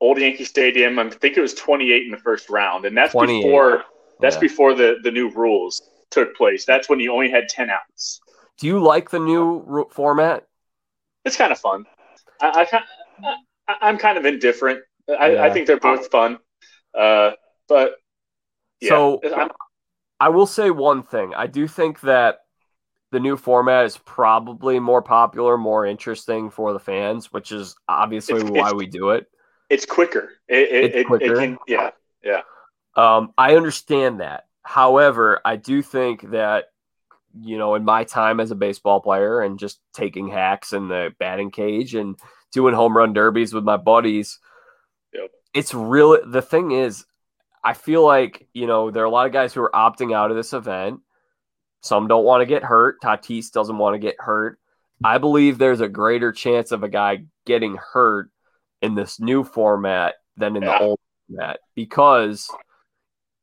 Old, 0.02 0.18
Yankee 0.18 0.44
Stadium. 0.44 0.98
I 0.98 1.08
think 1.08 1.38
it 1.38 1.40
was 1.40 1.54
28 1.54 2.04
in 2.04 2.10
the 2.10 2.18
first 2.18 2.50
round, 2.50 2.84
and 2.84 2.94
that's 2.94 3.14
before 3.14 3.84
that's 4.20 4.36
yeah. 4.36 4.40
before 4.40 4.74
the 4.74 4.98
the 5.02 5.10
new 5.10 5.30
rules 5.30 5.80
took 6.10 6.36
place. 6.36 6.66
That's 6.66 6.90
when 6.90 7.00
you 7.00 7.14
only 7.14 7.30
had 7.30 7.48
10 7.48 7.70
outs. 7.70 8.20
Do 8.58 8.66
you 8.66 8.78
like 8.78 9.08
the 9.08 9.18
new 9.18 9.88
format? 9.90 10.46
It's 11.24 11.36
kind 11.36 11.50
of 11.50 11.58
fun. 11.58 11.86
I, 12.42 12.82
I, 13.24 13.36
I'm 13.80 13.96
kind 13.96 14.18
of 14.18 14.26
indifferent. 14.26 14.80
I, 15.08 15.32
yeah. 15.32 15.44
I 15.44 15.50
think 15.50 15.66
they're 15.66 15.80
both 15.80 16.10
fun. 16.10 16.38
Uh, 16.94 17.30
but 17.68 17.92
yeah, 18.82 18.90
so 18.90 19.20
I'm, 19.34 19.48
I 20.18 20.28
will 20.28 20.46
say 20.46 20.70
one 20.70 21.04
thing. 21.04 21.32
I 21.34 21.46
do 21.46 21.66
think 21.66 22.00
that 22.00 22.40
the 23.10 23.20
new 23.20 23.36
format 23.36 23.86
is 23.86 23.98
probably 23.98 24.78
more 24.78 25.02
popular, 25.02 25.58
more 25.58 25.86
interesting 25.86 26.50
for 26.50 26.72
the 26.72 26.78
fans, 26.78 27.32
which 27.32 27.52
is 27.52 27.74
obviously 27.88 28.40
it's, 28.40 28.50
why 28.50 28.68
it's, 28.68 28.74
we 28.74 28.86
do 28.86 29.10
it. 29.10 29.26
It's 29.68 29.86
quicker. 29.86 30.30
It, 30.48 30.94
it's 30.94 31.06
quicker. 31.06 31.34
It 31.34 31.38
can, 31.38 31.58
yeah, 31.66 31.90
yeah. 32.24 32.42
Um, 32.96 33.32
I 33.36 33.56
understand 33.56 34.20
that. 34.20 34.46
However, 34.62 35.40
I 35.44 35.56
do 35.56 35.82
think 35.82 36.30
that 36.30 36.66
you 37.38 37.58
know, 37.58 37.74
in 37.74 37.84
my 37.84 38.04
time 38.04 38.40
as 38.40 38.50
a 38.50 38.56
baseball 38.56 39.00
player 39.00 39.40
and 39.40 39.58
just 39.58 39.80
taking 39.92 40.28
hacks 40.28 40.72
in 40.72 40.88
the 40.88 41.14
batting 41.18 41.50
cage 41.50 41.94
and 41.94 42.18
doing 42.52 42.74
home 42.74 42.96
run 42.96 43.12
derbies 43.12 43.52
with 43.52 43.64
my 43.64 43.76
buddies, 43.76 44.38
yep. 45.12 45.30
it's 45.54 45.72
really 45.72 46.20
the 46.26 46.42
thing 46.42 46.72
is, 46.72 47.04
I 47.62 47.74
feel 47.74 48.04
like 48.04 48.48
you 48.52 48.66
know 48.66 48.90
there 48.90 49.02
are 49.02 49.06
a 49.06 49.10
lot 49.10 49.26
of 49.26 49.32
guys 49.32 49.54
who 49.54 49.62
are 49.62 49.70
opting 49.70 50.14
out 50.14 50.30
of 50.30 50.36
this 50.36 50.52
event 50.52 51.00
some 51.80 52.08
don't 52.08 52.24
want 52.24 52.42
to 52.42 52.46
get 52.46 52.62
hurt. 52.62 53.00
Tatis 53.00 53.50
doesn't 53.50 53.78
want 53.78 53.94
to 53.94 53.98
get 53.98 54.16
hurt. 54.18 54.58
I 55.02 55.18
believe 55.18 55.58
there's 55.58 55.80
a 55.80 55.88
greater 55.88 56.32
chance 56.32 56.72
of 56.72 56.82
a 56.82 56.88
guy 56.88 57.24
getting 57.46 57.76
hurt 57.76 58.30
in 58.82 58.94
this 58.94 59.18
new 59.18 59.44
format 59.44 60.16
than 60.36 60.56
in 60.56 60.62
yeah. 60.62 60.78
the 60.78 60.84
old 60.84 61.00
format 61.28 61.60
because 61.74 62.48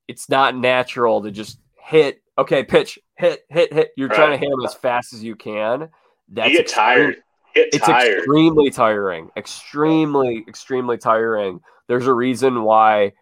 it's 0.08 0.30
not 0.30 0.56
natural 0.56 1.24
to 1.24 1.32
just 1.32 1.60
hit. 1.76 2.22
Okay, 2.38 2.64
pitch, 2.64 3.00
hit, 3.16 3.44
hit, 3.50 3.74
hit. 3.74 3.90
You're 3.98 4.10
right. 4.10 4.16
trying 4.16 4.32
to 4.32 4.38
hit 4.38 4.50
them 4.50 4.64
as 4.64 4.76
fast 4.76 5.14
as 5.14 5.24
you 5.24 5.36
can. 5.36 5.90
That's 6.30 6.52
you 6.52 6.58
get 6.58 6.68
tired. 6.68 7.16
Get 7.56 7.70
it's 7.74 7.86
tired. 7.86 8.20
extremely 8.20 8.70
tiring. 8.70 9.30
Extremely, 9.36 10.46
extremely 10.48 10.98
tiring. 10.98 11.62
There's 11.88 12.06
a 12.06 12.14
reason 12.14 12.64
why 12.64 13.14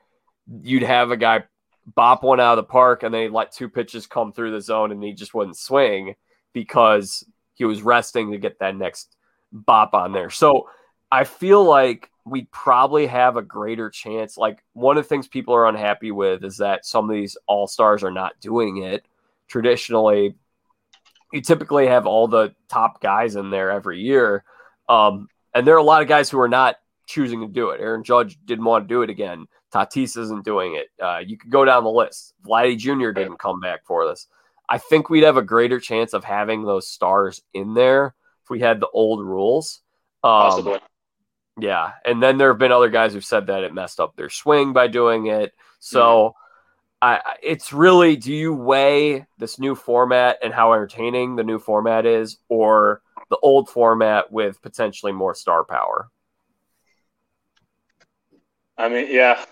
you'd 0.61 0.83
have 0.83 1.11
a 1.11 1.17
guy 1.17 1.43
bop 1.85 2.23
one 2.23 2.39
out 2.39 2.57
of 2.57 2.65
the 2.65 2.71
park 2.71 3.03
and 3.03 3.13
then 3.13 3.23
he 3.23 3.29
let 3.29 3.51
two 3.51 3.69
pitches 3.69 4.07
come 4.07 4.31
through 4.31 4.51
the 4.51 4.61
zone 4.61 4.91
and 4.91 5.03
he 5.03 5.13
just 5.13 5.33
wouldn't 5.33 5.57
swing 5.57 6.15
because 6.53 7.23
he 7.53 7.65
was 7.65 7.81
resting 7.81 8.31
to 8.31 8.37
get 8.37 8.59
that 8.59 8.75
next 8.75 9.15
bop 9.51 9.93
on 9.93 10.11
there. 10.11 10.29
So 10.29 10.69
I 11.11 11.23
feel 11.23 11.63
like 11.63 12.09
we 12.25 12.45
probably 12.51 13.05
have 13.05 13.37
a 13.37 13.41
greater 13.41 13.89
chance. 13.89 14.37
Like 14.37 14.63
one 14.73 14.97
of 14.97 15.03
the 15.03 15.07
things 15.07 15.27
people 15.27 15.53
are 15.53 15.67
unhappy 15.67 16.11
with 16.11 16.43
is 16.43 16.57
that 16.57 16.85
some 16.85 17.09
of 17.09 17.15
these 17.15 17.37
all 17.47 17.67
stars 17.67 18.03
are 18.03 18.11
not 18.11 18.39
doing 18.41 18.77
it. 18.77 19.05
Traditionally, 19.47 20.35
you 21.31 21.41
typically 21.41 21.87
have 21.87 22.07
all 22.07 22.27
the 22.27 22.55
top 22.67 22.99
guys 23.01 23.35
in 23.35 23.51
there 23.51 23.69
every 23.69 24.01
year. 24.01 24.43
Um, 24.89 25.29
and 25.53 25.67
there 25.67 25.75
are 25.75 25.79
a 25.79 25.83
lot 25.83 26.01
of 26.01 26.07
guys 26.07 26.29
who 26.29 26.39
are 26.39 26.49
not 26.49 26.77
choosing 27.05 27.41
to 27.41 27.47
do 27.47 27.69
it. 27.69 27.81
Aaron 27.81 28.03
Judge 28.03 28.37
didn't 28.45 28.65
want 28.65 28.87
to 28.87 28.93
do 28.93 29.01
it 29.01 29.09
again. 29.09 29.45
Tatis 29.73 30.17
isn't 30.17 30.45
doing 30.45 30.75
it. 30.75 30.87
Uh, 31.01 31.19
you 31.25 31.37
could 31.37 31.51
go 31.51 31.65
down 31.65 31.83
the 31.83 31.89
list. 31.89 32.33
Vladdy 32.45 32.77
Jr. 32.77 33.11
didn't 33.11 33.39
come 33.39 33.59
back 33.59 33.85
for 33.85 34.07
this. 34.07 34.27
I 34.67 34.77
think 34.77 35.09
we'd 35.09 35.23
have 35.23 35.37
a 35.37 35.43
greater 35.43 35.79
chance 35.79 36.13
of 36.13 36.23
having 36.23 36.63
those 36.63 36.87
stars 36.87 37.41
in 37.53 37.73
there 37.73 38.15
if 38.43 38.49
we 38.49 38.59
had 38.59 38.79
the 38.79 38.87
old 38.87 39.25
rules. 39.25 39.81
Um, 40.23 40.31
Possibly. 40.31 40.79
Yeah, 41.59 41.93
and 42.03 42.21
then 42.21 42.37
there 42.37 42.49
have 42.49 42.57
been 42.57 42.71
other 42.71 42.89
guys 42.89 43.13
who've 43.13 43.23
said 43.23 43.47
that 43.47 43.63
it 43.63 43.73
messed 43.73 43.99
up 43.99 44.15
their 44.15 44.29
swing 44.29 44.73
by 44.73 44.87
doing 44.87 45.27
it. 45.27 45.53
So, 45.79 45.99
mm-hmm. 46.01 46.37
I, 47.01 47.35
it's 47.43 47.71
really 47.71 48.15
do 48.15 48.33
you 48.33 48.53
weigh 48.53 49.25
this 49.37 49.59
new 49.59 49.75
format 49.75 50.39
and 50.43 50.53
how 50.53 50.73
entertaining 50.73 51.35
the 51.35 51.43
new 51.43 51.59
format 51.59 52.05
is, 52.05 52.39
or 52.49 53.01
the 53.29 53.37
old 53.37 53.69
format 53.69 54.31
with 54.31 54.61
potentially 54.61 55.11
more 55.11 55.35
star 55.35 55.63
power? 55.63 56.09
I 58.77 58.89
mean, 58.89 59.07
yeah, 59.09 59.43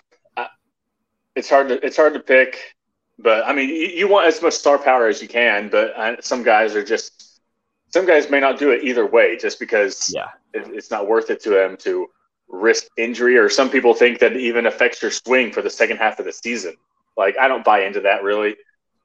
it's 1.36 1.50
hard 1.50 1.70
to 1.70 1.86
it's 1.86 1.98
hard 1.98 2.14
to 2.14 2.20
pick, 2.20 2.76
but 3.20 3.46
I 3.46 3.54
mean, 3.54 3.70
you, 3.70 3.88
you 3.88 4.08
want 4.08 4.28
as 4.28 4.42
much 4.42 4.54
star 4.54 4.78
power 4.78 5.08
as 5.08 5.22
you 5.22 5.28
can, 5.28 5.70
but 5.70 5.96
uh, 5.96 6.22
some 6.22 6.44
guys 6.44 6.76
are 6.76 6.84
just 6.84 7.42
some 7.90 8.06
guys 8.06 8.30
may 8.30 8.40
not 8.40 8.60
do 8.60 8.72
it 8.72 8.84
either 8.84 9.06
way, 9.06 9.38
just 9.38 9.60
because 9.60 10.12
yeah, 10.14 10.30
it, 10.54 10.68
it's 10.74 10.92
not 10.92 11.08
worth 11.08 11.30
it 11.30 11.42
to 11.44 11.50
them 11.50 11.78
to 11.78 12.08
risk 12.48 12.86
injury, 12.98 13.38
or 13.38 13.50
some 13.50 13.70
people 13.70 13.94
think 13.94 14.20
that 14.20 14.34
it 14.34 14.42
even 14.42 14.66
affects 14.66 15.02
your 15.02 15.12
swing 15.12 15.52
for 15.52 15.62
the 15.62 15.70
second 15.70 15.98
half 15.98 16.20
of 16.20 16.26
the 16.26 16.34
season. 16.34 16.76
Like 17.18 17.36
I 17.40 17.48
don't 17.48 17.64
buy 17.64 17.84
into 17.86 18.02
that 18.02 18.24
really, 18.24 18.56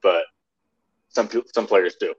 but 0.02 0.24
some 1.08 1.28
some 1.54 1.66
players 1.66 1.96
do. 1.98 2.14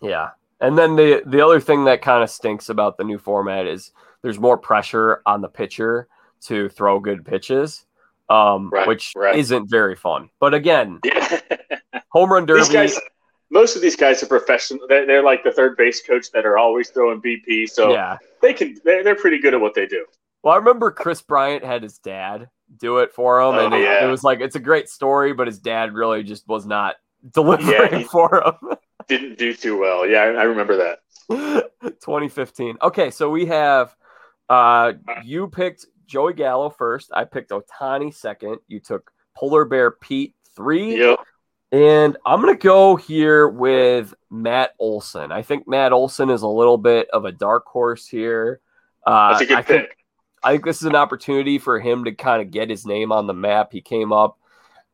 Yeah. 0.00 0.30
And 0.60 0.76
then 0.76 0.96
the 0.96 1.22
the 1.26 1.44
other 1.44 1.60
thing 1.60 1.84
that 1.84 2.02
kind 2.02 2.22
of 2.22 2.30
stinks 2.30 2.68
about 2.68 2.96
the 2.96 3.04
new 3.04 3.18
format 3.18 3.66
is 3.66 3.92
there's 4.22 4.38
more 4.38 4.58
pressure 4.58 5.22
on 5.26 5.40
the 5.40 5.48
pitcher 5.48 6.08
to 6.42 6.68
throw 6.68 7.00
good 7.00 7.24
pitches 7.24 7.84
um, 8.30 8.70
right, 8.70 8.86
which 8.86 9.12
right. 9.16 9.36
isn't 9.36 9.68
very 9.70 9.96
fun. 9.96 10.30
But 10.40 10.54
again, 10.54 11.00
yeah. 11.04 11.40
home 12.10 12.32
run 12.32 12.46
derby. 12.46 12.72
Guys, 12.72 12.98
most 13.50 13.76
of 13.76 13.82
these 13.82 13.96
guys 13.96 14.22
are 14.22 14.26
professional. 14.26 14.86
They're, 14.88 15.06
they're, 15.06 15.22
like 15.22 15.42
the 15.44 15.52
third 15.52 15.76
base 15.76 16.02
coach 16.02 16.30
that 16.32 16.44
are 16.44 16.58
always 16.58 16.90
throwing 16.90 17.20
BP, 17.22 17.68
so 17.68 17.92
yeah. 17.92 18.18
they 18.42 18.52
can. 18.52 18.76
They're, 18.84 19.02
they're 19.02 19.16
pretty 19.16 19.38
good 19.38 19.54
at 19.54 19.60
what 19.60 19.74
they 19.74 19.86
do. 19.86 20.04
Well, 20.42 20.54
I 20.54 20.58
remember 20.58 20.90
Kris 20.90 21.22
Bryant 21.22 21.64
had 21.64 21.82
his 21.82 21.98
dad 21.98 22.48
do 22.76 22.98
it 22.98 23.12
for 23.12 23.40
him, 23.40 23.54
oh, 23.54 23.66
and 23.66 23.74
it, 23.74 23.82
yeah. 23.82 24.04
it, 24.04 24.10
was 24.10 24.22
like 24.22 24.40
it's 24.40 24.56
a 24.56 24.60
great 24.60 24.88
story, 24.88 25.32
but 25.32 25.46
his 25.46 25.58
dad 25.58 25.94
really 25.94 26.22
just 26.22 26.46
was 26.46 26.66
not 26.66 26.96
delivering 27.32 28.04
for 28.04 28.42
him. 28.44 28.76
didn't 29.08 29.38
do 29.38 29.54
too 29.54 29.78
well. 29.78 30.06
Yeah, 30.06 30.20
I, 30.20 30.26
I 30.26 30.42
remember 30.44 30.76
that. 30.76 30.98
2015. 31.82 32.78
Okay, 32.82 33.10
so 33.10 33.30
we 33.30 33.46
have 33.46 33.94
uh 34.48 34.94
you 35.24 35.46
picked 35.46 35.84
Joey 36.08 36.32
Gallo 36.32 36.70
first. 36.70 37.10
I 37.14 37.24
picked 37.24 37.50
Ohtani 37.50 38.12
second. 38.12 38.58
You 38.66 38.80
took 38.80 39.12
Polar 39.36 39.64
Bear 39.64 39.92
Pete 39.92 40.34
three. 40.56 40.98
Yep. 40.98 41.20
And 41.70 42.16
I'm 42.24 42.40
going 42.40 42.54
to 42.54 42.60
go 42.60 42.96
here 42.96 43.46
with 43.46 44.14
Matt 44.30 44.74
Olson. 44.78 45.30
I 45.30 45.42
think 45.42 45.68
Matt 45.68 45.92
Olson 45.92 46.30
is 46.30 46.40
a 46.40 46.48
little 46.48 46.78
bit 46.78 47.08
of 47.10 47.26
a 47.26 47.32
dark 47.32 47.66
horse 47.66 48.08
here. 48.08 48.60
Uh, 49.06 49.32
That's 49.32 49.42
a 49.42 49.46
good 49.46 49.58
I 49.58 49.62
pick. 49.62 49.80
Think, 49.80 49.96
I 50.42 50.52
think 50.52 50.64
this 50.64 50.78
is 50.78 50.84
an 50.84 50.96
opportunity 50.96 51.58
for 51.58 51.78
him 51.78 52.04
to 52.04 52.12
kind 52.12 52.40
of 52.40 52.50
get 52.50 52.70
his 52.70 52.86
name 52.86 53.12
on 53.12 53.26
the 53.26 53.34
map. 53.34 53.68
He 53.70 53.82
came 53.82 54.14
up, 54.14 54.38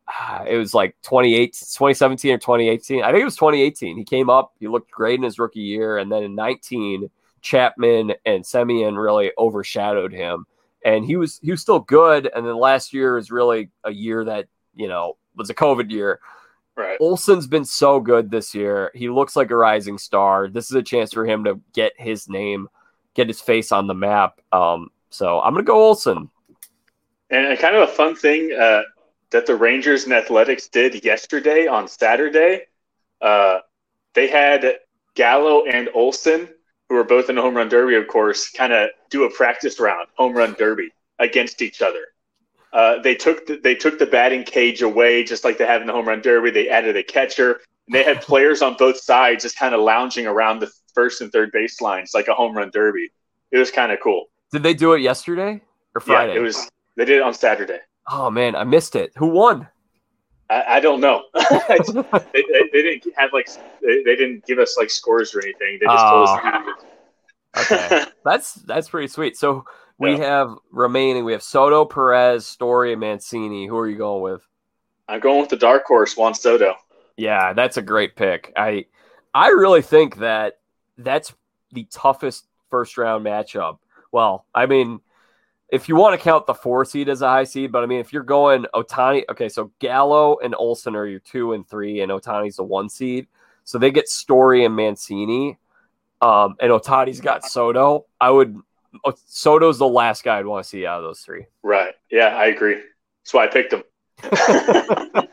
uh, 0.07 0.43
it 0.45 0.57
was 0.57 0.73
like 0.73 0.97
28, 1.03 1.53
2017 1.53 2.33
or 2.33 2.37
2018. 2.39 3.03
I 3.03 3.11
think 3.11 3.21
it 3.21 3.25
was 3.25 3.37
2018. 3.37 3.95
He 3.95 4.03
came 4.03 4.29
up, 4.29 4.53
he 4.59 4.67
looked 4.67 4.91
great 4.91 5.17
in 5.17 5.23
his 5.23 5.39
rookie 5.39 5.61
year. 5.61 5.97
And 5.97 6.11
then 6.11 6.23
in 6.23 6.35
19, 6.35 7.09
Chapman 7.41 8.15
and 8.25 8.43
Semien 8.43 9.01
really 9.01 9.31
overshadowed 9.37 10.11
him 10.11 10.45
and 10.85 11.03
he 11.03 11.17
was 11.17 11.39
he 11.43 11.51
was 11.51 11.61
still 11.61 11.79
good. 11.79 12.29
And 12.33 12.45
then 12.45 12.55
last 12.55 12.93
year 12.93 13.17
is 13.17 13.31
really 13.31 13.71
a 13.83 13.91
year 13.91 14.23
that 14.23 14.47
you 14.75 14.87
know 14.87 15.17
was 15.35 15.49
a 15.49 15.53
COVID 15.53 15.91
year. 15.91 16.21
Right. 16.77 16.97
Olson's 17.01 17.47
been 17.47 17.65
so 17.65 17.99
good 17.99 18.29
this 18.29 18.53
year. 18.53 18.91
He 18.93 19.09
looks 19.09 19.35
like 19.35 19.49
a 19.49 19.55
rising 19.55 19.97
star. 19.97 20.47
This 20.47 20.69
is 20.69 20.75
a 20.75 20.83
chance 20.83 21.13
for 21.13 21.25
him 21.25 21.43
to 21.45 21.59
get 21.73 21.93
his 21.97 22.29
name, 22.29 22.67
get 23.13 23.27
his 23.27 23.41
face 23.41 23.71
on 23.71 23.87
the 23.87 23.93
map. 23.93 24.39
Um, 24.51 24.91
so 25.09 25.41
I'm 25.41 25.53
gonna 25.53 25.63
go 25.63 25.81
Olson. 25.81 26.29
And 27.31 27.57
kind 27.57 27.75
of 27.75 27.89
a 27.89 27.91
fun 27.91 28.15
thing 28.15 28.55
uh, 28.57 28.83
that 29.31 29.47
the 29.47 29.55
Rangers 29.55 30.03
and 30.03 30.13
Athletics 30.13 30.67
did 30.67 31.03
yesterday 31.03 31.65
on 31.65 31.87
Saturday, 31.87 32.67
uh, 33.21 33.59
they 34.13 34.27
had 34.27 34.77
Gallo 35.15 35.65
and 35.65 35.89
Olson 35.95 36.49
who 36.89 36.97
are 36.97 37.03
both 37.03 37.29
in 37.29 37.35
the 37.35 37.41
home 37.41 37.55
run 37.55 37.69
derby, 37.69 37.95
of 37.95 38.07
course, 38.07 38.49
kind 38.51 38.73
of 38.73 38.89
do 39.09 39.23
a 39.23 39.29
practice 39.29 39.79
round, 39.79 40.07
home 40.15 40.33
run 40.33 40.55
derby 40.57 40.89
against 41.19 41.61
each 41.61 41.81
other. 41.81 42.05
Uh, 42.73 43.01
they 43.01 43.15
took 43.15 43.45
the, 43.47 43.57
they 43.57 43.73
took 43.73 43.97
the 43.97 44.05
batting 44.05 44.43
cage 44.43 44.81
away, 44.81 45.23
just 45.23 45.43
like 45.43 45.57
they 45.57 45.65
have 45.65 45.81
in 45.81 45.87
the 45.87 45.93
home 45.93 46.07
run 46.07 46.21
derby. 46.21 46.51
They 46.51 46.69
added 46.69 46.97
a 46.97 47.03
catcher. 47.03 47.61
And 47.87 47.95
they 47.95 48.03
had 48.03 48.21
players 48.21 48.61
on 48.61 48.75
both 48.77 48.97
sides 48.97 49.43
just 49.43 49.57
kind 49.57 49.73
of 49.73 49.81
lounging 49.81 50.27
around 50.27 50.59
the 50.59 50.71
first 50.93 51.21
and 51.21 51.31
third 51.31 51.51
base 51.51 51.81
lines 51.81 52.11
like 52.13 52.27
a 52.27 52.33
home 52.33 52.55
run 52.55 52.71
derby. 52.73 53.11
It 53.51 53.59
was 53.59 53.71
kind 53.71 53.91
of 53.91 53.99
cool. 54.01 54.25
Did 54.51 54.63
they 54.63 54.73
do 54.73 54.93
it 54.93 55.01
yesterday 55.01 55.61
or 55.93 56.01
Friday? 56.01 56.33
Yeah, 56.33 56.39
it 56.39 56.41
was. 56.41 56.69
They 56.97 57.05
did 57.05 57.17
it 57.17 57.21
on 57.21 57.33
Saturday. 57.33 57.79
Oh 58.09 58.29
man, 58.29 58.55
I 58.55 58.63
missed 58.63 58.95
it. 58.95 59.11
Who 59.17 59.27
won? 59.27 59.67
I, 60.49 60.63
I 60.67 60.79
don't 60.79 61.01
know. 61.01 61.23
they, 61.33 61.77
they, 62.33 62.43
they, 62.71 62.81
didn't 62.81 63.13
have 63.17 63.33
like 63.33 63.49
they, 63.81 64.03
they, 64.03 64.15
didn't 64.15 64.45
give 64.45 64.59
us 64.59 64.77
like 64.77 64.89
scores 64.89 65.33
or 65.33 65.41
anything. 65.41 65.79
They 65.79 65.85
just 65.85 66.05
told 66.05 66.27
us 66.27 66.43
what 66.43 66.43
ah, 66.45 66.75
okay, 67.59 68.05
that's 68.25 68.53
that's 68.53 68.89
pretty 68.89 69.07
sweet. 69.07 69.37
So 69.37 69.65
we 69.97 70.11
yeah. 70.11 70.17
have 70.17 70.55
remaining. 70.71 71.25
We 71.25 71.31
have 71.31 71.43
Soto, 71.43 71.85
Perez, 71.85 72.45
Story, 72.45 72.91
and 72.91 72.99
Mancini. 72.99 73.65
Who 73.65 73.77
are 73.77 73.89
you 73.89 73.97
going 73.97 74.21
with? 74.21 74.41
I'm 75.07 75.19
going 75.19 75.39
with 75.39 75.49
the 75.49 75.57
dark 75.57 75.85
horse, 75.85 76.15
Juan 76.17 76.33
Soto. 76.33 76.75
Yeah, 77.17 77.53
that's 77.53 77.77
a 77.77 77.81
great 77.81 78.15
pick. 78.15 78.51
I 78.55 78.85
I 79.33 79.49
really 79.49 79.81
think 79.81 80.17
that 80.17 80.59
that's 80.97 81.33
the 81.71 81.87
toughest 81.91 82.47
first 82.69 82.97
round 82.97 83.25
matchup. 83.25 83.79
Well, 84.11 84.45
I 84.53 84.65
mean, 84.65 84.99
if 85.69 85.89
you 85.89 85.95
want 85.95 86.19
to 86.19 86.23
count 86.23 86.45
the 86.45 86.53
four 86.53 86.85
seed 86.85 87.09
as 87.09 87.21
a 87.21 87.27
high 87.27 87.43
seed, 87.43 87.71
but 87.71 87.83
I 87.83 87.85
mean, 87.87 87.99
if 87.99 88.13
you're 88.13 88.23
going 88.23 88.65
Ohtani, 88.73 89.23
okay, 89.29 89.49
so 89.49 89.71
Gallo 89.79 90.37
and 90.43 90.55
Olson 90.55 90.95
are 90.95 91.05
your 91.05 91.19
two 91.19 91.53
and 91.53 91.67
three, 91.67 92.01
and 92.01 92.11
Ohtani's 92.11 92.57
the 92.57 92.63
one 92.63 92.89
seed. 92.89 93.27
So 93.63 93.79
they 93.79 93.89
get 93.91 94.07
Story 94.07 94.63
and 94.63 94.75
Mancini, 94.75 95.57
um, 96.21 96.55
and 96.59 96.71
Ohtani's 96.71 97.19
got 97.19 97.45
Soto. 97.45 98.05
I 98.21 98.29
would 98.29 98.59
Soto's 99.25 99.79
the 99.79 99.87
last 99.87 100.23
guy 100.23 100.39
I'd 100.39 100.45
want 100.45 100.63
to 100.63 100.69
see 100.69 100.85
out 100.85 100.99
of 100.99 101.03
those 101.03 101.19
three. 101.19 101.45
Right. 101.63 101.93
Yeah, 102.11 102.27
I 102.27 102.45
agree. 102.45 102.75
That's 102.75 103.33
why 103.33 103.45
I 103.45 103.47
picked 103.47 103.73
him. 103.73 103.83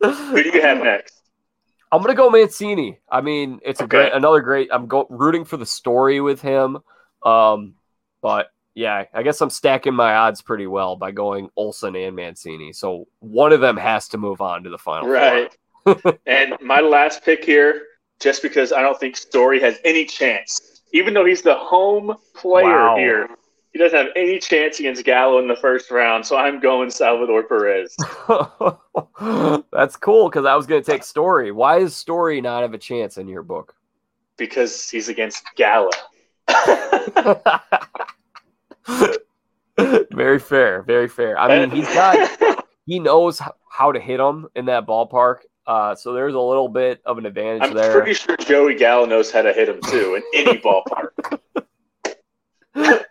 Who 0.00 0.42
do 0.42 0.50
you 0.50 0.62
have 0.62 0.78
next? 0.78 1.20
I'm 1.90 2.00
gonna 2.00 2.14
go 2.14 2.30
Mancini. 2.30 2.98
I 3.08 3.20
mean, 3.20 3.60
it's 3.64 3.80
a 3.80 3.86
great, 3.86 4.12
another 4.12 4.40
great. 4.40 4.68
I'm 4.72 4.86
go, 4.86 5.06
rooting 5.10 5.44
for 5.44 5.56
the 5.56 5.66
story 5.66 6.20
with 6.20 6.40
him, 6.40 6.78
um, 7.24 7.74
but 8.20 8.48
yeah, 8.74 9.04
I 9.14 9.22
guess 9.22 9.40
I'm 9.40 9.50
stacking 9.50 9.94
my 9.94 10.14
odds 10.14 10.42
pretty 10.42 10.66
well 10.66 10.96
by 10.96 11.12
going 11.12 11.48
Olson 11.56 11.94
and 11.94 12.16
Mancini. 12.16 12.72
So 12.72 13.06
one 13.20 13.52
of 13.52 13.60
them 13.60 13.76
has 13.76 14.08
to 14.08 14.18
move 14.18 14.40
on 14.40 14.64
to 14.64 14.70
the 14.70 14.78
final. 14.78 15.08
Right. 15.08 15.56
and 16.26 16.56
my 16.60 16.80
last 16.80 17.24
pick 17.24 17.44
here, 17.44 17.82
just 18.20 18.42
because 18.42 18.72
I 18.72 18.82
don't 18.82 18.98
think 18.98 19.16
Story 19.16 19.60
has 19.60 19.78
any 19.84 20.04
chance, 20.04 20.82
even 20.92 21.14
though 21.14 21.24
he's 21.24 21.42
the 21.42 21.54
home 21.54 22.16
player 22.34 22.66
wow. 22.66 22.96
here, 22.96 23.28
he 23.72 23.78
doesn't 23.78 23.96
have 23.96 24.08
any 24.16 24.38
chance 24.38 24.80
against 24.80 25.04
Gallo 25.04 25.38
in 25.38 25.46
the 25.46 25.56
first 25.56 25.90
round. 25.90 26.26
So 26.26 26.36
I'm 26.36 26.58
going 26.58 26.90
Salvador 26.90 27.44
Perez. 27.44 27.96
That's 29.72 29.96
cool 29.96 30.28
because 30.28 30.46
I 30.46 30.56
was 30.56 30.66
going 30.66 30.82
to 30.82 30.90
take 30.90 31.04
Story. 31.04 31.52
Why 31.52 31.78
is 31.78 31.94
Story 31.94 32.40
not 32.40 32.62
have 32.62 32.74
a 32.74 32.78
chance 32.78 33.18
in 33.18 33.28
your 33.28 33.42
book? 33.42 33.74
Because 34.36 34.90
he's 34.90 35.08
against 35.08 35.44
Gallo. 35.56 35.90
very 40.12 40.38
fair, 40.38 40.82
very 40.82 41.08
fair. 41.08 41.38
I 41.38 41.58
mean, 41.58 41.70
he's 41.70 41.88
got 41.88 42.64
he 42.86 42.98
knows 42.98 43.40
how 43.70 43.92
to 43.92 44.00
hit 44.00 44.18
them 44.18 44.48
in 44.54 44.66
that 44.66 44.86
ballpark. 44.86 45.38
Uh, 45.66 45.94
so 45.94 46.12
there's 46.12 46.34
a 46.34 46.40
little 46.40 46.68
bit 46.68 47.00
of 47.06 47.16
an 47.18 47.26
advantage 47.26 47.62
I'm 47.62 47.74
there. 47.74 47.92
I'm 47.92 47.92
pretty 47.92 48.14
sure 48.14 48.36
Joey 48.36 48.74
Gallo 48.74 49.06
knows 49.06 49.30
how 49.30 49.42
to 49.42 49.52
hit 49.52 49.68
him 49.68 49.80
too 49.88 50.16
in 50.16 50.22
any 50.34 50.58
ballpark. 50.58 51.40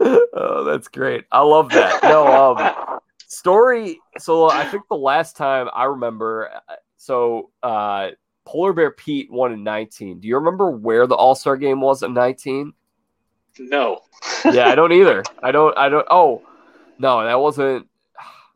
oh, 0.00 0.64
that's 0.64 0.88
great. 0.88 1.24
I 1.30 1.40
love 1.42 1.70
that. 1.70 2.02
No, 2.02 2.26
um, 2.26 3.00
story. 3.28 4.00
So 4.18 4.50
I 4.50 4.64
think 4.64 4.82
the 4.88 4.96
last 4.96 5.36
time 5.36 5.68
I 5.72 5.84
remember, 5.84 6.50
so 6.96 7.50
uh, 7.62 8.10
Polar 8.44 8.72
Bear 8.72 8.90
Pete 8.90 9.30
won 9.30 9.52
in 9.52 9.62
19. 9.62 10.20
Do 10.20 10.28
you 10.28 10.36
remember 10.36 10.70
where 10.70 11.06
the 11.06 11.14
All 11.14 11.34
Star 11.34 11.56
game 11.56 11.80
was 11.80 12.02
in 12.02 12.14
19? 12.14 12.72
No. 13.58 14.00
yeah, 14.44 14.68
I 14.68 14.74
don't 14.74 14.92
either. 14.92 15.22
I 15.42 15.52
don't. 15.52 15.76
I 15.76 15.88
don't. 15.88 16.06
Oh, 16.10 16.42
no, 16.98 17.24
that 17.24 17.40
wasn't. 17.40 17.88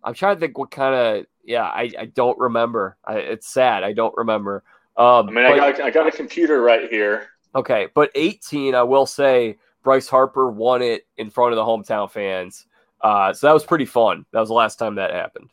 I'm 0.03 0.15
trying 0.15 0.37
to 0.37 0.41
think 0.41 0.59
what 0.59 0.71
kind 0.71 0.95
of. 0.95 1.27
Yeah, 1.45 1.65
I, 1.65 1.91
I 1.99 2.05
don't 2.07 2.39
remember. 2.39 2.97
I, 3.05 3.17
it's 3.19 3.49
sad. 3.49 3.83
I 3.83 3.93
don't 3.93 4.15
remember. 4.17 4.65
Um, 4.97 5.29
I 5.29 5.33
mean, 5.33 5.35
but, 5.35 5.61
I, 5.61 5.73
got, 5.73 5.81
I 5.81 5.91
got 5.91 6.07
a 6.07 6.11
computer 6.11 6.61
right 6.61 6.91
here. 6.91 7.29
Okay, 7.55 7.89
but 7.95 8.11
18, 8.15 8.75
I 8.75 8.83
will 8.83 9.07
say 9.07 9.57
Bryce 9.83 10.09
Harper 10.09 10.51
won 10.51 10.83
it 10.83 11.07
in 11.17 11.31
front 11.31 11.53
of 11.53 11.57
the 11.57 11.63
hometown 11.63 12.11
fans. 12.11 12.67
Uh, 13.01 13.33
so 13.33 13.47
that 13.47 13.55
was 13.55 13.65
pretty 13.65 13.87
fun. 13.87 14.27
That 14.33 14.41
was 14.41 14.49
the 14.49 14.55
last 14.55 14.79
time 14.79 14.97
that 14.97 15.13
happened 15.13 15.49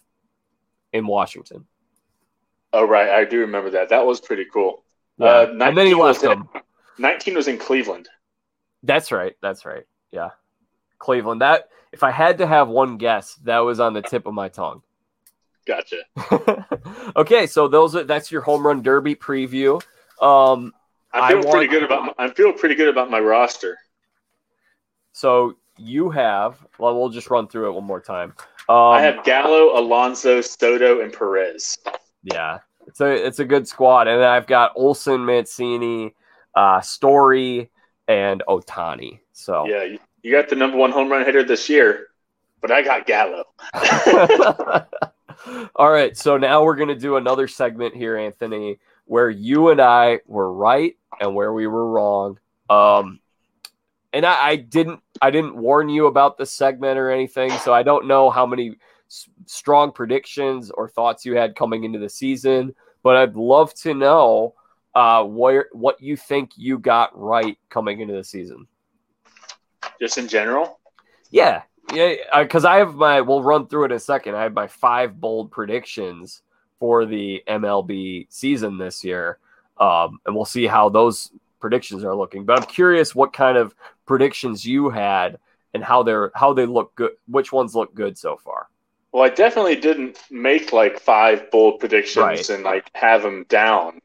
in 0.94 1.08
Washington. 1.08 1.66
Oh 2.74 2.86
right, 2.86 3.10
I 3.10 3.24
do 3.24 3.40
remember 3.40 3.70
that. 3.70 3.90
That 3.90 4.06
was 4.06 4.20
pretty 4.20 4.46
cool. 4.52 4.84
Yeah. 5.18 5.28
Uh, 5.28 5.48
and 5.62 5.78
then 5.78 5.88
he 5.88 5.94
left 5.94 6.22
them. 6.22 6.50
19 6.98 7.36
was 7.36 7.48
in 7.48 7.58
Cleveland. 7.58 8.10
That's 8.86 9.12
right. 9.12 9.36
That's 9.42 9.66
right. 9.66 9.86
Yeah. 10.12 10.30
Cleveland. 11.00 11.42
That 11.42 11.70
if 11.92 12.04
I 12.04 12.12
had 12.12 12.38
to 12.38 12.48
have 12.48 12.68
one 12.68 12.98
guess, 12.98 13.36
that 13.44 13.60
was 13.60 13.80
on 13.80 13.94
the 13.94 14.02
tip 14.02 14.26
of 14.26 14.34
my 14.34 14.50
tongue. 14.50 14.82
Gotcha. 15.66 16.04
okay, 17.16 17.48
so 17.48 17.68
those 17.68 17.96
are 17.96 18.04
that's 18.04 18.32
your 18.32 18.42
home 18.42 18.66
run 18.66 18.82
derby 18.82 19.16
preview. 19.16 19.82
Um 20.22 20.74
I 21.12 21.32
feel 21.32 21.48
I 21.48 21.52
pretty 21.52 21.68
good 21.68 21.84
about 21.84 22.04
my, 22.04 22.14
I 22.18 22.30
feel 22.30 22.54
pretty 22.54 22.76
good 22.76 22.90
about 22.90 23.10
my 23.10 23.20
roster. 23.20 23.78
So 25.14 25.56
you 25.78 26.10
have 26.12 26.58
well 26.78 26.98
we'll 26.98 27.10
just 27.10 27.30
run 27.30 27.48
through 27.48 27.70
it 27.70 27.74
one 27.74 27.84
more 27.84 28.02
time. 28.02 28.34
Um, 28.68 28.76
I 28.78 29.02
have 29.02 29.24
Gallo, 29.24 29.80
Alonso, 29.80 30.42
Soto, 30.42 31.02
and 31.02 31.14
Perez. 31.14 31.78
Yeah. 32.24 32.60
It's 32.88 33.02
a 33.02 33.26
it's 33.26 33.40
a 33.40 33.46
good 33.46 33.68
squad. 33.68 34.08
And 34.08 34.24
I've 34.24 34.48
got 34.48 34.74
Olson, 34.76 35.26
Mancini, 35.26 36.16
uh, 36.56 36.82
Story, 36.82 37.70
and 38.08 38.44
Ohtani. 38.48 39.20
So 39.34 39.66
yeah, 39.68 39.98
you 40.22 40.32
got 40.32 40.50
the 40.50 40.56
number 40.56 40.78
one 40.78 40.92
home 40.92 41.12
run 41.12 41.26
hitter 41.26 41.44
this 41.44 41.70
year, 41.70 42.08
but 42.62 42.72
I 42.72 42.82
got 42.82 43.06
Gallo. 43.06 43.44
All 45.76 45.92
right, 45.92 46.16
so 46.18 46.38
now 46.38 46.64
we're 46.64 46.76
gonna 46.76 46.96
do 46.96 47.18
another 47.18 47.48
segment 47.48 47.96
here, 47.96 48.18
Anthony, 48.18 48.80
where 49.06 49.30
you 49.30 49.70
and 49.70 49.82
I 49.82 50.20
were 50.26 50.52
right 50.52 50.96
and 51.20 51.36
where 51.36 51.54
we 51.54 51.68
were 51.68 51.92
wrong. 51.92 52.40
Um, 52.70 53.20
and 54.14 54.26
I, 54.26 54.48
I 54.48 54.56
didn't 54.56 55.02
I 55.22 55.30
didn't 55.30 55.56
warn 55.56 55.90
you 55.90 56.08
about 56.08 56.38
this 56.38 56.52
segment 56.52 56.98
or 56.98 57.12
anything, 57.12 57.52
so 57.52 57.74
I 57.74 57.84
don't 57.84 58.08
know 58.08 58.30
how 58.30 58.46
many 58.46 58.76
s- 59.10 59.30
strong 59.46 59.92
predictions 59.92 60.72
or 60.72 60.88
thoughts 60.90 61.26
you 61.26 61.36
had 61.36 61.56
coming 61.56 61.84
into 61.84 62.00
the 62.00 62.10
season, 62.10 62.74
but 63.04 63.18
I'd 63.18 63.36
love 63.36 63.74
to 63.76 63.94
know 63.94 64.56
uh, 64.96 65.24
where 65.24 65.68
what 65.74 66.02
you 66.02 66.16
think 66.16 66.52
you 66.56 66.80
got 66.80 67.18
right 67.20 67.58
coming 67.70 68.00
into 68.00 68.14
the 68.14 68.24
season. 68.24 68.66
Just 70.00 70.18
in 70.18 70.28
general. 70.28 70.80
Yeah, 71.30 71.64
yeah, 71.94 72.16
because 72.42 72.66
I 72.66 72.78
have 72.78 72.96
my. 72.96 73.22
We'll 73.22 73.44
run 73.44 73.68
through 73.68 73.86
it 73.86 73.92
in 73.92 73.98
a 73.98 74.00
second. 74.00 74.36
I 74.36 74.44
have 74.44 74.54
my 74.54 74.68
five 74.68 75.20
bold 75.20 75.52
predictions 75.52 76.42
for 76.80 77.06
the 77.06 77.44
MLB 77.48 78.28
season 78.30 78.78
this 78.78 79.04
year, 79.04 79.38
um, 79.78 80.20
and 80.26 80.36
we'll 80.36 80.46
see 80.46 80.66
how 80.66 80.90
those 80.90 81.32
predictions 81.60 82.04
are 82.04 82.16
looking. 82.16 82.46
But 82.46 82.60
I'm 82.60 82.68
curious 82.68 83.14
what 83.14 83.34
kind 83.34 83.58
of 83.58 83.76
predictions 84.06 84.66
you 84.66 84.90
had 84.90 85.38
and 85.74 85.84
how 85.84 86.04
they're 86.04 86.32
how 86.34 86.54
they 86.54 86.66
look 86.66 86.96
good. 86.96 87.12
Which 87.28 87.52
ones 87.52 87.76
look 87.76 87.94
good 87.94 88.18
so 88.18 88.38
far? 88.38 88.68
Well, 89.12 89.24
I 89.24 89.30
definitely 89.30 89.78
didn't 89.78 90.20
make 90.30 90.74
like 90.74 91.00
five 91.00 91.50
bold 91.52 91.80
predictions 91.80 92.18
right. 92.24 92.50
and 92.50 92.64
like 92.64 92.90
have 92.96 93.22
them 93.22 93.46
down. 93.48 94.02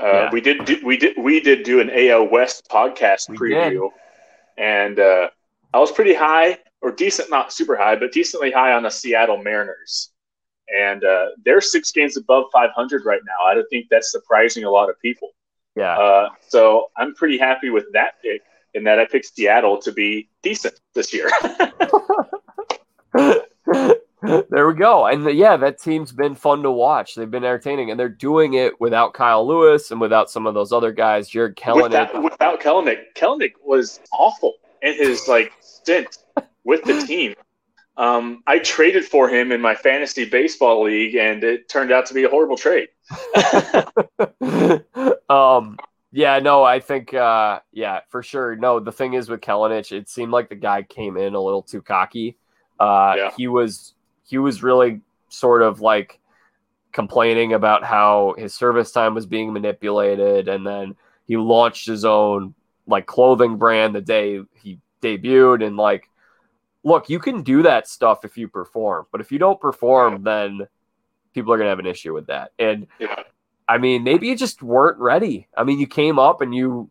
Uh, 0.00 0.06
yeah. 0.06 0.30
We 0.32 0.40
did 0.40 0.64
do, 0.64 0.80
we 0.84 0.96
did 0.96 1.16
we 1.18 1.40
did 1.40 1.62
do 1.62 1.80
an 1.80 1.90
AL 1.90 2.28
West 2.28 2.68
podcast 2.70 3.28
we 3.28 3.36
preview, 3.36 3.90
did. 3.90 4.64
and 4.64 4.98
uh, 4.98 5.28
I 5.74 5.78
was 5.78 5.92
pretty 5.92 6.14
high 6.14 6.58
or 6.80 6.90
decent, 6.90 7.28
not 7.30 7.52
super 7.52 7.76
high, 7.76 7.96
but 7.96 8.12
decently 8.12 8.50
high 8.50 8.72
on 8.72 8.82
the 8.82 8.90
Seattle 8.90 9.42
Mariners, 9.42 10.10
and 10.68 11.04
uh, 11.04 11.26
they're 11.44 11.60
six 11.60 11.92
games 11.92 12.16
above 12.16 12.46
500 12.52 13.04
right 13.04 13.20
now. 13.26 13.46
I 13.46 13.54
don't 13.54 13.66
think 13.68 13.86
that's 13.90 14.10
surprising 14.10 14.64
a 14.64 14.70
lot 14.70 14.88
of 14.88 14.98
people. 15.00 15.30
Yeah. 15.76 15.96
Uh, 15.98 16.28
so 16.48 16.90
I'm 16.96 17.14
pretty 17.14 17.38
happy 17.38 17.70
with 17.70 17.84
that 17.92 18.14
pick, 18.22 18.42
in 18.74 18.84
that 18.84 18.98
I 18.98 19.04
picked 19.04 19.26
Seattle 19.26 19.78
to 19.82 19.92
be 19.92 20.28
decent 20.42 20.80
this 20.94 21.12
year. 21.12 21.30
there 24.22 24.66
we 24.66 24.74
go. 24.74 25.06
And 25.06 25.26
the, 25.26 25.32
yeah, 25.32 25.56
that 25.56 25.80
team's 25.80 26.12
been 26.12 26.34
fun 26.34 26.62
to 26.62 26.70
watch. 26.70 27.14
They've 27.14 27.30
been 27.30 27.44
entertaining, 27.44 27.90
and 27.90 27.98
they're 27.98 28.08
doing 28.08 28.54
it 28.54 28.80
without 28.80 29.14
Kyle 29.14 29.46
Lewis 29.46 29.90
and 29.90 30.00
without 30.00 30.30
some 30.30 30.46
of 30.46 30.54
those 30.54 30.72
other 30.72 30.92
guys. 30.92 31.28
Jarred 31.28 31.56
Kelenic. 31.56 32.12
Without, 32.12 32.22
without 32.22 32.60
Kelenic, 32.60 33.14
Kelenic 33.16 33.52
was 33.64 34.00
awful 34.12 34.54
in 34.82 34.94
his 34.94 35.28
like 35.28 35.52
stint 35.60 36.18
with 36.64 36.84
the 36.84 37.00
team. 37.06 37.34
Um, 37.96 38.42
I 38.46 38.58
traded 38.60 39.04
for 39.04 39.28
him 39.28 39.52
in 39.52 39.60
my 39.60 39.74
fantasy 39.74 40.24
baseball 40.24 40.84
league, 40.84 41.16
and 41.16 41.44
it 41.44 41.68
turned 41.68 41.92
out 41.92 42.06
to 42.06 42.14
be 42.14 42.24
a 42.24 42.28
horrible 42.28 42.56
trade. 42.56 42.88
um, 45.28 45.76
yeah, 46.12 46.38
no, 46.38 46.64
I 46.64 46.80
think, 46.80 47.12
uh, 47.12 47.60
yeah, 47.72 48.00
for 48.08 48.22
sure. 48.22 48.56
No, 48.56 48.80
the 48.80 48.92
thing 48.92 49.12
is 49.14 49.28
with 49.28 49.42
Kelenic, 49.42 49.92
it 49.92 50.08
seemed 50.08 50.32
like 50.32 50.48
the 50.48 50.54
guy 50.54 50.82
came 50.82 51.18
in 51.18 51.34
a 51.34 51.40
little 51.40 51.62
too 51.62 51.82
cocky. 51.82 52.38
Uh, 52.78 53.14
yeah. 53.16 53.30
He 53.36 53.48
was 53.48 53.92
he 54.30 54.38
was 54.38 54.62
really 54.62 55.00
sort 55.28 55.62
of 55.62 55.80
like 55.80 56.20
complaining 56.92 57.52
about 57.52 57.84
how 57.84 58.34
his 58.38 58.54
service 58.54 58.90
time 58.92 59.14
was 59.14 59.26
being 59.26 59.52
manipulated 59.52 60.48
and 60.48 60.66
then 60.66 60.94
he 61.26 61.36
launched 61.36 61.86
his 61.86 62.04
own 62.04 62.54
like 62.86 63.06
clothing 63.06 63.56
brand 63.56 63.94
the 63.94 64.00
day 64.00 64.40
he 64.54 64.78
debuted 65.02 65.64
and 65.64 65.76
like 65.76 66.08
look 66.82 67.08
you 67.08 67.18
can 67.18 67.42
do 67.42 67.62
that 67.62 67.86
stuff 67.86 68.24
if 68.24 68.36
you 68.36 68.48
perform 68.48 69.06
but 69.12 69.20
if 69.20 69.30
you 69.30 69.38
don't 69.38 69.60
perform 69.60 70.22
then 70.24 70.66
people 71.34 71.52
are 71.52 71.56
going 71.56 71.66
to 71.66 71.70
have 71.70 71.78
an 71.78 71.86
issue 71.86 72.12
with 72.12 72.26
that. 72.26 72.52
And 72.58 72.86
yeah. 72.98 73.22
i 73.68 73.78
mean 73.78 74.02
maybe 74.04 74.26
you 74.28 74.36
just 74.36 74.62
weren't 74.62 74.98
ready. 74.98 75.48
I 75.56 75.64
mean 75.64 75.78
you 75.78 75.86
came 75.86 76.18
up 76.18 76.40
and 76.40 76.54
you, 76.54 76.88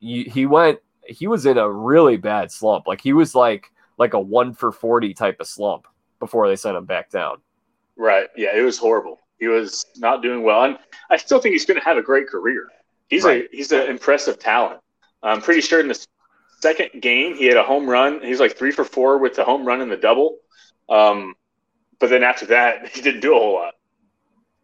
you 0.00 0.24
he 0.30 0.46
went 0.46 0.78
he 1.06 1.26
was 1.26 1.46
in 1.46 1.58
a 1.58 1.70
really 1.70 2.16
bad 2.16 2.52
slump. 2.52 2.86
Like 2.86 3.00
he 3.00 3.12
was 3.12 3.34
like 3.34 3.70
like 3.98 4.14
a 4.14 4.20
1 4.20 4.54
for 4.54 4.72
40 4.72 5.12
type 5.14 5.40
of 5.40 5.46
slump 5.46 5.86
before 6.20 6.48
they 6.48 6.54
sent 6.54 6.76
him 6.76 6.84
back 6.84 7.10
down. 7.10 7.38
Right. 7.96 8.28
Yeah, 8.36 8.56
it 8.56 8.62
was 8.62 8.78
horrible. 8.78 9.18
He 9.40 9.48
was 9.48 9.86
not 9.96 10.22
doing 10.22 10.42
well, 10.42 10.62
and 10.64 10.78
I 11.10 11.16
still 11.16 11.40
think 11.40 11.54
he's 11.54 11.64
going 11.64 11.80
to 11.80 11.84
have 11.84 11.96
a 11.96 12.02
great 12.02 12.28
career. 12.28 12.68
He's 13.08 13.24
right. 13.24 13.44
a 13.44 13.56
he's 13.56 13.72
an 13.72 13.88
impressive 13.88 14.38
talent. 14.38 14.80
I'm 15.22 15.40
pretty 15.40 15.62
sure 15.62 15.80
in 15.80 15.88
the 15.88 16.06
second 16.60 17.02
game 17.02 17.34
he 17.34 17.46
had 17.46 17.56
a 17.56 17.62
home 17.62 17.88
run. 17.88 18.20
He's 18.22 18.38
like 18.38 18.56
three 18.56 18.70
for 18.70 18.84
four 18.84 19.18
with 19.18 19.34
the 19.34 19.44
home 19.44 19.64
run 19.64 19.80
and 19.80 19.90
the 19.90 19.96
double. 19.96 20.36
Um, 20.88 21.34
but 21.98 22.10
then 22.10 22.22
after 22.22 22.46
that, 22.46 22.88
he 22.94 23.00
didn't 23.00 23.20
do 23.20 23.34
a 23.34 23.38
whole 23.38 23.54
lot. 23.54 23.74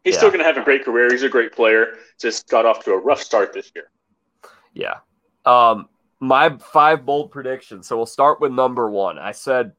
He's 0.04 0.14
yeah. 0.14 0.18
still 0.18 0.30
going 0.30 0.40
to 0.40 0.44
have 0.44 0.56
a 0.56 0.62
great 0.62 0.84
career. 0.84 1.10
He's 1.10 1.24
a 1.24 1.28
great 1.28 1.52
player. 1.52 1.94
Just 2.20 2.48
got 2.48 2.64
off 2.64 2.84
to 2.84 2.92
a 2.92 2.98
rough 2.98 3.20
start 3.20 3.52
this 3.52 3.72
year. 3.74 3.90
Yeah. 4.72 4.98
Um, 5.44 5.88
my 6.20 6.56
five 6.58 7.04
bold 7.04 7.32
predictions. 7.32 7.88
So 7.88 7.96
we'll 7.96 8.06
start 8.06 8.40
with 8.40 8.52
number 8.52 8.88
one. 8.88 9.18
I 9.18 9.32
said 9.32 9.72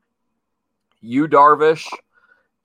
Yu 1.02 1.28
Darvish, 1.28 1.88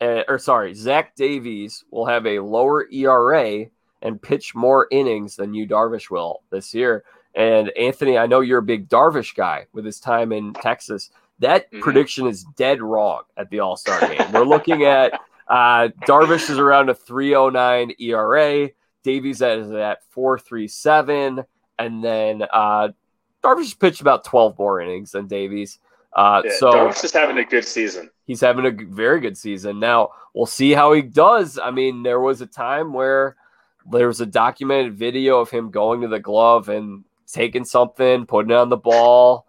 uh, 0.00 0.22
or 0.28 0.38
sorry, 0.38 0.74
Zach 0.74 1.14
Davies 1.14 1.84
will 1.90 2.06
have 2.06 2.26
a 2.26 2.40
lower 2.40 2.88
ERA 2.90 3.66
and 4.02 4.20
pitch 4.20 4.54
more 4.54 4.88
innings 4.90 5.36
than 5.36 5.54
Yu 5.54 5.66
Darvish 5.66 6.10
will 6.10 6.42
this 6.50 6.74
year. 6.74 7.04
And 7.34 7.70
Anthony, 7.70 8.18
I 8.18 8.26
know 8.26 8.40
you're 8.40 8.58
a 8.58 8.62
big 8.62 8.88
Darvish 8.88 9.34
guy 9.34 9.66
with 9.72 9.84
his 9.84 10.00
time 10.00 10.32
in 10.32 10.52
Texas. 10.54 11.10
That 11.38 11.70
mm-hmm. 11.70 11.80
prediction 11.80 12.26
is 12.26 12.44
dead 12.56 12.82
wrong 12.82 13.22
at 13.36 13.50
the 13.50 13.60
All 13.60 13.76
Star 13.76 14.00
game. 14.00 14.32
We're 14.32 14.44
looking 14.44 14.84
at 14.84 15.18
uh, 15.48 15.88
Darvish 16.06 16.50
is 16.50 16.58
around 16.58 16.90
a 16.90 16.94
309 16.94 17.94
ERA. 17.98 18.70
Davies 19.02 19.42
is 19.42 19.70
at 19.72 20.04
437. 20.10 21.44
And 21.78 22.04
then 22.04 22.42
uh, 22.52 22.88
Darvish 23.42 23.78
pitched 23.78 24.00
about 24.00 24.24
12 24.24 24.58
more 24.58 24.80
innings 24.80 25.12
than 25.12 25.26
Davies. 25.26 25.78
Uh, 26.14 26.42
yeah, 26.44 26.50
so 26.58 26.72
Darvish 26.72 27.04
is 27.04 27.12
having 27.12 27.38
a 27.38 27.44
good 27.44 27.64
season. 27.64 28.10
He's 28.26 28.40
having 28.40 28.66
a 28.66 28.70
very 28.70 29.20
good 29.20 29.36
season. 29.36 29.80
Now 29.80 30.10
we'll 30.34 30.46
see 30.46 30.72
how 30.72 30.92
he 30.92 31.02
does. 31.02 31.58
I 31.58 31.70
mean, 31.70 32.02
there 32.02 32.20
was 32.20 32.40
a 32.40 32.46
time 32.46 32.92
where 32.92 33.36
there 33.90 34.06
was 34.06 34.20
a 34.20 34.26
documented 34.26 34.94
video 34.94 35.40
of 35.40 35.50
him 35.50 35.70
going 35.70 36.02
to 36.02 36.08
the 36.08 36.20
glove 36.20 36.68
and 36.68 37.04
taking 37.26 37.64
something, 37.64 38.26
putting 38.26 38.50
it 38.50 38.56
on 38.56 38.68
the 38.68 38.76
ball. 38.76 39.46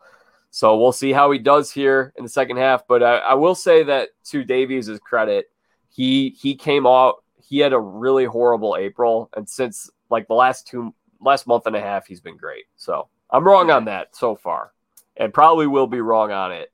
So 0.52 0.78
we'll 0.78 0.92
see 0.92 1.12
how 1.12 1.32
he 1.32 1.40
does 1.40 1.72
here 1.72 2.14
in 2.16 2.24
the 2.24 2.30
second 2.30 2.58
half. 2.58 2.88
But 2.88 3.02
I, 3.04 3.18
I 3.18 3.34
will 3.34 3.56
say 3.56 3.84
that 3.84 4.10
to 4.26 4.44
Davies' 4.44 5.00
credit, 5.00 5.50
he 5.90 6.30
he 6.30 6.56
came 6.56 6.86
out. 6.86 7.24
He 7.42 7.60
had 7.60 7.74
a 7.74 7.80
really 7.80 8.26
horrible 8.26 8.78
April, 8.78 9.30
and 9.36 9.50
since 9.50 9.90
like 10.10 10.28
the 10.28 10.34
last 10.34 10.68
two 10.68 10.94
last 11.20 11.48
month 11.48 11.66
and 11.66 11.76
a 11.76 11.82
half, 11.82 12.06
he's 12.06 12.22
been 12.22 12.38
great. 12.38 12.66
So 12.76 13.10
I'm 13.32 13.44
wrong 13.46 13.72
on 13.72 13.86
that 13.86 14.16
so 14.16 14.36
far, 14.36 14.73
and 15.18 15.34
probably 15.34 15.68
will 15.68 15.88
be 15.88 16.02
wrong 16.02 16.32
on 16.32 16.52
it 16.52 16.72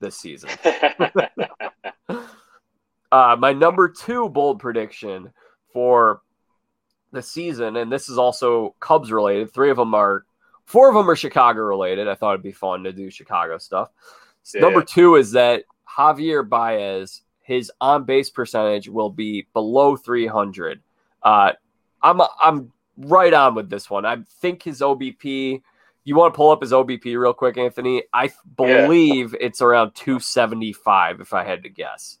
this 0.00 0.16
season. 0.16 0.50
uh, 3.12 3.36
my 3.38 3.52
number 3.52 3.88
two 3.88 4.28
bold 4.28 4.58
prediction 4.58 5.32
for 5.72 6.22
the 7.12 7.22
season, 7.22 7.76
and 7.76 7.90
this 7.90 8.08
is 8.08 8.18
also 8.18 8.74
Cubs 8.80 9.12
related. 9.12 9.52
Three 9.52 9.70
of 9.70 9.76
them 9.76 9.94
are, 9.94 10.24
four 10.64 10.88
of 10.88 10.94
them 10.94 11.08
are 11.08 11.16
Chicago 11.16 11.60
related. 11.60 12.08
I 12.08 12.14
thought 12.14 12.32
it'd 12.32 12.42
be 12.42 12.52
fun 12.52 12.84
to 12.84 12.92
do 12.92 13.10
Chicago 13.10 13.58
stuff. 13.58 13.90
Yeah. 14.54 14.60
Number 14.62 14.82
two 14.82 15.16
is 15.16 15.32
that 15.32 15.64
Javier 15.88 16.48
Baez, 16.48 17.22
his 17.42 17.70
on 17.80 18.04
base 18.04 18.30
percentage 18.30 18.88
will 18.88 19.10
be 19.10 19.46
below 19.52 19.96
300. 19.96 20.80
Uh, 21.22 21.52
I'm 22.02 22.20
I'm 22.42 22.72
right 22.96 23.32
on 23.32 23.54
with 23.54 23.70
this 23.70 23.88
one. 23.88 24.04
I 24.04 24.18
think 24.40 24.62
his 24.62 24.80
OBP. 24.80 25.62
You 26.04 26.16
want 26.16 26.34
to 26.34 26.36
pull 26.36 26.50
up 26.50 26.60
his 26.60 26.72
OBP 26.72 27.16
real 27.18 27.32
quick, 27.32 27.56
Anthony? 27.56 28.02
I 28.12 28.32
believe 28.56 29.32
yeah. 29.32 29.46
it's 29.46 29.62
around 29.62 29.94
275, 29.94 31.20
if 31.20 31.32
I 31.32 31.44
had 31.44 31.62
to 31.62 31.68
guess. 31.68 32.18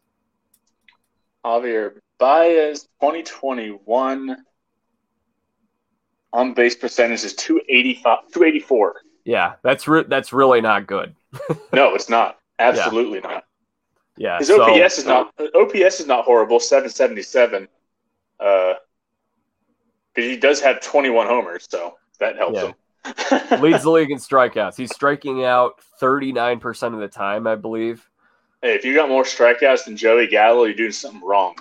Javier 1.44 1.94
Baez, 2.18 2.82
2021 3.00 4.36
on 6.32 6.54
base 6.54 6.76
percentage 6.76 7.24
is 7.24 7.34
285, 7.34 8.18
284. 8.32 9.02
Yeah, 9.24 9.54
that's 9.62 9.88
re- 9.88 10.04
that's 10.06 10.32
really 10.32 10.60
not 10.60 10.86
good. 10.86 11.14
no, 11.72 11.94
it's 11.94 12.08
not. 12.08 12.38
Absolutely 12.58 13.20
yeah. 13.22 13.28
not. 13.28 13.44
Yeah, 14.16 14.38
his 14.38 14.48
so, 14.48 14.62
OPS 14.62 14.98
is 14.98 15.04
not 15.04 15.32
OPS 15.54 16.00
is 16.00 16.06
not 16.06 16.24
horrible, 16.24 16.60
777. 16.60 17.68
Uh, 18.38 18.74
but 20.14 20.24
he 20.24 20.36
does 20.36 20.60
have 20.60 20.80
21 20.80 21.26
homers, 21.26 21.66
so 21.68 21.96
that 22.20 22.36
helps 22.36 22.56
yeah. 22.56 22.66
him. 22.66 22.74
Leads 23.60 23.82
the 23.82 23.90
league 23.90 24.10
in 24.10 24.18
strikeouts. 24.18 24.76
He's 24.76 24.94
striking 24.94 25.44
out 25.44 25.80
39% 26.00 26.94
of 26.94 27.00
the 27.00 27.08
time, 27.08 27.46
I 27.46 27.56
believe. 27.56 28.08
Hey, 28.60 28.74
if 28.74 28.84
you 28.84 28.94
got 28.94 29.08
more 29.08 29.24
strikeouts 29.24 29.86
than 29.86 29.96
Joey 29.96 30.28
Gallo, 30.28 30.64
you're 30.64 30.74
doing 30.74 30.92
something 30.92 31.22
wrong. 31.22 31.56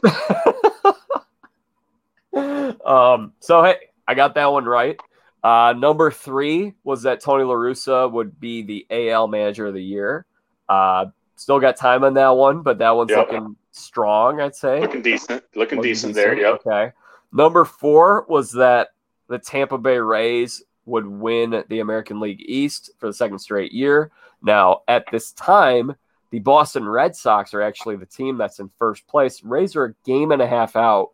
um, 2.85 3.33
so 3.39 3.63
hey, 3.63 3.75
I 4.07 4.13
got 4.13 4.35
that 4.35 4.51
one 4.51 4.65
right. 4.65 4.99
Uh, 5.43 5.73
number 5.75 6.11
three 6.11 6.73
was 6.83 7.03
that 7.03 7.19
Tony 7.21 7.43
La 7.43 7.55
Russa 7.55 8.11
would 8.11 8.39
be 8.39 8.61
the 8.61 8.85
AL 9.09 9.27
Manager 9.27 9.65
of 9.65 9.73
the 9.73 9.83
Year. 9.83 10.25
Uh, 10.69 11.07
still 11.35 11.59
got 11.59 11.75
time 11.75 12.03
on 12.03 12.13
that 12.13 12.29
one, 12.29 12.61
but 12.61 12.77
that 12.77 12.91
one's 12.91 13.09
yep. 13.09 13.31
looking 13.31 13.55
strong. 13.71 14.39
I'd 14.39 14.55
say 14.55 14.79
looking 14.81 15.01
decent. 15.01 15.43
Looking, 15.55 15.79
looking 15.79 15.81
decent, 15.81 16.13
decent, 16.13 16.15
there. 16.15 16.37
Yep. 16.37 16.61
Okay. 16.65 16.91
Number 17.33 17.65
four 17.65 18.25
was 18.29 18.51
that 18.53 18.89
the 19.27 19.39
Tampa 19.39 19.77
Bay 19.77 19.97
Rays 19.97 20.63
would 20.85 21.05
win 21.05 21.63
the 21.69 21.79
American 21.79 22.19
League 22.19 22.41
East 22.45 22.91
for 22.97 23.07
the 23.07 23.13
second 23.13 23.39
straight 23.39 23.71
year. 23.71 24.11
Now, 24.41 24.81
at 24.87 25.05
this 25.11 25.31
time, 25.33 25.95
the 26.31 26.39
Boston 26.39 26.87
Red 26.87 27.15
Sox 27.15 27.53
are 27.53 27.61
actually 27.61 27.97
the 27.97 28.05
team 28.05 28.37
that's 28.37 28.59
in 28.59 28.69
first 28.79 29.05
place. 29.07 29.43
Rays 29.43 29.75
are 29.75 29.85
a 29.85 29.93
game 30.05 30.31
and 30.31 30.41
a 30.41 30.47
half 30.47 30.75
out 30.75 31.11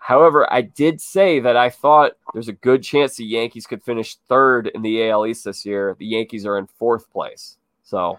However, 0.00 0.50
I 0.50 0.62
did 0.62 0.98
say 1.00 1.40
that 1.40 1.58
I 1.58 1.68
thought 1.68 2.12
there's 2.32 2.48
a 2.48 2.54
good 2.54 2.82
chance 2.82 3.16
the 3.16 3.24
Yankees 3.24 3.66
could 3.66 3.82
finish 3.82 4.16
third 4.28 4.68
in 4.68 4.80
the 4.80 5.08
AL 5.08 5.26
East 5.26 5.44
this 5.44 5.66
year. 5.66 5.94
The 5.98 6.06
Yankees 6.06 6.46
are 6.46 6.56
in 6.56 6.66
fourth 6.66 7.12
place. 7.12 7.58
So, 7.84 8.18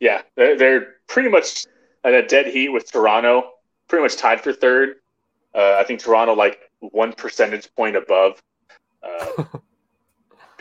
yeah, 0.00 0.22
they're 0.34 0.96
pretty 1.06 1.28
much 1.28 1.66
at 2.02 2.12
a 2.12 2.26
dead 2.26 2.48
heat 2.48 2.70
with 2.70 2.90
Toronto, 2.90 3.52
pretty 3.86 4.02
much 4.02 4.16
tied 4.16 4.40
for 4.40 4.52
third. 4.52 4.96
Uh, 5.54 5.76
I 5.78 5.84
think 5.84 6.00
Toronto 6.00 6.34
like 6.34 6.70
one 6.80 7.12
percentage 7.12 7.72
point 7.76 7.94
above. 7.94 8.42
Uh, 9.02 9.44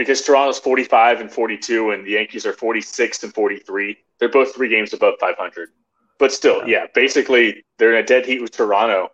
because 0.02 0.24
Toronto's 0.24 0.58
45 0.58 1.22
and 1.22 1.32
42, 1.32 1.92
and 1.92 2.04
the 2.04 2.14
Yankees 2.14 2.44
are 2.48 2.54
46 2.54 3.22
and 3.22 3.32
43. 3.32 3.96
They're 4.18 4.30
both 4.30 4.56
three 4.56 4.68
games 4.68 4.94
above 4.94 5.14
500. 5.20 5.70
But 6.18 6.32
still, 6.32 6.68
yeah, 6.68 6.88
basically 6.96 7.64
they're 7.78 7.94
in 7.94 8.04
a 8.04 8.06
dead 8.06 8.26
heat 8.26 8.42
with 8.42 8.52
Toronto 8.52 9.10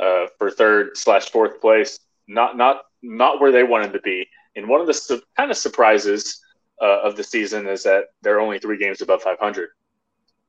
uh, 0.00 0.26
for 0.38 0.50
third 0.50 0.96
slash 0.96 1.30
fourth 1.30 1.60
place. 1.60 2.00
Not 2.26 2.56
not 2.56 2.82
not 3.02 3.40
where 3.40 3.52
they 3.52 3.62
wanted 3.62 3.92
to 3.92 4.00
be. 4.00 4.28
And 4.56 4.68
one 4.68 4.80
of 4.80 4.88
the 4.88 4.94
su- 4.94 5.22
kind 5.36 5.52
of 5.52 5.56
surprises 5.56 6.40
uh, 6.80 7.02
of 7.02 7.16
the 7.16 7.22
season 7.22 7.68
is 7.68 7.84
that 7.84 8.06
they're 8.22 8.40
only 8.40 8.58
three 8.58 8.78
games 8.78 9.00
above 9.00 9.22
500. 9.22 9.68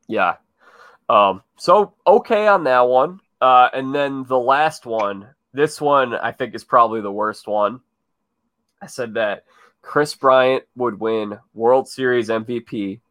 Yeah. 0.08 0.38
Um, 1.08 1.44
so 1.58 1.94
okay 2.06 2.48
on 2.48 2.64
that 2.64 2.88
one. 2.88 3.20
Uh, 3.40 3.70
and 3.74 3.94
then 3.94 4.24
the 4.28 4.40
last 4.40 4.88
one, 4.88 5.28
this 5.54 5.80
one 5.80 6.16
I 6.16 6.32
think 6.32 6.56
is 6.56 6.64
probably 6.64 7.02
the 7.02 7.12
worst 7.12 7.48
one. 7.48 7.82
I 8.82 8.88
said 8.88 9.14
that 9.14 9.46
Kris 9.84 10.16
Bryant 10.16 10.64
would 10.76 11.00
win 11.00 11.38
World 11.54 11.88
Series 11.88 12.30
MVP 12.30 13.02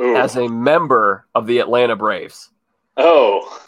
Ooh. 0.00 0.16
as 0.16 0.36
a 0.36 0.48
member 0.48 1.26
of 1.34 1.46
the 1.46 1.58
Atlanta 1.58 1.96
Braves. 1.96 2.48
Oh, 2.96 3.60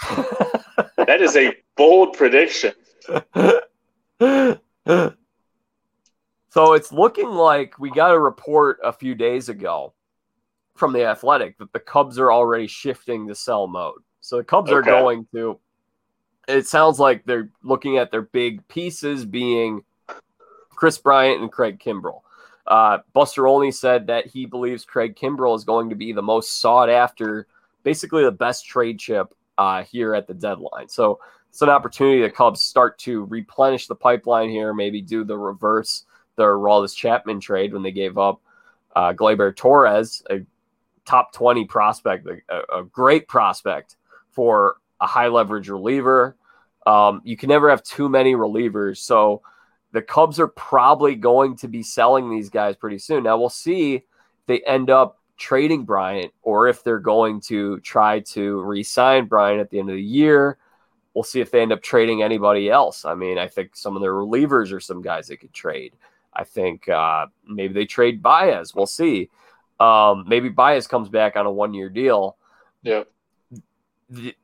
that 0.97 1.21
is 1.21 1.37
a 1.37 1.55
bold 1.77 2.17
prediction. 2.17 2.73
so 6.49 6.73
it's 6.73 6.93
looking 6.93 7.29
like 7.29 7.79
we 7.79 7.91
got 7.91 8.15
a 8.15 8.19
report 8.19 8.79
a 8.83 8.93
few 8.93 9.15
days 9.15 9.51
ago 9.51 9.93
from 10.77 10.93
the 10.93 11.05
Athletic 11.05 11.59
that 11.59 11.73
the 11.73 11.81
Cubs 11.81 12.19
are 12.19 12.33
already 12.33 12.69
shifting 12.69 13.29
to 13.29 13.35
sell 13.35 13.67
mode. 13.67 14.01
So 14.21 14.39
the 14.39 14.45
Cubs 14.45 14.71
okay. 14.71 14.79
are 14.79 14.83
going 14.83 15.27
to. 15.35 15.59
It 16.47 16.67
sounds 16.67 16.99
like 16.99 17.27
they're 17.27 17.51
looking 17.63 17.99
at 17.99 18.11
their 18.11 18.23
big 18.23 18.67
pieces 18.69 19.27
being 19.27 19.83
Kris 20.71 20.97
Bryant 20.97 21.43
and 21.43 21.53
Craig 21.53 21.79
Kimbrel. 21.79 22.23
Uh, 22.69 22.99
Buster 23.15 23.47
Olney 23.47 23.73
said 23.73 24.07
that 24.07 24.27
he 24.27 24.45
believes 24.47 24.85
Craig 24.85 25.17
Kimbrel 25.17 25.57
is 25.57 25.65
going 25.65 25.89
to 25.89 25.97
be 25.97 26.13
the 26.13 26.23
most 26.23 26.61
sought 26.61 26.91
after 26.91 27.47
basically 27.83 28.23
the 28.23 28.31
best 28.31 28.67
trade 28.67 28.99
chip 28.99 29.35
uh, 29.57 29.83
here 29.83 30.15
at 30.15 30.27
the 30.27 30.35
deadline. 30.35 30.89
So 30.89 31.19
it's 31.49 31.63
an 31.63 31.71
opportunity 31.71 32.21
the 32.21 32.31
Cubs 32.31 32.63
start 32.63 32.99
to 33.01 33.25
replenish 33.25 33.87
the 33.87 33.95
pipeline 33.95 34.51
here, 34.51 34.75
maybe 34.75 35.01
do 35.01 35.25
the 35.25 35.37
reverse 35.37 36.05
the 36.37 36.45
Aroldis 36.45 36.95
Chapman 36.95 37.41
trade 37.41 37.73
when 37.73 37.83
they 37.83 37.91
gave 37.91 38.17
up 38.17 38.41
uh, 38.95 39.13
Gleyber 39.13 39.57
Torres, 39.57 40.23
a 40.31 40.41
top 41.05 41.33
20 41.33 41.65
prospect, 41.65 42.29
a, 42.49 42.79
a 42.79 42.85
great 42.85 43.29
prospect 43.29 43.97
for 44.31 44.77
a 45.01 45.07
high 45.07 45.29
leverage 45.29 45.69
reliever. 45.69 46.37
Um, 46.87 47.23
you 47.25 47.37
can 47.37 47.49
never 47.49 47.71
have 47.71 47.83
too 47.83 48.09
many 48.09 48.35
relievers. 48.35 48.99
So 48.99 49.43
the 49.93 50.03
Cubs 50.03 50.39
are 50.39 50.49
probably 50.49 51.15
going 51.15 51.57
to 51.57 51.69
be 51.69 51.83
selling 51.83 52.31
these 52.31 52.51
guys 52.51 52.77
pretty 52.77 52.99
soon. 52.99 53.25
Now 53.25 53.39
we'll 53.39 53.49
see 53.49 53.95
if 53.97 54.03
they 54.47 54.61
end 54.61 54.91
up 54.91 55.19
trading 55.39 55.85
Bryant 55.85 56.33
or 56.43 56.69
if 56.69 56.83
they're 56.83 56.99
going 56.99 57.41
to 57.43 57.81
try 57.81 58.21
to 58.21 58.61
re 58.63 58.83
sign 58.83 59.27
Bryant 59.27 59.61
at 59.61 59.71
the 59.71 59.79
end 59.79 59.89
of 59.91 59.97
the 59.97 60.03
year. 60.03 60.59
we'll 61.15 61.25
see 61.25 61.41
if 61.41 61.51
they 61.51 61.61
end 61.61 61.73
up 61.73 61.83
trading 61.83 62.23
anybody 62.23 62.71
else. 62.71 63.05
I 63.05 63.15
mean, 63.15 63.39
I 63.39 63.49
think 63.49 63.75
some 63.75 63.97
of 63.97 64.03
their 64.03 64.13
relievers 64.13 64.73
are 64.73 64.79
some 64.79 65.03
guys 65.03 65.27
they 65.27 65.37
could 65.37 65.53
trade. 65.53 65.95
I 66.33 66.45
think 66.45 66.89
uh, 66.89 67.27
maybe 67.45 67.75
they 67.75 67.87
trade 67.87 68.23
Baez. 68.23 68.73
We'll 68.75 68.87
see. 68.87 69.29
Um, 69.81 70.25
maybe 70.29 70.49
Baez 70.49 70.87
comes 70.87 71.09
back 71.09 71.35
on 71.37 71.47
a 71.47 71.51
one 71.51 71.75
year 71.75 71.89
deal. 71.89 72.37
Yeah. 72.83 73.03
The 74.11 74.37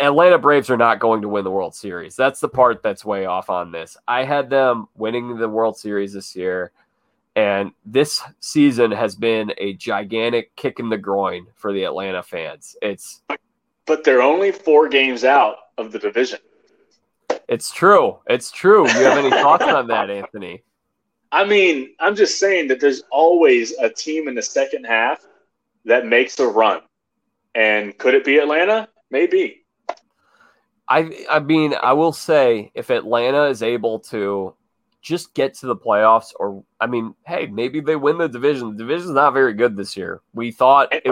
Atlanta 0.00 0.38
Braves 0.38 0.70
are 0.70 0.76
not 0.76 1.00
going 1.00 1.22
to 1.22 1.28
win 1.28 1.44
the 1.44 1.50
World 1.50 1.74
Series. 1.74 2.16
That's 2.16 2.40
the 2.40 2.48
part 2.48 2.82
that's 2.82 3.04
way 3.04 3.26
off 3.26 3.50
on 3.50 3.72
this. 3.72 3.96
I 4.06 4.24
had 4.24 4.50
them 4.50 4.88
winning 4.96 5.36
the 5.36 5.48
World 5.48 5.78
Series 5.78 6.12
this 6.12 6.36
year. 6.36 6.72
And 7.34 7.72
this 7.84 8.22
season 8.40 8.90
has 8.92 9.14
been 9.14 9.52
a 9.58 9.74
gigantic 9.74 10.56
kick 10.56 10.80
in 10.80 10.88
the 10.88 10.96
groin 10.96 11.46
for 11.54 11.72
the 11.72 11.84
Atlanta 11.84 12.22
fans. 12.22 12.76
It's 12.80 13.22
but 13.84 14.02
they're 14.02 14.22
only 14.22 14.50
four 14.50 14.88
games 14.88 15.22
out 15.22 15.56
of 15.78 15.92
the 15.92 15.98
division. 15.98 16.40
It's 17.48 17.70
true. 17.70 18.18
It's 18.26 18.50
true. 18.50 18.88
You 18.88 19.04
have 19.04 19.18
any 19.18 19.30
thoughts 19.30 19.64
on 19.64 19.86
that, 19.88 20.10
Anthony? 20.22 20.62
I 21.30 21.44
mean, 21.44 21.94
I'm 22.00 22.16
just 22.16 22.40
saying 22.40 22.68
that 22.68 22.80
there's 22.80 23.02
always 23.10 23.72
a 23.78 23.88
team 23.90 24.28
in 24.28 24.34
the 24.34 24.42
second 24.42 24.84
half 24.84 25.24
that 25.84 26.06
makes 26.06 26.38
a 26.40 26.46
run. 26.46 26.80
And 27.54 27.96
could 27.98 28.14
it 28.14 28.24
be 28.24 28.38
Atlanta? 28.38 28.88
Maybe. 29.10 29.65
I 30.88 31.26
I 31.30 31.40
mean, 31.40 31.74
I 31.82 31.92
will 31.92 32.12
say 32.12 32.70
if 32.74 32.90
Atlanta 32.90 33.44
is 33.44 33.62
able 33.62 34.00
to 34.00 34.54
just 35.02 35.34
get 35.34 35.54
to 35.54 35.66
the 35.66 35.76
playoffs 35.76 36.32
or 36.38 36.64
I 36.80 36.86
mean, 36.86 37.14
hey, 37.26 37.46
maybe 37.46 37.80
they 37.80 37.96
win 37.96 38.18
the 38.18 38.28
division. 38.28 38.72
The 38.72 38.84
division's 38.84 39.12
not 39.12 39.32
very 39.32 39.54
good 39.54 39.76
this 39.76 39.96
year. 39.96 40.20
We 40.34 40.52
thought 40.52 40.88
it 40.92 41.04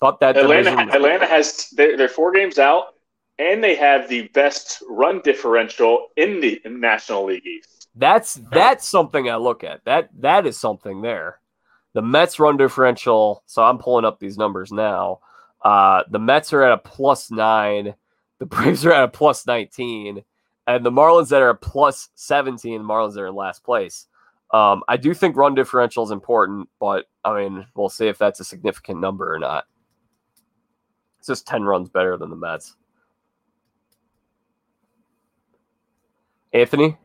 thought 0.00 0.20
that 0.20 0.36
Atlanta 0.36 0.70
Atlanta 0.92 1.26
has 1.26 1.70
they're, 1.70 1.96
they're 1.96 2.08
four 2.08 2.32
games 2.32 2.58
out 2.58 2.94
and 3.38 3.62
they 3.62 3.74
have 3.74 4.08
the 4.08 4.28
best 4.28 4.82
run 4.88 5.20
differential 5.22 6.08
in 6.16 6.40
the 6.40 6.60
National 6.66 7.26
League 7.26 7.46
East. 7.46 7.88
That's 7.94 8.34
that's 8.52 8.86
something 8.86 9.28
I 9.28 9.36
look 9.36 9.64
at. 9.64 9.84
That 9.84 10.08
that 10.20 10.46
is 10.46 10.58
something 10.58 11.02
there. 11.02 11.40
The 11.94 12.02
Mets 12.02 12.38
run 12.38 12.56
differential. 12.56 13.42
So 13.46 13.62
I'm 13.62 13.78
pulling 13.78 14.04
up 14.04 14.20
these 14.20 14.38
numbers 14.38 14.70
now. 14.70 15.20
Uh, 15.64 16.04
the 16.10 16.18
Mets 16.18 16.52
are 16.52 16.62
at 16.62 16.72
a 16.72 16.78
plus 16.78 17.30
nine. 17.30 17.94
The 18.38 18.46
Braves 18.46 18.86
are 18.86 18.92
at 18.92 19.04
a 19.04 19.08
plus 19.08 19.46
nineteen, 19.46 20.22
and 20.66 20.84
the 20.84 20.92
Marlins 20.92 21.28
that 21.30 21.42
are 21.42 21.50
a 21.50 21.56
plus 21.56 22.10
seventeen. 22.14 22.82
The 22.82 22.88
Marlins 22.88 23.16
are 23.16 23.26
in 23.26 23.34
last 23.34 23.64
place. 23.64 24.06
Um, 24.52 24.82
I 24.88 24.96
do 24.96 25.12
think 25.12 25.36
run 25.36 25.54
differential 25.54 26.04
is 26.04 26.10
important, 26.10 26.68
but 26.80 27.06
I 27.24 27.42
mean, 27.42 27.66
we'll 27.74 27.88
see 27.88 28.08
if 28.08 28.16
that's 28.16 28.40
a 28.40 28.44
significant 28.44 29.00
number 29.00 29.32
or 29.34 29.38
not. 29.38 29.64
It's 31.18 31.26
just 31.26 31.46
ten 31.46 31.64
runs 31.64 31.88
better 31.88 32.16
than 32.16 32.30
the 32.30 32.36
Mets. 32.36 32.76
Anthony? 36.52 36.96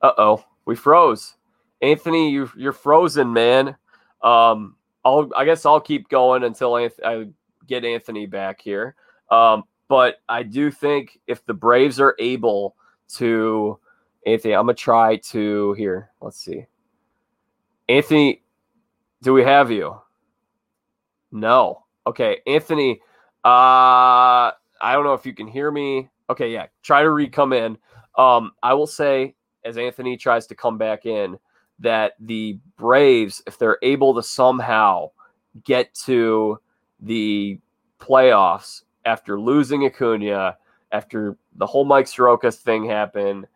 Uh 0.00 0.12
oh, 0.18 0.44
we 0.64 0.76
froze. 0.76 1.34
Anthony, 1.80 2.30
you 2.30 2.50
you're 2.56 2.72
frozen, 2.72 3.32
man. 3.32 3.76
Um, 4.22 4.76
I'll 5.04 5.30
I 5.36 5.44
guess 5.44 5.66
I'll 5.66 5.80
keep 5.80 6.08
going 6.08 6.44
until 6.44 6.74
I 6.74 7.26
get 7.66 7.84
Anthony 7.84 8.26
back 8.26 8.60
here. 8.60 8.94
Um, 9.30 9.64
but 9.92 10.22
I 10.26 10.42
do 10.42 10.70
think 10.70 11.20
if 11.26 11.44
the 11.44 11.52
Braves 11.52 12.00
are 12.00 12.16
able 12.18 12.76
to, 13.16 13.78
Anthony, 14.24 14.54
I'm 14.54 14.64
gonna 14.64 14.72
try 14.72 15.16
to 15.16 15.74
here. 15.74 16.08
Let's 16.22 16.42
see. 16.42 16.64
Anthony, 17.90 18.42
do 19.20 19.34
we 19.34 19.44
have 19.44 19.70
you? 19.70 20.00
No. 21.30 21.84
Okay, 22.06 22.38
Anthony. 22.46 23.02
Uh, 23.44 24.56
I 24.80 24.94
don't 24.94 25.04
know 25.04 25.12
if 25.12 25.26
you 25.26 25.34
can 25.34 25.46
hear 25.46 25.70
me. 25.70 26.08
Okay, 26.30 26.50
yeah. 26.50 26.68
Try 26.82 27.02
to 27.02 27.10
re 27.10 27.28
come 27.28 27.52
in. 27.52 27.76
Um, 28.16 28.52
I 28.62 28.72
will 28.72 28.86
say, 28.86 29.34
as 29.62 29.76
Anthony 29.76 30.16
tries 30.16 30.46
to 30.46 30.54
come 30.54 30.78
back 30.78 31.04
in, 31.04 31.38
that 31.80 32.12
the 32.18 32.58
Braves, 32.78 33.42
if 33.46 33.58
they're 33.58 33.78
able 33.82 34.14
to 34.14 34.22
somehow 34.22 35.10
get 35.64 35.92
to 36.06 36.58
the 36.98 37.60
playoffs 38.00 38.84
after 39.04 39.40
losing 39.40 39.84
Acuna, 39.86 40.56
after 40.92 41.36
the 41.56 41.66
whole 41.66 41.84
Mike 41.84 42.06
Soroka 42.06 42.50
thing 42.50 42.84
happened, 42.84 43.46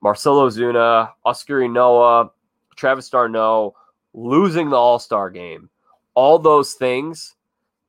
Marcell 0.00 0.36
Ozuna, 0.36 1.10
Huascar 1.24 1.66
Ynoa, 1.66 2.30
Travis 2.76 3.08
d'Arnaud, 3.08 3.74
losing 4.12 4.70
the 4.70 4.76
All 4.76 4.98
Star 4.98 5.30
game, 5.30 5.68
all 6.14 6.38
those 6.38 6.74
things. 6.74 7.36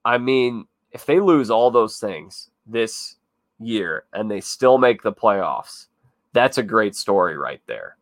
I 0.03 0.17
mean, 0.17 0.65
if 0.91 1.05
they 1.05 1.19
lose 1.19 1.49
all 1.49 1.71
those 1.71 1.99
things 1.99 2.49
this 2.65 3.15
year 3.59 4.05
and 4.13 4.29
they 4.29 4.41
still 4.41 4.77
make 4.77 5.01
the 5.01 5.13
playoffs, 5.13 5.87
that's 6.33 6.57
a 6.57 6.63
great 6.63 6.95
story 6.95 7.37
right 7.37 7.61
there. 7.67 7.97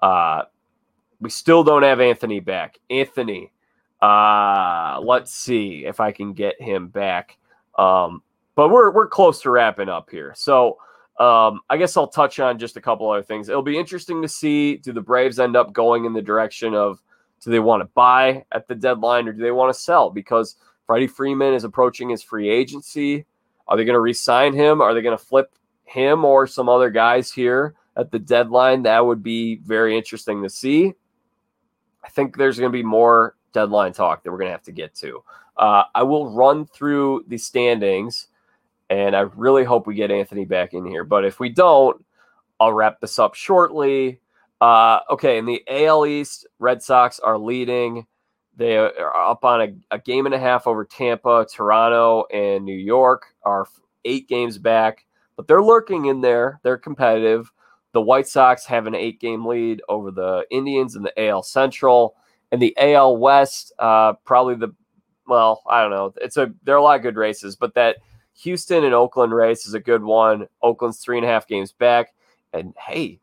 Uh, 0.00 0.42
we 1.20 1.30
still 1.30 1.62
don't 1.62 1.84
have 1.84 2.00
Anthony 2.00 2.40
back. 2.40 2.78
Anthony, 2.90 3.52
uh, 4.00 5.00
let's 5.02 5.32
see 5.32 5.84
if 5.86 6.00
I 6.00 6.10
can 6.10 6.32
get 6.32 6.60
him 6.60 6.88
back. 6.88 7.38
Um, 7.78 8.22
but 8.54 8.68
we're 8.68 8.90
we're 8.90 9.08
close 9.08 9.40
to 9.42 9.50
wrapping 9.50 9.88
up 9.88 10.10
here. 10.10 10.32
So 10.36 10.78
um, 11.18 11.60
I 11.70 11.76
guess 11.76 11.96
I'll 11.96 12.08
touch 12.08 12.40
on 12.40 12.58
just 12.58 12.76
a 12.76 12.80
couple 12.80 13.10
other 13.10 13.22
things. 13.22 13.48
It'll 13.48 13.62
be 13.62 13.78
interesting 13.78 14.22
to 14.22 14.28
see 14.28 14.76
do 14.76 14.92
the 14.92 15.00
Braves 15.00 15.38
end 15.38 15.56
up 15.56 15.72
going 15.72 16.04
in 16.04 16.12
the 16.12 16.22
direction 16.22 16.74
of 16.74 17.00
do 17.42 17.50
they 17.50 17.60
want 17.60 17.82
to 17.82 17.88
buy 17.94 18.44
at 18.52 18.68
the 18.68 18.74
deadline 18.74 19.28
or 19.28 19.32
do 19.32 19.42
they 19.42 19.50
want 19.50 19.74
to 19.74 19.78
sell? 19.78 20.10
Because 20.10 20.56
Freddie 20.86 21.06
Freeman 21.06 21.54
is 21.54 21.64
approaching 21.64 22.08
his 22.08 22.22
free 22.22 22.48
agency. 22.48 23.26
Are 23.68 23.76
they 23.76 23.84
going 23.84 23.94
to 23.94 24.00
re-sign 24.00 24.54
him? 24.54 24.80
Are 24.80 24.94
they 24.94 25.02
going 25.02 25.16
to 25.16 25.24
flip 25.24 25.52
him 25.92 26.24
or 26.24 26.46
some 26.46 26.68
other 26.68 26.90
guys 26.90 27.32
here 27.32 27.74
at 27.96 28.10
the 28.10 28.18
deadline. 28.18 28.82
That 28.82 29.04
would 29.04 29.22
be 29.22 29.56
very 29.56 29.96
interesting 29.96 30.42
to 30.42 30.50
see. 30.50 30.94
I 32.04 32.08
think 32.08 32.36
there's 32.36 32.58
going 32.58 32.72
to 32.72 32.76
be 32.76 32.82
more 32.82 33.36
deadline 33.52 33.92
talk 33.92 34.22
that 34.22 34.30
we're 34.30 34.38
going 34.38 34.48
to 34.48 34.52
have 34.52 34.62
to 34.64 34.72
get 34.72 34.94
to. 34.96 35.22
Uh, 35.56 35.84
I 35.94 36.02
will 36.02 36.30
run 36.30 36.66
through 36.66 37.24
the 37.28 37.38
standings, 37.38 38.28
and 38.92 39.16
I 39.16 39.20
really 39.20 39.64
hope 39.64 39.86
we 39.86 39.94
get 39.94 40.10
Anthony 40.10 40.44
back 40.44 40.74
in 40.74 40.84
here. 40.86 41.04
But 41.04 41.24
if 41.24 41.40
we 41.40 41.48
don't, 41.48 42.04
I'll 42.60 42.72
wrap 42.72 43.00
this 43.00 43.18
up 43.18 43.34
shortly. 43.34 44.20
Uh, 44.60 45.00
okay, 45.10 45.38
in 45.38 45.46
the 45.46 45.62
AL 45.68 46.06
East, 46.06 46.46
Red 46.58 46.82
Sox 46.82 47.18
are 47.18 47.38
leading. 47.38 48.06
They 48.56 48.76
are 48.76 49.16
up 49.16 49.44
on 49.44 49.62
a, 49.62 49.96
a 49.96 49.98
game 49.98 50.26
and 50.26 50.34
a 50.34 50.38
half 50.38 50.66
over 50.66 50.84
Tampa, 50.84 51.46
Toronto, 51.52 52.24
and 52.32 52.64
New 52.64 52.76
York 52.76 53.26
are 53.44 53.66
eight 54.04 54.28
games 54.28 54.58
back 54.58 55.04
but 55.36 55.48
they're 55.48 55.62
lurking 55.62 56.06
in 56.06 56.20
there. 56.20 56.60
They're 56.62 56.78
competitive. 56.78 57.50
The 57.92 58.00
White 58.00 58.28
Sox 58.28 58.64
have 58.66 58.86
an 58.86 58.94
eight 58.94 59.20
game 59.20 59.44
lead 59.44 59.82
over 59.88 60.10
the 60.10 60.44
Indians 60.50 60.96
in 60.96 61.02
the 61.02 61.26
AL 61.28 61.42
Central. 61.42 62.16
And 62.50 62.60
the 62.60 62.76
AL 62.78 63.16
West, 63.16 63.72
uh, 63.78 64.14
probably 64.24 64.54
the, 64.56 64.74
well, 65.26 65.62
I 65.68 65.80
don't 65.80 65.90
know. 65.90 66.12
It's 66.18 66.36
a, 66.36 66.52
there 66.64 66.74
are 66.74 66.78
a 66.78 66.82
lot 66.82 66.96
of 66.96 67.02
good 67.02 67.16
races, 67.16 67.56
but 67.56 67.74
that 67.74 67.96
Houston 68.34 68.84
and 68.84 68.94
Oakland 68.94 69.32
race 69.32 69.66
is 69.66 69.74
a 69.74 69.80
good 69.80 70.02
one. 70.02 70.46
Oakland's 70.62 70.98
three 70.98 71.18
and 71.18 71.26
a 71.26 71.28
half 71.28 71.46
games 71.46 71.72
back. 71.72 72.14
And 72.52 72.74
hey, 72.78 73.20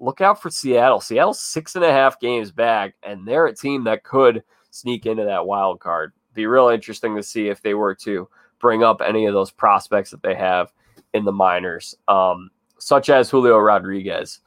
look 0.00 0.20
out 0.20 0.40
for 0.40 0.50
Seattle. 0.50 1.00
Seattle's 1.00 1.40
six 1.40 1.76
and 1.76 1.84
a 1.84 1.92
half 1.92 2.20
games 2.20 2.50
back, 2.50 2.94
and 3.02 3.26
they're 3.26 3.46
a 3.46 3.54
team 3.54 3.84
that 3.84 4.04
could 4.04 4.42
sneak 4.70 5.06
into 5.06 5.24
that 5.24 5.46
wild 5.46 5.80
card. 5.80 6.12
Be 6.34 6.46
real 6.46 6.68
interesting 6.68 7.16
to 7.16 7.22
see 7.22 7.48
if 7.48 7.62
they 7.62 7.74
were 7.74 7.94
to 7.96 8.28
bring 8.58 8.82
up 8.82 9.00
any 9.04 9.26
of 9.26 9.34
those 9.34 9.50
prospects 9.50 10.10
that 10.10 10.22
they 10.22 10.34
have 10.34 10.72
in 11.14 11.24
the 11.24 11.32
minors, 11.32 11.94
um, 12.08 12.50
such 12.78 13.08
as 13.08 13.30
Julio 13.30 13.58
Rodriguez. 13.58 14.40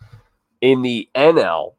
In 0.62 0.82
the 0.82 1.10
NL, 1.16 1.74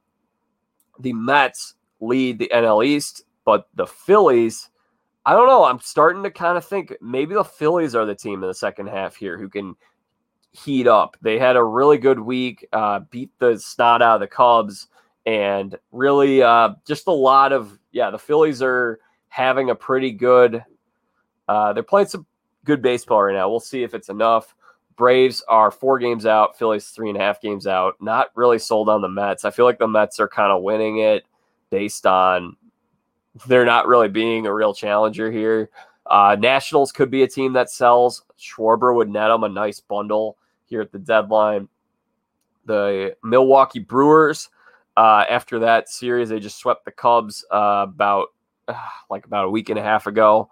the 0.98 1.12
Mets 1.12 1.74
lead 2.00 2.38
the 2.38 2.50
NL 2.52 2.84
East, 2.84 3.22
but 3.44 3.68
the 3.74 3.86
Phillies, 3.86 4.68
I 5.26 5.34
don't 5.34 5.48
know. 5.48 5.64
I'm 5.64 5.80
starting 5.80 6.22
to 6.22 6.30
kind 6.30 6.56
of 6.56 6.64
think 6.64 6.96
maybe 7.00 7.34
the 7.34 7.44
Phillies 7.44 7.94
are 7.94 8.06
the 8.06 8.14
team 8.14 8.42
in 8.42 8.48
the 8.48 8.54
second 8.54 8.88
half 8.88 9.14
here 9.14 9.36
who 9.36 9.48
can 9.48 9.76
heat 10.52 10.86
up. 10.86 11.16
They 11.20 11.38
had 11.38 11.56
a 11.56 11.62
really 11.62 11.98
good 11.98 12.18
week, 12.18 12.66
uh, 12.72 13.00
beat 13.10 13.30
the 13.38 13.58
snot 13.58 14.02
out 14.02 14.14
of 14.14 14.20
the 14.20 14.26
Cubs, 14.26 14.88
and 15.26 15.78
really 15.92 16.42
uh, 16.42 16.70
just 16.86 17.06
a 17.06 17.12
lot 17.12 17.52
of, 17.52 17.78
yeah, 17.92 18.10
the 18.10 18.18
Phillies 18.18 18.62
are 18.62 18.98
having 19.28 19.70
a 19.70 19.74
pretty 19.74 20.10
good, 20.10 20.64
uh, 21.48 21.72
they're 21.72 21.82
playing 21.82 22.08
some 22.08 22.26
good 22.64 22.80
baseball 22.80 23.22
right 23.22 23.34
now. 23.34 23.48
We'll 23.48 23.60
see 23.60 23.82
if 23.82 23.94
it's 23.94 24.08
enough. 24.08 24.54
Braves 24.96 25.42
are 25.48 25.70
four 25.70 25.98
games 25.98 26.26
out, 26.26 26.58
Phillies 26.58 26.88
three 26.88 27.10
and 27.10 27.18
a 27.18 27.22
half 27.22 27.40
games 27.40 27.66
out. 27.66 27.94
Not 28.00 28.28
really 28.34 28.58
sold 28.58 28.88
on 28.88 29.02
the 29.02 29.08
Mets. 29.08 29.44
I 29.44 29.50
feel 29.50 29.66
like 29.66 29.78
the 29.78 29.86
Mets 29.86 30.18
are 30.18 30.28
kind 30.28 30.50
of 30.50 30.62
winning 30.62 30.98
it 30.98 31.24
based 31.70 32.06
on 32.06 32.56
they're 33.46 33.64
not 33.64 33.86
really 33.86 34.08
being 34.08 34.46
a 34.46 34.54
real 34.54 34.74
challenger 34.74 35.30
here. 35.30 35.70
Uh, 36.06 36.36
Nationals 36.38 36.92
could 36.92 37.10
be 37.10 37.22
a 37.22 37.28
team 37.28 37.52
that 37.52 37.70
sells. 37.70 38.24
Schwarber 38.38 38.94
would 38.94 39.08
net 39.08 39.28
them 39.28 39.44
a 39.44 39.48
nice 39.48 39.80
bundle 39.80 40.36
here 40.66 40.80
at 40.80 40.92
the 40.92 40.98
deadline. 40.98 41.68
The 42.66 43.16
Milwaukee 43.22 43.78
Brewers, 43.78 44.48
uh, 44.96 45.24
after 45.28 45.60
that 45.60 45.88
series, 45.88 46.28
they 46.28 46.40
just 46.40 46.58
swept 46.58 46.84
the 46.84 46.90
Cubs 46.90 47.44
uh, 47.50 47.86
about 47.88 48.28
like 49.10 49.24
about 49.26 49.46
a 49.46 49.50
week 49.50 49.68
and 49.68 49.78
a 49.78 49.82
half 49.82 50.06
ago 50.06 50.50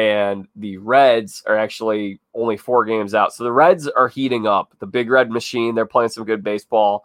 and 0.00 0.48
the 0.56 0.78
Reds 0.78 1.42
are 1.46 1.58
actually 1.58 2.20
only 2.34 2.56
four 2.56 2.86
games 2.86 3.14
out. 3.14 3.34
So 3.34 3.44
the 3.44 3.52
Reds 3.52 3.86
are 3.86 4.08
heating 4.08 4.46
up. 4.46 4.72
The 4.78 4.86
big 4.86 5.10
red 5.10 5.30
machine, 5.30 5.74
they're 5.74 5.84
playing 5.84 6.08
some 6.08 6.24
good 6.24 6.42
baseball. 6.42 7.04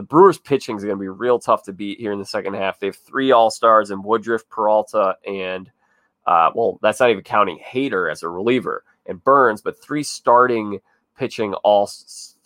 The 0.00 0.06
Brewers 0.06 0.38
pitching 0.38 0.78
is 0.78 0.82
going 0.82 0.96
to 0.96 0.98
be 0.98 1.08
real 1.08 1.38
tough 1.38 1.64
to 1.64 1.74
beat 1.74 2.00
here 2.00 2.10
in 2.10 2.18
the 2.18 2.24
second 2.24 2.54
half. 2.54 2.80
They 2.80 2.86
have 2.86 2.96
three 2.96 3.32
All 3.32 3.50
Stars 3.50 3.90
and 3.90 4.02
Woodruff, 4.02 4.48
Peralta, 4.48 5.18
and 5.28 5.70
uh, 6.26 6.50
well, 6.54 6.78
that's 6.80 7.00
not 7.00 7.10
even 7.10 7.22
counting 7.22 7.58
Hader 7.58 8.10
as 8.10 8.22
a 8.22 8.28
reliever 8.30 8.82
and 9.04 9.22
Burnes, 9.22 9.60
but 9.60 9.78
three 9.78 10.02
starting 10.02 10.80
pitching 11.18 11.52
all 11.52 11.86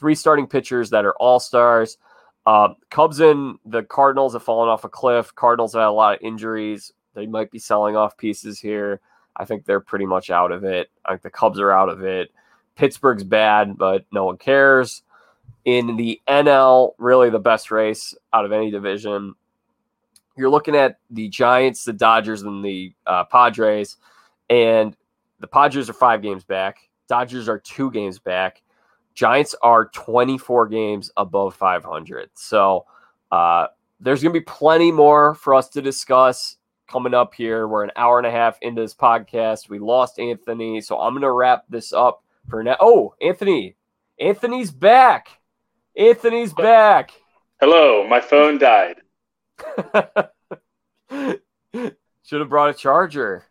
three 0.00 0.16
starting 0.16 0.48
pitchers 0.48 0.90
that 0.90 1.04
are 1.04 1.14
All 1.20 1.38
Stars. 1.38 1.96
Uh, 2.44 2.70
Cubs 2.90 3.20
and 3.20 3.56
the 3.64 3.84
Cardinals 3.84 4.32
have 4.32 4.42
fallen 4.42 4.68
off 4.68 4.82
a 4.82 4.88
cliff. 4.88 5.32
Cardinals 5.36 5.74
have 5.74 5.82
had 5.82 5.86
a 5.86 5.92
lot 5.92 6.16
of 6.16 6.22
injuries. 6.22 6.92
They 7.14 7.26
might 7.26 7.52
be 7.52 7.60
selling 7.60 7.94
off 7.94 8.16
pieces 8.16 8.58
here. 8.58 9.00
I 9.36 9.44
think 9.44 9.64
they're 9.64 9.78
pretty 9.78 10.06
much 10.06 10.28
out 10.28 10.50
of 10.50 10.64
it. 10.64 10.90
I 11.04 11.10
think 11.10 11.22
the 11.22 11.30
Cubs 11.30 11.60
are 11.60 11.70
out 11.70 11.88
of 11.88 12.02
it. 12.02 12.32
Pittsburgh's 12.74 13.22
bad, 13.22 13.78
but 13.78 14.06
no 14.10 14.24
one 14.24 14.38
cares. 14.38 15.04
In 15.64 15.96
the 15.96 16.20
NL, 16.28 16.92
really 16.98 17.30
the 17.30 17.38
best 17.38 17.70
race 17.70 18.14
out 18.32 18.44
of 18.44 18.52
any 18.52 18.70
division. 18.70 19.34
You're 20.36 20.50
looking 20.50 20.76
at 20.76 20.98
the 21.10 21.28
Giants, 21.28 21.84
the 21.84 21.92
Dodgers, 21.92 22.42
and 22.42 22.64
the 22.64 22.92
uh, 23.06 23.24
Padres, 23.24 23.96
and 24.50 24.96
the 25.40 25.46
Padres 25.46 25.88
are 25.88 25.94
five 25.94 26.22
games 26.22 26.44
back. 26.44 26.78
Dodgers 27.08 27.48
are 27.48 27.58
two 27.58 27.90
games 27.90 28.18
back. 28.18 28.62
Giants 29.14 29.54
are 29.62 29.86
24 29.86 30.68
games 30.68 31.10
above 31.16 31.54
500. 31.54 32.30
So 32.34 32.86
uh, 33.30 33.68
there's 34.00 34.22
going 34.22 34.34
to 34.34 34.40
be 34.40 34.44
plenty 34.44 34.90
more 34.90 35.34
for 35.34 35.54
us 35.54 35.68
to 35.70 35.82
discuss 35.82 36.56
coming 36.88 37.14
up 37.14 37.34
here. 37.34 37.68
We're 37.68 37.84
an 37.84 37.92
hour 37.96 38.18
and 38.18 38.26
a 38.26 38.30
half 38.30 38.58
into 38.60 38.82
this 38.82 38.94
podcast. 38.94 39.68
We 39.68 39.78
lost 39.78 40.18
Anthony, 40.18 40.80
so 40.80 40.98
I'm 40.98 41.12
going 41.12 41.22
to 41.22 41.30
wrap 41.30 41.64
this 41.68 41.92
up 41.92 42.22
for 42.48 42.62
now. 42.62 42.76
Oh, 42.80 43.14
Anthony. 43.22 43.76
Anthony's 44.20 44.70
back. 44.70 45.28
Anthony's 45.96 46.52
back. 46.52 47.12
Hello, 47.60 48.06
my 48.06 48.20
phone 48.20 48.58
died. 48.58 48.96
Should 51.10 52.40
have 52.40 52.48
brought 52.48 52.70
a 52.70 52.74
charger. 52.74 53.44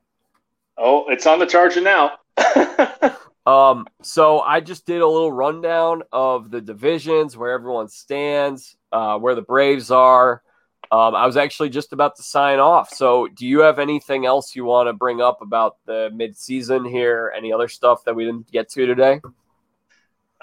Oh, 0.78 1.06
it's 1.08 1.26
on 1.26 1.40
the 1.40 1.46
charger 1.46 1.80
now. 1.80 2.18
um, 3.46 3.88
so 4.02 4.42
I 4.42 4.60
just 4.60 4.86
did 4.86 5.02
a 5.02 5.08
little 5.08 5.32
rundown 5.32 6.04
of 6.12 6.52
the 6.52 6.60
divisions, 6.60 7.38
where 7.38 7.52
everyone 7.52 7.88
stands, 7.88 8.76
uh, 8.92 9.18
where 9.20 9.36
the 9.36 9.42
Braves 9.42 9.90
are. 9.90 10.42
Um, 10.92 11.16
I 11.16 11.26
was 11.26 11.38
actually 11.38 11.70
just 11.70 11.94
about 11.94 12.18
to 12.18 12.24
sign 12.24 12.60
off. 12.60 12.90
So, 12.90 13.28
do 13.28 13.48
you 13.48 13.62
have 13.62 13.80
anything 13.80 14.26
else 14.26 14.54
you 14.56 14.66
want 14.66 14.90
to 14.90 14.94
bring 14.94 15.22
up 15.22 15.42
about 15.42 15.78
the 15.86 16.10
midseason 16.14 16.90
here? 16.90 17.34
Any 17.36 17.54
other 17.54 17.70
stuff 17.70 18.04
that 18.04 18.16
we 18.16 18.26
didn't 18.26 18.52
get 18.52 18.70
to 18.72 18.86
today? 18.86 19.22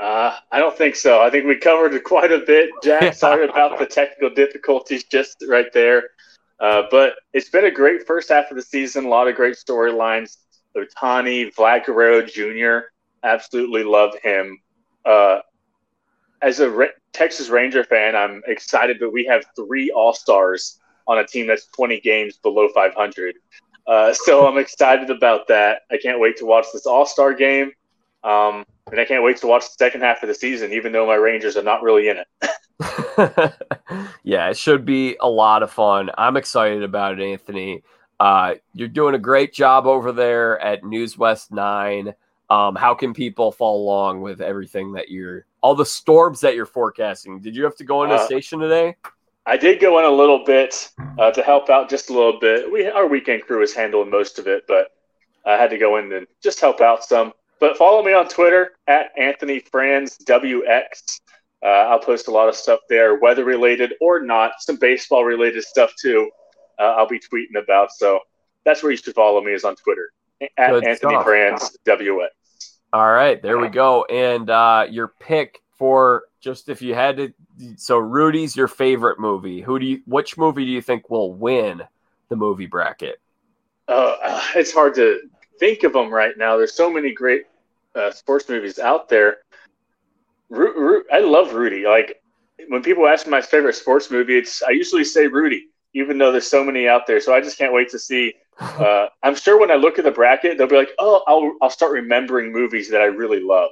Uh, 0.01 0.35
I 0.51 0.59
don't 0.59 0.77
think 0.77 0.97
so. 0.97 1.21
I 1.21 1.29
think 1.29 1.45
we 1.45 1.57
covered 1.57 2.03
quite 2.05 2.33
a 2.33 2.39
bit. 2.39 2.71
Jack, 2.83 3.15
sorry 3.15 3.47
about 3.47 3.79
the 3.79 3.85
technical 3.85 4.31
difficulties 4.35 5.05
just 5.05 5.45
right 5.47 5.71
there. 5.75 6.05
Uh, 6.59 6.85
but 6.91 7.15
it's 7.35 7.51
been 7.51 7.67
a 7.67 7.71
great 7.71 8.07
first 8.07 8.31
half 8.31 8.51
of 8.51 8.57
the 8.57 8.63
season. 8.63 9.05
A 9.05 9.09
lot 9.09 9.29
of 9.29 9.35
great 9.35 9.57
storylines. 9.57 10.39
Ohtani, 10.77 11.53
Vlad 11.55 11.85
Guerrero 11.85 12.23
Jr. 12.23 12.89
Absolutely 13.25 13.83
love 13.83 14.15
him. 14.23 14.59
Uh, 15.05 15.41
as 16.43 16.61
a 16.61 16.71
Re- 16.71 16.93
Texas 17.13 17.49
Ranger 17.51 17.85
fan, 17.85 18.17
I'm 18.17 18.43
excited 18.47 18.99
that 19.01 19.11
we 19.11 19.25
have 19.27 19.45
three 19.55 19.91
All 19.91 20.15
Stars 20.15 20.79
on 21.07 21.19
a 21.19 21.27
team 21.27 21.47
that's 21.47 21.67
20 21.67 22.01
games 22.01 22.39
below 22.39 22.69
500. 22.73 23.35
Uh, 23.87 24.15
so 24.15 24.47
I'm 24.47 24.59
excited 24.59 25.11
about 25.11 25.49
that. 25.49 25.83
I 25.91 25.99
can't 25.99 26.21
wait 26.21 26.37
to 26.39 26.47
watch 26.47 26.67
this 26.73 26.87
All 26.87 27.05
Star 27.05 27.35
game. 27.35 27.73
Um, 28.23 28.65
and 28.91 29.01
I 29.01 29.05
can't 29.05 29.25
wait 29.25 29.39
to 29.39 29.47
watch 29.47 29.65
the 29.65 29.75
second 29.79 30.03
half 30.03 30.23
of 30.23 30.29
the 30.29 30.35
season, 30.35 30.73
even 30.73 30.93
though 30.93 31.07
my 31.07 31.15
Rangers 31.15 31.57
are 31.57 31.63
not 31.63 31.83
really 31.83 32.09
in 32.09 32.19
it. 32.19 32.27
yeah, 34.23 34.51
it 34.51 34.57
should 34.57 34.85
be 34.85 35.17
a 35.21 35.29
lot 35.29 35.63
of 35.63 35.71
fun. 35.71 36.11
I'm 36.17 36.37
excited 36.37 36.83
about 36.83 37.19
it, 37.19 37.25
Anthony. 37.25 37.83
Uh, 38.19 38.55
you're 38.75 38.89
doing 38.89 39.15
a 39.15 39.19
great 39.19 39.53
job 39.53 39.87
over 39.87 40.13
there 40.13 40.59
at 40.61 40.85
News 40.85 41.17
West 41.17 41.53
9. 41.53 42.15
Um, 42.51 42.75
how 42.75 42.95
can 42.95 43.15
people 43.15 43.53
follow 43.53 43.79
along 43.79 44.23
with 44.23 44.41
everything 44.41 44.93
that 44.93 45.09
you're, 45.09 45.47
all 45.63 45.75
the 45.75 45.87
storms 45.87 46.41
that 46.41 46.55
you're 46.55 46.67
forecasting? 46.67 47.41
Did 47.41 47.55
you 47.55 47.65
have 47.65 47.77
to 47.77 47.85
go 47.85 48.03
into 48.03 48.17
uh, 48.17 48.27
station 48.27 48.59
today? 48.59 48.97
I 49.47 49.57
did 49.57 49.81
go 49.81 49.99
in 49.99 50.05
a 50.05 50.11
little 50.11 50.45
bit 50.45 50.91
uh, 51.19 51.31
to 51.31 51.43
help 51.43 51.71
out 51.71 51.89
just 51.89 52.11
a 52.11 52.13
little 52.13 52.39
bit. 52.39 52.71
We 52.71 52.87
Our 52.87 53.07
weekend 53.07 53.43
crew 53.43 53.63
is 53.63 53.75
handling 53.75 54.11
most 54.11 54.39
of 54.39 54.47
it, 54.47 54.65
but 54.69 54.93
I 55.47 55.53
had 55.53 55.71
to 55.71 55.79
go 55.79 55.97
in 55.97 56.13
and 56.13 56.27
just 56.43 56.61
help 56.61 56.81
out 56.81 57.05
some. 57.05 57.33
But 57.61 57.77
follow 57.77 58.03
me 58.03 58.15
on 58.15 58.27
Twitter 58.27 58.73
at 58.87 59.11
Anthony 59.19 59.61
Franz 59.61 60.17
WX. 60.27 61.21
Uh, 61.63 61.67
I'll 61.67 62.01
post 62.01 62.29
a 62.29 62.31
lot 62.31 62.49
of 62.49 62.57
stuff 62.57 62.81
there, 62.89 63.17
weather 63.19 63.45
related 63.45 63.93
or 64.01 64.21
not, 64.21 64.53
some 64.61 64.77
baseball 64.77 65.25
related 65.25 65.63
stuff 65.63 65.93
too. 66.01 66.31
Uh, 66.79 66.95
I'll 66.97 67.07
be 67.07 67.21
tweeting 67.21 67.63
about. 67.63 67.93
So 67.93 68.21
that's 68.65 68.83
where 68.83 68.91
you 68.91 68.97
should 68.97 69.15
follow 69.15 69.43
me 69.43 69.53
is 69.53 69.65
on 69.65 69.77
Twitter 69.77 70.11
at 70.41 70.71
Good 70.71 70.87
Anthony 70.87 71.15
stuff. 71.15 71.25
Franz 71.25 71.77
WX. 71.87 72.29
All 72.93 73.13
right, 73.13 73.41
there 73.41 73.59
we 73.59 73.69
go. 73.69 74.05
And 74.05 74.49
uh, 74.49 74.87
your 74.91 75.09
pick 75.21 75.61
for 75.77 76.25
just 76.41 76.69
if 76.71 76.81
you 76.81 76.95
had 76.95 77.19
to, 77.19 77.33
so 77.77 77.99
Rudy's 77.99 78.57
your 78.57 78.69
favorite 78.69 79.21
movie. 79.21 79.61
Who 79.61 79.79
do 79.79 79.85
you? 79.85 80.01
Which 80.07 80.39
movie 80.39 80.65
do 80.65 80.71
you 80.71 80.81
think 80.81 81.11
will 81.11 81.35
win 81.35 81.83
the 82.31 82.37
movie 82.37 82.67
bracket? 82.67 83.21
Uh, 83.87 84.17
it's 84.55 84.73
hard 84.73 84.95
to 84.95 85.21
think 85.61 85.85
of 85.85 85.93
them 85.93 86.13
right 86.13 86.37
now. 86.37 86.57
There's 86.57 86.75
so 86.75 86.91
many 86.91 87.13
great 87.13 87.45
uh, 87.95 88.11
sports 88.11 88.49
movies 88.49 88.79
out 88.81 89.09
there. 89.09 89.39
Ru- 90.49 90.75
Ru- 90.77 91.05
I 91.13 91.21
love 91.21 91.53
Rudy. 91.53 91.85
Like 91.87 92.21
when 92.69 92.83
people 92.83 93.07
ask 93.07 93.27
me 93.27 93.31
my 93.31 93.41
favorite 93.41 93.75
sports 93.75 94.11
movie, 94.11 94.39
it's 94.39 94.63
I 94.63 94.71
usually 94.71 95.05
say 95.05 95.29
Rudy, 95.29 95.69
even 95.95 96.19
though 96.19 96.33
there's 96.33 96.49
so 96.51 96.65
many 96.65 96.89
out 96.89 97.07
there. 97.07 97.21
So 97.21 97.35
I 97.35 97.41
just 97.41 97.59
can't 97.59 97.73
wait 97.73 97.91
to 97.91 97.99
see. 97.99 98.35
Uh, 98.61 99.09
I'm 99.23 99.35
sure 99.35 99.59
when 99.59 99.71
I 99.71 99.77
look 99.77 99.99
at 99.99 100.05
the 100.05 100.11
bracket, 100.11 100.59
they'll 100.59 100.67
be 100.67 100.77
like, 100.77 100.91
"Oh, 100.99 101.23
I'll 101.27 101.51
I'll 101.63 101.71
start 101.71 101.93
remembering 101.93 102.53
movies 102.53 102.91
that 102.91 103.01
I 103.01 103.07
really 103.07 103.41
love." 103.41 103.71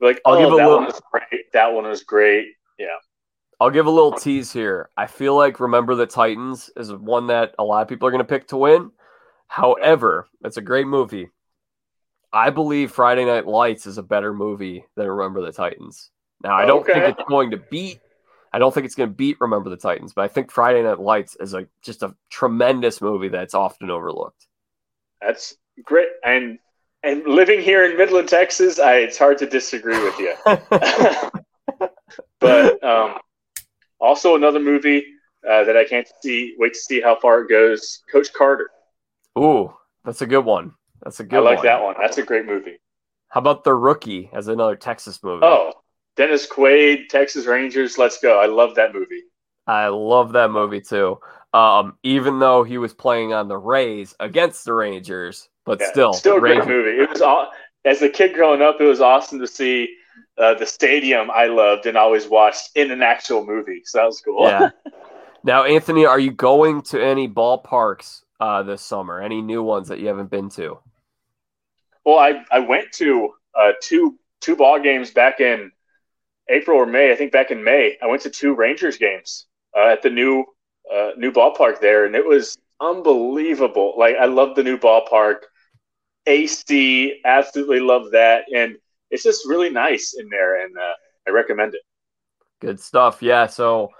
Like, 0.00 0.20
I'll 0.26 0.34
oh, 0.34 0.40
that 0.40 0.56
little... 0.56 0.76
one 0.78 0.86
was 0.86 1.00
great. 1.12 1.52
That 1.52 1.72
one 1.72 1.84
was 1.84 2.02
great. 2.02 2.48
Yeah. 2.80 2.96
I'll 3.60 3.70
give 3.70 3.86
a 3.86 3.90
little 3.90 4.12
tease 4.12 4.52
here. 4.52 4.90
I 4.96 5.06
feel 5.06 5.36
like 5.36 5.60
Remember 5.60 5.94
the 5.94 6.06
Titans 6.06 6.68
is 6.76 6.92
one 6.92 7.28
that 7.28 7.54
a 7.60 7.64
lot 7.64 7.82
of 7.82 7.88
people 7.88 8.06
are 8.08 8.10
going 8.10 8.18
to 8.18 8.28
pick 8.28 8.48
to 8.48 8.56
win. 8.56 8.90
However, 9.48 10.28
it's 10.44 10.56
a 10.56 10.62
great 10.62 10.86
movie. 10.86 11.30
I 12.32 12.50
believe 12.50 12.92
Friday 12.92 13.24
Night 13.24 13.46
Lights 13.46 13.86
is 13.86 13.98
a 13.98 14.02
better 14.02 14.32
movie 14.32 14.84
than 14.94 15.08
Remember 15.08 15.40
the 15.40 15.52
Titans. 15.52 16.10
Now, 16.42 16.54
I 16.54 16.66
don't 16.66 16.82
okay. 16.82 16.92
think 16.92 17.18
it's 17.18 17.28
going 17.28 17.50
to 17.50 17.56
beat. 17.56 18.00
I 18.52 18.58
don't 18.58 18.72
think 18.72 18.86
it's 18.86 18.94
going 18.94 19.08
to 19.08 19.14
beat 19.14 19.40
Remember 19.40 19.70
the 19.70 19.76
Titans, 19.76 20.12
but 20.12 20.22
I 20.22 20.28
think 20.28 20.50
Friday 20.50 20.82
Night 20.82 21.00
Lights 21.00 21.36
is 21.40 21.54
a 21.54 21.66
just 21.82 22.02
a 22.02 22.14
tremendous 22.30 23.00
movie 23.00 23.28
that's 23.28 23.54
often 23.54 23.90
overlooked. 23.90 24.46
That's 25.20 25.56
great, 25.84 26.08
and 26.24 26.58
and 27.02 27.24
living 27.26 27.60
here 27.60 27.84
in 27.84 27.96
Midland, 27.96 28.28
Texas, 28.28 28.78
I, 28.78 28.96
it's 28.96 29.18
hard 29.18 29.38
to 29.38 29.46
disagree 29.46 29.98
with 30.02 30.18
you. 30.18 30.34
but 32.40 32.84
um, 32.84 33.18
also 34.00 34.36
another 34.36 34.60
movie 34.60 35.04
uh, 35.48 35.64
that 35.64 35.76
I 35.76 35.84
can't 35.84 36.08
see 36.20 36.54
wait 36.58 36.74
to 36.74 36.78
see 36.78 37.00
how 37.00 37.18
far 37.18 37.42
it 37.42 37.48
goes. 37.48 38.02
Coach 38.10 38.32
Carter. 38.32 38.70
Ooh, 39.38 39.74
that's 40.04 40.22
a 40.22 40.26
good 40.26 40.44
one. 40.44 40.74
That's 41.02 41.20
a 41.20 41.24
good. 41.24 41.42
One. 41.42 41.46
I 41.46 41.50
like 41.50 41.58
one. 41.58 41.66
that 41.66 41.82
one. 41.82 41.94
That's 42.00 42.18
a 42.18 42.22
great 42.22 42.46
movie. 42.46 42.78
How 43.28 43.40
about 43.40 43.64
The 43.64 43.74
Rookie 43.74 44.30
as 44.32 44.48
another 44.48 44.76
Texas 44.76 45.22
movie? 45.22 45.44
Oh, 45.44 45.72
Dennis 46.16 46.46
Quaid, 46.46 47.08
Texas 47.08 47.46
Rangers. 47.46 47.98
Let's 47.98 48.18
go. 48.20 48.40
I 48.40 48.46
love 48.46 48.74
that 48.76 48.94
movie. 48.94 49.22
I 49.66 49.88
love 49.88 50.32
that 50.32 50.50
movie 50.50 50.80
too. 50.80 51.18
Um, 51.52 51.96
even 52.02 52.38
though 52.38 52.62
he 52.62 52.78
was 52.78 52.94
playing 52.94 53.32
on 53.32 53.48
the 53.48 53.56
Rays 53.56 54.14
against 54.18 54.64
the 54.64 54.72
Rangers, 54.72 55.48
but 55.64 55.78
yeah, 55.80 55.90
still, 55.90 56.12
still 56.12 56.36
a 56.38 56.40
great 56.40 56.66
movie. 56.66 57.02
It 57.02 57.10
was 57.10 57.20
all, 57.20 57.50
as 57.84 58.02
a 58.02 58.08
kid 58.08 58.34
growing 58.34 58.62
up, 58.62 58.80
it 58.80 58.84
was 58.84 59.00
awesome 59.00 59.38
to 59.40 59.46
see 59.46 59.94
uh, 60.38 60.54
the 60.54 60.66
stadium 60.66 61.30
I 61.30 61.46
loved 61.46 61.86
and 61.86 61.96
always 61.96 62.26
watched 62.26 62.70
in 62.74 62.90
an 62.90 63.02
actual 63.02 63.46
movie. 63.46 63.82
So 63.84 63.98
that 63.98 64.06
was 64.06 64.20
cool. 64.20 64.46
Yeah. 64.46 64.70
now, 65.44 65.64
Anthony, 65.64 66.06
are 66.06 66.20
you 66.20 66.32
going 66.32 66.82
to 66.82 67.02
any 67.02 67.28
ballparks 67.28 68.22
uh, 68.40 68.62
this 68.62 68.82
summer? 68.82 69.20
Any 69.20 69.42
new 69.42 69.62
ones 69.62 69.88
that 69.88 69.98
you 69.98 70.08
haven't 70.08 70.30
been 70.30 70.48
to? 70.50 70.78
Well, 72.04 72.18
I, 72.18 72.44
I 72.50 72.60
went 72.60 72.92
to 72.92 73.30
uh, 73.54 73.72
two 73.82 74.18
two 74.40 74.56
ball 74.56 74.80
games 74.80 75.10
back 75.10 75.40
in 75.40 75.70
April 76.48 76.78
or 76.78 76.86
May. 76.86 77.12
I 77.12 77.16
think 77.16 77.32
back 77.32 77.50
in 77.50 77.62
May, 77.62 77.98
I 78.02 78.06
went 78.06 78.22
to 78.22 78.30
two 78.30 78.54
Rangers 78.54 78.96
games 78.96 79.46
uh, 79.76 79.88
at 79.88 80.02
the 80.02 80.10
new 80.10 80.44
uh, 80.92 81.10
new 81.16 81.30
ballpark 81.30 81.80
there, 81.80 82.06
and 82.06 82.14
it 82.14 82.26
was 82.26 82.56
unbelievable. 82.80 83.94
Like 83.96 84.16
I 84.16 84.26
love 84.26 84.56
the 84.56 84.62
new 84.62 84.78
ballpark. 84.78 85.36
AC, 86.26 87.20
absolutely 87.24 87.80
love 87.80 88.10
that, 88.12 88.44
and 88.54 88.76
it's 89.10 89.22
just 89.22 89.46
really 89.46 89.70
nice 89.70 90.14
in 90.18 90.28
there, 90.28 90.62
and 90.62 90.76
uh, 90.76 90.92
I 91.26 91.30
recommend 91.30 91.74
it. 91.74 91.80
Good 92.60 92.80
stuff. 92.80 93.22
Yeah. 93.22 93.46
So 93.46 93.90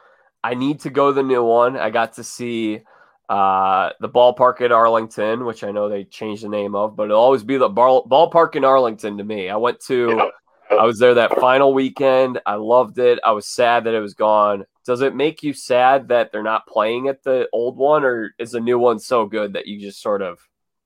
I 0.43 0.55
need 0.55 0.81
to 0.81 0.91
go 0.91 1.13
the 1.13 1.23
new 1.23 1.45
one. 1.45 1.77
I 1.77 1.91
got 1.91 2.15
to 2.15 2.25
see 2.25 2.81
uh, 3.29 3.91
the 4.01 4.09
ballpark 4.09 4.61
at 4.61 4.73
Arlington, 4.73 5.45
which 5.45 5.63
I 5.63 5.71
know 5.71 5.89
they 5.89 6.05
changed 6.05 6.45
the 6.45 6.49
name 6.49 6.75
of, 6.75 6.97
but 6.97 7.05
it'll 7.05 7.21
always 7.21 7.43
be 7.43 7.59
the 7.59 7.69
ball, 7.69 8.07
ballpark 8.07 8.57
in 8.57 8.65
Arlington 8.65 9.19
to 9.19 9.25
me. 9.25 9.51
I 9.51 9.57
went 9.57 9.81
to, 9.87 10.15
Yeah. 10.17 10.31
I 10.71 10.85
was 10.85 10.99
there 10.99 11.15
that 11.15 11.39
final 11.41 11.73
weekend. 11.73 12.41
I 12.45 12.55
loved 12.57 12.99
it. 12.99 13.19
I 13.25 13.33
was 13.33 13.47
sad 13.47 13.85
that 13.85 13.95
it 13.95 14.01
was 14.01 14.15
gone. 14.15 14.67
Does 14.85 15.01
it 15.01 15.15
make 15.15 15.43
you 15.43 15.53
sad 15.53 16.09
that 16.09 16.31
they're 16.31 16.43
not 16.43 16.67
playing 16.67 17.09
at 17.09 17.23
the 17.23 17.49
old 17.53 17.77
one, 17.77 18.05
or 18.05 18.35
is 18.39 18.53
the 18.53 18.61
new 18.61 18.79
one 18.79 18.99
so 18.99 19.27
good 19.27 19.55
that 19.55 19.67
you 19.67 19.81
just 19.81 20.01
sort 20.01 20.23
of 20.23 20.39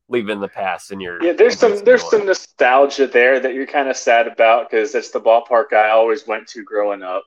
leave 0.08 0.28
in 0.28 0.40
the 0.40 0.48
past 0.48 0.90
and 0.92 1.00
you're 1.00 1.22
Yeah, 1.22 1.32
there's 1.32 1.58
some 1.58 1.82
there's 1.84 2.08
some 2.10 2.26
nostalgia 2.26 3.06
there 3.06 3.40
that 3.40 3.54
you're 3.54 3.66
kind 3.66 3.88
of 3.88 3.96
sad 3.96 4.26
about 4.26 4.70
because 4.70 4.94
it's 4.94 5.10
the 5.10 5.20
ballpark 5.20 5.72
I 5.72 5.90
always 5.90 6.26
went 6.26 6.46
to 6.48 6.62
growing 6.62 7.02
up. 7.02 7.24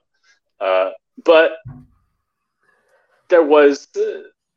Uh, 0.60 0.90
but 1.24 1.52
there 3.28 3.42
was 3.42 3.88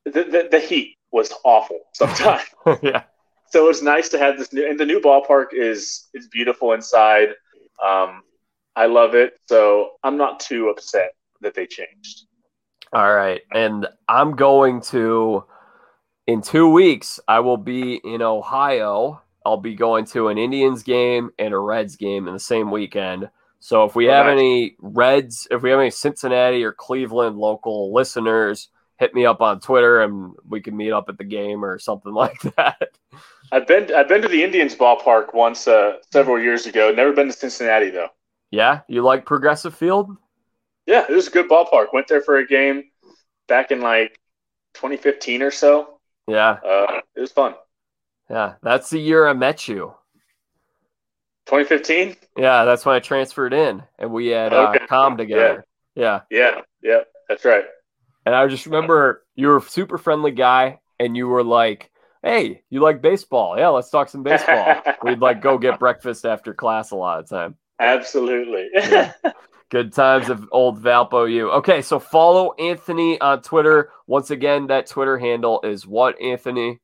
the, 0.05 0.11
the 0.11 0.47
the 0.51 0.59
heat 0.59 0.95
was 1.11 1.31
awful 1.43 1.79
sometimes. 1.93 2.43
yeah. 2.81 3.03
so 3.49 3.69
it's 3.69 3.81
nice 3.81 4.09
to 4.09 4.17
have 4.19 4.37
this 4.37 4.53
new 4.53 4.67
and 4.69 4.79
the 4.79 4.85
new 4.85 4.99
ballpark 4.99 5.47
is 5.53 6.07
is 6.13 6.27
beautiful 6.27 6.73
inside. 6.73 7.29
Um, 7.85 8.21
I 8.75 8.85
love 8.85 9.15
it, 9.15 9.33
so 9.47 9.91
I'm 10.03 10.17
not 10.17 10.39
too 10.39 10.69
upset 10.69 11.11
that 11.41 11.53
they 11.53 11.65
changed. 11.65 12.25
All 12.93 13.13
right. 13.13 13.41
And 13.53 13.87
I'm 14.07 14.35
going 14.35 14.81
to, 14.83 15.43
in 16.27 16.41
two 16.41 16.69
weeks, 16.71 17.19
I 17.27 17.39
will 17.39 17.57
be 17.57 17.95
in 18.03 18.21
Ohio. 18.21 19.21
I'll 19.45 19.57
be 19.57 19.75
going 19.75 20.05
to 20.07 20.29
an 20.29 20.37
Indians 20.37 20.81
game 20.83 21.29
and 21.37 21.53
a 21.53 21.57
Reds 21.57 21.95
game 21.95 22.27
in 22.27 22.33
the 22.33 22.39
same 22.39 22.71
weekend. 22.71 23.29
So 23.59 23.83
if 23.85 23.95
we 23.95 24.09
Oh, 24.09 24.13
have 24.13 24.27
any 24.27 24.75
Reds, 24.79 25.47
if 25.51 25.61
we 25.61 25.69
have 25.69 25.79
any 25.79 25.91
Cincinnati 25.91 26.63
or 26.63 26.71
Cleveland 26.71 27.37
local 27.37 27.93
listeners, 27.93 28.69
hit 28.99 29.13
me 29.15 29.25
up 29.25 29.41
on 29.41 29.59
Twitter 29.61 30.01
and 30.01 30.33
we 30.47 30.59
can 30.61 30.75
meet 30.75 30.91
up 30.91 31.07
at 31.09 31.17
the 31.17 31.23
game 31.23 31.63
or 31.63 31.79
something 31.79 32.13
like 32.23 32.39
that. 32.57 32.89
I've 33.51 33.65
been 33.65 33.93
I've 33.93 34.07
been 34.07 34.21
to 34.21 34.27
the 34.27 34.43
Indians 34.43 34.75
ballpark 34.75 35.33
once 35.33 35.67
uh, 35.67 35.93
several 36.11 36.39
years 36.39 36.65
ago. 36.67 36.91
Never 36.91 37.13
been 37.13 37.27
to 37.27 37.33
Cincinnati 37.33 37.89
though. 37.89 38.09
Yeah. 38.51 38.81
You 38.87 39.01
like 39.03 39.25
Progressive 39.25 39.73
Field? 39.75 40.15
Yeah, 40.85 41.05
it 41.07 41.13
was 41.13 41.27
a 41.27 41.31
good 41.31 41.47
ballpark. 41.49 41.87
Went 41.93 42.07
there 42.07 42.21
for 42.21 42.37
a 42.37 42.47
game 42.47 42.83
back 43.47 43.71
in 43.71 43.79
like 43.81 44.19
2015 44.75 45.41
or 45.43 45.51
so. 45.51 45.99
Yeah. 46.27 46.57
Uh, 46.65 47.01
it 47.15 47.21
was 47.21 47.31
fun. 47.31 47.55
Yeah. 48.29 48.55
That's 48.61 48.89
the 48.89 48.99
year 48.99 49.27
I 49.27 49.33
met 49.33 49.67
you. 49.67 49.93
2015. 51.47 52.15
Yeah. 52.37 52.65
That's 52.65 52.85
when 52.85 52.95
I 52.95 52.99
transferred 52.99 53.53
in 53.53 53.81
and 53.97 54.11
we 54.11 54.27
had 54.27 54.53
uh, 54.53 54.69
Okay. 54.75 54.85
com 54.87 55.17
together. 55.17 55.65
yeah. 55.95 56.21
Yeah, 56.29 56.61
yeah, 56.81 57.01
that's 57.27 57.43
right. 57.45 57.65
And 58.29 58.35
I 58.35 58.45
just 58.45 58.67
remember 58.67 59.25
you 59.33 59.47
were 59.47 59.57
a 59.57 59.61
super 59.61 59.97
friendly 59.97 60.29
guy, 60.29 60.81
and 60.99 61.17
you 61.17 61.27
were 61.27 61.43
like, 61.43 61.89
"Hey, 62.21 62.61
you 62.69 62.79
like 62.79 63.01
baseball? 63.01 63.57
Yeah, 63.57 63.69
let's 63.69 63.89
talk 63.89 64.07
some 64.07 64.21
baseball." 64.21 64.83
We'd 65.03 65.17
like 65.17 65.41
go 65.41 65.57
get 65.57 65.79
breakfast 65.79 66.27
after 66.27 66.53
class 66.53 66.91
a 66.91 66.95
lot 66.95 67.21
of 67.21 67.27
time. 67.27 67.55
Absolutely. 67.79 68.69
Yeah. 68.75 69.13
Good 69.71 69.93
times 69.93 70.29
of 70.29 70.47
old 70.51 70.79
Valpo 70.79 71.27
U. 71.31 71.49
Okay, 71.53 71.81
so 71.81 71.97
follow 71.97 72.53
Anthony 72.53 73.19
on 73.19 73.41
Twitter. 73.41 73.89
Once 74.05 74.29
again, 74.29 74.67
that 74.67 74.85
Twitter 74.85 75.17
handle 75.17 75.61
is 75.63 75.87
what 75.87 76.21
Anthony. 76.21 76.79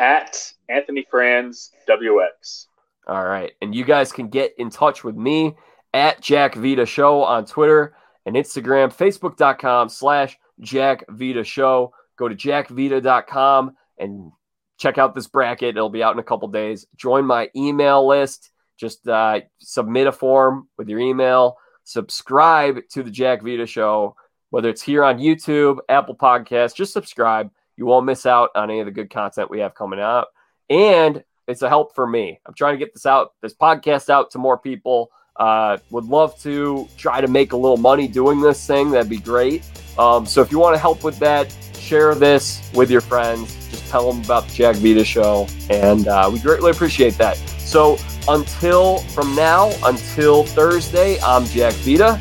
At 0.00 0.52
Anthony 0.68 1.06
Franz 1.08 1.70
WX. 1.88 2.66
All 3.06 3.24
right, 3.24 3.52
and 3.62 3.72
you 3.72 3.84
guys 3.84 4.10
can 4.10 4.30
get 4.30 4.52
in 4.58 4.68
touch 4.68 5.04
with 5.04 5.14
me 5.14 5.54
at 5.94 6.20
Jack 6.20 6.56
Vita 6.56 6.86
Show 6.86 7.22
on 7.22 7.46
Twitter 7.46 7.94
and 8.26 8.34
Instagram, 8.34 8.92
Facebook.com 8.92 9.88
slash 9.88 10.36
Jack 10.60 11.04
Vita 11.08 11.44
Show. 11.44 11.92
Go 12.16 12.28
to 12.28 12.34
jackvita.com 12.34 13.72
and 13.98 14.32
check 14.78 14.98
out 14.98 15.14
this 15.14 15.26
bracket. 15.26 15.76
It'll 15.76 15.90
be 15.90 16.02
out 16.02 16.14
in 16.14 16.18
a 16.18 16.24
couple 16.24 16.48
days. 16.48 16.86
Join 16.96 17.24
my 17.24 17.50
email 17.56 18.06
list. 18.06 18.50
Just 18.78 19.06
uh, 19.06 19.40
submit 19.58 20.06
a 20.06 20.12
form 20.12 20.68
with 20.76 20.88
your 20.88 20.98
email. 20.98 21.56
Subscribe 21.84 22.78
to 22.90 23.02
the 23.02 23.10
Jack 23.10 23.42
Vita 23.42 23.66
Show, 23.66 24.16
whether 24.50 24.68
it's 24.68 24.82
here 24.82 25.04
on 25.04 25.18
YouTube, 25.18 25.78
Apple 25.88 26.16
Podcasts. 26.16 26.74
Just 26.74 26.92
subscribe. 26.92 27.50
You 27.76 27.86
won't 27.86 28.06
miss 28.06 28.26
out 28.26 28.50
on 28.54 28.70
any 28.70 28.80
of 28.80 28.86
the 28.86 28.92
good 28.92 29.10
content 29.10 29.50
we 29.50 29.60
have 29.60 29.74
coming 29.74 30.00
out. 30.00 30.28
And 30.68 31.24
it's 31.48 31.62
a 31.62 31.68
help 31.68 31.94
for 31.94 32.06
me. 32.06 32.40
I'm 32.46 32.54
trying 32.54 32.74
to 32.74 32.78
get 32.78 32.94
this 32.94 33.06
out, 33.06 33.32
this 33.42 33.54
podcast 33.54 34.10
out 34.10 34.30
to 34.32 34.38
more 34.38 34.58
people. 34.58 35.10
Uh, 35.36 35.78
would 35.90 36.04
love 36.04 36.38
to 36.42 36.88
try 36.96 37.20
to 37.20 37.28
make 37.28 37.52
a 37.52 37.56
little 37.56 37.76
money 37.76 38.06
doing 38.06 38.40
this 38.40 38.66
thing. 38.66 38.90
That'd 38.90 39.08
be 39.10 39.18
great. 39.18 39.62
Um, 39.98 40.26
so 40.26 40.40
if 40.42 40.50
you 40.50 40.58
want 40.58 40.74
to 40.74 40.80
help 40.80 41.04
with 41.04 41.18
that, 41.18 41.54
share 41.78 42.14
this 42.14 42.70
with 42.74 42.90
your 42.90 43.00
friends. 43.00 43.54
Just 43.70 43.88
tell 43.88 44.10
them 44.10 44.22
about 44.24 44.48
the 44.48 44.54
Jack 44.54 44.76
Vita 44.76 45.04
show, 45.04 45.46
and 45.70 46.08
uh, 46.08 46.30
we 46.32 46.38
greatly 46.38 46.70
appreciate 46.70 47.14
that. 47.18 47.36
So 47.58 47.98
until 48.28 48.98
from 48.98 49.34
now 49.34 49.72
until 49.84 50.44
Thursday, 50.44 51.20
I'm 51.20 51.44
Jack 51.46 51.74
Vita. 51.74 52.20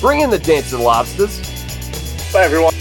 Bring 0.00 0.20
in 0.20 0.30
the 0.30 0.38
dance 0.38 0.72
of 0.72 0.80
lobsters. 0.80 1.40
Bye, 2.32 2.44
everyone. 2.44 2.75